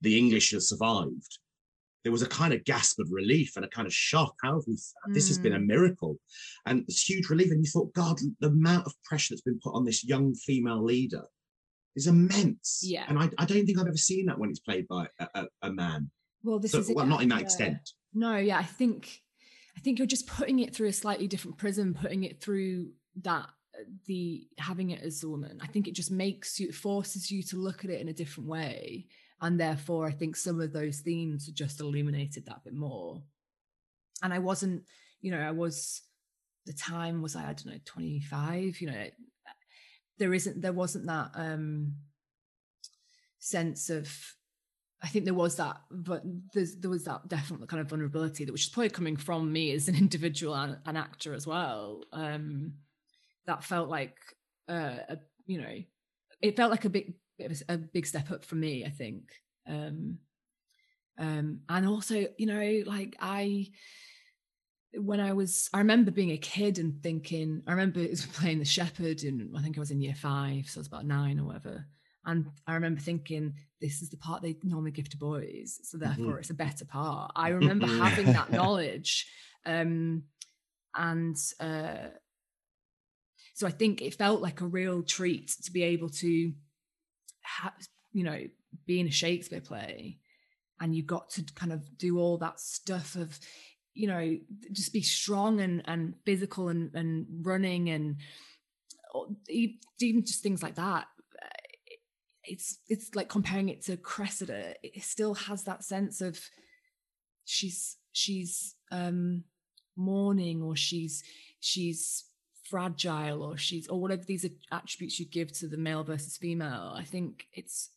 the 0.01 0.17
English 0.17 0.51
have 0.51 0.63
survived, 0.63 1.39
there 2.03 2.11
was 2.11 2.21
a 2.21 2.27
kind 2.27 2.53
of 2.53 2.63
gasp 2.63 2.99
of 2.99 3.11
relief 3.11 3.57
and 3.57 3.65
a 3.65 3.69
kind 3.69 3.85
of 3.85 3.93
shock. 3.93 4.35
How 4.41 4.53
have 4.53 4.63
we? 4.67 4.77
This 5.07 5.27
has 5.27 5.37
been 5.37 5.53
a 5.53 5.59
hmm. 5.59 5.67
miracle, 5.67 6.17
and 6.65 6.85
it's 6.87 7.09
huge 7.09 7.29
relief. 7.29 7.51
And 7.51 7.63
you 7.63 7.69
thought, 7.69 7.93
God, 7.93 8.17
the 8.39 8.47
amount 8.47 8.85
of 8.85 8.93
pressure 9.03 9.33
that's 9.33 9.41
been 9.41 9.59
put 9.61 9.73
on 9.73 9.83
this 9.83 10.05
young 10.05 10.33
female 10.33 10.81
leader 10.81 11.23
is 11.97 12.07
immense. 12.07 12.81
Yeah. 12.83 13.05
and 13.09 13.19
I, 13.19 13.29
I 13.37 13.45
don't 13.45 13.65
think 13.65 13.79
I've 13.79 13.87
ever 13.87 13.97
seen 13.97 14.27
that 14.27 14.39
when 14.39 14.49
it's 14.49 14.59
played 14.59 14.87
by 14.87 15.07
a, 15.19 15.27
a, 15.33 15.45
a 15.63 15.73
man. 15.73 16.09
well 16.43 16.59
this 16.59 16.71
So, 16.71 16.79
is 16.79 16.89
it, 16.91 16.95
well, 16.95 17.07
not 17.07 17.23
in 17.23 17.29
that 17.29 17.39
yeah. 17.39 17.45
extent. 17.45 17.89
No, 18.13 18.37
yeah, 18.37 18.57
I 18.57 18.63
think 18.63 19.21
I 19.75 19.79
think 19.81 19.97
you're 19.97 20.07
just 20.07 20.27
putting 20.27 20.59
it 20.59 20.73
through 20.73 20.87
a 20.87 20.93
slightly 20.93 21.27
different 21.27 21.57
prism, 21.57 21.93
putting 21.93 22.23
it 22.23 22.39
through 22.39 22.91
that 23.23 23.49
the 24.05 24.47
having 24.57 24.91
it 24.91 25.01
as 25.01 25.23
a 25.23 25.29
woman. 25.29 25.59
I 25.61 25.67
think 25.67 25.87
it 25.87 25.95
just 25.95 26.11
makes 26.11 26.59
you 26.59 26.71
forces 26.71 27.31
you 27.31 27.43
to 27.43 27.57
look 27.57 27.83
at 27.83 27.91
it 27.91 28.01
in 28.01 28.09
a 28.09 28.13
different 28.13 28.49
way. 28.49 29.07
And 29.41 29.59
therefore 29.59 30.07
I 30.07 30.11
think 30.11 30.35
some 30.35 30.59
of 30.59 30.73
those 30.73 30.99
themes 30.99 31.47
just 31.47 31.79
illuminated 31.79 32.45
that 32.45 32.63
bit 32.63 32.73
more. 32.73 33.21
And 34.23 34.33
I 34.33 34.39
wasn't, 34.39 34.83
you 35.21 35.31
know, 35.31 35.39
I 35.39 35.51
was 35.51 36.01
the 36.65 36.73
time 36.73 37.21
was 37.21 37.35
I, 37.35 37.43
I 37.43 37.53
don't 37.53 37.67
know, 37.67 37.79
25, 37.85 38.81
you 38.81 38.91
know, 38.91 39.05
there 40.17 40.33
isn't 40.33 40.61
there 40.61 40.73
wasn't 40.73 41.05
that 41.05 41.31
um 41.35 41.93
sense 43.39 43.89
of 43.89 44.09
I 45.01 45.07
think 45.07 45.25
there 45.25 45.33
was 45.33 45.57
that, 45.57 45.77
but 45.91 46.23
there 46.53 46.89
was 46.89 47.03
that 47.03 47.27
definite 47.27 47.69
kind 47.69 47.81
of 47.81 47.89
vulnerability 47.89 48.45
that 48.45 48.51
which 48.51 48.63
is 48.63 48.69
probably 48.69 48.89
coming 48.89 49.15
from 49.15 49.51
me 49.51 49.71
as 49.73 49.87
an 49.87 49.95
individual 50.05 50.55
and 50.55 50.77
an 50.85 50.97
actor 50.97 51.33
as 51.33 51.45
well. 51.45 52.03
Um, 52.11 52.73
that 53.47 53.63
felt 53.63 53.89
like 53.89 54.17
uh, 54.69 54.97
a, 55.09 55.17
you 55.45 55.61
know, 55.61 55.75
it 56.41 56.55
felt 56.55 56.71
like 56.71 56.85
a 56.85 56.89
big, 56.89 57.13
a, 57.67 57.77
big 57.77 58.05
step 58.05 58.29
up 58.31 58.43
for 58.45 58.55
me. 58.55 58.85
I 58.85 58.89
think, 58.89 59.31
um, 59.67 60.19
um, 61.17 61.61
and 61.67 61.87
also, 61.87 62.27
you 62.37 62.45
know, 62.45 62.83
like 62.85 63.15
I, 63.19 63.67
when 64.93 65.19
I 65.19 65.33
was, 65.33 65.69
I 65.73 65.79
remember 65.79 66.11
being 66.11 66.31
a 66.31 66.37
kid 66.37 66.77
and 66.77 67.01
thinking, 67.01 67.63
I 67.67 67.71
remember 67.71 67.99
it 67.99 68.11
was 68.11 68.25
playing 68.33 68.59
the 68.59 68.65
shepherd, 68.65 69.23
and 69.23 69.55
I 69.57 69.61
think 69.61 69.77
I 69.77 69.79
was 69.79 69.91
in 69.91 70.01
year 70.01 70.15
five, 70.15 70.67
so 70.67 70.79
I 70.79 70.81
was 70.81 70.87
about 70.87 71.05
nine 71.05 71.39
or 71.39 71.45
whatever 71.45 71.85
And 72.25 72.47
I 72.67 72.73
remember 72.73 73.01
thinking, 73.01 73.53
this 73.81 74.01
is 74.01 74.09
the 74.09 74.17
part 74.17 74.41
they 74.41 74.57
normally 74.63 74.91
give 74.91 75.09
to 75.09 75.17
boys, 75.17 75.79
so 75.83 75.97
therefore 75.97 76.25
mm-hmm. 76.25 76.39
it's 76.39 76.49
a 76.49 76.55
better 76.55 76.85
part. 76.85 77.31
I 77.35 77.49
remember 77.49 77.87
having 77.87 78.27
that 78.33 78.51
knowledge, 78.59 79.27
um, 79.65 80.23
and 80.95 81.37
uh, 81.59 82.09
so 83.57 83.65
I 83.65 83.71
think 83.71 84.03
it 84.03 84.13
felt 84.13 84.39
like 84.39 84.61
a 84.61 84.67
real 84.67 85.01
treat 85.01 85.47
to 85.63 85.71
be 85.71 85.81
able 85.81 86.09
to, 86.09 86.53
have, 87.41 87.73
you 88.13 88.23
know, 88.23 88.39
be 88.85 88.99
in 88.99 89.07
a 89.07 89.11
Shakespeare 89.11 89.61
play, 89.61 90.19
and 90.79 90.95
you 90.95 91.01
got 91.01 91.31
to 91.31 91.43
kind 91.55 91.73
of 91.73 91.97
do 91.97 92.19
all 92.19 92.37
that 92.37 92.59
stuff 92.59 93.15
of, 93.15 93.39
you 93.95 94.05
know, 94.05 94.37
just 94.71 94.93
be 94.93 95.01
strong 95.01 95.59
and 95.59 95.81
and 95.85 96.13
physical 96.23 96.69
and 96.69 96.93
and 96.93 97.25
running 97.41 97.89
and 97.89 98.17
even 99.49 100.23
just 100.23 100.43
things 100.43 100.61
like 100.61 100.75
that. 100.75 101.07
It's 102.43 102.77
it's 102.87 103.15
like 103.15 103.27
comparing 103.27 103.69
it 103.69 103.81
to 103.85 103.97
Cressida. 103.97 104.75
It 104.83 105.01
still 105.01 105.33
has 105.33 105.63
that 105.63 105.83
sense 105.83 106.21
of 106.21 106.39
she's 107.43 107.97
she's 108.11 108.75
um 108.91 109.45
mourning 109.95 110.61
or 110.61 110.75
she's 110.75 111.23
she's 111.59 112.25
fragile 112.69 113.43
or 113.43 113.57
she's 113.57 113.87
or 113.87 113.99
whatever 113.99 114.23
these 114.23 114.45
are 114.45 114.49
attributes 114.71 115.19
you 115.19 115.25
give 115.25 115.51
to 115.51 115.67
the 115.67 115.77
male 115.77 116.03
versus 116.03 116.37
female 116.37 116.93
i 116.95 117.03
think 117.03 117.45
it's 117.53 117.89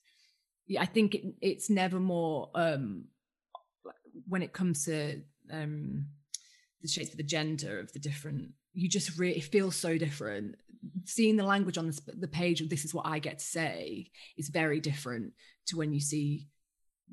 yeah 0.66 0.80
i 0.80 0.86
think 0.86 1.14
it, 1.14 1.24
it's 1.40 1.70
never 1.70 1.98
more 1.98 2.50
um 2.54 3.04
when 4.28 4.42
it 4.42 4.52
comes 4.52 4.84
to 4.84 5.20
um 5.52 6.06
the 6.82 6.88
shapes 6.88 7.10
of 7.10 7.16
the 7.16 7.22
gender 7.22 7.80
of 7.80 7.92
the 7.92 7.98
different 7.98 8.50
you 8.72 8.88
just 8.88 9.18
really 9.18 9.36
it 9.36 9.44
feels 9.44 9.76
so 9.76 9.98
different. 9.98 10.56
Seeing 11.04 11.36
the 11.36 11.44
language 11.44 11.76
on 11.76 11.86
the, 11.88 12.00
the 12.18 12.28
page 12.28 12.60
of 12.60 12.70
this 12.70 12.84
is 12.84 12.94
what 12.94 13.06
i 13.06 13.18
get 13.18 13.38
to 13.38 13.44
say 13.44 14.10
is 14.38 14.48
very 14.48 14.80
different 14.80 15.32
to 15.66 15.76
when 15.76 15.92
you 15.92 16.00
see 16.00 16.48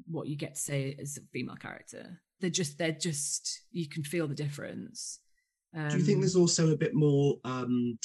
what 0.06 0.28
you 0.28 0.36
get 0.36 0.56
to 0.56 0.62
say 0.62 0.96
as 1.02 1.18
a 1.18 1.22
female 1.34 1.56
character. 1.56 2.22
They're 2.40 2.50
just 2.50 2.78
they're 2.78 2.92
just 2.92 3.62
you 3.72 3.88
can 3.88 4.04
feel 4.04 4.28
the 4.28 4.36
difference 4.36 5.20
um, 5.76 5.90
do 5.90 5.98
you 5.98 6.04
think 6.04 6.20
there's 6.20 6.36
also 6.36 6.72
a 6.72 6.78
bit 6.78 6.94
more 6.94 7.38
um, 7.44 7.98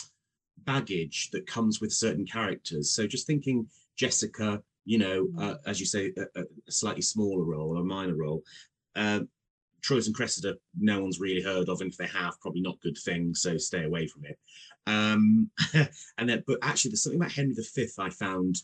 baggage 0.65 1.31
that 1.31 1.47
comes 1.47 1.81
with 1.81 1.93
certain 1.93 2.27
characters 2.27 2.91
so 2.91 3.07
just 3.07 3.27
thinking 3.27 3.67
jessica 3.97 4.63
you 4.85 4.99
know 4.99 5.27
mm. 5.27 5.43
uh, 5.43 5.59
as 5.67 5.81
you 5.81 5.87
say 5.87 6.13
a, 6.17 6.41
a, 6.41 6.45
slightly 6.69 7.03
smaller 7.03 7.45
role 7.45 7.77
a 7.79 7.85
minor 7.85 8.15
role 8.15 8.43
uh, 8.97 9.21
Troilus 9.83 10.07
and 10.07 10.15
Cressida, 10.15 10.55
no 10.79 11.03
one's 11.03 11.19
really 11.19 11.43
heard 11.43 11.69
of, 11.69 11.81
and 11.81 11.91
if 11.91 11.97
they 11.97 12.07
have, 12.07 12.41
probably 12.41 12.61
not 12.61 12.81
good 12.81 12.97
things, 12.97 13.43
so 13.43 13.57
stay 13.57 13.85
away 13.85 14.07
from 14.07 14.25
it. 14.25 14.39
Um, 14.87 15.51
and 16.19 16.29
then, 16.29 16.45
but 16.47 16.59
actually, 16.63 16.91
there's 16.91 17.03
something 17.03 17.21
about 17.21 17.33
Henry 17.33 17.55
V 17.55 17.89
I 17.99 18.11
found 18.11 18.57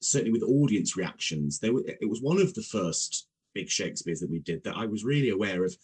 certainly 0.00 0.32
with 0.32 0.48
audience 0.48 0.96
reactions. 0.96 1.58
There, 1.58 1.72
it 1.86 2.08
was 2.08 2.22
one 2.22 2.40
of 2.40 2.54
the 2.54 2.62
first 2.62 3.28
big 3.54 3.68
Shakespeare's 3.68 4.20
that 4.20 4.30
we 4.30 4.40
did 4.40 4.64
that 4.64 4.76
I 4.76 4.86
was 4.86 5.04
really 5.04 5.30
aware 5.30 5.64
of 5.64 5.76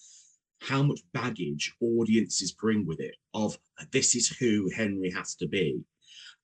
how 0.60 0.82
much 0.82 1.00
baggage 1.12 1.74
audiences 1.80 2.52
bring 2.52 2.86
with 2.86 3.00
it 3.00 3.14
of 3.34 3.58
this 3.92 4.14
is 4.14 4.28
who 4.28 4.70
Henry 4.74 5.10
has 5.10 5.34
to 5.36 5.48
be. 5.48 5.80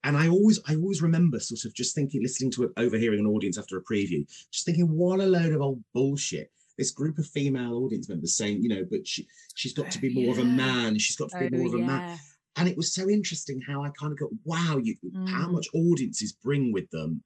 And 0.04 0.16
I 0.16 0.28
always, 0.28 0.60
I 0.68 0.74
always 0.74 1.02
remember 1.02 1.40
sort 1.40 1.64
of 1.64 1.74
just 1.74 1.94
thinking, 1.94 2.22
listening 2.22 2.50
to 2.52 2.64
it, 2.64 2.70
overhearing 2.76 3.20
an 3.20 3.26
audience 3.26 3.58
after 3.58 3.78
a 3.78 3.82
preview, 3.82 4.26
just 4.52 4.66
thinking, 4.66 4.86
what 4.86 5.20
a 5.20 5.26
load 5.26 5.52
of 5.52 5.62
old 5.62 5.82
bullshit. 5.94 6.50
This 6.76 6.90
group 6.90 7.18
of 7.18 7.26
female 7.26 7.76
audience 7.76 8.08
members 8.08 8.36
saying, 8.36 8.62
you 8.62 8.68
know, 8.68 8.84
but 8.90 9.06
she, 9.06 9.26
she's 9.54 9.72
got 9.72 9.90
to 9.92 10.00
be 10.00 10.12
more 10.12 10.24
yeah. 10.24 10.30
of 10.32 10.38
a 10.38 10.44
man. 10.44 10.98
She's 10.98 11.16
got 11.16 11.30
to 11.30 11.38
be 11.38 11.48
oh, 11.54 11.58
more 11.58 11.68
of 11.68 11.74
a 11.74 11.78
yeah. 11.78 11.86
man. 11.86 12.18
And 12.56 12.68
it 12.68 12.76
was 12.76 12.94
so 12.94 13.08
interesting 13.08 13.60
how 13.60 13.82
I 13.82 13.90
kind 13.98 14.12
of 14.12 14.18
got, 14.18 14.30
wow, 14.44 14.78
you, 14.82 14.96
mm. 15.04 15.28
how 15.28 15.48
much 15.48 15.66
audiences 15.74 16.32
bring 16.32 16.72
with 16.72 16.88
them. 16.90 17.22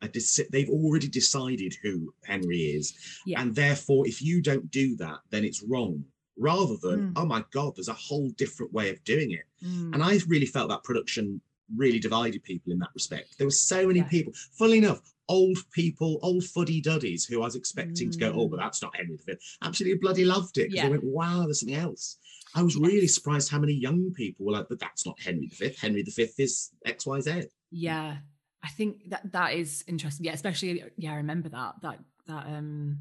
they've 0.51 0.70
already 0.70 1.09
decided 1.09 1.74
who 1.82 2.14
Henry 2.24 2.59
is. 2.59 2.95
Yeah. 3.26 3.41
And 3.41 3.55
therefore, 3.55 4.07
if 4.07 4.22
you 4.22 4.41
don't 4.41 4.70
do 4.70 4.97
that, 4.97 5.18
then 5.30 5.45
it's 5.45 5.64
wrong 5.68 6.05
rather 6.39 6.76
than, 6.80 7.09
mm. 7.09 7.12
oh 7.16 7.26
my 7.26 7.45
God, 7.53 7.74
there's 7.76 7.89
a 7.89 7.95
whole 7.95 8.30
different 8.30 8.72
way 8.72 8.91
of 8.91 9.03
doing 9.05 9.32
it. 9.32 9.45
Mm. 9.64 9.95
And 9.95 10.03
I 10.03 10.18
really 10.26 10.47
felt 10.47 10.68
that 10.70 10.84
production 10.84 11.41
really 11.76 11.99
divided 11.99 12.43
people 12.45 12.72
in 12.72 12.78
that 12.78 12.91
respect. 12.95 13.36
There 13.36 13.47
were 13.47 13.51
so 13.51 13.86
many 13.86 14.01
yeah. 14.01 14.07
people, 14.07 14.32
funnily 14.53 14.78
enough, 14.78 15.01
old 15.28 15.59
people, 15.72 16.18
old 16.22 16.45
fuddy 16.45 16.80
duddies 16.80 17.24
who 17.24 17.43
I 17.43 17.45
was 17.45 17.57
expecting 17.57 18.09
mm. 18.09 18.12
to 18.12 18.18
go, 18.18 18.32
oh, 18.34 18.49
but 18.49 18.59
mm. 18.59 18.62
that's 18.62 18.82
not 18.82 18.97
Henry 18.97 19.18
V. 19.26 19.34
Absolutely 19.62 19.99
bloody 19.99 20.24
loved 20.24 20.59
it 20.59 20.70
because 20.70 20.76
yeah. 20.76 20.84
they 20.84 20.91
went, 20.91 21.05
wow, 21.05 21.43
there's 21.45 21.61
something 21.61 21.76
else. 21.76 22.16
I 22.55 22.62
was 22.62 22.76
really 22.76 23.09
surprised 23.09 23.51
how 23.51 23.59
many 23.59 23.74
young 23.74 24.12
people 24.14 24.47
were 24.47 24.53
like, 24.53 24.68
but 24.68 24.80
that's 24.80 25.05
not 25.05 25.20
Henry 25.20 25.51
V. 25.53 25.74
Henry 25.80 26.03
V 26.03 26.28
is 26.39 26.70
XYZ. 26.86 27.47
Yeah. 27.70 28.16
I 28.62 28.68
think 28.68 29.11
that 29.11 29.32
that 29.32 29.55
is 29.55 29.84
interesting. 29.86 30.26
Yeah, 30.26 30.32
especially 30.32 30.82
yeah, 30.97 31.12
I 31.12 31.16
remember 31.16 31.49
that 31.51 31.74
that 31.82 32.01
that 32.26 32.47
um 32.47 32.99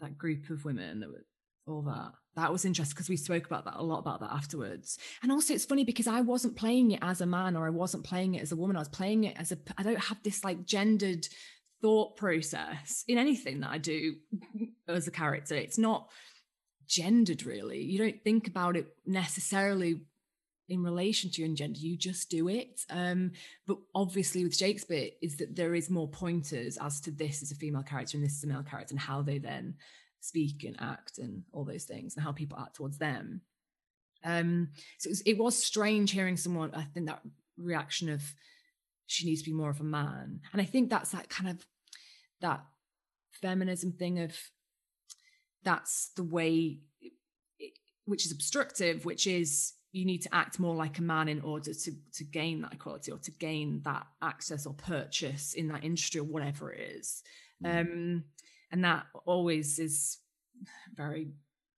that 0.00 0.18
group 0.18 0.50
of 0.50 0.64
women 0.64 1.00
that 1.00 1.08
were 1.08 1.24
all 1.66 1.82
that. 1.82 2.12
That 2.34 2.52
was 2.52 2.64
interesting 2.64 2.94
because 2.94 3.08
we 3.08 3.16
spoke 3.16 3.46
about 3.46 3.66
that 3.66 3.76
a 3.76 3.82
lot 3.82 3.98
about 3.98 4.20
that 4.20 4.32
afterwards. 4.32 4.98
And 5.22 5.30
also 5.30 5.54
it's 5.54 5.64
funny 5.64 5.84
because 5.84 6.06
I 6.06 6.22
wasn't 6.22 6.56
playing 6.56 6.92
it 6.92 7.00
as 7.02 7.20
a 7.20 7.26
man 7.26 7.56
or 7.56 7.66
I 7.66 7.70
wasn't 7.70 8.04
playing 8.04 8.34
it 8.34 8.42
as 8.42 8.52
a 8.52 8.56
woman. 8.56 8.76
I 8.76 8.80
was 8.80 8.88
playing 8.88 9.24
it 9.24 9.36
as 9.38 9.52
a 9.52 9.58
I 9.76 9.82
don't 9.82 9.98
have 9.98 10.22
this 10.22 10.42
like 10.42 10.64
gendered 10.64 11.28
thought 11.82 12.16
process 12.16 13.04
in 13.06 13.18
anything 13.18 13.60
that 13.60 13.70
I 13.70 13.78
do 13.78 14.14
as 14.88 15.06
a 15.06 15.12
character. 15.12 15.54
It's 15.54 15.78
not 15.78 16.08
gendered 16.86 17.44
really. 17.44 17.82
You 17.82 17.98
don't 17.98 18.22
think 18.22 18.46
about 18.46 18.76
it 18.76 18.86
necessarily 19.06 20.00
in 20.68 20.82
relation 20.82 21.30
to 21.30 21.42
your 21.42 21.54
gender 21.54 21.78
you 21.78 21.98
just 21.98 22.30
do 22.30 22.48
it 22.48 22.80
um, 22.88 23.32
but 23.66 23.76
obviously 23.94 24.44
with 24.44 24.56
shakespeare 24.56 25.08
is 25.20 25.36
that 25.36 25.54
there 25.54 25.74
is 25.74 25.90
more 25.90 26.08
pointers 26.08 26.78
as 26.80 27.00
to 27.00 27.10
this 27.10 27.42
is 27.42 27.50
a 27.50 27.54
female 27.56 27.82
character 27.82 28.16
and 28.16 28.24
this 28.24 28.36
is 28.36 28.44
a 28.44 28.46
male 28.46 28.62
character 28.62 28.92
and 28.92 29.00
how 29.00 29.20
they 29.20 29.38
then 29.38 29.74
speak 30.22 30.64
and 30.64 30.76
act 30.80 31.18
and 31.18 31.42
all 31.52 31.64
those 31.64 31.84
things 31.84 32.14
and 32.14 32.24
how 32.24 32.32
people 32.32 32.58
act 32.58 32.76
towards 32.76 32.98
them. 32.98 33.40
Um 34.24 34.68
so 34.98 35.08
it 35.08 35.10
was, 35.10 35.20
it 35.22 35.38
was 35.38 35.62
strange 35.62 36.12
hearing 36.12 36.36
someone 36.36 36.72
i 36.74 36.84
think 36.84 37.06
that 37.06 37.22
reaction 37.58 38.08
of 38.08 38.22
she 39.06 39.26
needs 39.26 39.42
to 39.42 39.50
be 39.50 39.56
more 39.56 39.70
of 39.70 39.80
a 39.80 39.84
man. 39.84 40.40
And 40.52 40.62
i 40.62 40.64
think 40.64 40.90
that's 40.90 41.10
that 41.10 41.28
kind 41.28 41.50
of 41.50 41.66
that 42.40 42.64
feminism 43.32 43.92
thing 43.92 44.20
of 44.20 44.36
that's 45.64 46.10
the 46.16 46.24
way 46.24 46.78
which 48.04 48.26
is 48.26 48.32
obstructive 48.32 49.04
which 49.04 49.26
is 49.26 49.74
you 49.92 50.06
need 50.06 50.22
to 50.22 50.34
act 50.34 50.58
more 50.58 50.74
like 50.74 50.98
a 50.98 51.02
man 51.02 51.28
in 51.28 51.40
order 51.42 51.72
to 51.74 51.92
to 52.14 52.24
gain 52.24 52.62
that 52.62 52.72
equality 52.72 53.12
or 53.12 53.18
to 53.18 53.30
gain 53.32 53.80
that 53.84 54.06
access 54.22 54.66
or 54.66 54.74
purchase 54.74 55.54
in 55.54 55.68
that 55.68 55.84
industry 55.84 56.20
or 56.20 56.24
whatever 56.24 56.72
it 56.72 56.80
is. 56.96 57.22
Mm. 57.64 57.80
um 57.80 58.24
and 58.72 58.84
that 58.84 59.06
always 59.26 59.78
is 59.78 60.18
very 60.94 61.28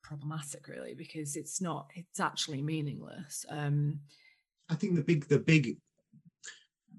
problematic 0.03 0.69
really 0.69 0.95
because 0.95 1.37
it's 1.37 1.61
not 1.61 1.91
it's 1.95 2.21
actually 2.21 2.63
meaningless 2.63 3.45
um 3.49 3.99
i 4.69 4.75
think 4.75 4.95
the 4.95 5.03
big 5.03 5.27
the 5.29 5.39
big 5.39 5.77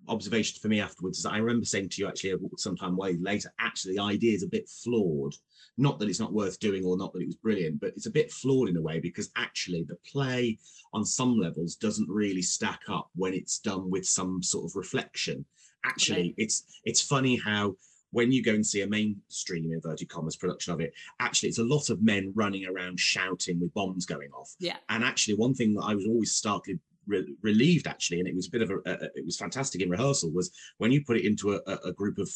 observation 0.07 0.59
for 0.61 0.67
me 0.67 0.79
afterwards 0.79 1.19
is 1.19 1.25
I 1.25 1.37
remember 1.37 1.65
saying 1.65 1.89
to 1.89 2.01
you 2.01 2.07
actually 2.07 2.35
sometime 2.57 2.95
way 2.95 3.17
later, 3.17 3.51
actually 3.59 3.95
the 3.95 4.03
idea 4.03 4.33
is 4.33 4.43
a 4.43 4.47
bit 4.47 4.69
flawed. 4.69 5.33
Not 5.77 5.99
that 5.99 6.09
it's 6.09 6.19
not 6.19 6.33
worth 6.33 6.59
doing 6.59 6.85
or 6.85 6.97
not 6.97 7.13
that 7.13 7.21
it 7.21 7.27
was 7.27 7.35
brilliant, 7.35 7.81
but 7.81 7.89
it's 7.89 8.05
a 8.05 8.11
bit 8.11 8.31
flawed 8.31 8.69
in 8.69 8.77
a 8.77 8.81
way 8.81 8.99
because 8.99 9.31
actually 9.35 9.83
the 9.83 9.97
play 10.09 10.57
on 10.93 11.05
some 11.05 11.37
levels 11.37 11.75
doesn't 11.75 12.09
really 12.09 12.41
stack 12.41 12.81
up 12.87 13.09
when 13.15 13.33
it's 13.33 13.59
done 13.59 13.89
with 13.89 14.05
some 14.05 14.41
sort 14.41 14.65
of 14.65 14.75
reflection. 14.75 15.45
Actually, 15.83 16.31
okay. 16.31 16.35
it's 16.37 16.63
it's 16.85 17.01
funny 17.01 17.35
how 17.35 17.75
when 18.15 18.31
you 18.31 18.41
go 18.41 18.53
and 18.53 18.65
see 18.65 18.81
a 18.81 18.87
mainstream 18.87 19.73
inverted 19.73 20.07
commas 20.07 20.37
production 20.37 20.73
of 20.73 20.79
it, 20.79 20.93
actually 21.19 21.49
it's 21.49 21.59
a 21.59 21.63
lot 21.63 21.89
of 21.89 22.01
men 22.01 22.31
running 22.33 22.65
around 22.65 22.97
shouting 22.97 23.59
with 23.59 23.73
bombs 23.73 24.05
going 24.05 24.31
off. 24.31 24.55
Yeah. 24.57 24.77
And 24.87 25.03
actually, 25.03 25.35
one 25.35 25.53
thing 25.53 25.73
that 25.73 25.83
I 25.83 25.93
was 25.95 26.05
always 26.05 26.31
starkly 26.31 26.79
re- 27.07 27.35
relieved 27.41 27.87
actually, 27.87 28.19
and 28.19 28.27
it 28.29 28.33
was 28.33 28.47
a 28.47 28.51
bit 28.51 28.61
of 28.61 28.69
a, 28.69 28.77
a, 28.89 28.93
it 29.15 29.25
was 29.25 29.35
fantastic 29.35 29.81
in 29.81 29.89
rehearsal 29.89 30.31
was 30.31 30.49
when 30.77 30.93
you 30.93 31.03
put 31.03 31.17
it 31.17 31.25
into 31.25 31.55
a, 31.55 31.59
a 31.83 31.91
group 31.91 32.17
of 32.17 32.29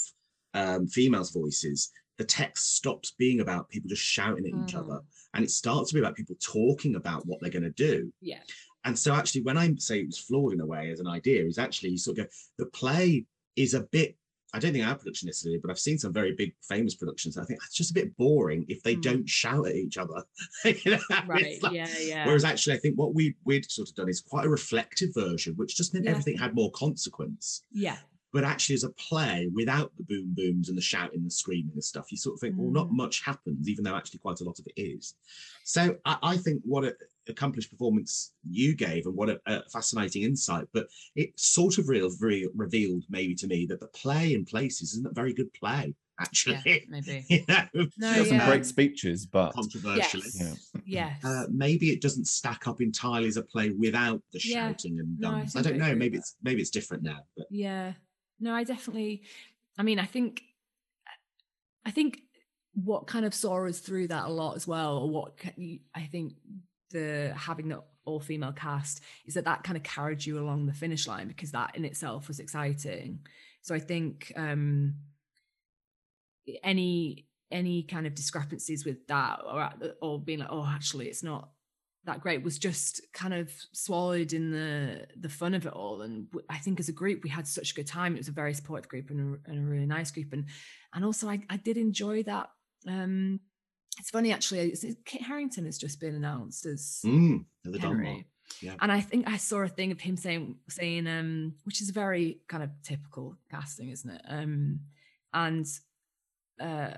um, 0.53 0.85
females' 0.85 1.31
voices, 1.31 1.91
the 2.17 2.25
text 2.25 2.75
stops 2.75 3.13
being 3.17 3.39
about 3.39 3.69
people 3.69 3.87
just 3.87 4.03
shouting 4.03 4.47
at 4.47 4.51
mm. 4.51 4.67
each 4.67 4.75
other, 4.75 4.95
mm. 4.95 5.03
and 5.33 5.45
it 5.45 5.49
starts 5.49 5.89
to 5.89 5.93
be 5.93 6.01
about 6.01 6.15
people 6.17 6.35
talking 6.43 6.95
about 6.95 7.25
what 7.25 7.39
they're 7.39 7.49
going 7.49 7.63
to 7.63 7.69
do. 7.69 8.11
Yeah. 8.19 8.39
And 8.83 8.99
so 8.99 9.13
actually, 9.13 9.43
when 9.43 9.57
I 9.57 9.73
say 9.77 10.01
it 10.01 10.07
was 10.07 10.19
flawed 10.19 10.51
in 10.51 10.59
a 10.59 10.65
way 10.65 10.91
as 10.91 10.99
an 10.99 11.07
idea, 11.07 11.45
is 11.45 11.57
actually 11.57 11.91
you 11.91 11.97
sort 11.97 12.17
of 12.17 12.25
go, 12.25 12.29
the 12.57 12.65
play 12.65 13.25
is 13.55 13.73
a 13.75 13.81
bit 13.81 14.17
I 14.53 14.59
don't 14.59 14.73
think 14.73 14.85
our 14.85 14.95
production 14.95 15.27
necessarily, 15.27 15.59
but 15.59 15.69
I've 15.69 15.79
seen 15.79 15.99
some 15.99 16.11
very 16.11 16.33
big 16.33 16.53
famous 16.67 16.95
productions. 16.95 17.37
I 17.37 17.45
think 17.45 17.59
it's 17.63 17.75
just 17.75 17.91
a 17.91 17.93
bit 17.93 18.15
boring 18.17 18.65
if 18.67 18.81
they 18.81 18.95
mm. 18.95 19.01
don't 19.01 19.29
shout 19.29 19.67
at 19.67 19.75
each 19.75 19.97
other. 19.97 20.23
you 20.65 20.91
know? 20.91 20.99
Right. 21.27 21.61
Like, 21.61 21.73
yeah, 21.73 21.87
yeah. 21.99 22.25
Whereas 22.25 22.43
actually, 22.43 22.75
I 22.75 22.79
think 22.79 22.97
what 22.97 23.13
we 23.13 23.35
we'd 23.45 23.69
sort 23.69 23.89
of 23.89 23.95
done 23.95 24.09
is 24.09 24.21
quite 24.21 24.45
a 24.45 24.49
reflective 24.49 25.13
version, 25.13 25.53
which 25.55 25.75
just 25.75 25.93
meant 25.93 26.05
yeah. 26.05 26.11
everything 26.11 26.37
had 26.37 26.55
more 26.55 26.71
consequence. 26.71 27.63
Yeah. 27.71 27.97
But 28.31 28.43
actually, 28.43 28.75
as 28.75 28.83
a 28.83 28.91
play, 28.91 29.49
without 29.53 29.91
the 29.97 30.03
boom 30.03 30.33
booms 30.35 30.69
and 30.69 30.77
the 30.77 30.81
shouting 30.81 31.21
and 31.21 31.33
screaming 31.33 31.73
and 31.73 31.83
stuff, 31.83 32.11
you 32.11 32.17
sort 32.17 32.35
of 32.35 32.39
think, 32.39 32.55
well, 32.57 32.71
not 32.71 32.89
Mm. 32.89 32.97
much 32.97 33.21
happens, 33.21 33.67
even 33.67 33.83
though 33.83 33.95
actually 33.95 34.19
quite 34.19 34.39
a 34.41 34.43
lot 34.43 34.59
of 34.59 34.67
it 34.67 34.79
is. 34.79 35.15
So 35.63 35.97
I, 36.05 36.17
I 36.21 36.37
think 36.37 36.61
what 36.63 36.85
a 36.85 36.95
accomplished 37.29 37.69
performance 37.71 38.33
you 38.49 38.75
gave 38.75 39.05
and 39.05 39.15
what 39.15 39.29
a, 39.29 39.39
a 39.45 39.61
fascinating 39.69 40.23
insight. 40.23 40.65
But 40.73 40.87
it 41.15 41.37
sort 41.39 41.77
of 41.77 41.87
real, 41.89 42.09
re- 42.19 42.49
revealed 42.55 43.03
maybe 43.09 43.35
to 43.35 43.47
me 43.47 43.65
that 43.67 43.79
the 43.79 43.87
play 43.87 44.33
in 44.33 44.45
places 44.45 44.93
isn't 44.93 45.07
a 45.07 45.13
very 45.13 45.33
good 45.33 45.53
play, 45.53 45.93
actually. 46.19 46.61
Yeah, 46.65 46.77
maybe. 46.89 47.25
you 47.29 47.45
know, 47.47 47.87
No, 47.97 48.15
Got 48.15 48.27
some 48.27 48.39
great 48.39 48.65
speeches, 48.65 49.25
but 49.25 49.53
controversially. 49.53 50.23
Yes. 50.35 50.71
Yeah. 50.85 51.09
Yes. 51.13 51.23
Uh, 51.25 51.45
maybe 51.51 51.91
it 51.91 52.01
doesn't 52.01 52.25
stack 52.25 52.67
up 52.67 52.81
entirely 52.81 53.27
as 53.27 53.37
a 53.37 53.43
play 53.43 53.69
without 53.71 54.21
the 54.33 54.39
Yeah. 54.43 54.67
shouting 54.69 54.99
and 54.99 55.19
No, 55.19 55.29
I 55.29 55.31
guns. 55.39 55.55
I, 55.55 55.61
don't 55.61 55.77
know. 55.77 55.95
Maybe 55.95 56.17
with 56.17 56.21
it's 56.25 56.35
maybe 56.41 56.61
it's 56.61 56.71
different 56.71 57.03
now. 57.03 57.19
But 57.37 57.47
Yeah. 57.49 57.93
No, 58.39 58.53
I 58.53 58.63
definitely 58.63 59.23
I 59.77 59.83
mean, 59.83 59.99
I 59.99 60.05
think 60.05 60.41
I 61.85 61.91
think 61.91 62.19
what 62.73 63.07
kind 63.07 63.25
of 63.25 63.33
saw 63.33 63.65
us 63.67 63.79
through 63.79 64.07
that 64.07 64.25
a 64.25 64.29
lot 64.29 64.55
as 64.55 64.67
well, 64.67 64.97
or 64.99 65.09
what 65.09 65.37
ca- 65.37 65.51
you- 65.57 65.79
I 65.93 66.01
think 66.03 66.33
the 66.91 67.33
having 67.35 67.69
the 67.69 67.81
all 68.05 68.19
female 68.19 68.51
cast 68.51 69.01
is 69.25 69.35
that 69.35 69.45
that 69.45 69.63
kind 69.63 69.77
of 69.77 69.83
carried 69.83 70.25
you 70.25 70.39
along 70.39 70.65
the 70.65 70.73
finish 70.73 71.07
line 71.07 71.27
because 71.27 71.51
that 71.51 71.75
in 71.75 71.85
itself 71.85 72.27
was 72.27 72.39
exciting. 72.39 73.19
So 73.61 73.75
I 73.75 73.79
think 73.79 74.31
um 74.35 74.95
any 76.63 77.27
any 77.51 77.83
kind 77.83 78.05
of 78.05 78.15
discrepancies 78.15 78.85
with 78.85 79.05
that 79.07 79.39
or 79.45 79.69
or 80.01 80.19
being 80.19 80.39
like, 80.39 80.49
oh, 80.51 80.65
actually, 80.67 81.07
it's 81.07 81.23
not 81.23 81.49
that 82.05 82.21
great 82.21 82.43
was 82.43 82.57
just 82.57 83.01
kind 83.13 83.33
of 83.33 83.51
swallowed 83.73 84.33
in 84.33 84.51
the 84.51 85.05
the 85.19 85.29
fun 85.29 85.53
of 85.53 85.65
it 85.65 85.73
all. 85.73 86.01
And 86.01 86.27
i 86.49 86.57
think 86.57 86.79
as 86.79 86.89
a 86.89 86.93
group 86.93 87.23
we 87.23 87.29
had 87.29 87.47
such 87.47 87.71
a 87.71 87.75
good 87.75 87.87
time. 87.87 88.15
It 88.15 88.19
was 88.19 88.27
a 88.27 88.33
very 88.33 88.53
supportive 88.53 88.89
group 88.89 89.09
and 89.09 89.37
a, 89.45 89.49
and 89.49 89.59
a 89.59 89.69
really 89.69 89.85
nice 89.85 90.11
group. 90.11 90.33
And 90.33 90.45
and 90.93 91.05
also 91.05 91.29
I, 91.29 91.41
I 91.49 91.57
did 91.57 91.77
enjoy 91.77 92.23
that 92.23 92.49
um 92.87 93.39
it's 93.99 94.09
funny 94.09 94.31
actually 94.33 94.59
it's, 94.59 94.83
it- 94.83 95.05
kit 95.05 95.21
harington 95.21 95.65
has 95.65 95.77
just 95.77 95.99
been 95.99 96.15
announced 96.15 96.65
as 96.65 97.01
mm, 97.05 97.45
Henry. 97.79 98.25
Yeah. 98.61 98.75
and 98.81 98.91
i 98.91 98.99
think 99.01 99.27
i 99.27 99.37
saw 99.37 99.59
a 99.59 99.67
thing 99.67 99.91
of 99.91 99.99
him 99.99 100.17
saying 100.17 100.57
saying 100.69 101.07
um 101.07 101.53
which 101.63 101.81
is 101.81 101.89
very 101.91 102.39
kind 102.47 102.63
of 102.63 102.69
typical 102.83 103.35
casting 103.51 103.89
isn't 103.89 104.09
it 104.09 104.21
um 104.27 104.79
and 105.33 105.65
uh 106.59 106.91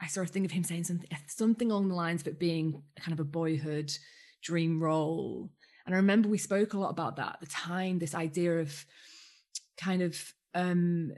I 0.00 0.08
saw 0.08 0.22
a 0.22 0.26
thing 0.26 0.44
of 0.44 0.50
him 0.50 0.64
saying 0.64 0.82
something 0.82 1.08
something 1.28 1.70
along 1.70 1.88
the 1.88 1.94
lines 1.94 2.22
of 2.22 2.26
it 2.26 2.40
being 2.40 2.82
kind 2.98 3.12
of 3.12 3.20
a 3.20 3.24
boyhood 3.24 3.96
dream 4.42 4.82
role. 4.82 5.48
And 5.86 5.94
I 5.94 5.98
remember 5.98 6.28
we 6.28 6.38
spoke 6.38 6.72
a 6.72 6.78
lot 6.78 6.90
about 6.90 7.16
that 7.16 7.34
at 7.34 7.40
the 7.40 7.46
time, 7.46 8.00
this 8.00 8.12
idea 8.14 8.58
of 8.58 8.84
kind 9.76 10.02
of 10.02 10.20
um 10.54 11.12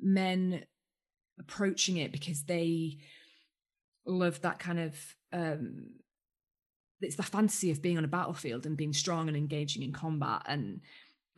men 0.00 0.64
approaching 1.38 1.98
it 1.98 2.10
because 2.10 2.42
they 2.42 2.98
love 4.06 4.40
that 4.42 4.58
kind 4.58 4.78
of 4.78 4.94
um 5.32 5.90
it's 7.00 7.16
the 7.16 7.22
fantasy 7.22 7.70
of 7.70 7.80
being 7.80 7.96
on 7.96 8.04
a 8.04 8.08
battlefield 8.08 8.66
and 8.66 8.76
being 8.76 8.92
strong 8.92 9.28
and 9.28 9.36
engaging 9.36 9.82
in 9.82 9.92
combat. 9.92 10.42
And 10.46 10.80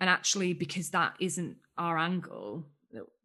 and 0.00 0.10
actually 0.10 0.52
because 0.54 0.90
that 0.90 1.14
isn't 1.20 1.56
our 1.78 1.96
angle 1.98 2.66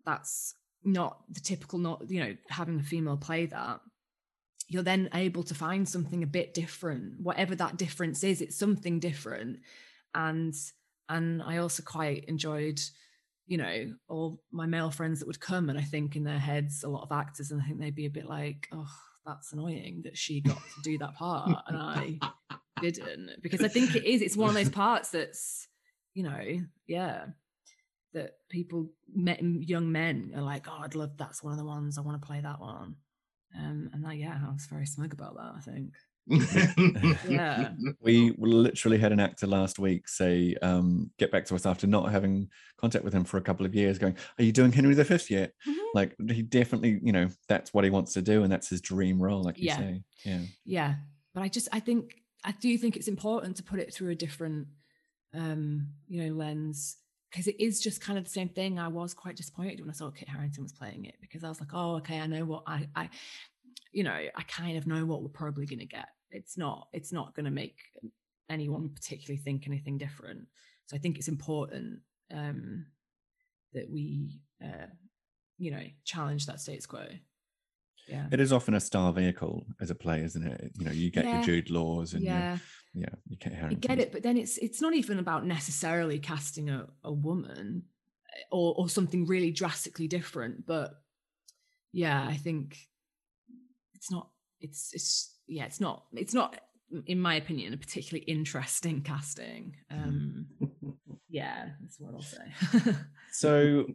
that's 0.05 0.53
not 0.83 1.21
the 1.29 1.39
typical 1.39 1.79
not 1.79 2.09
you 2.09 2.19
know 2.19 2.35
having 2.49 2.79
a 2.79 2.83
female 2.83 3.17
play 3.17 3.45
that 3.47 3.81
you're 4.69 4.83
then 4.83 5.09
able 5.13 5.43
to 5.43 5.55
find 5.55 5.87
something 5.87 6.23
a 6.23 6.27
bit 6.27 6.53
different. 6.53 7.21
Whatever 7.21 7.55
that 7.55 7.77
difference 7.77 8.23
is 8.23 8.41
it's 8.41 8.57
something 8.57 8.99
different. 8.99 9.59
And 10.13 10.53
and 11.09 11.41
i 11.43 11.57
also 11.57 11.83
quite 11.83 12.25
enjoyed 12.25 12.79
you 13.45 13.57
know 13.57 13.93
all 14.09 14.41
my 14.51 14.65
male 14.65 14.91
friends 14.91 15.19
that 15.19 15.27
would 15.27 15.39
come 15.39 15.69
and 15.69 15.79
i 15.79 15.81
think 15.81 16.15
in 16.15 16.23
their 16.23 16.39
heads 16.39 16.83
a 16.83 16.89
lot 16.89 17.03
of 17.03 17.11
actors 17.11 17.51
and 17.51 17.61
i 17.61 17.65
think 17.65 17.79
they'd 17.79 17.95
be 17.95 18.05
a 18.05 18.09
bit 18.09 18.27
like 18.27 18.67
oh 18.71 18.91
that's 19.27 19.51
annoying 19.53 20.01
that 20.05 20.17
she 20.17 20.41
got 20.41 20.57
to 20.57 20.81
do 20.81 20.97
that 20.97 21.13
part 21.15 21.49
and 21.67 21.77
i 21.77 22.17
didn't 22.81 23.29
because 23.41 23.61
i 23.61 23.67
think 23.67 23.95
it 23.95 24.05
is 24.05 24.21
it's 24.21 24.37
one 24.37 24.49
of 24.49 24.55
those 24.55 24.69
parts 24.69 25.09
that's 25.09 25.67
you 26.13 26.23
know 26.23 26.41
yeah 26.87 27.25
that 28.13 28.31
people 28.49 28.89
met 29.13 29.43
young 29.43 29.91
men 29.91 30.31
are 30.35 30.41
like 30.41 30.65
oh 30.69 30.79
i'd 30.83 30.95
love 30.95 31.11
that's 31.17 31.43
one 31.43 31.51
of 31.51 31.59
the 31.59 31.65
ones 31.65 31.97
i 31.97 32.01
want 32.01 32.19
to 32.19 32.25
play 32.25 32.39
that 32.41 32.59
one. 32.59 32.95
Um 33.57 33.89
and 33.93 34.03
that 34.05 34.17
yeah 34.17 34.39
i 34.47 34.51
was 34.51 34.65
very 34.65 34.85
smug 34.85 35.13
about 35.13 35.35
that 35.35 35.53
i 35.57 35.59
think 35.59 35.93
yeah. 37.29 37.71
We 38.01 38.33
literally 38.37 38.97
had 38.97 39.11
an 39.11 39.19
actor 39.19 39.47
last 39.47 39.79
week 39.79 40.07
say 40.09 40.55
um 40.61 41.09
get 41.17 41.31
back 41.31 41.45
to 41.45 41.55
us 41.55 41.65
after 41.65 41.87
not 41.87 42.11
having 42.11 42.49
contact 42.77 43.05
with 43.05 43.13
him 43.13 43.23
for 43.23 43.37
a 43.37 43.41
couple 43.41 43.65
of 43.65 43.73
years 43.73 43.97
going 43.97 44.15
are 44.37 44.43
you 44.43 44.51
doing 44.51 44.71
henry 44.71 44.93
v 44.93 45.17
yet? 45.29 45.53
Mhm. 45.67 45.75
like 45.93 46.15
he 46.29 46.41
definitely 46.41 46.99
you 47.01 47.11
know 47.13 47.27
that's 47.47 47.73
what 47.73 47.83
he 47.83 47.89
wants 47.89 48.13
to 48.13 48.21
do 48.21 48.43
and 48.43 48.51
that's 48.51 48.69
his 48.69 48.81
dream 48.81 49.21
role 49.21 49.41
like 49.43 49.57
you 49.57 49.65
Yeah. 49.67 49.77
say. 49.77 50.03
Yeah. 50.25 50.41
Yeah. 50.65 50.95
But 51.33 51.43
i 51.43 51.47
just 51.47 51.69
i 51.71 51.79
think 51.79 52.15
i 52.43 52.51
do 52.51 52.77
think 52.77 52.95
it's 52.97 53.07
important 53.07 53.55
to 53.57 53.63
put 53.63 53.79
it 53.79 53.93
through 53.93 54.09
a 54.11 54.15
different 54.15 54.67
um 55.33 55.87
you 56.07 56.23
know 56.23 56.33
lens 56.35 56.97
because 57.31 57.47
it 57.47 57.59
is 57.59 57.79
just 57.81 57.99
kind 58.01 58.17
of 58.17 58.23
the 58.23 58.29
same 58.29 58.47
thing. 58.49 58.79
I 58.79 58.87
was 58.87 59.13
quite 59.13 59.35
disappointed 59.35 59.79
when 59.81 59.89
i 59.89 59.93
saw 59.93 60.09
kit 60.11 60.29
harington 60.29 60.63
was 60.63 60.71
playing 60.73 61.05
it 61.05 61.15
because 61.21 61.43
i 61.43 61.49
was 61.49 61.59
like 61.59 61.73
oh 61.73 61.95
okay 61.97 62.19
i 62.19 62.25
know 62.27 62.45
what 62.45 62.63
i 62.67 62.87
i 62.95 63.09
you 63.91 64.03
know 64.03 64.11
i 64.13 64.41
kind 64.47 64.77
of 64.77 64.87
know 64.87 65.05
what 65.05 65.21
we're 65.21 65.29
probably 65.29 65.65
going 65.65 65.79
to 65.79 65.85
get 65.85 66.07
it's 66.31 66.57
not 66.57 66.87
it's 66.93 67.11
not 67.11 67.35
going 67.35 67.45
to 67.45 67.51
make 67.51 67.77
anyone 68.49 68.89
particularly 68.89 69.37
think 69.41 69.67
anything 69.67 69.97
different. 69.97 70.47
So 70.85 70.95
i 70.95 70.99
think 70.99 71.17
it's 71.17 71.27
important 71.27 71.99
um 72.33 72.85
that 73.73 73.89
we 73.89 74.39
uh 74.63 74.87
you 75.57 75.71
know 75.71 75.83
challenge 76.03 76.45
that 76.45 76.59
status 76.61 76.85
quo. 76.85 77.05
Yeah. 78.07 78.27
It 78.31 78.39
is 78.39 78.53
often 78.53 78.73
a 78.73 78.79
star 78.79 79.11
vehicle 79.11 79.65
as 79.81 79.89
a 79.89 79.95
play 79.95 80.21
isn't 80.23 80.45
it? 80.45 80.71
You 80.77 80.85
know 80.85 80.91
you 80.91 81.11
get 81.11 81.25
Yeah. 81.25 81.35
your 81.37 81.43
jude 81.43 81.69
laws 81.69 82.13
and 82.13 82.23
yeah 82.23 82.57
yeah. 82.93 83.07
yeah 83.09 83.15
you 83.27 83.35
get 83.37 83.53
I 83.63 83.73
get 83.73 83.99
it, 83.99 84.11
but 84.11 84.23
then 84.23 84.37
it's 84.37 84.57
it's 84.59 84.81
not 84.81 84.93
even 84.93 85.19
about 85.19 85.45
necessarily 85.45 86.19
casting 86.19 86.69
a, 86.69 86.87
a 87.03 87.11
woman 87.11 87.83
eh, 88.33 88.43
or 88.51 88.75
or 88.77 88.87
something 88.89 89.25
really 89.25 89.51
drastically 89.51 90.07
different. 90.07 90.65
But 90.65 90.93
yeah, 91.91 92.25
I 92.25 92.37
think 92.37 92.77
it's 93.93 94.09
not 94.11 94.29
it's 94.61 94.91
it's 94.93 95.36
yeah, 95.47 95.65
it's 95.65 95.79
not 95.79 96.03
it's 96.13 96.33
not 96.33 96.59
in 97.05 97.19
my 97.19 97.35
opinion 97.35 97.73
a 97.73 97.77
particularly 97.77 98.23
interesting 98.25 99.01
casting. 99.01 99.75
Um 99.91 100.47
yeah, 101.29 101.69
that's 101.81 101.99
what 101.99 102.13
I'll 102.13 102.21
say. 102.21 102.93
so 103.31 103.85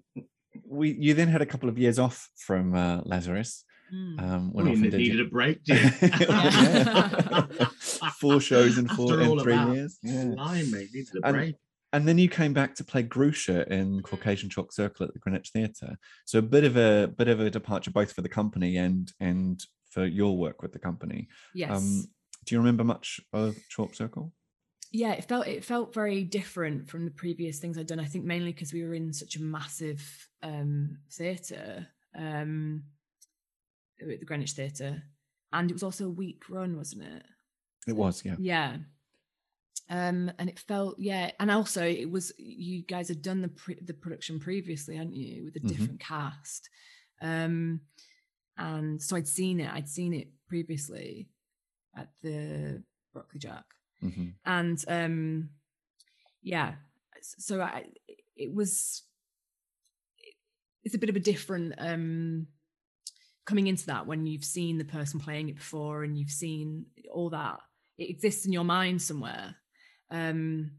we 0.68 0.92
you 0.92 1.14
then 1.14 1.28
had 1.28 1.42
a 1.42 1.46
couple 1.46 1.68
of 1.68 1.78
years 1.78 1.98
off 1.98 2.28
from 2.36 2.74
uh, 2.74 3.00
lazarus 3.04 3.64
Mm. 3.94 4.22
um 4.22 4.52
I 4.54 4.56
went 4.56 4.68
off 4.70 4.74
mean, 4.76 4.82
and 4.84 4.90
did 4.92 4.98
needed 5.00 5.16
your- 5.18 5.26
a 5.26 5.30
break. 5.30 5.62
did 5.64 5.76
it? 6.00 7.62
Four 8.20 8.40
shows 8.40 8.78
in 8.78 8.88
four 8.88 9.20
in 9.20 9.38
three 9.40 9.52
that, 9.54 9.74
years 9.74 9.98
yeah 10.02 10.24
Blimey, 10.34 10.88
needed 10.94 11.08
a 11.22 11.26
And- 11.26 11.36
break. 11.36 11.54
and 11.92 12.08
then 12.08 12.16
you 12.16 12.28
came 12.28 12.54
back 12.54 12.74
to 12.76 12.84
play 12.84 13.02
Grusha 13.02 13.66
in 13.70 14.00
Caucasian 14.00 14.48
Chalk 14.48 14.72
Circle 14.72 15.06
at 15.06 15.12
the 15.12 15.18
Greenwich 15.18 15.50
Theatre. 15.50 15.98
So 16.24 16.38
a 16.38 16.42
bit 16.42 16.64
of 16.64 16.76
a 16.78 17.08
bit 17.08 17.28
of 17.28 17.40
a 17.40 17.50
departure 17.50 17.90
both 17.90 18.12
for 18.12 18.22
the 18.22 18.28
company 18.30 18.78
and 18.78 19.12
and 19.20 19.62
for 19.92 20.04
your 20.06 20.36
work 20.36 20.62
with 20.62 20.72
the 20.72 20.78
company. 20.78 21.28
yes. 21.54 21.70
Um, 21.70 22.04
do 22.44 22.54
you 22.54 22.58
remember 22.58 22.82
much 22.84 23.20
of 23.32 23.54
Chalk 23.68 23.94
Circle? 23.94 24.32
yeah 24.94 25.12
it 25.12 25.24
felt 25.24 25.46
it 25.46 25.64
felt 25.64 25.94
very 25.94 26.22
different 26.22 26.86
from 26.90 27.06
the 27.06 27.10
previous 27.22 27.58
things 27.58 27.78
i'd 27.78 27.86
done 27.86 27.98
i 27.98 28.04
think 28.04 28.26
mainly 28.26 28.52
because 28.52 28.74
we 28.74 28.82
were 28.84 28.92
in 28.92 29.10
such 29.10 29.36
a 29.36 29.40
massive 29.40 30.02
um 30.42 30.98
theatre 31.10 31.86
um 32.14 32.82
at 34.02 34.20
the 34.20 34.26
greenwich 34.26 34.50
theatre 34.52 35.02
and 35.50 35.70
it 35.70 35.72
was 35.72 35.82
also 35.82 36.04
a 36.04 36.10
week 36.10 36.42
run 36.50 36.76
wasn't 36.76 37.02
it 37.02 37.24
It 37.86 37.96
was, 37.96 38.22
yeah. 38.22 38.36
yeah 38.38 38.76
um 39.88 40.30
and 40.38 40.50
it 40.50 40.58
felt 40.58 40.96
yeah 40.98 41.30
and 41.40 41.50
also 41.50 41.82
it 41.86 42.10
was 42.10 42.30
you 42.36 42.82
guys 42.82 43.08
had 43.08 43.22
done 43.22 43.40
the 43.40 43.48
pre- 43.48 43.80
the 43.82 43.94
production 43.94 44.38
previously 44.40 44.96
hadn't 44.96 45.14
you 45.16 45.44
with 45.46 45.56
a 45.56 45.60
Mhm. 45.60 45.68
different 45.68 46.00
cast 46.00 46.68
um 47.22 47.80
and 48.62 49.02
so 49.02 49.16
i'd 49.16 49.28
seen 49.28 49.60
it 49.60 49.70
i'd 49.72 49.88
seen 49.88 50.14
it 50.14 50.28
previously 50.48 51.28
at 51.96 52.08
the 52.22 52.82
Brockley 53.12 53.38
Jack 53.38 53.64
hmm 54.00 54.28
and 54.44 54.82
um 54.88 55.50
yeah 56.42 56.74
so 57.38 57.60
i 57.60 57.84
it 58.36 58.52
was 58.52 59.02
it's 60.84 60.94
a 60.94 60.98
bit 60.98 61.10
of 61.10 61.16
a 61.16 61.20
different 61.20 61.74
um 61.78 62.46
coming 63.44 63.66
into 63.66 63.86
that 63.86 64.06
when 64.06 64.26
you've 64.26 64.44
seen 64.44 64.78
the 64.78 64.84
person 64.84 65.20
playing 65.20 65.48
it 65.48 65.56
before 65.56 66.04
and 66.04 66.16
you've 66.16 66.30
seen 66.30 66.86
all 67.12 67.30
that. 67.30 67.58
It 67.98 68.10
exists 68.10 68.46
in 68.46 68.52
your 68.52 68.64
mind 68.64 69.02
somewhere. 69.02 69.56
Um 70.10 70.72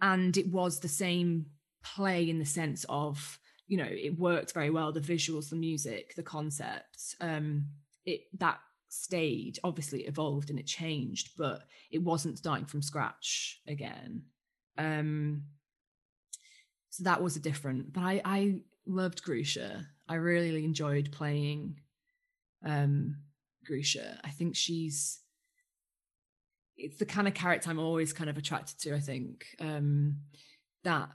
and 0.00 0.36
it 0.36 0.48
was 0.48 0.80
the 0.80 0.88
same 0.88 1.46
play 1.82 2.28
in 2.28 2.38
the 2.38 2.44
sense 2.44 2.84
of 2.88 3.38
you 3.66 3.76
know 3.76 3.88
it 3.88 4.18
worked 4.18 4.52
very 4.52 4.70
well 4.70 4.92
the 4.92 5.00
visuals 5.00 5.50
the 5.50 5.56
music 5.56 6.14
the 6.14 6.22
concept 6.22 7.16
um 7.20 7.66
it 8.04 8.22
that 8.38 8.58
stayed 8.88 9.58
obviously 9.64 10.04
it 10.04 10.08
evolved 10.08 10.48
and 10.50 10.58
it 10.58 10.66
changed 10.66 11.30
but 11.36 11.62
it 11.90 12.02
wasn't 12.02 12.38
starting 12.38 12.64
from 12.64 12.80
scratch 12.80 13.60
again 13.66 14.22
um 14.78 15.42
so 16.96 17.04
that 17.04 17.22
was 17.22 17.36
a 17.36 17.40
different. 17.40 17.92
But 17.92 18.04
I 18.04 18.22
I 18.24 18.54
loved 18.86 19.22
Grusha. 19.22 19.84
I 20.08 20.14
really 20.14 20.64
enjoyed 20.64 21.12
playing 21.12 21.78
um 22.64 23.16
Grusha. 23.68 24.18
I 24.24 24.30
think 24.30 24.56
she's 24.56 25.20
it's 26.78 26.98
the 26.98 27.04
kind 27.04 27.28
of 27.28 27.34
character 27.34 27.68
I'm 27.68 27.78
always 27.78 28.14
kind 28.14 28.30
of 28.30 28.38
attracted 28.38 28.78
to. 28.80 28.94
I 28.94 29.00
think 29.00 29.44
um, 29.60 30.16
that 30.84 31.10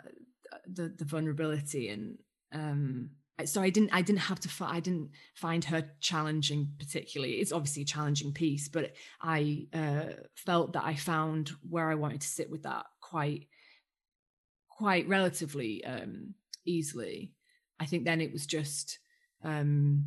the 0.72 0.94
the 0.96 1.06
vulnerability 1.06 1.90
and 1.90 2.20
um, 2.52 3.12
so 3.46 3.62
I 3.62 3.70
didn't 3.70 3.92
I 3.94 4.02
didn't 4.02 4.20
have 4.20 4.40
to 4.42 4.50
fi- 4.50 4.76
I 4.76 4.80
didn't 4.80 5.12
find 5.36 5.64
her 5.66 5.90
challenging 6.00 6.74
particularly. 6.78 7.36
It's 7.36 7.52
obviously 7.52 7.84
a 7.84 7.86
challenging 7.86 8.34
piece, 8.34 8.68
but 8.68 8.94
I 9.22 9.68
uh, 9.74 10.14
felt 10.36 10.74
that 10.74 10.84
I 10.84 10.96
found 10.96 11.52
where 11.68 11.90
I 11.90 11.96
wanted 11.96 12.22
to 12.22 12.28
sit 12.28 12.50
with 12.50 12.64
that 12.64 12.86
quite 13.00 13.48
quite 14.70 15.08
relatively 15.08 15.84
um, 15.86 16.34
easily. 16.66 17.34
I 17.80 17.86
think 17.86 18.06
then 18.06 18.22
it 18.22 18.32
was 18.32 18.46
just 18.46 19.00
um, 19.44 20.06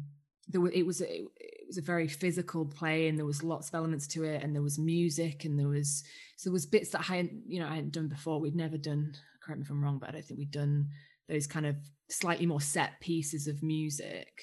there 0.49 0.61
was, 0.61 0.73
it 0.73 0.83
was 0.85 1.01
it, 1.01 1.23
it 1.37 1.67
was 1.67 1.79
a 1.79 1.83
very 1.83 2.09
physical 2.09 2.65
play 2.67 3.09
and 3.09 3.19
there 3.19 3.27
was 3.27 3.43
lots 3.43 3.69
of 3.69 3.75
elements 3.75 4.07
to 4.09 4.25
it 4.25 4.43
and 4.43 4.55
there 4.55 4.63
was 4.63 4.79
music 4.79 5.45
and 5.45 5.59
there 5.59 5.69
was 5.69 6.05
so 6.37 6.51
there 6.51 6.53
was 6.53 6.67
bits 6.67 6.91
that 6.91 7.01
I 7.01 7.17
hadn't 7.17 7.43
you 7.47 7.61
know 7.61 7.67
I 7.67 7.77
hadn't 7.77 7.93
done 7.93 8.09
before 8.09 8.39
we'd 8.39 8.55
never 8.55 8.77
done 8.77 9.15
correct 9.43 9.61
me 9.61 9.65
if 9.65 9.71
I'm 9.71 9.83
wrong 9.83 9.99
but 9.99 10.11
I 10.11 10.13
don't 10.13 10.25
think 10.25 10.39
we'd 10.39 10.51
done 10.51 10.89
those 11.29 11.47
kind 11.47 11.67
of 11.67 11.77
slightly 12.09 12.47
more 12.47 12.61
set 12.61 13.01
pieces 13.01 13.47
of 13.47 13.63
music 13.63 14.43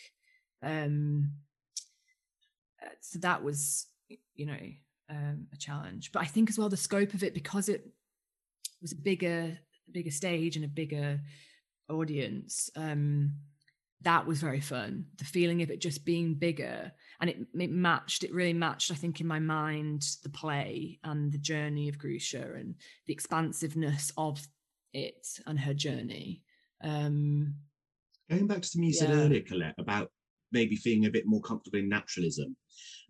um 0.64 1.32
uh, 2.84 2.90
so 3.02 3.20
that 3.20 3.44
was 3.44 3.88
you 4.36 4.46
know 4.46 4.60
um, 5.10 5.48
a 5.54 5.58
challenge 5.58 6.12
but 6.12 6.22
I 6.22 6.26
think 6.26 6.50
as 6.50 6.58
well 6.58 6.70
the 6.70 6.78
scope 6.78 7.14
of 7.14 7.24
it 7.24 7.34
because 7.34 7.68
it 7.70 7.86
was 8.82 8.94
a 8.94 8.96
bigger 8.96 9.58
bigger 9.92 10.12
stage 10.12 10.56
and 10.56 10.64
a 10.64 10.70
bigger 10.70 11.20
audience 11.90 12.70
um 12.78 13.34
that 14.04 14.26
was 14.26 14.42
very 14.42 14.60
fun. 14.60 15.06
The 15.18 15.26
feeling 15.26 15.62
of 15.62 15.70
it 15.70 15.80
just 15.80 16.06
being 16.06 16.34
bigger 16.34 16.92
and 17.20 17.30
it, 17.30 17.38
it 17.54 17.72
matched, 17.72 18.24
it 18.24 18.34
really 18.34 18.54
matched, 18.54 18.92
I 18.92 18.96
think, 18.96 19.22
in 19.22 19.28
my 19.28 19.40
mind, 19.40 20.06
the 20.24 20.30
play 20.30 21.00
and 21.04 21.32
the 21.32 21.38
journey 21.38 21.88
of 21.88 22.00
Grusha 22.00 22.60
and 22.60 22.76
the 23.06 23.14
expansiveness 23.14 24.12
of 24.18 24.46
it 24.94 25.28
and 25.46 25.60
her 25.60 25.74
journey. 25.74 26.42
Um, 26.84 27.56
Going 28.30 28.48
back 28.48 28.62
to 28.62 28.68
something 28.68 28.90
you 28.90 28.96
yeah. 28.96 29.08
said 29.08 29.12
earlier, 29.12 29.42
Colette, 29.42 29.76
about 29.78 30.10
maybe 30.52 30.76
feeling 30.76 31.06
a 31.06 31.10
bit 31.10 31.26
more 31.26 31.42
comfortable 31.42 31.80
in 31.80 31.90
naturalism. 31.90 32.56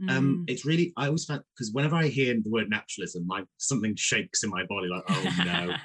Um, 0.10 0.38
mm. 0.38 0.52
it's 0.52 0.66
really 0.66 0.92
I 0.98 1.06
always 1.06 1.26
find 1.26 1.42
because 1.56 1.72
whenever 1.74 1.96
I 1.96 2.08
hear 2.08 2.34
the 2.34 2.50
word 2.50 2.70
naturalism, 2.70 3.28
like 3.28 3.46
something 3.58 3.96
shakes 3.96 4.44
in 4.44 4.50
my 4.50 4.64
body, 4.66 4.88
like 4.88 5.04
oh 5.08 5.24
no. 5.46 5.76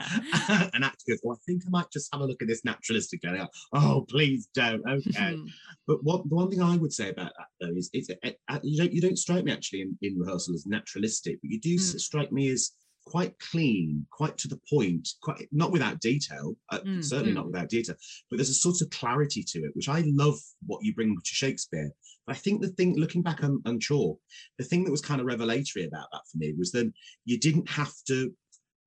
An 0.73 0.83
actor 0.83 1.05
goes, 1.09 1.21
"Oh, 1.27 1.33
I 1.33 1.37
think 1.45 1.65
I 1.67 1.71
might 1.71 1.91
just 1.93 2.09
have 2.13 2.23
a 2.23 2.27
look 2.27 2.41
at 2.41 2.49
this 2.49 2.63
naturalistically." 2.63 3.47
oh, 3.75 4.07
please 4.09 4.49
don't. 4.55 4.83
Okay, 4.89 5.37
but 5.87 6.03
what 6.03 6.27
the 6.29 6.35
one 6.35 6.51
thing 6.51 6.63
I 6.63 6.77
would 6.77 6.95
say 6.95 7.11
about 7.11 7.33
that 7.37 7.47
though 7.61 7.77
is, 7.77 7.91
it's 7.93 8.09
it, 8.09 8.19
it, 8.23 8.39
you 8.63 8.79
don't 8.79 8.93
you 8.93 9.03
don't 9.03 9.19
strike 9.19 9.45
me 9.45 9.53
actually 9.53 9.83
in, 9.83 9.99
in 10.01 10.19
rehearsal 10.19 10.55
as 10.55 10.65
naturalistic, 10.67 11.39
but 11.43 11.51
you 11.51 11.61
do 11.61 11.77
mm. 11.77 12.01
strike 12.01 12.33
me 12.33 12.49
as 12.51 12.73
quite 13.07 13.39
clean, 13.39 14.05
quite 14.11 14.37
to 14.37 14.49
the 14.49 14.61
point, 14.69 15.09
quite 15.23 15.49
not 15.53 15.71
without 15.71 16.01
detail, 16.01 16.57
uh, 16.71 16.81
mm, 16.81 17.03
certainly 17.03 17.33
mm. 17.33 17.37
not 17.37 17.47
without 17.47 17.69
detail, 17.69 17.95
but 18.29 18.37
there's 18.37 18.51
a 18.51 18.55
sort 18.55 18.81
of 18.83 18.91
clarity 18.91 19.45
to 19.45 19.61
it, 19.61 19.71
which 19.75 19.89
I 19.89 20.03
love 20.07 20.37
what 20.67 20.85
you 20.85 20.93
bring 20.93 21.15
to 21.15 21.35
Shakespeare. 21.35 21.91
But 22.27 22.37
I 22.37 22.39
think 22.39 22.61
the 22.61 22.69
thing, 22.69 22.97
looking 22.97 23.23
back 23.23 23.45
on, 23.45 23.63
on 23.65 23.79
Chalk, 23.79 24.19
the 24.59 24.65
thing 24.65 24.85
that 24.85 24.91
was 24.91 25.01
kind 25.01 25.21
of 25.21 25.27
revelatory 25.27 25.87
about 25.87 26.09
that 26.13 26.23
for 26.31 26.39
me 26.39 26.53
was 26.59 26.73
that 26.73 26.93
you 27.25 27.39
didn't 27.39 27.71
have 27.71 27.95
to 28.09 28.35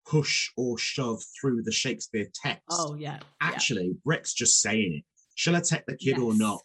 push 0.05 0.49
or 0.57 0.77
shove 0.77 1.21
through 1.39 1.63
the 1.63 1.71
Shakespeare 1.71 2.27
text. 2.43 2.63
Oh, 2.69 2.95
yeah. 2.95 3.19
Actually, 3.41 3.87
yeah. 3.87 3.99
Brecht's 4.03 4.33
just 4.33 4.59
saying 4.59 4.95
it. 4.97 5.03
Shall 5.35 5.55
I 5.55 5.61
take 5.61 5.85
the 5.85 5.95
kid 5.95 6.17
yes. 6.17 6.19
or 6.19 6.35
not? 6.35 6.61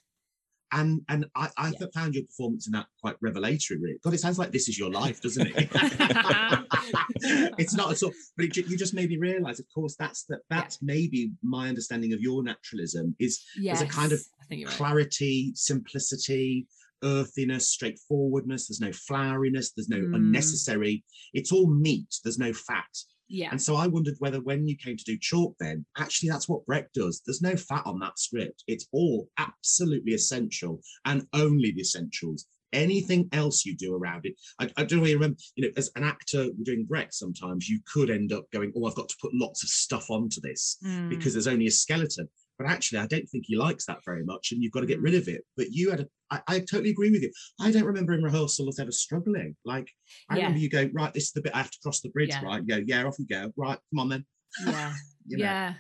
And 0.75 1.01
and 1.09 1.25
I, 1.37 1.49
I 1.57 1.73
yeah. 1.81 1.87
found 1.95 2.15
your 2.15 2.25
performance 2.25 2.67
in 2.67 2.73
that 2.73 2.87
quite 3.01 3.17
revelatory. 3.21 3.79
Really, 3.81 3.97
God, 4.03 4.13
it 4.13 4.21
sounds 4.21 4.39
like 4.39 4.53
this 4.53 4.69
is 4.69 4.79
your 4.79 4.91
life, 4.91 5.23
doesn't 5.23 5.47
it? 5.47 5.69
it's 7.59 7.75
not 7.75 7.93
at 7.93 8.03
all, 8.03 8.13
but 8.37 8.47
it, 8.47 8.57
you 8.57 8.77
just 8.77 8.93
made 8.93 9.09
me 9.09 9.17
realise. 9.17 9.61
Of 9.61 9.67
course, 9.73 9.95
that's 9.97 10.25
that. 10.25 10.41
That's 10.51 10.79
yeah. 10.81 10.87
maybe 10.87 11.31
my 11.43 11.69
understanding 11.69 12.13
of 12.13 12.21
your 12.21 12.43
naturalism 12.43 13.15
is 13.19 13.43
yes, 13.57 13.79
there's 13.79 13.91
a 13.91 13.93
kind 13.93 14.13
of 14.13 14.21
clarity, 14.67 15.47
right. 15.49 15.57
simplicity, 15.57 16.67
earthiness, 17.05 17.71
straightforwardness. 17.71 18.69
There's 18.69 18.81
no 18.81 18.91
floweriness. 18.91 19.69
There's 19.77 19.89
no 19.89 19.99
mm. 19.99 20.15
unnecessary. 20.17 21.05
It's 21.33 21.53
all 21.53 21.71
meat. 21.71 22.17
There's 22.25 22.39
no 22.39 22.53
fat. 22.53 22.85
Yeah. 23.29 23.49
And 23.51 23.61
so 23.61 23.77
I 23.77 23.87
wondered 23.87 24.17
whether 24.19 24.41
when 24.41 24.67
you 24.67 24.77
came 24.77 24.97
to 24.97 25.05
do 25.05 25.19
chalk, 25.19 25.57
then 25.59 25.85
actually 25.99 26.29
that's 26.29 26.49
what 26.49 26.65
Brecht 26.67 26.95
does. 26.95 27.23
There's 27.25 27.43
no 27.43 27.57
fat 27.57 27.83
on 27.87 27.99
that 28.01 28.19
script. 28.19 28.65
It's 28.67 28.87
all 28.93 29.29
absolutely 29.39 30.13
essential 30.13 30.81
and 31.05 31.27
only 31.33 31.73
the 31.73 31.81
essentials. 31.81 32.47
Anything 32.73 33.29
else 33.33 33.65
you 33.65 33.77
do 33.77 33.95
around 33.95 34.27
it, 34.27 34.35
I, 34.59 34.69
I 34.77 34.85
don't 34.85 35.01
really 35.01 35.15
remember, 35.15 35.37
you 35.55 35.65
know, 35.65 35.73
as 35.77 35.91
an 35.95 36.03
actor 36.03 36.49
doing 36.65 36.85
Brecht, 36.85 37.15
sometimes 37.15 37.69
you 37.69 37.79
could 37.93 38.11
end 38.11 38.33
up 38.33 38.51
going, 38.51 38.73
Oh, 38.77 38.87
I've 38.87 38.97
got 38.97 39.09
to 39.09 39.17
put 39.21 39.33
lots 39.33 39.63
of 39.63 39.69
stuff 39.69 40.11
onto 40.11 40.41
this 40.41 40.79
mm. 40.85 41.09
because 41.09 41.33
there's 41.33 41.47
only 41.47 41.67
a 41.67 41.71
skeleton 41.71 42.29
but 42.59 42.69
actually 42.69 42.99
I 42.99 43.07
don't 43.07 43.29
think 43.29 43.45
he 43.47 43.57
likes 43.57 43.87
that 43.87 43.99
very 44.05 44.25
much 44.25 44.53
and 44.53 44.63
you've 44.63 44.73
got 44.73 44.81
to 44.81 44.87
get 44.87 45.01
rid 45.01 45.15
mm. 45.15 45.19
of 45.19 45.29
it. 45.29 45.43
But 45.57 45.71
you 45.71 45.91
had 45.91 46.01
a, 46.01 46.07
I, 46.31 46.41
I 46.47 46.59
totally 46.61 46.91
agree 46.91 47.11
with 47.11 47.23
you. 47.23 47.33
I 47.61 47.71
don't 47.71 47.85
remember 47.85 48.13
in 48.13 48.23
rehearsal 48.23 48.69
us 48.69 48.79
ever 48.79 48.93
struggling. 48.93 49.57
Like 49.65 49.91
I 50.31 50.37
yeah. 50.37 50.43
remember 50.43 50.61
you 50.61 50.71
go, 50.71 50.89
right, 50.93 51.13
this 51.13 51.25
is 51.25 51.33
the 51.33 51.43
bit 51.43 51.55
I 51.55 51.59
have 51.59 51.71
to 51.71 51.79
cross 51.83 52.01
the 52.01 52.11
bridge, 52.11 52.31
yeah. 52.31 52.45
right? 52.45 52.63
You 52.65 52.77
go, 52.77 52.83
yeah, 52.87 53.05
off 53.05 53.19
you 53.19 53.27
go. 53.27 53.53
Right, 53.57 53.79
come 53.93 53.99
on 53.99 54.09
then. 54.09 54.25
Yeah. 54.65 54.93
you 55.27 55.39
know? 55.39 55.45
Yeah. 55.45 55.75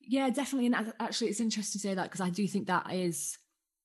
Yeah, 0.00 0.30
definitely. 0.30 0.66
And 0.66 0.92
actually 1.00 1.28
it's 1.28 1.40
interesting 1.40 1.80
to 1.80 1.88
say 1.88 1.94
that 1.94 2.04
because 2.04 2.20
I 2.20 2.30
do 2.30 2.46
think 2.46 2.66
that 2.66 2.92
is 2.92 3.38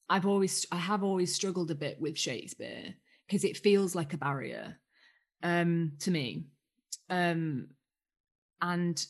I've 0.09 0.25
always 0.25 0.65
I 0.71 0.77
have 0.77 1.03
always 1.03 1.33
struggled 1.33 1.71
a 1.71 1.75
bit 1.75 1.99
with 1.99 2.17
Shakespeare 2.17 2.95
because 3.27 3.43
it 3.43 3.57
feels 3.57 3.95
like 3.95 4.13
a 4.13 4.17
barrier 4.17 4.77
um 5.43 5.93
to 5.99 6.11
me. 6.11 6.45
Um 7.09 7.67
and 8.61 9.05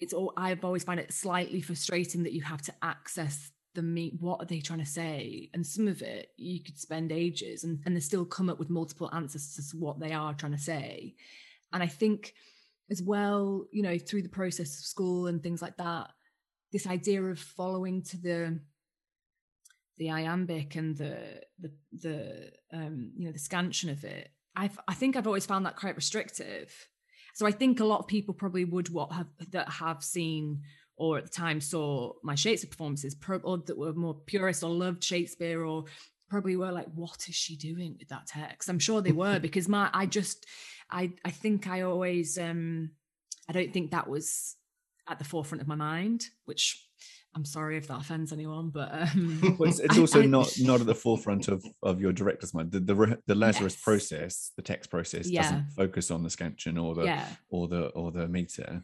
it's 0.00 0.12
all 0.12 0.32
I've 0.36 0.64
always 0.64 0.84
find 0.84 1.00
it 1.00 1.12
slightly 1.12 1.60
frustrating 1.60 2.22
that 2.24 2.32
you 2.32 2.42
have 2.42 2.62
to 2.62 2.74
access 2.82 3.50
the 3.74 3.82
meat 3.82 4.14
what 4.18 4.40
are 4.40 4.46
they 4.46 4.60
trying 4.60 4.78
to 4.80 4.86
say? 4.86 5.50
And 5.54 5.66
some 5.66 5.88
of 5.88 6.02
it 6.02 6.30
you 6.36 6.62
could 6.62 6.78
spend 6.78 7.12
ages 7.12 7.64
and, 7.64 7.80
and 7.84 7.94
they 7.94 8.00
still 8.00 8.24
come 8.24 8.50
up 8.50 8.58
with 8.58 8.70
multiple 8.70 9.10
answers 9.12 9.54
to 9.54 9.76
what 9.76 10.00
they 10.00 10.12
are 10.12 10.34
trying 10.34 10.52
to 10.52 10.58
say. 10.58 11.14
And 11.72 11.82
i 11.82 11.86
think 11.86 12.34
as 12.90 13.02
well 13.02 13.66
you 13.70 13.82
know 13.82 13.98
through 13.98 14.22
the 14.22 14.28
process 14.28 14.78
of 14.78 14.84
school 14.84 15.26
and 15.26 15.42
things 15.42 15.62
like 15.62 15.76
that 15.76 16.10
this 16.72 16.86
idea 16.86 17.22
of 17.22 17.38
following 17.38 18.02
to 18.02 18.16
the 18.16 18.60
the 19.98 20.10
iambic 20.10 20.76
and 20.76 20.96
the 20.96 21.40
the 21.58 21.72
the 21.92 22.50
um 22.72 23.10
you 23.16 23.26
know 23.26 23.32
the 23.32 23.38
scansion 23.38 23.90
of 23.90 24.04
it 24.04 24.30
i've 24.56 24.78
i 24.88 24.94
think 24.94 25.16
i've 25.16 25.26
always 25.26 25.46
found 25.46 25.66
that 25.66 25.76
quite 25.76 25.96
restrictive 25.96 26.88
so 27.38 27.46
I 27.46 27.52
think 27.52 27.78
a 27.78 27.84
lot 27.84 28.00
of 28.00 28.08
people 28.08 28.34
probably 28.34 28.64
would 28.64 28.88
what 28.88 29.12
have 29.12 29.28
that 29.52 29.68
have 29.68 30.02
seen 30.02 30.62
or 30.96 31.18
at 31.18 31.22
the 31.22 31.30
time 31.30 31.60
saw 31.60 32.14
my 32.24 32.34
Shakespeare 32.34 32.68
performances, 32.68 33.14
or 33.44 33.58
that 33.58 33.78
were 33.78 33.92
more 33.92 34.14
purist 34.14 34.64
or 34.64 34.70
loved 34.70 35.04
Shakespeare 35.04 35.62
or 35.64 35.84
probably 36.28 36.56
were 36.56 36.72
like, 36.72 36.88
what 36.96 37.28
is 37.28 37.36
she 37.36 37.54
doing 37.54 37.94
with 37.96 38.08
that 38.08 38.26
text? 38.26 38.68
I'm 38.68 38.80
sure 38.80 39.00
they 39.00 39.12
were 39.12 39.38
because 39.38 39.68
my 39.68 39.88
I 39.94 40.06
just 40.06 40.46
I 40.90 41.12
I 41.24 41.30
think 41.30 41.68
I 41.68 41.82
always 41.82 42.38
um 42.38 42.90
I 43.48 43.52
don't 43.52 43.72
think 43.72 43.92
that 43.92 44.08
was 44.08 44.56
at 45.08 45.20
the 45.20 45.24
forefront 45.24 45.62
of 45.62 45.68
my 45.68 45.76
mind, 45.76 46.24
which 46.44 46.87
I'm 47.34 47.44
sorry 47.44 47.76
if 47.76 47.86
that 47.88 48.00
offends 48.00 48.32
anyone, 48.32 48.70
but 48.70 48.90
um, 48.92 49.56
well, 49.58 49.68
it's, 49.68 49.78
it's, 49.78 49.98
also 49.98 50.22
I, 50.22 50.26
not 50.26 50.52
not 50.60 50.80
at 50.80 50.86
the 50.86 50.94
forefront 50.94 51.48
of 51.48 51.64
of 51.82 52.00
your 52.00 52.12
director's 52.12 52.54
mind. 52.54 52.72
The 52.72 52.80
the, 52.80 53.18
the 53.26 53.34
Lazarus 53.34 53.74
yes. 53.74 53.82
process, 53.82 54.52
the 54.56 54.62
text 54.62 54.90
process, 54.90 55.28
yeah. 55.28 55.42
doesn't 55.42 55.70
focus 55.76 56.10
on 56.10 56.22
the 56.22 56.30
scansion 56.30 56.78
or 56.78 56.94
the 56.94 57.04
yeah. 57.04 57.28
or 57.50 57.68
the 57.68 57.88
or 57.88 58.10
the 58.10 58.28
meter. 58.28 58.82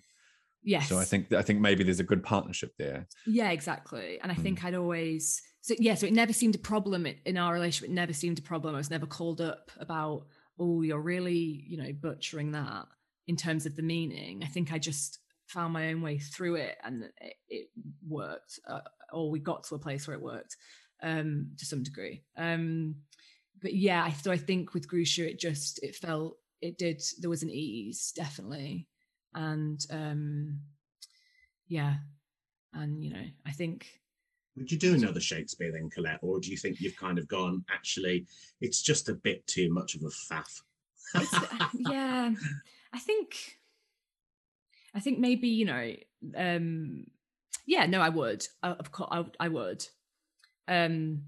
Yes. 0.63 0.89
So 0.89 0.99
I 0.99 1.05
think 1.05 1.33
I 1.33 1.43
think 1.43 1.61
maybe 1.61 1.85
there's 1.85 2.01
a 2.01 2.05
good 2.05 2.23
partnership 2.23 2.73
there. 2.79 3.07
Yeah, 3.27 3.51
exactly. 3.51 4.19
And 4.23 4.33
I 4.33 4.35
think 4.35 4.61
mm. 4.61 4.65
I'd 4.65 4.75
always 4.75 5.43
so 5.61 5.75
yeah. 5.79 5.95
So 5.95 6.07
it 6.07 6.13
never 6.13 6.33
seemed 6.33 6.55
a 6.55 6.59
problem 6.59 7.07
in 7.07 7.37
our 7.37 7.53
relationship. 7.53 7.91
It 7.91 7.95
never 7.95 8.13
seemed 8.13 8.39
a 8.39 8.43
problem. 8.43 8.75
I 8.75 8.79
was 8.79 8.91
never 8.91 9.07
called 9.07 9.41
up 9.41 9.71
about 9.79 10.27
oh 10.59 10.83
you're 10.83 11.01
really 11.01 11.65
you 11.67 11.77
know 11.77 11.93
butchering 11.93 12.53
that 12.53 12.87
in 13.27 13.37
terms 13.37 13.67
of 13.67 13.77
the 13.77 13.83
meaning. 13.83 14.43
I 14.43 14.49
think 14.49 14.73
I 14.73 14.79
just 14.79 15.19
found 15.47 15.73
my 15.73 15.89
own 15.89 16.03
way 16.03 16.19
through 16.19 16.57
it 16.57 16.77
and 16.83 17.05
it, 17.21 17.35
it 17.49 17.69
worked 18.07 18.59
uh, 18.69 18.81
or 19.13 19.31
we 19.31 19.39
got 19.39 19.65
to 19.65 19.75
a 19.75 19.79
place 19.79 20.07
where 20.07 20.17
it 20.17 20.23
worked 20.23 20.57
um, 21.03 21.51
to 21.59 21.67
some 21.67 21.83
degree. 21.83 22.23
Um, 22.37 22.97
but 23.65 23.75
yeah 23.75 24.13
so 24.13 24.31
i 24.31 24.37
think 24.37 24.75
with 24.75 24.89
grusha 24.89 25.29
it 25.29 25.41
just 25.41 25.83
it 25.83 25.97
felt 25.97 26.37
it 26.61 26.79
did 26.79 27.03
there 27.19 27.31
was 27.31 27.43
an 27.43 27.51
ease 27.51 28.13
definitely. 28.15 28.89
And 29.35 29.85
um 29.91 30.61
yeah 31.67 31.95
and 32.73 33.03
you 33.03 33.13
know 33.13 33.25
i 33.45 33.51
think 33.51 33.89
would 34.57 34.71
you 34.71 34.79
do 34.79 34.95
another 34.95 35.19
shakespeare 35.19 35.73
then 35.73 35.91
colette 35.91 36.21
or 36.23 36.39
do 36.39 36.51
you 36.51 36.57
think 36.57 36.81
you've 36.81 36.97
kind 36.97 37.19
of 37.19 37.27
gone 37.27 37.65
actually 37.73 38.27
it's 38.61 38.81
just 38.81 39.09
a 39.09 39.15
bit 39.15 39.45
too 39.49 39.73
much 39.73 39.97
of 39.97 40.03
a 40.03 40.33
faff? 40.33 40.63
Yeah 41.81 42.33
i 42.93 42.99
think 43.01 43.59
I 44.95 45.01
think 45.01 45.19
maybe 45.19 45.49
you 45.49 45.65
know, 45.65 45.93
um, 46.37 47.07
yeah, 47.67 47.87
no, 47.87 48.01
I 48.01 48.09
would. 48.09 48.47
Uh, 48.63 48.75
of 48.79 48.93
course, 48.93 49.09
I, 49.11 49.25
I 49.41 49.49
would. 49.49 49.87
Um, 50.69 51.25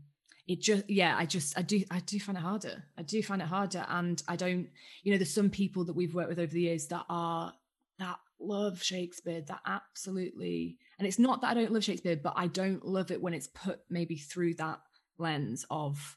it 0.46 0.60
just 0.60 0.88
yeah 0.88 1.16
i 1.18 1.26
just 1.26 1.58
i 1.58 1.62
do 1.62 1.82
i 1.90 1.98
do 2.00 2.20
find 2.20 2.38
it 2.38 2.42
harder 2.42 2.84
i 2.96 3.02
do 3.02 3.22
find 3.22 3.42
it 3.42 3.48
harder 3.48 3.84
and 3.88 4.22
i 4.28 4.36
don't 4.36 4.68
you 5.02 5.12
know 5.12 5.18
there's 5.18 5.34
some 5.34 5.50
people 5.50 5.84
that 5.84 5.96
we've 5.96 6.14
worked 6.14 6.28
with 6.28 6.38
over 6.38 6.52
the 6.52 6.60
years 6.60 6.86
that 6.86 7.04
are 7.08 7.52
that 7.98 8.18
love 8.38 8.82
shakespeare 8.82 9.40
that 9.40 9.60
absolutely 9.66 10.78
and 10.98 11.08
it's 11.08 11.18
not 11.18 11.40
that 11.40 11.48
i 11.48 11.54
don't 11.54 11.72
love 11.72 11.82
shakespeare 11.82 12.16
but 12.16 12.34
i 12.36 12.46
don't 12.46 12.86
love 12.86 13.10
it 13.10 13.20
when 13.20 13.34
it's 13.34 13.48
put 13.48 13.80
maybe 13.90 14.16
through 14.16 14.54
that 14.54 14.78
lens 15.18 15.64
of 15.70 16.16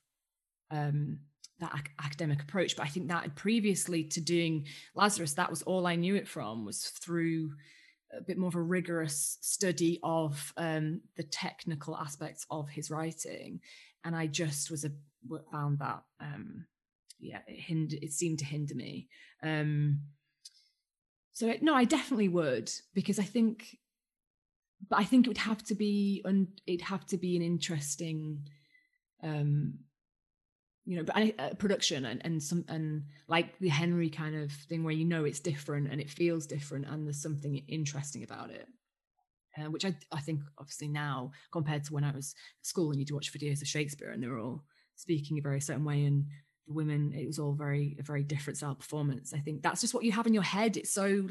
um 0.69 1.19
that 1.59 1.73
ac- 1.73 1.93
academic 2.03 2.41
approach 2.41 2.75
but 2.75 2.85
i 2.85 2.89
think 2.89 3.07
that 3.07 3.35
previously 3.35 4.03
to 4.03 4.21
doing 4.21 4.65
lazarus 4.95 5.33
that 5.33 5.49
was 5.49 5.61
all 5.63 5.85
i 5.85 5.95
knew 5.95 6.15
it 6.15 6.27
from 6.27 6.65
was 6.65 6.85
through 6.85 7.51
a 8.17 8.21
bit 8.21 8.37
more 8.37 8.47
of 8.47 8.55
a 8.55 8.61
rigorous 8.61 9.37
study 9.41 9.99
of 10.03 10.53
um, 10.57 11.01
the 11.15 11.23
technical 11.23 11.95
aspects 11.95 12.45
of 12.49 12.69
his 12.69 12.89
writing. 12.89 13.59
And 14.03 14.15
I 14.15 14.27
just 14.27 14.71
was 14.71 14.85
a 14.85 14.91
found 15.51 15.79
that 15.79 16.01
um 16.21 16.65
yeah 17.19 17.39
it 17.45 17.59
hinder 17.59 17.97
it 18.01 18.13
seemed 18.13 18.39
to 18.39 18.45
hinder 18.45 18.73
me. 18.73 19.09
Um 19.43 19.99
so 21.33 21.53
no 21.61 21.75
I 21.75 21.83
definitely 21.83 22.29
would 22.29 22.71
because 22.93 23.19
I 23.19 23.23
think 23.23 23.77
but 24.89 24.99
I 24.99 25.03
think 25.03 25.25
it 25.25 25.29
would 25.29 25.37
have 25.39 25.61
to 25.65 25.75
be 25.75 26.21
and 26.23 26.47
it'd 26.65 26.87
have 26.87 27.05
to 27.07 27.17
be 27.17 27.35
an 27.35 27.41
interesting 27.41 28.47
um 29.21 29.73
you 30.89 30.95
know, 30.95 31.03
but 31.03 31.15
uh, 31.37 31.53
production 31.53 32.03
and, 32.05 32.19
and 32.25 32.41
some 32.41 32.65
and 32.67 33.03
like 33.27 33.59
the 33.59 33.67
Henry 33.67 34.09
kind 34.09 34.35
of 34.35 34.51
thing 34.51 34.83
where 34.83 34.91
you 34.91 35.05
know 35.05 35.23
it's 35.23 35.39
different 35.39 35.87
and 35.91 36.01
it 36.01 36.09
feels 36.09 36.47
different 36.47 36.87
and 36.87 37.05
there's 37.05 37.21
something 37.21 37.63
interesting 37.67 38.23
about 38.23 38.49
it 38.49 38.67
uh, 39.55 39.69
which 39.69 39.85
I, 39.85 39.93
I 40.11 40.19
think 40.19 40.41
obviously 40.57 40.87
now 40.87 41.29
compared 41.51 41.83
to 41.83 41.93
when 41.93 42.03
I 42.03 42.09
was 42.11 42.33
school 42.63 42.89
and 42.89 42.99
you'd 42.99 43.11
watch 43.11 43.31
videos 43.31 43.61
of 43.61 43.67
Shakespeare 43.67 44.09
and 44.09 44.23
they 44.23 44.27
were 44.27 44.39
all 44.39 44.63
speaking 44.95 45.37
a 45.37 45.41
very 45.41 45.61
certain 45.61 45.85
way 45.85 46.05
and 46.05 46.25
the 46.65 46.73
women 46.73 47.13
it 47.13 47.27
was 47.27 47.37
all 47.37 47.53
very 47.53 47.95
a 47.99 48.03
very 48.03 48.23
different 48.23 48.57
style 48.57 48.73
performance. 48.73 49.31
I 49.31 49.41
think 49.41 49.61
that's 49.61 49.81
just 49.81 49.93
what 49.93 50.03
you 50.03 50.11
have 50.13 50.25
in 50.25 50.33
your 50.33 50.41
head. 50.41 50.75
It's 50.75 50.91
so 50.91 51.21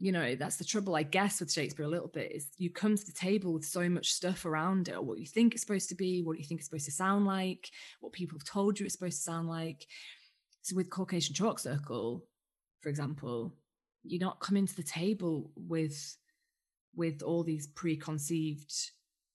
you 0.00 0.12
know 0.12 0.34
that's 0.34 0.56
the 0.56 0.64
trouble 0.64 0.96
I 0.96 1.02
guess 1.02 1.40
with 1.40 1.52
Shakespeare 1.52 1.84
a 1.84 1.88
little 1.88 2.08
bit 2.08 2.32
is 2.32 2.48
you 2.56 2.70
come 2.70 2.96
to 2.96 3.06
the 3.06 3.12
table 3.12 3.52
with 3.52 3.66
so 3.66 3.86
much 3.88 4.12
stuff 4.12 4.46
around 4.46 4.88
it 4.88 4.96
or 4.96 5.02
what 5.02 5.18
you 5.18 5.26
think 5.26 5.52
it's 5.52 5.62
supposed 5.62 5.90
to 5.90 5.94
be, 5.94 6.22
what 6.22 6.38
you 6.38 6.44
think 6.44 6.60
it's 6.60 6.68
supposed 6.68 6.86
to 6.86 6.90
sound 6.90 7.26
like, 7.26 7.70
what 8.00 8.12
people 8.12 8.38
have 8.38 8.44
told 8.44 8.80
you 8.80 8.86
it's 8.86 8.94
supposed 8.94 9.18
to 9.18 9.22
sound 9.22 9.48
like. 9.48 9.86
So 10.62 10.74
with 10.74 10.88
Caucasian 10.88 11.34
Chalk 11.34 11.58
Circle, 11.58 12.24
for 12.80 12.88
example, 12.88 13.54
you're 14.02 14.20
not 14.20 14.40
coming 14.40 14.66
to 14.66 14.74
the 14.74 14.82
table 14.82 15.50
with 15.54 16.16
with 16.96 17.22
all 17.22 17.44
these 17.44 17.66
preconceived 17.66 18.72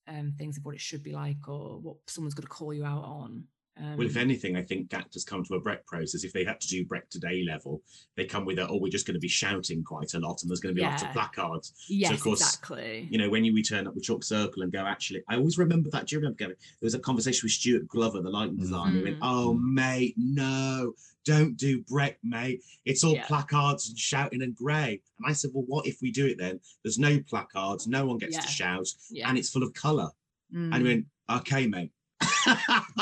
um, 0.08 0.34
things 0.38 0.58
of 0.58 0.66
what 0.66 0.76
it 0.76 0.82
should 0.82 1.04
be 1.04 1.14
like 1.14 1.48
or 1.48 1.80
what 1.80 1.98
someone's 2.08 2.34
going 2.34 2.44
to 2.44 2.50
call 2.50 2.74
you 2.74 2.84
out 2.84 3.04
on. 3.04 3.46
Um, 3.78 3.98
well, 3.98 4.08
if 4.08 4.16
anything, 4.16 4.56
I 4.56 4.62
think 4.62 4.94
actors 4.94 5.26
come 5.26 5.44
to 5.44 5.56
a 5.56 5.60
Brecht 5.60 5.86
process. 5.86 6.24
If 6.24 6.32
they 6.32 6.46
had 6.46 6.62
to 6.62 6.68
do 6.68 6.86
Brecht 6.86 7.12
today 7.12 7.44
level, 7.48 7.82
they 8.16 8.26
come 8.26 8.46
with 8.46 8.58
a, 8.58 8.68
oh, 8.70 8.78
we're 8.78 8.90
just 8.90 9.06
going 9.06 9.16
to 9.16 9.20
be 9.20 9.28
shouting 9.28 9.84
quite 9.84 10.14
a 10.14 10.20
lot 10.20 10.42
and 10.42 10.50
there's 10.50 10.62
going 10.62 10.74
to 10.74 10.80
be 10.80 10.82
yeah. 10.82 10.92
lots 10.92 11.04
of 11.04 11.12
placards. 11.12 11.74
Yes, 11.90 12.10
so 12.10 12.16
of 12.16 12.22
course, 12.22 12.42
exactly. 12.42 13.08
You 13.12 13.18
know, 13.18 13.30
when 13.30 13.44
you 13.44 13.54
we 13.54 13.62
turn 13.62 13.86
up 13.86 13.94
with 13.94 14.04
Chalk 14.04 14.24
Circle 14.24 14.64
and 14.64 14.72
go, 14.72 14.80
actually, 14.80 15.24
I 15.28 15.36
always 15.36 15.58
remember 15.58 15.90
that. 15.92 16.08
Do 16.08 16.16
you 16.16 16.20
remember, 16.20 16.38
Gavin? 16.38 16.56
There 16.80 16.88
was 16.88 16.94
a 16.94 17.00
conversation 17.00 17.46
with 17.46 17.52
Stuart 17.52 17.88
Glover, 17.88 18.22
the 18.22 18.30
lighting 18.30 18.56
designer. 18.58 18.92
Mm. 18.92 18.98
He 18.98 19.04
went, 19.04 19.18
oh, 19.22 19.54
mate, 19.56 20.16
no, 20.18 20.94
don't 21.26 21.58
do 21.58 21.82
Brecht, 21.82 22.20
mate. 22.24 22.64
It's 22.86 23.04
all 23.04 23.16
yeah. 23.16 23.26
placards 23.26 23.90
and 23.90 24.00
shouting 24.00 24.42
and 24.42 24.56
grey. 24.56 25.02
And 25.18 25.28
I 25.28 25.34
said, 25.34 25.52
well, 25.54 25.66
what 25.68 25.86
if 25.86 26.02
we 26.02 26.12
do 26.12 26.28
it 26.28 26.38
then? 26.38 26.62
There's 26.84 27.00
no 27.00 27.20
placards, 27.20 27.88
no 27.88 28.06
one 28.06 28.20
gets 28.20 28.36
yeah. 28.36 28.42
to 28.42 28.48
shout, 28.48 28.88
yeah. 29.10 29.28
and 29.28 29.38
it's 29.38 29.50
full 29.50 29.64
of 29.64 29.74
colour. 29.74 30.10
Mm. 30.54 30.74
And 30.74 30.76
he 30.76 30.84
went, 30.84 31.06
okay, 31.30 31.68
mate, 31.68 31.92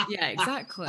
yeah, 0.09 0.27
exactly. 0.29 0.87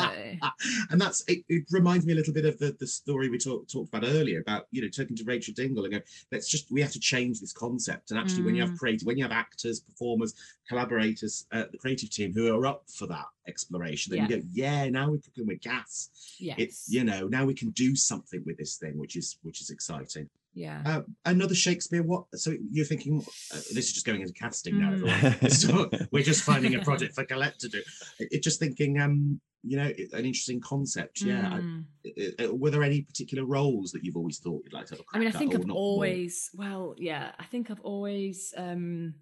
and 0.91 1.01
that's 1.01 1.25
it, 1.29 1.45
it, 1.49 1.65
reminds 1.71 2.07
me 2.07 2.13
a 2.13 2.17
little 2.17 2.35
bit 2.35 2.45
of 2.45 2.59
the, 2.59 2.77
the 2.79 2.87
story 2.87 3.29
we 3.29 3.39
talked 3.39 3.71
talked 3.71 3.89
about 3.89 4.09
earlier 4.09 4.41
about 4.41 4.67
you 4.71 4.83
know 4.83 4.89
talking 4.89 5.17
to 5.17 5.25
Rachel 5.25 5.55
Dingle 5.55 5.85
and 5.85 5.95
go, 5.95 6.01
let's 6.33 6.49
just 6.49 6.71
we 6.71 6.81
have 6.81 6.93
to 6.93 7.01
change 7.01 7.41
this 7.41 7.53
concept. 7.53 8.11
And 8.11 8.21
actually, 8.21 8.43
mm. 8.43 8.47
when 8.47 8.55
you 8.55 8.63
have 8.63 8.73
mm. 8.73 8.79
creative, 8.79 9.07
when 9.07 9.17
you 9.17 9.25
have 9.25 9.33
actors, 9.33 9.81
performers, 9.81 10.35
collaborators, 10.69 11.47
uh, 11.53 11.65
the 11.71 11.79
creative 11.79 12.11
team 12.11 12.33
who 12.33 12.55
are 12.55 12.67
up 12.67 12.85
for 12.89 13.07
that 13.07 13.27
exploration, 13.47 14.15
then 14.15 14.29
you 14.29 14.37
go, 14.41 14.47
yeah, 14.53 14.89
now 14.89 15.11
we're 15.11 15.19
cooking 15.19 15.47
with 15.47 15.61
gas. 15.61 16.11
Yes. 16.39 16.57
It's 16.59 16.91
you 16.91 17.05
know 17.05 17.27
now 17.27 17.45
we 17.45 17.55
can 17.55 17.71
do 17.71 17.97
something 17.97 18.43
with 18.47 18.57
this 18.57 18.77
thing, 18.77 18.99
which 18.99 19.17
is 19.17 19.39
which 19.43 19.61
is 19.61 19.71
exciting. 19.71 20.29
Yeah. 20.55 20.83
Uh, 20.87 21.03
another 21.25 21.55
Shakespeare. 21.55 22.03
What? 22.03 22.25
So 22.35 22.55
you're 22.71 22.85
thinking 22.85 23.21
uh, 23.21 23.57
this 23.57 23.87
is 23.87 23.93
just 23.93 24.07
going 24.07 24.21
into 24.21 24.33
casting 24.33 24.79
now. 24.79 24.93
Mm. 24.93 25.51
so 25.51 25.91
we're 26.13 26.23
just 26.23 26.43
finding 26.43 26.75
a 26.77 26.81
project 26.81 27.15
for 27.15 27.25
Colette 27.25 27.59
to 27.61 27.69
do. 27.69 27.83
It, 28.19 28.43
just 28.43 28.61
thinking, 28.61 29.01
um, 29.01 29.41
you 29.63 29.77
know, 29.77 29.87
an 29.87 30.25
interesting 30.25 30.61
concept. 30.61 31.23
Yeah. 31.23 31.59
Mm. 31.59 32.41
I, 32.41 32.47
were 32.49 32.71
there 32.71 32.85
any 32.85 33.03
particular 33.03 33.45
roles 33.45 33.91
that 33.93 34.05
you've 34.05 34.17
always 34.17 34.39
thought 34.39 34.63
you'd 34.65 34.73
like 34.73 34.87
to? 34.87 34.99
I 35.13 35.19
mean, 35.19 35.29
I 35.29 35.33
think 35.33 35.55
I've 35.55 35.71
always. 35.71 36.51
More? 36.55 36.69
Well, 36.69 36.95
yeah. 36.99 37.33
I 37.39 37.45
think 37.45 37.71
I've 37.71 37.81
always. 37.81 38.55
um 38.57 39.15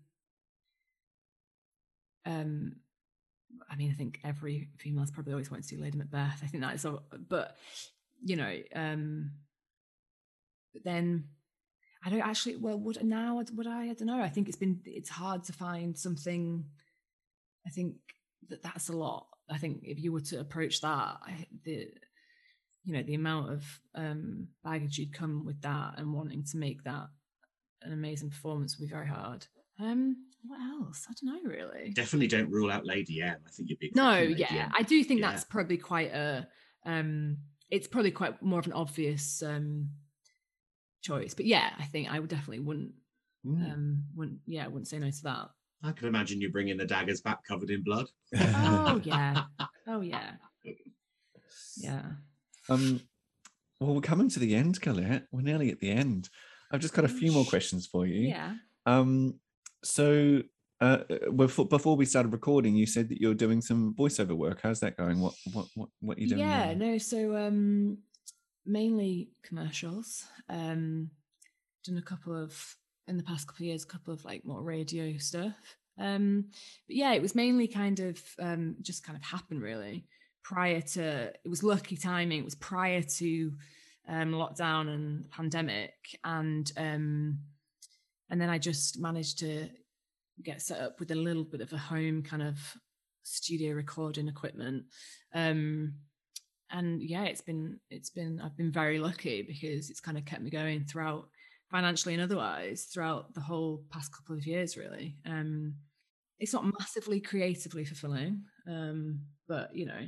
um 2.26 2.76
I 3.70 3.76
mean, 3.76 3.90
I 3.90 3.94
think 3.94 4.20
every 4.22 4.68
female's 4.76 5.10
probably 5.10 5.32
always 5.32 5.50
wanted 5.50 5.62
to 5.62 5.68
see 5.68 5.76
Lady 5.76 5.96
Macbeth. 5.96 6.40
I 6.42 6.46
think 6.46 6.62
that 6.62 6.74
is, 6.74 6.84
all, 6.84 7.02
but 7.28 7.56
you 8.22 8.36
know, 8.36 8.54
um 8.74 9.30
but 10.72 10.84
then 10.84 11.24
I 12.04 12.10
don't 12.10 12.20
actually. 12.20 12.56
Well, 12.56 12.78
would 12.78 13.02
now 13.04 13.42
would 13.54 13.66
I? 13.66 13.90
I 13.90 13.94
don't 13.94 14.06
know. 14.06 14.20
I 14.20 14.28
think 14.28 14.48
it's 14.48 14.56
been 14.56 14.80
it's 14.84 15.10
hard 15.10 15.44
to 15.44 15.52
find 15.52 15.96
something. 15.96 16.64
I 17.66 17.70
think 17.70 17.94
that 18.48 18.62
that's 18.62 18.88
a 18.88 18.96
lot. 18.96 19.26
I 19.48 19.58
think 19.58 19.80
if 19.82 20.00
you 20.00 20.12
were 20.12 20.20
to 20.20 20.40
approach 20.40 20.80
that, 20.80 20.88
I, 20.88 21.46
the 21.64 21.88
you 22.84 22.92
know 22.92 23.02
the 23.02 23.14
amount 23.14 23.52
of 23.52 23.80
um, 23.94 24.48
baggage 24.64 24.98
you'd 24.98 25.14
come 25.14 25.44
with 25.44 25.60
that 25.62 25.94
and 25.98 26.12
wanting 26.12 26.44
to 26.44 26.56
make 26.56 26.82
that 26.84 27.06
an 27.82 27.92
amazing 27.92 28.30
performance 28.30 28.78
would 28.78 28.86
be 28.86 28.92
very 28.92 29.06
hard. 29.06 29.46
Um, 29.78 30.16
what 30.44 30.60
else? 30.60 31.06
I 31.08 31.14
don't 31.20 31.34
know 31.34 31.50
really. 31.50 31.90
Definitely 31.90 32.28
don't 32.28 32.50
rule 32.50 32.70
out 32.70 32.84
Lady 32.84 33.22
M. 33.22 33.36
I 33.46 33.50
think 33.50 33.68
you'd 33.68 33.78
be 33.78 33.92
no, 33.94 34.18
yeah. 34.18 34.70
I 34.76 34.82
do 34.82 35.02
think 35.04 35.20
yeah. 35.20 35.30
that's 35.30 35.44
probably 35.44 35.76
quite 35.76 36.12
a. 36.12 36.48
Um, 36.84 37.38
it's 37.70 37.86
probably 37.86 38.10
quite 38.10 38.42
more 38.42 38.58
of 38.58 38.66
an 38.66 38.72
obvious 38.72 39.42
um, 39.42 39.88
choice. 41.02 41.34
But 41.34 41.46
yeah, 41.46 41.70
I 41.78 41.84
think 41.84 42.10
I 42.10 42.18
would 42.18 42.30
definitely 42.30 42.60
wouldn't 42.60 42.92
mm. 43.46 43.72
um 43.72 44.04
wouldn't 44.14 44.40
yeah, 44.46 44.64
I 44.64 44.68
wouldn't 44.68 44.88
say 44.88 44.98
no 44.98 45.10
to 45.10 45.22
that. 45.24 45.48
I 45.84 45.92
can 45.92 46.08
imagine 46.08 46.40
you 46.40 46.50
bringing 46.50 46.76
the 46.76 46.86
daggers 46.86 47.20
back 47.20 47.40
covered 47.46 47.70
in 47.70 47.82
blood. 47.82 48.06
oh 48.36 49.00
yeah. 49.04 49.44
Oh 49.86 50.00
yeah. 50.00 50.32
Yeah. 51.76 52.02
Um 52.68 53.00
well 53.80 53.94
we're 53.94 54.00
coming 54.00 54.28
to 54.30 54.38
the 54.38 54.54
end, 54.54 54.80
Colette. 54.80 55.26
We're 55.32 55.42
nearly 55.42 55.70
at 55.70 55.80
the 55.80 55.90
end. 55.90 56.28
I've 56.70 56.80
just 56.80 56.94
got 56.94 57.04
a 57.04 57.08
few 57.08 57.32
more 57.32 57.44
questions 57.44 57.86
for 57.86 58.06
you. 58.06 58.28
Yeah. 58.28 58.54
Um 58.86 59.40
so 59.84 60.42
uh, 60.82 61.04
before, 61.36 61.64
before 61.66 61.94
we 61.94 62.04
started 62.04 62.32
recording, 62.32 62.74
you 62.74 62.86
said 62.86 63.08
that 63.08 63.20
you're 63.20 63.34
doing 63.34 63.62
some 63.62 63.94
voiceover 63.96 64.32
work. 64.32 64.58
How's 64.64 64.80
that 64.80 64.96
going? 64.96 65.20
What 65.20 65.32
what 65.52 65.66
what 65.76 65.88
what 66.00 66.18
are 66.18 66.20
you 66.20 66.28
doing? 66.28 66.40
Yeah, 66.40 66.74
no. 66.74 66.98
So 66.98 67.36
um, 67.36 67.98
mainly 68.64 69.30
commercials. 69.42 70.24
Um, 70.48 71.10
done 71.84 71.98
a 71.98 72.02
couple 72.02 72.36
of 72.36 72.76
in 73.08 73.16
the 73.16 73.22
past 73.22 73.46
couple 73.46 73.64
of 73.64 73.68
years, 73.68 73.84
a 73.84 73.88
couple 73.88 74.14
of 74.14 74.24
like 74.24 74.44
more 74.44 74.62
radio 74.62 75.16
stuff. 75.18 75.76
Um, 75.98 76.46
but 76.86 76.96
yeah, 76.96 77.12
it 77.12 77.22
was 77.22 77.34
mainly 77.34 77.68
kind 77.68 78.00
of 78.00 78.20
um, 78.40 78.76
just 78.80 79.04
kind 79.04 79.16
of 79.16 79.24
happened 79.24 79.62
really 79.62 80.06
prior 80.42 80.80
to. 80.80 81.32
It 81.44 81.48
was 81.48 81.62
lucky 81.62 81.96
timing. 81.96 82.40
It 82.40 82.44
was 82.44 82.54
prior 82.54 83.02
to 83.02 83.52
um, 84.08 84.32
lockdown 84.32 84.88
and 84.88 85.30
pandemic, 85.30 86.18
and 86.24 86.70
um, 86.76 87.38
and 88.30 88.40
then 88.40 88.48
I 88.48 88.58
just 88.58 89.00
managed 89.00 89.38
to 89.40 89.68
get 90.42 90.62
set 90.62 90.80
up 90.80 90.98
with 90.98 91.10
a 91.10 91.16
little 91.16 91.44
bit 91.44 91.60
of 91.60 91.72
a 91.72 91.78
home 91.78 92.22
kind 92.22 92.42
of 92.42 92.58
studio 93.22 93.74
recording 93.74 94.28
equipment. 94.28 94.84
Um, 95.34 95.94
and 96.72 97.02
yeah 97.02 97.24
it's 97.24 97.40
been 97.40 97.78
it's 97.90 98.10
been 98.10 98.40
i've 98.42 98.56
been 98.56 98.72
very 98.72 98.98
lucky 98.98 99.42
because 99.42 99.90
it's 99.90 100.00
kind 100.00 100.18
of 100.18 100.24
kept 100.24 100.42
me 100.42 100.50
going 100.50 100.84
throughout 100.84 101.28
financially 101.72 102.14
and 102.14 102.22
otherwise 102.22 102.84
throughout 102.84 103.32
the 103.34 103.40
whole 103.40 103.82
past 103.90 104.14
couple 104.14 104.36
of 104.36 104.46
years 104.46 104.76
really. 104.76 105.16
Um 105.26 105.74
it's 106.38 106.52
not 106.52 106.64
massively 106.78 107.20
creatively 107.20 107.84
fulfilling 107.84 108.42
um 108.68 109.20
but 109.48 109.74
you 109.74 109.86
know 109.86 110.06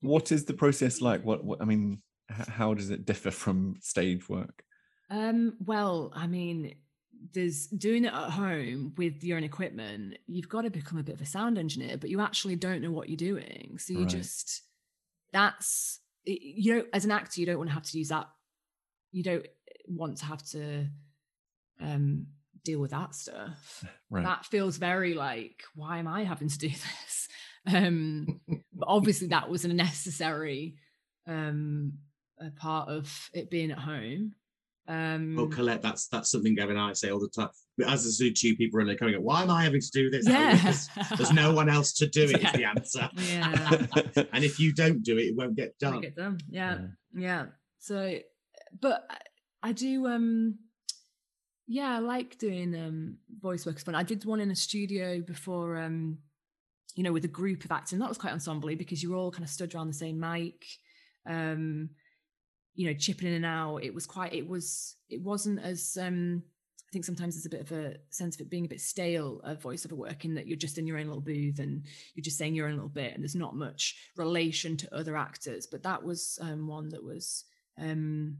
what 0.00 0.30
is 0.32 0.44
the 0.44 0.54
process 0.54 1.00
like? 1.00 1.24
What, 1.24 1.44
what 1.44 1.60
i 1.60 1.64
mean 1.64 2.00
how 2.28 2.74
does 2.74 2.90
it 2.90 3.04
differ 3.04 3.32
from 3.32 3.74
stage 3.80 4.28
work? 4.28 4.62
Um 5.10 5.56
well 5.64 6.12
i 6.14 6.26
mean 6.26 6.76
there's 7.34 7.66
doing 7.66 8.04
it 8.04 8.14
at 8.14 8.30
home 8.30 8.94
with 8.96 9.22
your 9.24 9.36
own 9.36 9.44
equipment 9.44 10.16
you've 10.26 10.48
got 10.48 10.62
to 10.62 10.70
become 10.70 10.98
a 10.98 11.02
bit 11.02 11.16
of 11.16 11.20
a 11.20 11.26
sound 11.26 11.58
engineer 11.58 11.98
but 11.98 12.08
you 12.08 12.20
actually 12.20 12.56
don't 12.56 12.80
know 12.80 12.92
what 12.92 13.10
you're 13.10 13.16
doing 13.16 13.76
so 13.78 13.92
you 13.92 14.00
right. 14.00 14.08
just 14.08 14.62
that's 15.32 16.00
you 16.24 16.74
know 16.74 16.84
as 16.92 17.04
an 17.04 17.10
actor 17.10 17.40
you 17.40 17.46
don't 17.46 17.58
want 17.58 17.70
to 17.70 17.74
have 17.74 17.82
to 17.84 17.98
use 17.98 18.08
that 18.08 18.28
you 19.12 19.22
don't 19.22 19.46
want 19.86 20.18
to 20.18 20.24
have 20.24 20.42
to 20.44 20.86
um 21.80 22.26
deal 22.64 22.80
with 22.80 22.90
that 22.90 23.14
stuff. 23.14 23.84
Right. 24.12 24.24
That 24.24 24.44
feels 24.44 24.76
very 24.76 25.14
like, 25.14 25.62
why 25.76 25.98
am 25.98 26.08
I 26.08 26.24
having 26.24 26.48
to 26.48 26.58
do 26.58 26.68
this? 26.68 27.28
Um, 27.64 28.40
but 28.74 28.88
obviously, 28.88 29.28
that 29.28 29.48
was 29.48 29.64
a 29.64 29.68
necessary 29.68 30.74
um, 31.28 31.92
a 32.40 32.50
part 32.50 32.88
of 32.88 33.30
it 33.32 33.50
being 33.50 33.70
at 33.70 33.78
home. 33.78 34.34
Um, 34.90 35.36
Well, 35.36 35.46
Colette, 35.46 35.82
that's 35.82 36.08
that's 36.08 36.30
something 36.32 36.54
Gavin 36.56 36.76
and 36.76 36.84
I 36.90 36.92
say 36.94 37.10
all 37.10 37.20
the 37.20 37.28
time. 37.28 37.50
As 37.86 38.18
the 38.18 38.32
two 38.32 38.56
people 38.56 38.80
are 38.80 38.94
coming 38.96 39.14
up, 39.14 39.22
why 39.22 39.42
am 39.42 39.50
I 39.50 39.62
having 39.62 39.80
to 39.80 39.90
do 39.92 40.10
this? 40.10 40.26
yeah. 40.28 40.56
There's, 40.62 40.88
there's 41.16 41.32
no 41.32 41.52
one 41.54 41.68
else 41.70 41.92
to 41.94 42.06
do 42.08 42.24
it. 42.24 42.42
Is 42.44 42.52
the 42.52 42.64
answer. 42.74 43.08
yeah. 43.30 43.86
and 44.32 44.44
if 44.44 44.58
you 44.58 44.72
don't 44.74 45.02
do 45.02 45.16
it, 45.18 45.26
it 45.28 45.36
won't 45.36 45.54
get 45.54 45.74
Make 45.80 45.92
done. 45.92 46.04
it 46.04 46.16
done. 46.16 46.38
Yeah. 46.50 46.78
Yeah. 47.14 47.20
Yeah. 47.22 47.46
So, 47.78 48.18
but 48.80 49.06
I- 49.08 49.16
I 49.62 49.72
do, 49.72 50.06
um, 50.06 50.56
yeah, 51.68 51.94
I 51.96 51.98
like 51.98 52.38
doing 52.38 52.74
um 52.74 53.18
voice 53.40 53.66
work. 53.66 53.74
It's 53.76 53.84
fun. 53.84 53.94
I 53.94 54.02
did 54.02 54.24
one 54.24 54.40
in 54.40 54.50
a 54.50 54.56
studio 54.56 55.20
before, 55.20 55.76
um, 55.76 56.18
you 56.96 57.02
know, 57.04 57.12
with 57.12 57.24
a 57.26 57.28
group 57.28 57.64
of 57.66 57.70
actors. 57.70 57.92
And 57.92 58.00
that 58.02 58.08
was 58.08 58.18
quite 58.18 58.32
ensemble 58.32 58.74
because 58.74 59.02
you 59.02 59.10
were 59.10 59.16
all 59.16 59.30
kind 59.30 59.44
of 59.44 59.50
stood 59.50 59.74
around 59.74 59.88
the 59.88 59.92
same 59.92 60.18
mic, 60.18 60.64
um, 61.28 61.90
you 62.74 62.86
know, 62.86 62.94
chipping 62.94 63.28
in 63.28 63.34
and 63.34 63.46
out. 63.46 63.78
It 63.78 63.94
was 63.94 64.06
quite, 64.06 64.34
it 64.34 64.48
was, 64.48 64.96
it 65.08 65.20
wasn't 65.20 65.60
as, 65.60 65.98
um, 66.00 66.42
I 66.90 66.92
think 66.92 67.04
sometimes 67.04 67.36
there's 67.36 67.46
a 67.46 67.50
bit 67.50 67.60
of 67.60 67.72
a 67.72 67.96
sense 68.10 68.34
of 68.34 68.40
it 68.40 68.50
being 68.50 68.64
a 68.64 68.68
bit 68.68 68.80
stale 68.80 69.40
of 69.44 69.62
voiceover 69.62 69.92
work 69.92 70.24
in 70.24 70.34
that 70.34 70.48
you're 70.48 70.56
just 70.56 70.76
in 70.76 70.88
your 70.88 70.98
own 70.98 71.06
little 71.06 71.20
booth 71.20 71.60
and 71.60 71.84
you're 72.14 72.24
just 72.24 72.36
saying 72.36 72.54
your 72.54 72.66
own 72.66 72.74
little 72.74 72.88
bit 72.88 73.14
and 73.14 73.22
there's 73.22 73.36
not 73.36 73.54
much 73.54 73.96
relation 74.16 74.76
to 74.76 74.92
other 74.92 75.16
actors. 75.16 75.68
But 75.68 75.84
that 75.84 76.02
was 76.02 76.36
um, 76.42 76.66
one 76.66 76.88
that 76.88 77.04
was 77.04 77.44
um, 77.78 78.38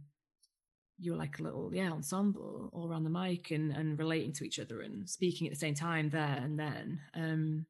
you 0.99 1.13
were 1.13 1.19
like 1.19 1.39
a 1.39 1.43
little 1.43 1.71
yeah 1.73 1.91
ensemble 1.91 2.71
all 2.73 2.91
around 2.91 3.05
the 3.05 3.11
mic 3.11 3.53
and 3.53 3.73
and 3.73 3.99
relating 3.99 4.33
to 4.35 4.45
each 4.45 4.59
other 4.59 4.81
and 4.81 5.09
speaking 5.09 5.47
at 5.47 5.53
the 5.53 5.59
same 5.59 5.75
time 5.75 6.11
there 6.11 6.41
and 6.43 6.59
then. 6.59 7.01
Um, 7.15 7.67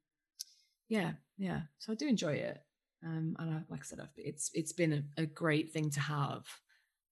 yeah, 0.89 1.11
yeah. 1.37 1.61
So 1.77 1.93
I 1.93 1.95
do 1.95 2.07
enjoy 2.07 2.33
it. 2.33 2.61
Um, 3.05 3.35
and 3.39 3.51
I, 3.51 3.61
like 3.69 3.81
I 3.81 3.83
said, 3.83 3.99
I've, 3.99 4.09
it's 4.15 4.51
it's 4.53 4.73
been 4.73 4.93
a, 4.93 5.21
a 5.21 5.25
great 5.25 5.71
thing 5.71 5.89
to 5.91 5.99
have 5.99 6.43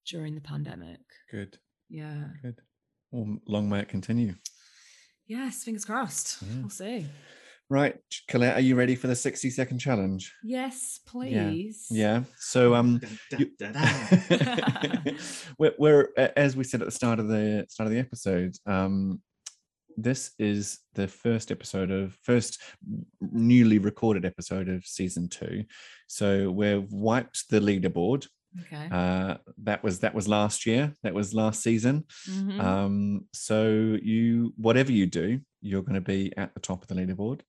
during 0.08 0.36
the 0.36 0.42
pandemic. 0.42 1.00
Good. 1.32 1.58
Yeah. 1.90 2.26
Good. 2.42 2.62
Well, 3.12 3.40
long 3.48 3.70
may 3.70 3.80
it 3.80 3.90
continue. 3.90 4.36
Yes, 5.28 5.64
fingers 5.64 5.86
crossed. 5.86 6.42
Yeah. 6.42 6.60
We'll 6.60 6.70
see. 6.70 7.08
Right, 7.72 7.96
Colette, 8.28 8.58
are 8.58 8.62
you 8.62 8.76
ready 8.76 8.96
for 8.96 9.06
the 9.06 9.16
60 9.16 9.52
second 9.52 9.78
challenge? 9.78 10.34
Yes, 10.44 11.02
please. 11.06 11.86
Yeah. 11.92 12.20
yeah. 12.20 12.24
So 12.40 12.74
um 12.74 13.00
dun. 13.30 13.76
we're, 15.60 15.76
we're 15.78 16.10
as 16.36 16.56
we 16.56 16.64
said 16.64 16.82
at 16.82 16.86
the 16.86 16.92
start 16.92 17.20
of 17.20 17.28
the 17.28 17.68
start 17.70 17.86
of 17.86 17.94
the 17.94 18.00
episode 18.00 18.56
um 18.66 19.22
this 20.04 20.32
is 20.40 20.80
the 20.96 21.08
first 21.08 21.52
episode 21.52 21.92
of 21.92 22.18
first 22.24 22.62
newly 23.22 23.80
recorded 23.80 24.26
episode 24.26 24.70
of 24.70 24.86
season 24.86 25.28
two 25.28 25.64
so 26.08 26.50
we've 26.52 26.92
wiped 26.92 27.50
the 27.50 27.60
leaderboard 27.60 28.28
Okay. 28.62 28.88
uh 28.92 29.38
that 29.64 29.84
was 29.84 30.00
that 30.00 30.16
was 30.16 30.28
last 30.28 30.66
year 30.66 30.94
that 31.04 31.14
was 31.14 31.36
last 31.36 31.62
season 31.62 32.06
Mhm. 32.28 32.60
um 32.60 33.26
so 33.32 33.98
you 34.02 34.54
whatever 34.58 34.92
you 34.92 35.06
do 35.06 35.40
you're 35.62 35.84
going 35.84 35.94
to 35.94 36.02
be 36.02 36.34
at 36.36 36.54
the 36.56 36.60
top 36.60 36.82
of 36.82 36.88
the 36.88 36.96
leaderboard 36.96 37.42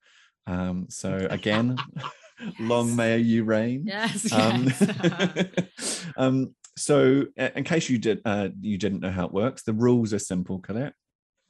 um 0.46 0.86
so 0.90 1.26
again 1.30 1.76
long 2.60 2.94
may 2.96 3.16
you 3.18 3.44
reign 3.44 3.84
yes. 3.86 4.30
um, 4.32 4.64
yes. 4.64 6.06
um, 6.16 6.54
so, 6.76 7.24
uh, 7.38 7.48
in 7.56 7.64
case 7.64 7.90
you 7.90 7.98
did 7.98 8.20
uh, 8.24 8.48
you 8.60 8.78
didn't 8.78 9.00
know 9.00 9.10
how 9.10 9.26
it 9.26 9.32
works, 9.32 9.64
the 9.64 9.72
rules 9.74 10.14
are 10.14 10.18
simple, 10.18 10.60
Colette. 10.60 10.94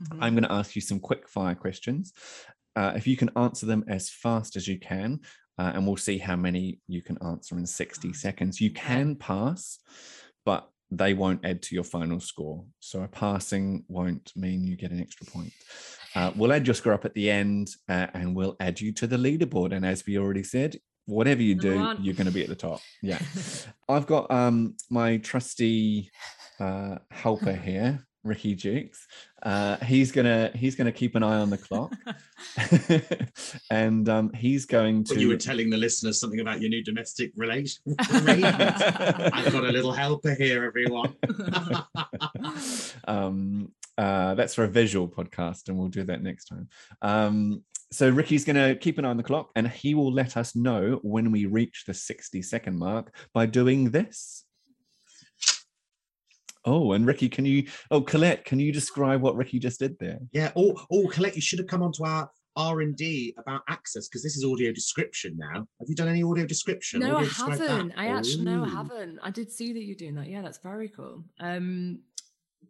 Mhm. 0.03 0.19
I'm 0.21 0.35
going 0.35 0.45
to 0.45 0.53
ask 0.53 0.75
you 0.75 0.81
some 0.83 1.01
quick 1.01 1.29
fire 1.29 1.55
questions. 1.55 2.13
Uh, 2.77 2.93
if 2.97 3.07
you 3.07 3.17
can 3.17 3.31
answer 3.37 3.67
them 3.67 3.85
as 3.89 4.09
fast 4.11 4.57
as 4.57 4.67
you 4.67 4.79
can, 4.79 5.21
uh, 5.59 5.73
and 5.75 5.87
we'll 5.87 5.97
see 5.97 6.19
how 6.19 6.37
many 6.37 6.81
you 6.89 7.03
can 7.03 7.19
answer 7.23 7.59
in 7.59 7.67
60 7.67 8.13
seconds. 8.15 8.61
You 8.61 8.71
can 8.71 9.15
pass, 9.17 9.79
but 10.47 10.71
they 10.91 11.13
won't 11.15 11.45
add 11.45 11.63
to 11.63 11.75
your 11.75 11.85
final 11.85 12.19
score. 12.21 12.65
So 12.81 13.03
a 13.03 13.09
passing 13.09 13.85
won't 13.89 14.33
mean 14.35 14.65
you 14.65 14.77
get 14.77 14.91
an 14.91 15.01
extra 15.01 15.27
point. 15.27 15.53
Uh, 16.17 16.33
we'll 16.35 16.53
add 16.53 16.67
your 16.67 16.75
score 16.75 16.93
up 16.95 17.05
at 17.05 17.15
the 17.15 17.31
end, 17.31 17.71
uh, 17.89 18.07
and 18.15 18.35
we'll 18.35 18.57
add 18.59 18.81
you 18.81 18.93
to 18.93 19.07
the 19.07 19.17
leaderboard. 19.17 19.73
And 19.73 19.85
as 19.85 20.05
we 20.07 20.19
already 20.19 20.43
said, 20.43 20.77
whatever 21.07 21.43
you 21.43 21.55
do, 21.57 21.75
you're 22.01 22.15
going 22.15 22.27
to 22.27 22.33
be 22.33 22.43
at 22.43 22.49
the 22.49 22.57
top. 22.57 22.81
Yeah. 23.03 23.21
I've 23.89 24.07
got 24.07 24.31
um 24.31 24.77
my 24.91 25.19
trusty 25.19 26.11
uh 26.59 26.99
helper 27.11 27.53
here, 27.69 28.07
Ricky 28.23 28.55
Dukes. 28.55 29.07
Uh 29.43 29.77
he's 29.79 30.13
gonna 30.13 30.51
he's 30.55 30.75
gonna 30.75 30.93
keep 30.93 31.15
an 31.15 31.23
eye 31.23 31.39
on 31.39 31.51
the 31.51 31.59
clock. 31.59 31.93
and 33.71 34.09
um 34.09 34.33
he's 34.33 34.67
going 34.67 35.05
to 35.05 35.15
But 35.15 35.21
you 35.21 35.29
were 35.29 35.37
telling 35.37 35.71
the 35.71 35.77
listeners 35.77 36.21
something 36.21 36.41
about 36.41 36.61
your 36.61 36.71
new 36.71 36.83
domestic 36.85 37.33
relation. 37.37 37.83
arrangements. 38.13 38.83
I've 38.83 39.53
got 39.53 39.65
a 39.65 39.73
little 39.73 39.93
helper 39.93 40.35
here, 40.35 40.65
everyone. 40.65 41.15
um 43.07 43.73
uh 43.97 44.35
that's 44.35 44.55
for 44.55 44.65
a 44.65 44.69
visual 44.69 45.09
podcast 45.09 45.69
and 45.69 45.79
we'll 45.79 45.89
do 45.89 46.05
that 46.05 46.23
next 46.23 46.47
time. 46.47 46.69
Um 47.03 47.63
so 47.93 48.09
Ricky's 48.09 48.45
going 48.45 48.55
to 48.55 48.77
keep 48.77 48.99
an 48.99 49.05
eye 49.05 49.11
on 49.11 49.17
the 49.17 49.23
clock 49.25 49.51
and 49.57 49.67
he 49.67 49.95
will 49.95 50.13
let 50.13 50.37
us 50.37 50.55
know 50.55 51.01
when 51.03 51.33
we 51.33 51.47
reach 51.47 51.85
the 51.89 51.95
60 51.95 52.41
second 52.41 52.79
mark 52.79 53.13
by 53.35 53.47
doing 53.47 53.91
this. 53.91 54.45
Oh, 56.65 56.93
and 56.93 57.07
Ricky, 57.07 57.29
can 57.29 57.45
you? 57.45 57.67
Oh, 57.91 58.01
Colette, 58.03 58.45
can 58.45 58.61
you 58.61 58.73
describe 58.73 59.23
what 59.23 59.37
Ricky 59.37 59.59
just 59.59 59.81
did 59.81 59.99
there? 59.99 60.19
Yeah. 60.33 60.53
Oh, 60.57 60.75
oh, 60.91 61.07
Colette, 61.09 61.35
you 61.37 61.41
should 61.43 61.59
have 61.59 61.69
come 61.69 61.83
onto 61.83 62.05
our 62.05 62.31
R 62.57 62.81
and 62.81 62.95
D 62.97 63.35
about 63.39 63.63
access 63.69 64.09
because 64.09 64.23
this 64.23 64.37
is 64.37 64.45
audio 64.45 64.73
description 64.73 65.37
now. 65.39 65.67
Have 65.79 65.89
you 65.89 65.95
done 65.95 66.09
any 66.09 66.23
audio 66.23 66.45
description? 66.45 67.01
No, 67.01 67.13
I 67.13 67.13
Audio 67.13 67.29
describe 67.29 67.59
that? 67.59 67.69
haven't. 67.71 67.93
I 67.97 68.09
actually 68.09 68.45
no, 68.45 68.65
I 68.65 68.69
haven't. 68.69 69.19
I 69.23 69.31
did 69.31 69.51
see 69.51 69.73
that 69.73 69.83
you're 69.83 69.97
doing 69.97 70.17
that. 70.17 70.27
Yeah, 70.27 70.43
that's 70.43 70.59
very 70.59 70.89
cool. 70.89 71.25
Um 71.39 72.01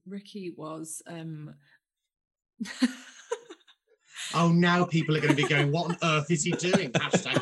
Ricky 0.06 0.54
was 0.56 1.02
um 1.06 1.54
Oh, 4.34 4.52
now 4.52 4.84
people 4.84 5.16
are 5.16 5.20
going 5.20 5.34
to 5.34 5.42
be 5.42 5.48
going, 5.48 5.72
"What 5.72 5.90
on 5.90 5.96
earth 6.04 6.30
is 6.30 6.44
he 6.44 6.52
doing?" 6.52 6.92
Hashtag 6.92 7.34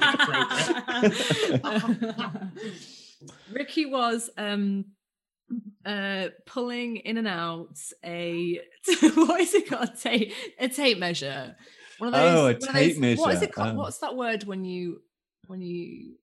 inappropriate. 1.62 2.42
Ricky 3.52 3.86
was 3.86 4.30
um 4.38 4.86
uh 5.86 6.28
pulling 6.46 6.96
in 6.98 7.16
and 7.16 7.28
out 7.28 7.78
a 8.04 8.60
what 9.14 9.40
is 9.40 9.54
it 9.54 9.68
called 9.68 9.90
tape 10.00 10.32
a 10.58 10.68
tape 10.68 10.98
measure 10.98 11.56
one 11.98 12.08
of 12.08 12.14
those, 12.14 12.32
Oh, 12.34 12.40
a 12.40 12.42
one 12.44 12.54
of 12.54 12.60
tape 12.60 13.00
those- 13.00 13.18
what 13.18 13.34
is 13.34 13.40
measure. 13.40 13.44
it 13.44 13.52
called 13.54 13.68
Oh. 13.70 13.74
what's 13.78 13.98
that 13.98 14.14
word 14.16 14.44
when 14.44 14.64
you 14.64 15.00
when 15.46 15.62
you 15.62 16.16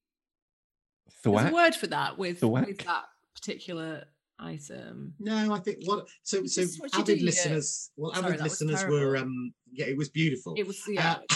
there's 1.23 1.49
a 1.49 1.53
word 1.53 1.73
for 1.75 1.87
that 1.87 2.19
with, 2.19 2.39
Thwack? 2.41 2.67
with 2.67 2.77
that 2.85 3.05
particular 3.33 4.03
item 4.37 5.15
No, 5.19 5.53
I 5.53 5.59
think 5.59 5.79
what 5.85 6.07
so 6.21 6.45
so 6.45 6.61
This 6.61 6.73
is 6.73 6.79
what 6.79 6.93
avid 6.93 7.05
do, 7.05 7.15
yeah. 7.15 7.25
listeners. 7.25 7.89
Well, 7.97 8.13
Sorry, 8.13 8.25
avid 8.27 8.39
that 8.39 8.43
listeners 8.43 8.83
were 8.85 9.17
um 9.17 9.53
yeah, 9.71 9.85
it 9.85 9.97
was 9.97 10.09
beautiful. 10.09 10.53
it 10.55 10.67
was 10.67 10.79
yeah, 10.87 11.17
Uh, 11.29 11.35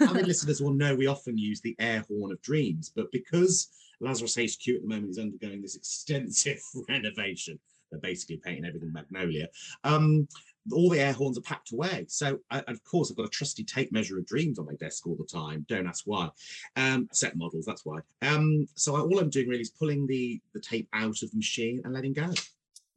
avid 0.10 0.26
listeners 0.26 0.60
will 0.60 0.74
know 0.74 0.94
we 0.94 1.06
often 1.06 1.38
use 1.38 1.60
the 1.62 1.74
air 1.78 2.04
horn 2.08 2.32
of 2.32 2.42
dreams, 2.42 2.92
but 2.94 3.10
because 3.12 3.68
Lazarus 4.00 4.36
HQ 4.36 4.68
at 4.76 4.82
the 4.82 4.88
moment 4.88 5.10
is 5.10 5.18
undergoing 5.18 5.62
this 5.62 5.76
extensive 5.82 6.60
renovation, 6.88 7.58
they're 7.90 8.00
basically 8.00 8.36
painting 8.38 8.64
everything 8.64 8.92
magnolia. 8.92 9.48
Um, 9.84 10.28
all 10.72 10.90
the 10.90 11.00
air 11.00 11.12
horns 11.14 11.38
are 11.38 11.42
packed 11.42 11.72
away. 11.72 12.04
So, 12.08 12.38
I, 12.50 12.60
of 12.68 12.84
course, 12.84 13.10
I've 13.10 13.16
got 13.16 13.26
a 13.26 13.30
trusty 13.30 13.64
tape 13.64 13.90
measure 13.92 14.18
of 14.18 14.26
dreams 14.26 14.58
on 14.58 14.66
my 14.66 14.74
desk 14.74 15.06
all 15.06 15.16
the 15.16 15.24
time. 15.24 15.64
Don't 15.68 15.86
ask 15.88 16.04
why. 16.06 16.28
Um, 16.76 17.08
set 17.12 17.36
models, 17.36 17.64
that's 17.64 17.84
why. 17.84 18.00
Um, 18.22 18.66
so 18.76 18.94
I, 18.94 19.00
all 19.00 19.18
I'm 19.18 19.30
doing 19.30 19.48
really 19.48 19.62
is 19.62 19.70
pulling 19.70 20.06
the 20.06 20.40
the 20.54 20.60
tape 20.60 20.88
out 20.92 21.22
of 21.22 21.30
the 21.30 21.36
machine 21.36 21.80
and 21.84 21.94
letting 21.94 22.12
go. 22.12 22.30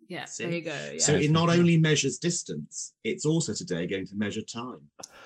yeah 0.10 0.26
See? 0.26 0.44
there 0.44 0.54
you 0.54 0.62
go 0.62 0.90
yeah 0.94 1.00
So 1.00 1.16
it 1.16 1.32
not 1.32 1.50
only 1.50 1.78
measures 1.78 2.20
distance, 2.20 2.94
it's 3.04 3.26
also 3.26 3.54
today 3.54 3.88
going 3.88 4.06
to 4.08 4.16
measure 4.16 4.42
time. 4.42 4.82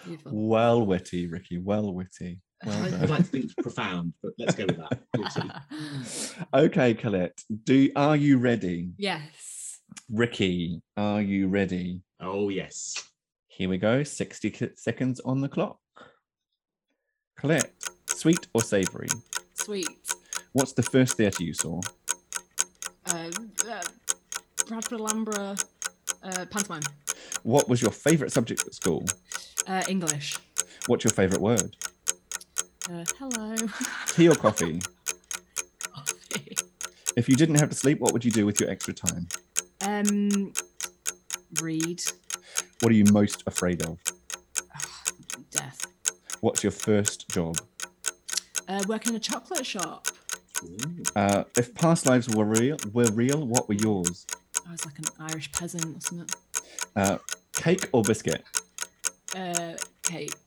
beautiful. 0.05 0.31
Well 0.33 0.85
witty, 0.85 1.27
Ricky. 1.27 1.57
Well 1.57 1.91
witty. 1.91 2.39
Well 2.65 2.85
I'd 2.95 3.09
like 3.09 3.19
to 3.19 3.23
think 3.23 3.45
it's 3.45 3.53
profound, 3.53 4.13
but 4.23 4.34
let's 4.39 4.55
go 4.55 4.65
with 4.65 4.77
that. 4.77 4.99
Okay, 6.53 6.93
Colette. 6.93 7.39
Do 7.65 7.89
are 7.95 8.15
you 8.15 8.38
ready? 8.38 8.91
yes 8.97 9.79
Ricky, 10.11 10.81
are 10.95 11.21
you 11.21 11.47
ready? 11.47 12.01
Oh 12.19 12.49
yes. 12.49 12.95
Here 13.47 13.69
we 13.69 13.77
go. 13.77 14.03
60 14.03 14.71
seconds 14.75 15.19
on 15.21 15.41
the 15.41 15.49
clock. 15.49 15.79
Colette, 17.38 17.71
sweet 18.09 18.47
or 18.53 18.61
savory? 18.61 19.07
sweet 19.53 19.88
What's 20.53 20.73
the 20.73 20.84
first 20.84 21.17
theatre 21.17 21.43
you 21.43 21.53
saw? 21.53 21.79
uh, 23.07 23.29
uh, 23.69 23.81
Bradford 24.67 24.99
Alhambra 24.99 25.55
uh, 26.23 26.45
pantomime 26.49 26.81
What 27.43 27.69
was 27.69 27.81
your 27.81 27.91
favourite 27.91 28.31
subject 28.31 28.65
at 28.67 28.73
school? 28.73 29.05
uh, 29.67 29.84
English 29.89 30.38
What's 30.88 31.03
your 31.03 31.11
favourite 31.13 31.41
word? 31.41 31.75
Uh, 32.91 33.03
hello 33.18 33.55
Tea 34.07 34.30
or 34.30 34.35
coffee? 34.35 34.80
Coffee. 35.93 36.57
If 37.15 37.27
you 37.27 37.35
didn't 37.35 37.55
have 37.55 37.69
to 37.69 37.76
sleep, 37.76 37.99
what 37.99 38.14
would 38.14 38.23
you 38.23 38.31
do 38.31 38.45
with 38.45 38.59
your 38.59 38.69
extra 38.69 38.93
time? 38.93 39.27
um 39.85 40.53
read 41.61 42.01
What 42.81 42.91
are 42.91 42.95
you 42.95 43.05
most 43.11 43.43
afraid 43.47 43.84
of? 43.84 43.99
Death. 45.51 45.85
What's 46.41 46.64
your 46.64 46.72
first 46.72 47.30
job? 47.30 47.57
Uh, 48.68 48.84
working 48.88 49.14
in 49.14 49.18
a 49.18 49.19
chocolate 49.19 49.65
shop. 49.65 50.07
Uh, 51.15 51.43
if 51.55 51.73
past 51.76 52.05
lives 52.05 52.27
were 52.30 52.43
real, 52.45 52.77
were 52.91 53.05
real, 53.14 53.45
what 53.45 53.68
were 53.68 53.76
yours? 53.76 54.26
I 54.68 54.72
was 54.72 54.85
like 54.85 54.97
an 54.99 55.05
Irish 55.19 55.51
peasant 55.51 55.85
or 55.85 56.01
something. 56.01 56.27
Uh, 56.95 57.18
cake 57.53 57.88
or 57.91 58.01
biscuit? 58.03 58.43
Uh, 59.35 59.73
cake. 60.03 60.47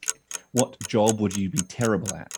What 0.52 0.76
job 0.88 1.20
would 1.20 1.36
you 1.36 1.48
be 1.50 1.58
terrible 1.58 2.14
at? 2.16 2.32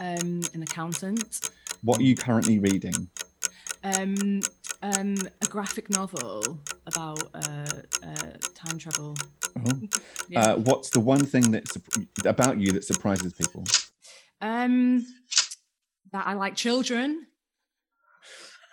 Um, 0.00 0.42
an 0.54 0.62
accountant. 0.62 1.50
What 1.82 1.98
are 2.00 2.02
you 2.02 2.16
currently 2.16 2.58
reading? 2.58 3.08
Um, 3.84 4.40
um, 4.82 5.14
a 5.42 5.46
graphic 5.46 5.90
novel 5.90 6.58
about 6.86 7.22
uh, 7.34 7.66
uh, 8.02 8.32
time 8.54 8.78
travel. 8.78 9.16
Oh. 9.58 9.80
Yeah. 10.28 10.40
Uh, 10.40 10.56
what's 10.58 10.90
the 10.90 10.98
one 10.98 11.24
thing 11.24 11.52
that 11.52 11.64
about 12.24 12.58
you 12.58 12.72
that 12.72 12.82
surprises 12.82 13.32
people? 13.32 13.62
um, 14.40 15.06
that 16.12 16.26
I 16.26 16.32
like 16.34 16.56
children. 16.56 17.26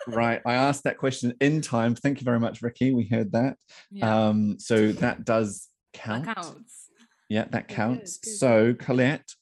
Right, 0.08 0.42
I 0.44 0.54
asked 0.54 0.82
that 0.84 0.98
question 0.98 1.32
in 1.40 1.60
time. 1.60 1.94
Thank 1.94 2.20
you 2.20 2.24
very 2.24 2.40
much, 2.40 2.60
Ricky. 2.60 2.92
We 2.92 3.04
heard 3.06 3.30
that. 3.32 3.56
Yeah, 3.92 4.26
Um, 4.28 4.58
so 4.58 4.90
that 4.92 5.24
does 5.24 5.68
that 5.92 6.00
count. 6.00 6.24
counts. 6.34 6.83
Yeah, 7.28 7.44
that 7.50 7.68
counts. 7.68 8.18
good. 8.18 8.30
So, 8.30 8.74
Colette, 8.74 9.34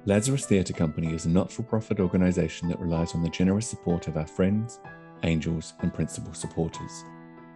Lazarus 0.07 0.47
Theatre 0.47 0.73
Company 0.73 1.15
is 1.15 1.27
a 1.27 1.29
not 1.29 1.53
for 1.53 1.63
profit 1.63 2.01
organisation 2.01 2.69
that 2.69 2.81
relies 2.81 3.15
on 3.15 3.23
the 3.23 3.29
generous 3.29 3.69
support 3.69 4.09
of 4.09 4.17
our 4.17 4.27
friends, 4.27 4.81
angels, 5.25 5.75
and 5.81 5.93
principal 5.93 6.33
supporters. 6.33 7.05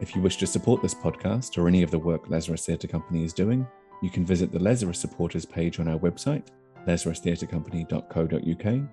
If 0.01 0.15
you 0.15 0.21
wish 0.21 0.37
to 0.39 0.47
support 0.47 0.83
this 0.83 0.95
podcast 0.95 1.57
or 1.57 1.69
any 1.69 1.83
of 1.83 1.91
the 1.91 1.99
work 1.99 2.29
Lazarus 2.29 2.67
Theatre 2.67 2.89
Company 2.89 3.25
is 3.25 3.33
doing, 3.33 3.67
you 4.03 4.11
can 4.11 4.27
visit 4.27 4.53
the 4.53 4.59
Lazarus 4.59 4.99
supporters 4.99 5.47
page 5.47 5.81
on 5.81 5.89
our 5.89 5.99
website, 5.99 6.49
lazarustheatrecompany.co.uk, 6.87 8.89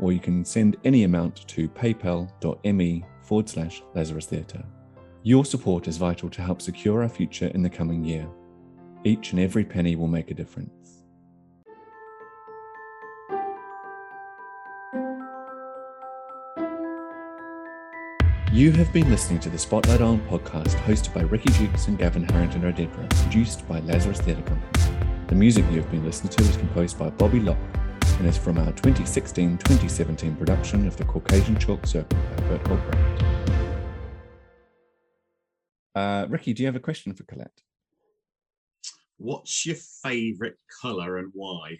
or 0.00 0.12
you 0.12 0.20
can 0.20 0.44
send 0.44 0.76
any 0.84 1.02
amount 1.02 1.48
to 1.48 1.68
paypal.me 1.68 3.04
forward 3.22 3.48
slash 3.48 3.82
Lazarus 3.94 4.26
Theatre. 4.26 4.64
Your 5.24 5.44
support 5.44 5.86
is 5.86 5.98
vital 5.98 6.28
to 6.30 6.42
help 6.42 6.60
secure 6.60 7.02
our 7.02 7.08
future 7.08 7.46
in 7.54 7.62
the 7.62 7.70
coming 7.70 8.04
year. 8.04 8.28
Each 9.04 9.30
and 9.30 9.40
every 9.40 9.64
penny 9.64 9.94
will 9.94 10.08
make 10.08 10.32
a 10.32 10.34
difference. 10.34 11.04
You 18.52 18.72
have 18.72 18.92
been 18.92 19.08
listening 19.10 19.38
to 19.40 19.48
the 19.48 19.58
Spotlight 19.58 20.00
On 20.00 20.20
podcast 20.22 20.74
hosted 20.86 21.14
by 21.14 21.20
Ricky 21.20 21.52
Dukes 21.52 21.86
and 21.86 21.96
Gavin 21.96 22.24
Harrington 22.24 22.62
Odedra, 22.62 23.08
produced 23.22 23.66
by 23.68 23.78
Lazarus 23.78 24.20
Theatre 24.20 24.42
Company. 24.42 24.96
The 25.28 25.36
music 25.36 25.64
you 25.70 25.80
have 25.80 25.90
been 25.92 26.04
listening 26.04 26.32
to 26.32 26.42
is 26.42 26.56
composed 26.56 26.98
by 26.98 27.10
Bobby 27.10 27.38
Locke 27.38 27.56
and 28.18 28.26
is 28.26 28.36
from 28.36 28.58
our 28.58 28.72
2016 28.72 29.58
2017 29.58 30.34
production 30.34 30.88
of 30.88 30.96
the 30.96 31.04
Caucasian 31.04 31.56
Chalk 31.60 31.86
Circle 31.86 32.18
by 32.36 32.42
Bertolt 32.42 32.90
Brecht. 32.90 33.31
Uh, 35.94 36.26
Ricky, 36.28 36.52
do 36.52 36.62
you 36.62 36.66
have 36.66 36.76
a 36.76 36.80
question 36.80 37.12
for 37.12 37.24
Colette? 37.24 37.60
What's 39.18 39.66
your 39.66 39.76
favourite 40.02 40.54
colour 40.80 41.18
and 41.18 41.30
why? 41.34 41.78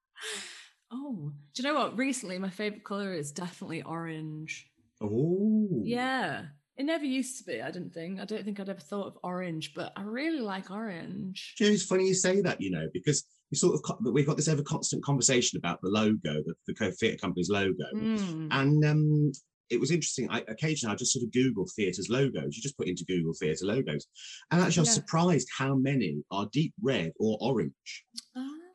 oh, 0.90 1.32
do 1.54 1.62
you 1.62 1.68
know 1.68 1.78
what? 1.78 1.96
Recently, 1.96 2.38
my 2.38 2.50
favorite 2.50 2.84
color 2.84 3.14
is 3.14 3.32
definitely 3.32 3.82
orange. 3.82 4.68
Oh. 5.00 5.82
Yeah. 5.84 6.46
It 6.76 6.84
never 6.84 7.04
used 7.04 7.38
to 7.38 7.44
be, 7.44 7.60
I 7.60 7.70
didn't 7.70 7.92
think. 7.92 8.20
I 8.20 8.24
don't 8.24 8.44
think 8.44 8.58
I'd 8.58 8.68
ever 8.68 8.80
thought 8.80 9.08
of 9.08 9.18
orange, 9.22 9.74
but 9.74 9.92
I 9.96 10.02
really 10.02 10.40
like 10.40 10.70
orange. 10.70 11.54
Do 11.58 11.64
you 11.64 11.70
know, 11.70 11.74
it's 11.74 11.84
funny 11.84 12.06
you 12.06 12.14
say 12.14 12.40
that, 12.40 12.60
you 12.60 12.70
know, 12.70 12.88
because 12.94 13.26
we 13.50 13.56
sort 13.56 13.74
of 13.74 13.82
co- 13.82 13.98
we've 14.10 14.26
got 14.26 14.36
this 14.36 14.48
ever 14.48 14.62
constant 14.62 15.04
conversation 15.04 15.58
about 15.58 15.80
the 15.82 15.90
logo, 15.90 16.18
the, 16.22 16.54
the 16.66 16.74
Co 16.74 16.90
Theatre 16.90 17.18
Company's 17.18 17.50
logo. 17.50 17.84
Mm. 17.94 18.48
And 18.50 18.84
um, 18.84 19.32
it 19.70 19.78
was 19.80 19.90
interesting. 19.90 20.28
I 20.30 20.40
occasionally 20.48 20.92
I 20.92 20.96
just 20.96 21.12
sort 21.12 21.24
of 21.24 21.32
Google 21.32 21.66
theatres 21.76 22.08
logos. 22.10 22.56
You 22.56 22.62
just 22.62 22.76
put 22.76 22.88
into 22.88 23.04
Google 23.04 23.32
theatre 23.32 23.64
logos, 23.66 24.06
and 24.50 24.60
actually 24.60 24.80
I 24.80 24.82
was 24.82 24.94
surprised 24.94 25.48
how 25.56 25.74
many 25.76 26.22
are 26.30 26.48
deep 26.52 26.74
red 26.82 27.12
or 27.18 27.38
orange. 27.40 28.04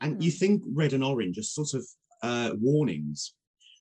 And 0.01 0.23
you 0.23 0.31
Ah. 0.33 0.39
think 0.39 0.63
red 0.73 0.93
and 0.93 1.03
orange 1.03 1.37
are 1.37 1.43
sort 1.43 1.73
of 1.73 1.85
uh, 2.21 2.51
warnings, 2.59 3.33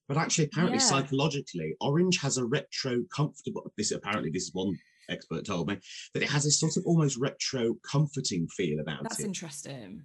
but 0.09 0.17
actually 0.17 0.45
apparently 0.47 0.79
Yeah. 0.79 0.85
psychologically, 0.87 1.75
orange 1.81 2.19
has 2.21 2.37
a 2.37 2.45
retro 2.45 3.05
comfortable. 3.15 3.73
This 3.77 3.91
apparently 3.93 4.31
this 4.31 4.45
is 4.45 4.53
one 4.55 4.77
expert 5.09 5.45
told 5.45 5.69
me 5.69 5.77
that 6.15 6.23
it 6.23 6.29
has 6.31 6.47
a 6.47 6.51
sort 6.51 6.77
of 6.77 6.85
almost 6.87 7.17
retro 7.17 7.75
comforting 7.91 8.47
feel 8.49 8.81
about 8.81 9.03
That's 9.03 9.15
it. 9.21 9.23
That's 9.23 9.25
interesting. 9.29 10.03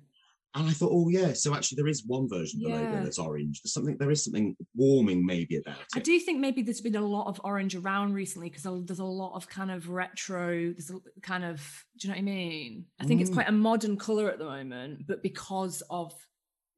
And 0.55 0.67
I 0.67 0.71
thought, 0.71 0.89
oh 0.91 1.09
yeah, 1.09 1.33
so 1.33 1.53
actually 1.53 1.75
there 1.75 1.87
is 1.87 2.03
one 2.07 2.27
version 2.27 2.59
of 2.59 2.63
the 2.63 2.69
Yeah. 2.69 2.81
logo 2.89 3.03
that's 3.03 3.19
orange. 3.19 3.61
There's 3.61 3.71
something 3.73 3.97
there 3.97 4.09
is 4.09 4.23
something 4.23 4.55
warming 4.75 5.23
maybe 5.23 5.57
about 5.57 5.77
it. 5.79 5.85
I 5.95 5.99
do 5.99 6.19
think 6.19 6.39
maybe 6.39 6.63
there's 6.63 6.81
been 6.81 6.95
a 6.95 7.01
lot 7.05 7.27
of 7.27 7.39
orange 7.43 7.75
around 7.75 8.13
recently 8.13 8.49
because 8.49 8.63
there's 8.85 8.97
a 8.99 9.03
lot 9.05 9.35
of 9.35 9.47
kind 9.47 9.69
of 9.69 9.89
retro, 9.89 10.71
there's 10.71 10.89
a 10.89 10.99
kind 11.21 11.43
of, 11.45 11.57
do 11.99 12.07
you 12.07 12.13
know 12.13 12.17
what 12.17 12.21
I 12.21 12.23
mean? 12.23 12.85
I 12.99 13.05
think 13.05 13.21
it's 13.21 13.29
Mm. 13.29 13.33
quite 13.35 13.49
a 13.49 13.51
modern 13.51 13.95
color 13.97 14.29
at 14.31 14.39
the 14.39 14.45
moment, 14.45 15.05
but 15.07 15.21
because 15.21 15.83
of, 15.91 16.13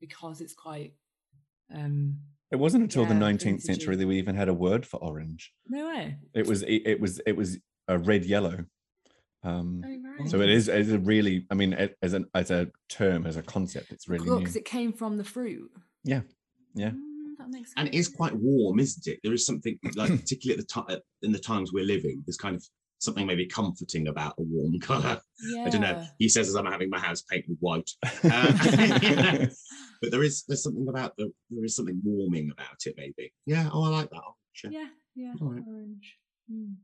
because 0.02 0.42
it's 0.42 0.54
quite, 0.54 0.96
um, 1.74 2.18
It 2.52 2.58
wasn't 2.60 2.84
until 2.84 3.06
the 3.06 3.14
19th 3.14 3.62
century 3.62 3.96
that 3.96 4.06
we 4.06 4.18
even 4.18 4.36
had 4.36 4.50
a 4.50 4.54
word 4.54 4.86
for 4.86 4.98
orange. 4.98 5.54
no 5.70 5.88
way. 5.88 6.18
It 6.34 6.46
was 6.46 6.64
it, 6.64 6.82
it 6.86 7.00
was 7.00 7.22
it 7.26 7.38
was 7.38 7.58
a 7.88 7.98
red 7.98 8.26
yellow. 8.26 8.66
Um, 9.44 9.82
oh, 9.86 10.20
right. 10.20 10.30
So 10.30 10.42
it 10.42 10.50
is, 10.50 10.68
it 10.68 10.82
is 10.82 10.92
a 10.92 11.00
really, 11.00 11.46
I 11.50 11.56
mean, 11.56 11.74
it, 11.74 11.98
as 12.02 12.14
an 12.14 12.26
as 12.36 12.52
a 12.52 12.70
term, 12.90 13.26
as 13.26 13.38
a 13.38 13.42
concept, 13.42 13.92
it's 13.92 14.08
really 14.08 14.40
because 14.40 14.56
it 14.56 14.66
came 14.66 14.94
from 14.94 15.18
the 15.18 15.24
fruit. 15.24 15.72
Yeah, 16.04 16.22
yeah. 16.76 16.92
Mm. 16.92 17.12
And 17.76 17.88
it 17.88 17.96
is 17.96 18.08
quite 18.08 18.34
warm, 18.36 18.80
isn't 18.80 19.08
it? 19.08 19.20
There 19.24 19.34
is 19.34 19.46
something 19.46 19.78
like, 19.96 20.12
particularly 20.12 20.60
at 20.60 20.68
the 20.68 20.72
time 20.72 21.00
in 21.22 21.32
the 21.32 21.40
times 21.40 21.72
we're 21.74 21.86
living, 21.86 22.24
there's 22.26 22.38
kind 22.38 22.56
of 22.56 22.64
something 23.00 23.26
maybe 23.26 23.48
comforting 23.48 24.08
about 24.08 24.36
a 24.38 24.44
warm 24.44 24.80
color. 24.80 25.20
Yeah. 25.44 25.66
I 25.66 25.70
don't 25.70 25.82
know. 25.82 26.06
He 26.20 26.30
says 26.30 26.48
as 26.48 26.56
I'm 26.56 26.66
having 26.66 26.90
my 26.90 27.00
house 27.00 27.24
painted 27.24 27.58
white, 27.60 27.90
uh, 28.24 29.48
but 30.02 30.12
there 30.12 30.24
is 30.24 30.44
there's 30.48 30.64
something 30.64 30.88
about 30.88 31.18
the 31.18 31.32
there 31.50 31.66
is 31.66 31.76
something 31.76 32.00
warming 32.04 32.52
about 32.52 32.78
it. 32.86 32.94
Maybe. 32.98 33.34
Yeah. 33.46 33.70
Oh, 33.74 33.84
I 33.84 33.90
like 33.90 34.10
that. 34.12 34.22
Orange. 34.22 34.76
Yeah. 34.76 34.88
Yeah. 35.16 35.34
yeah 35.34 35.34
right. 35.42 35.64
Orange. 35.68 36.18
Mm. 36.52 36.76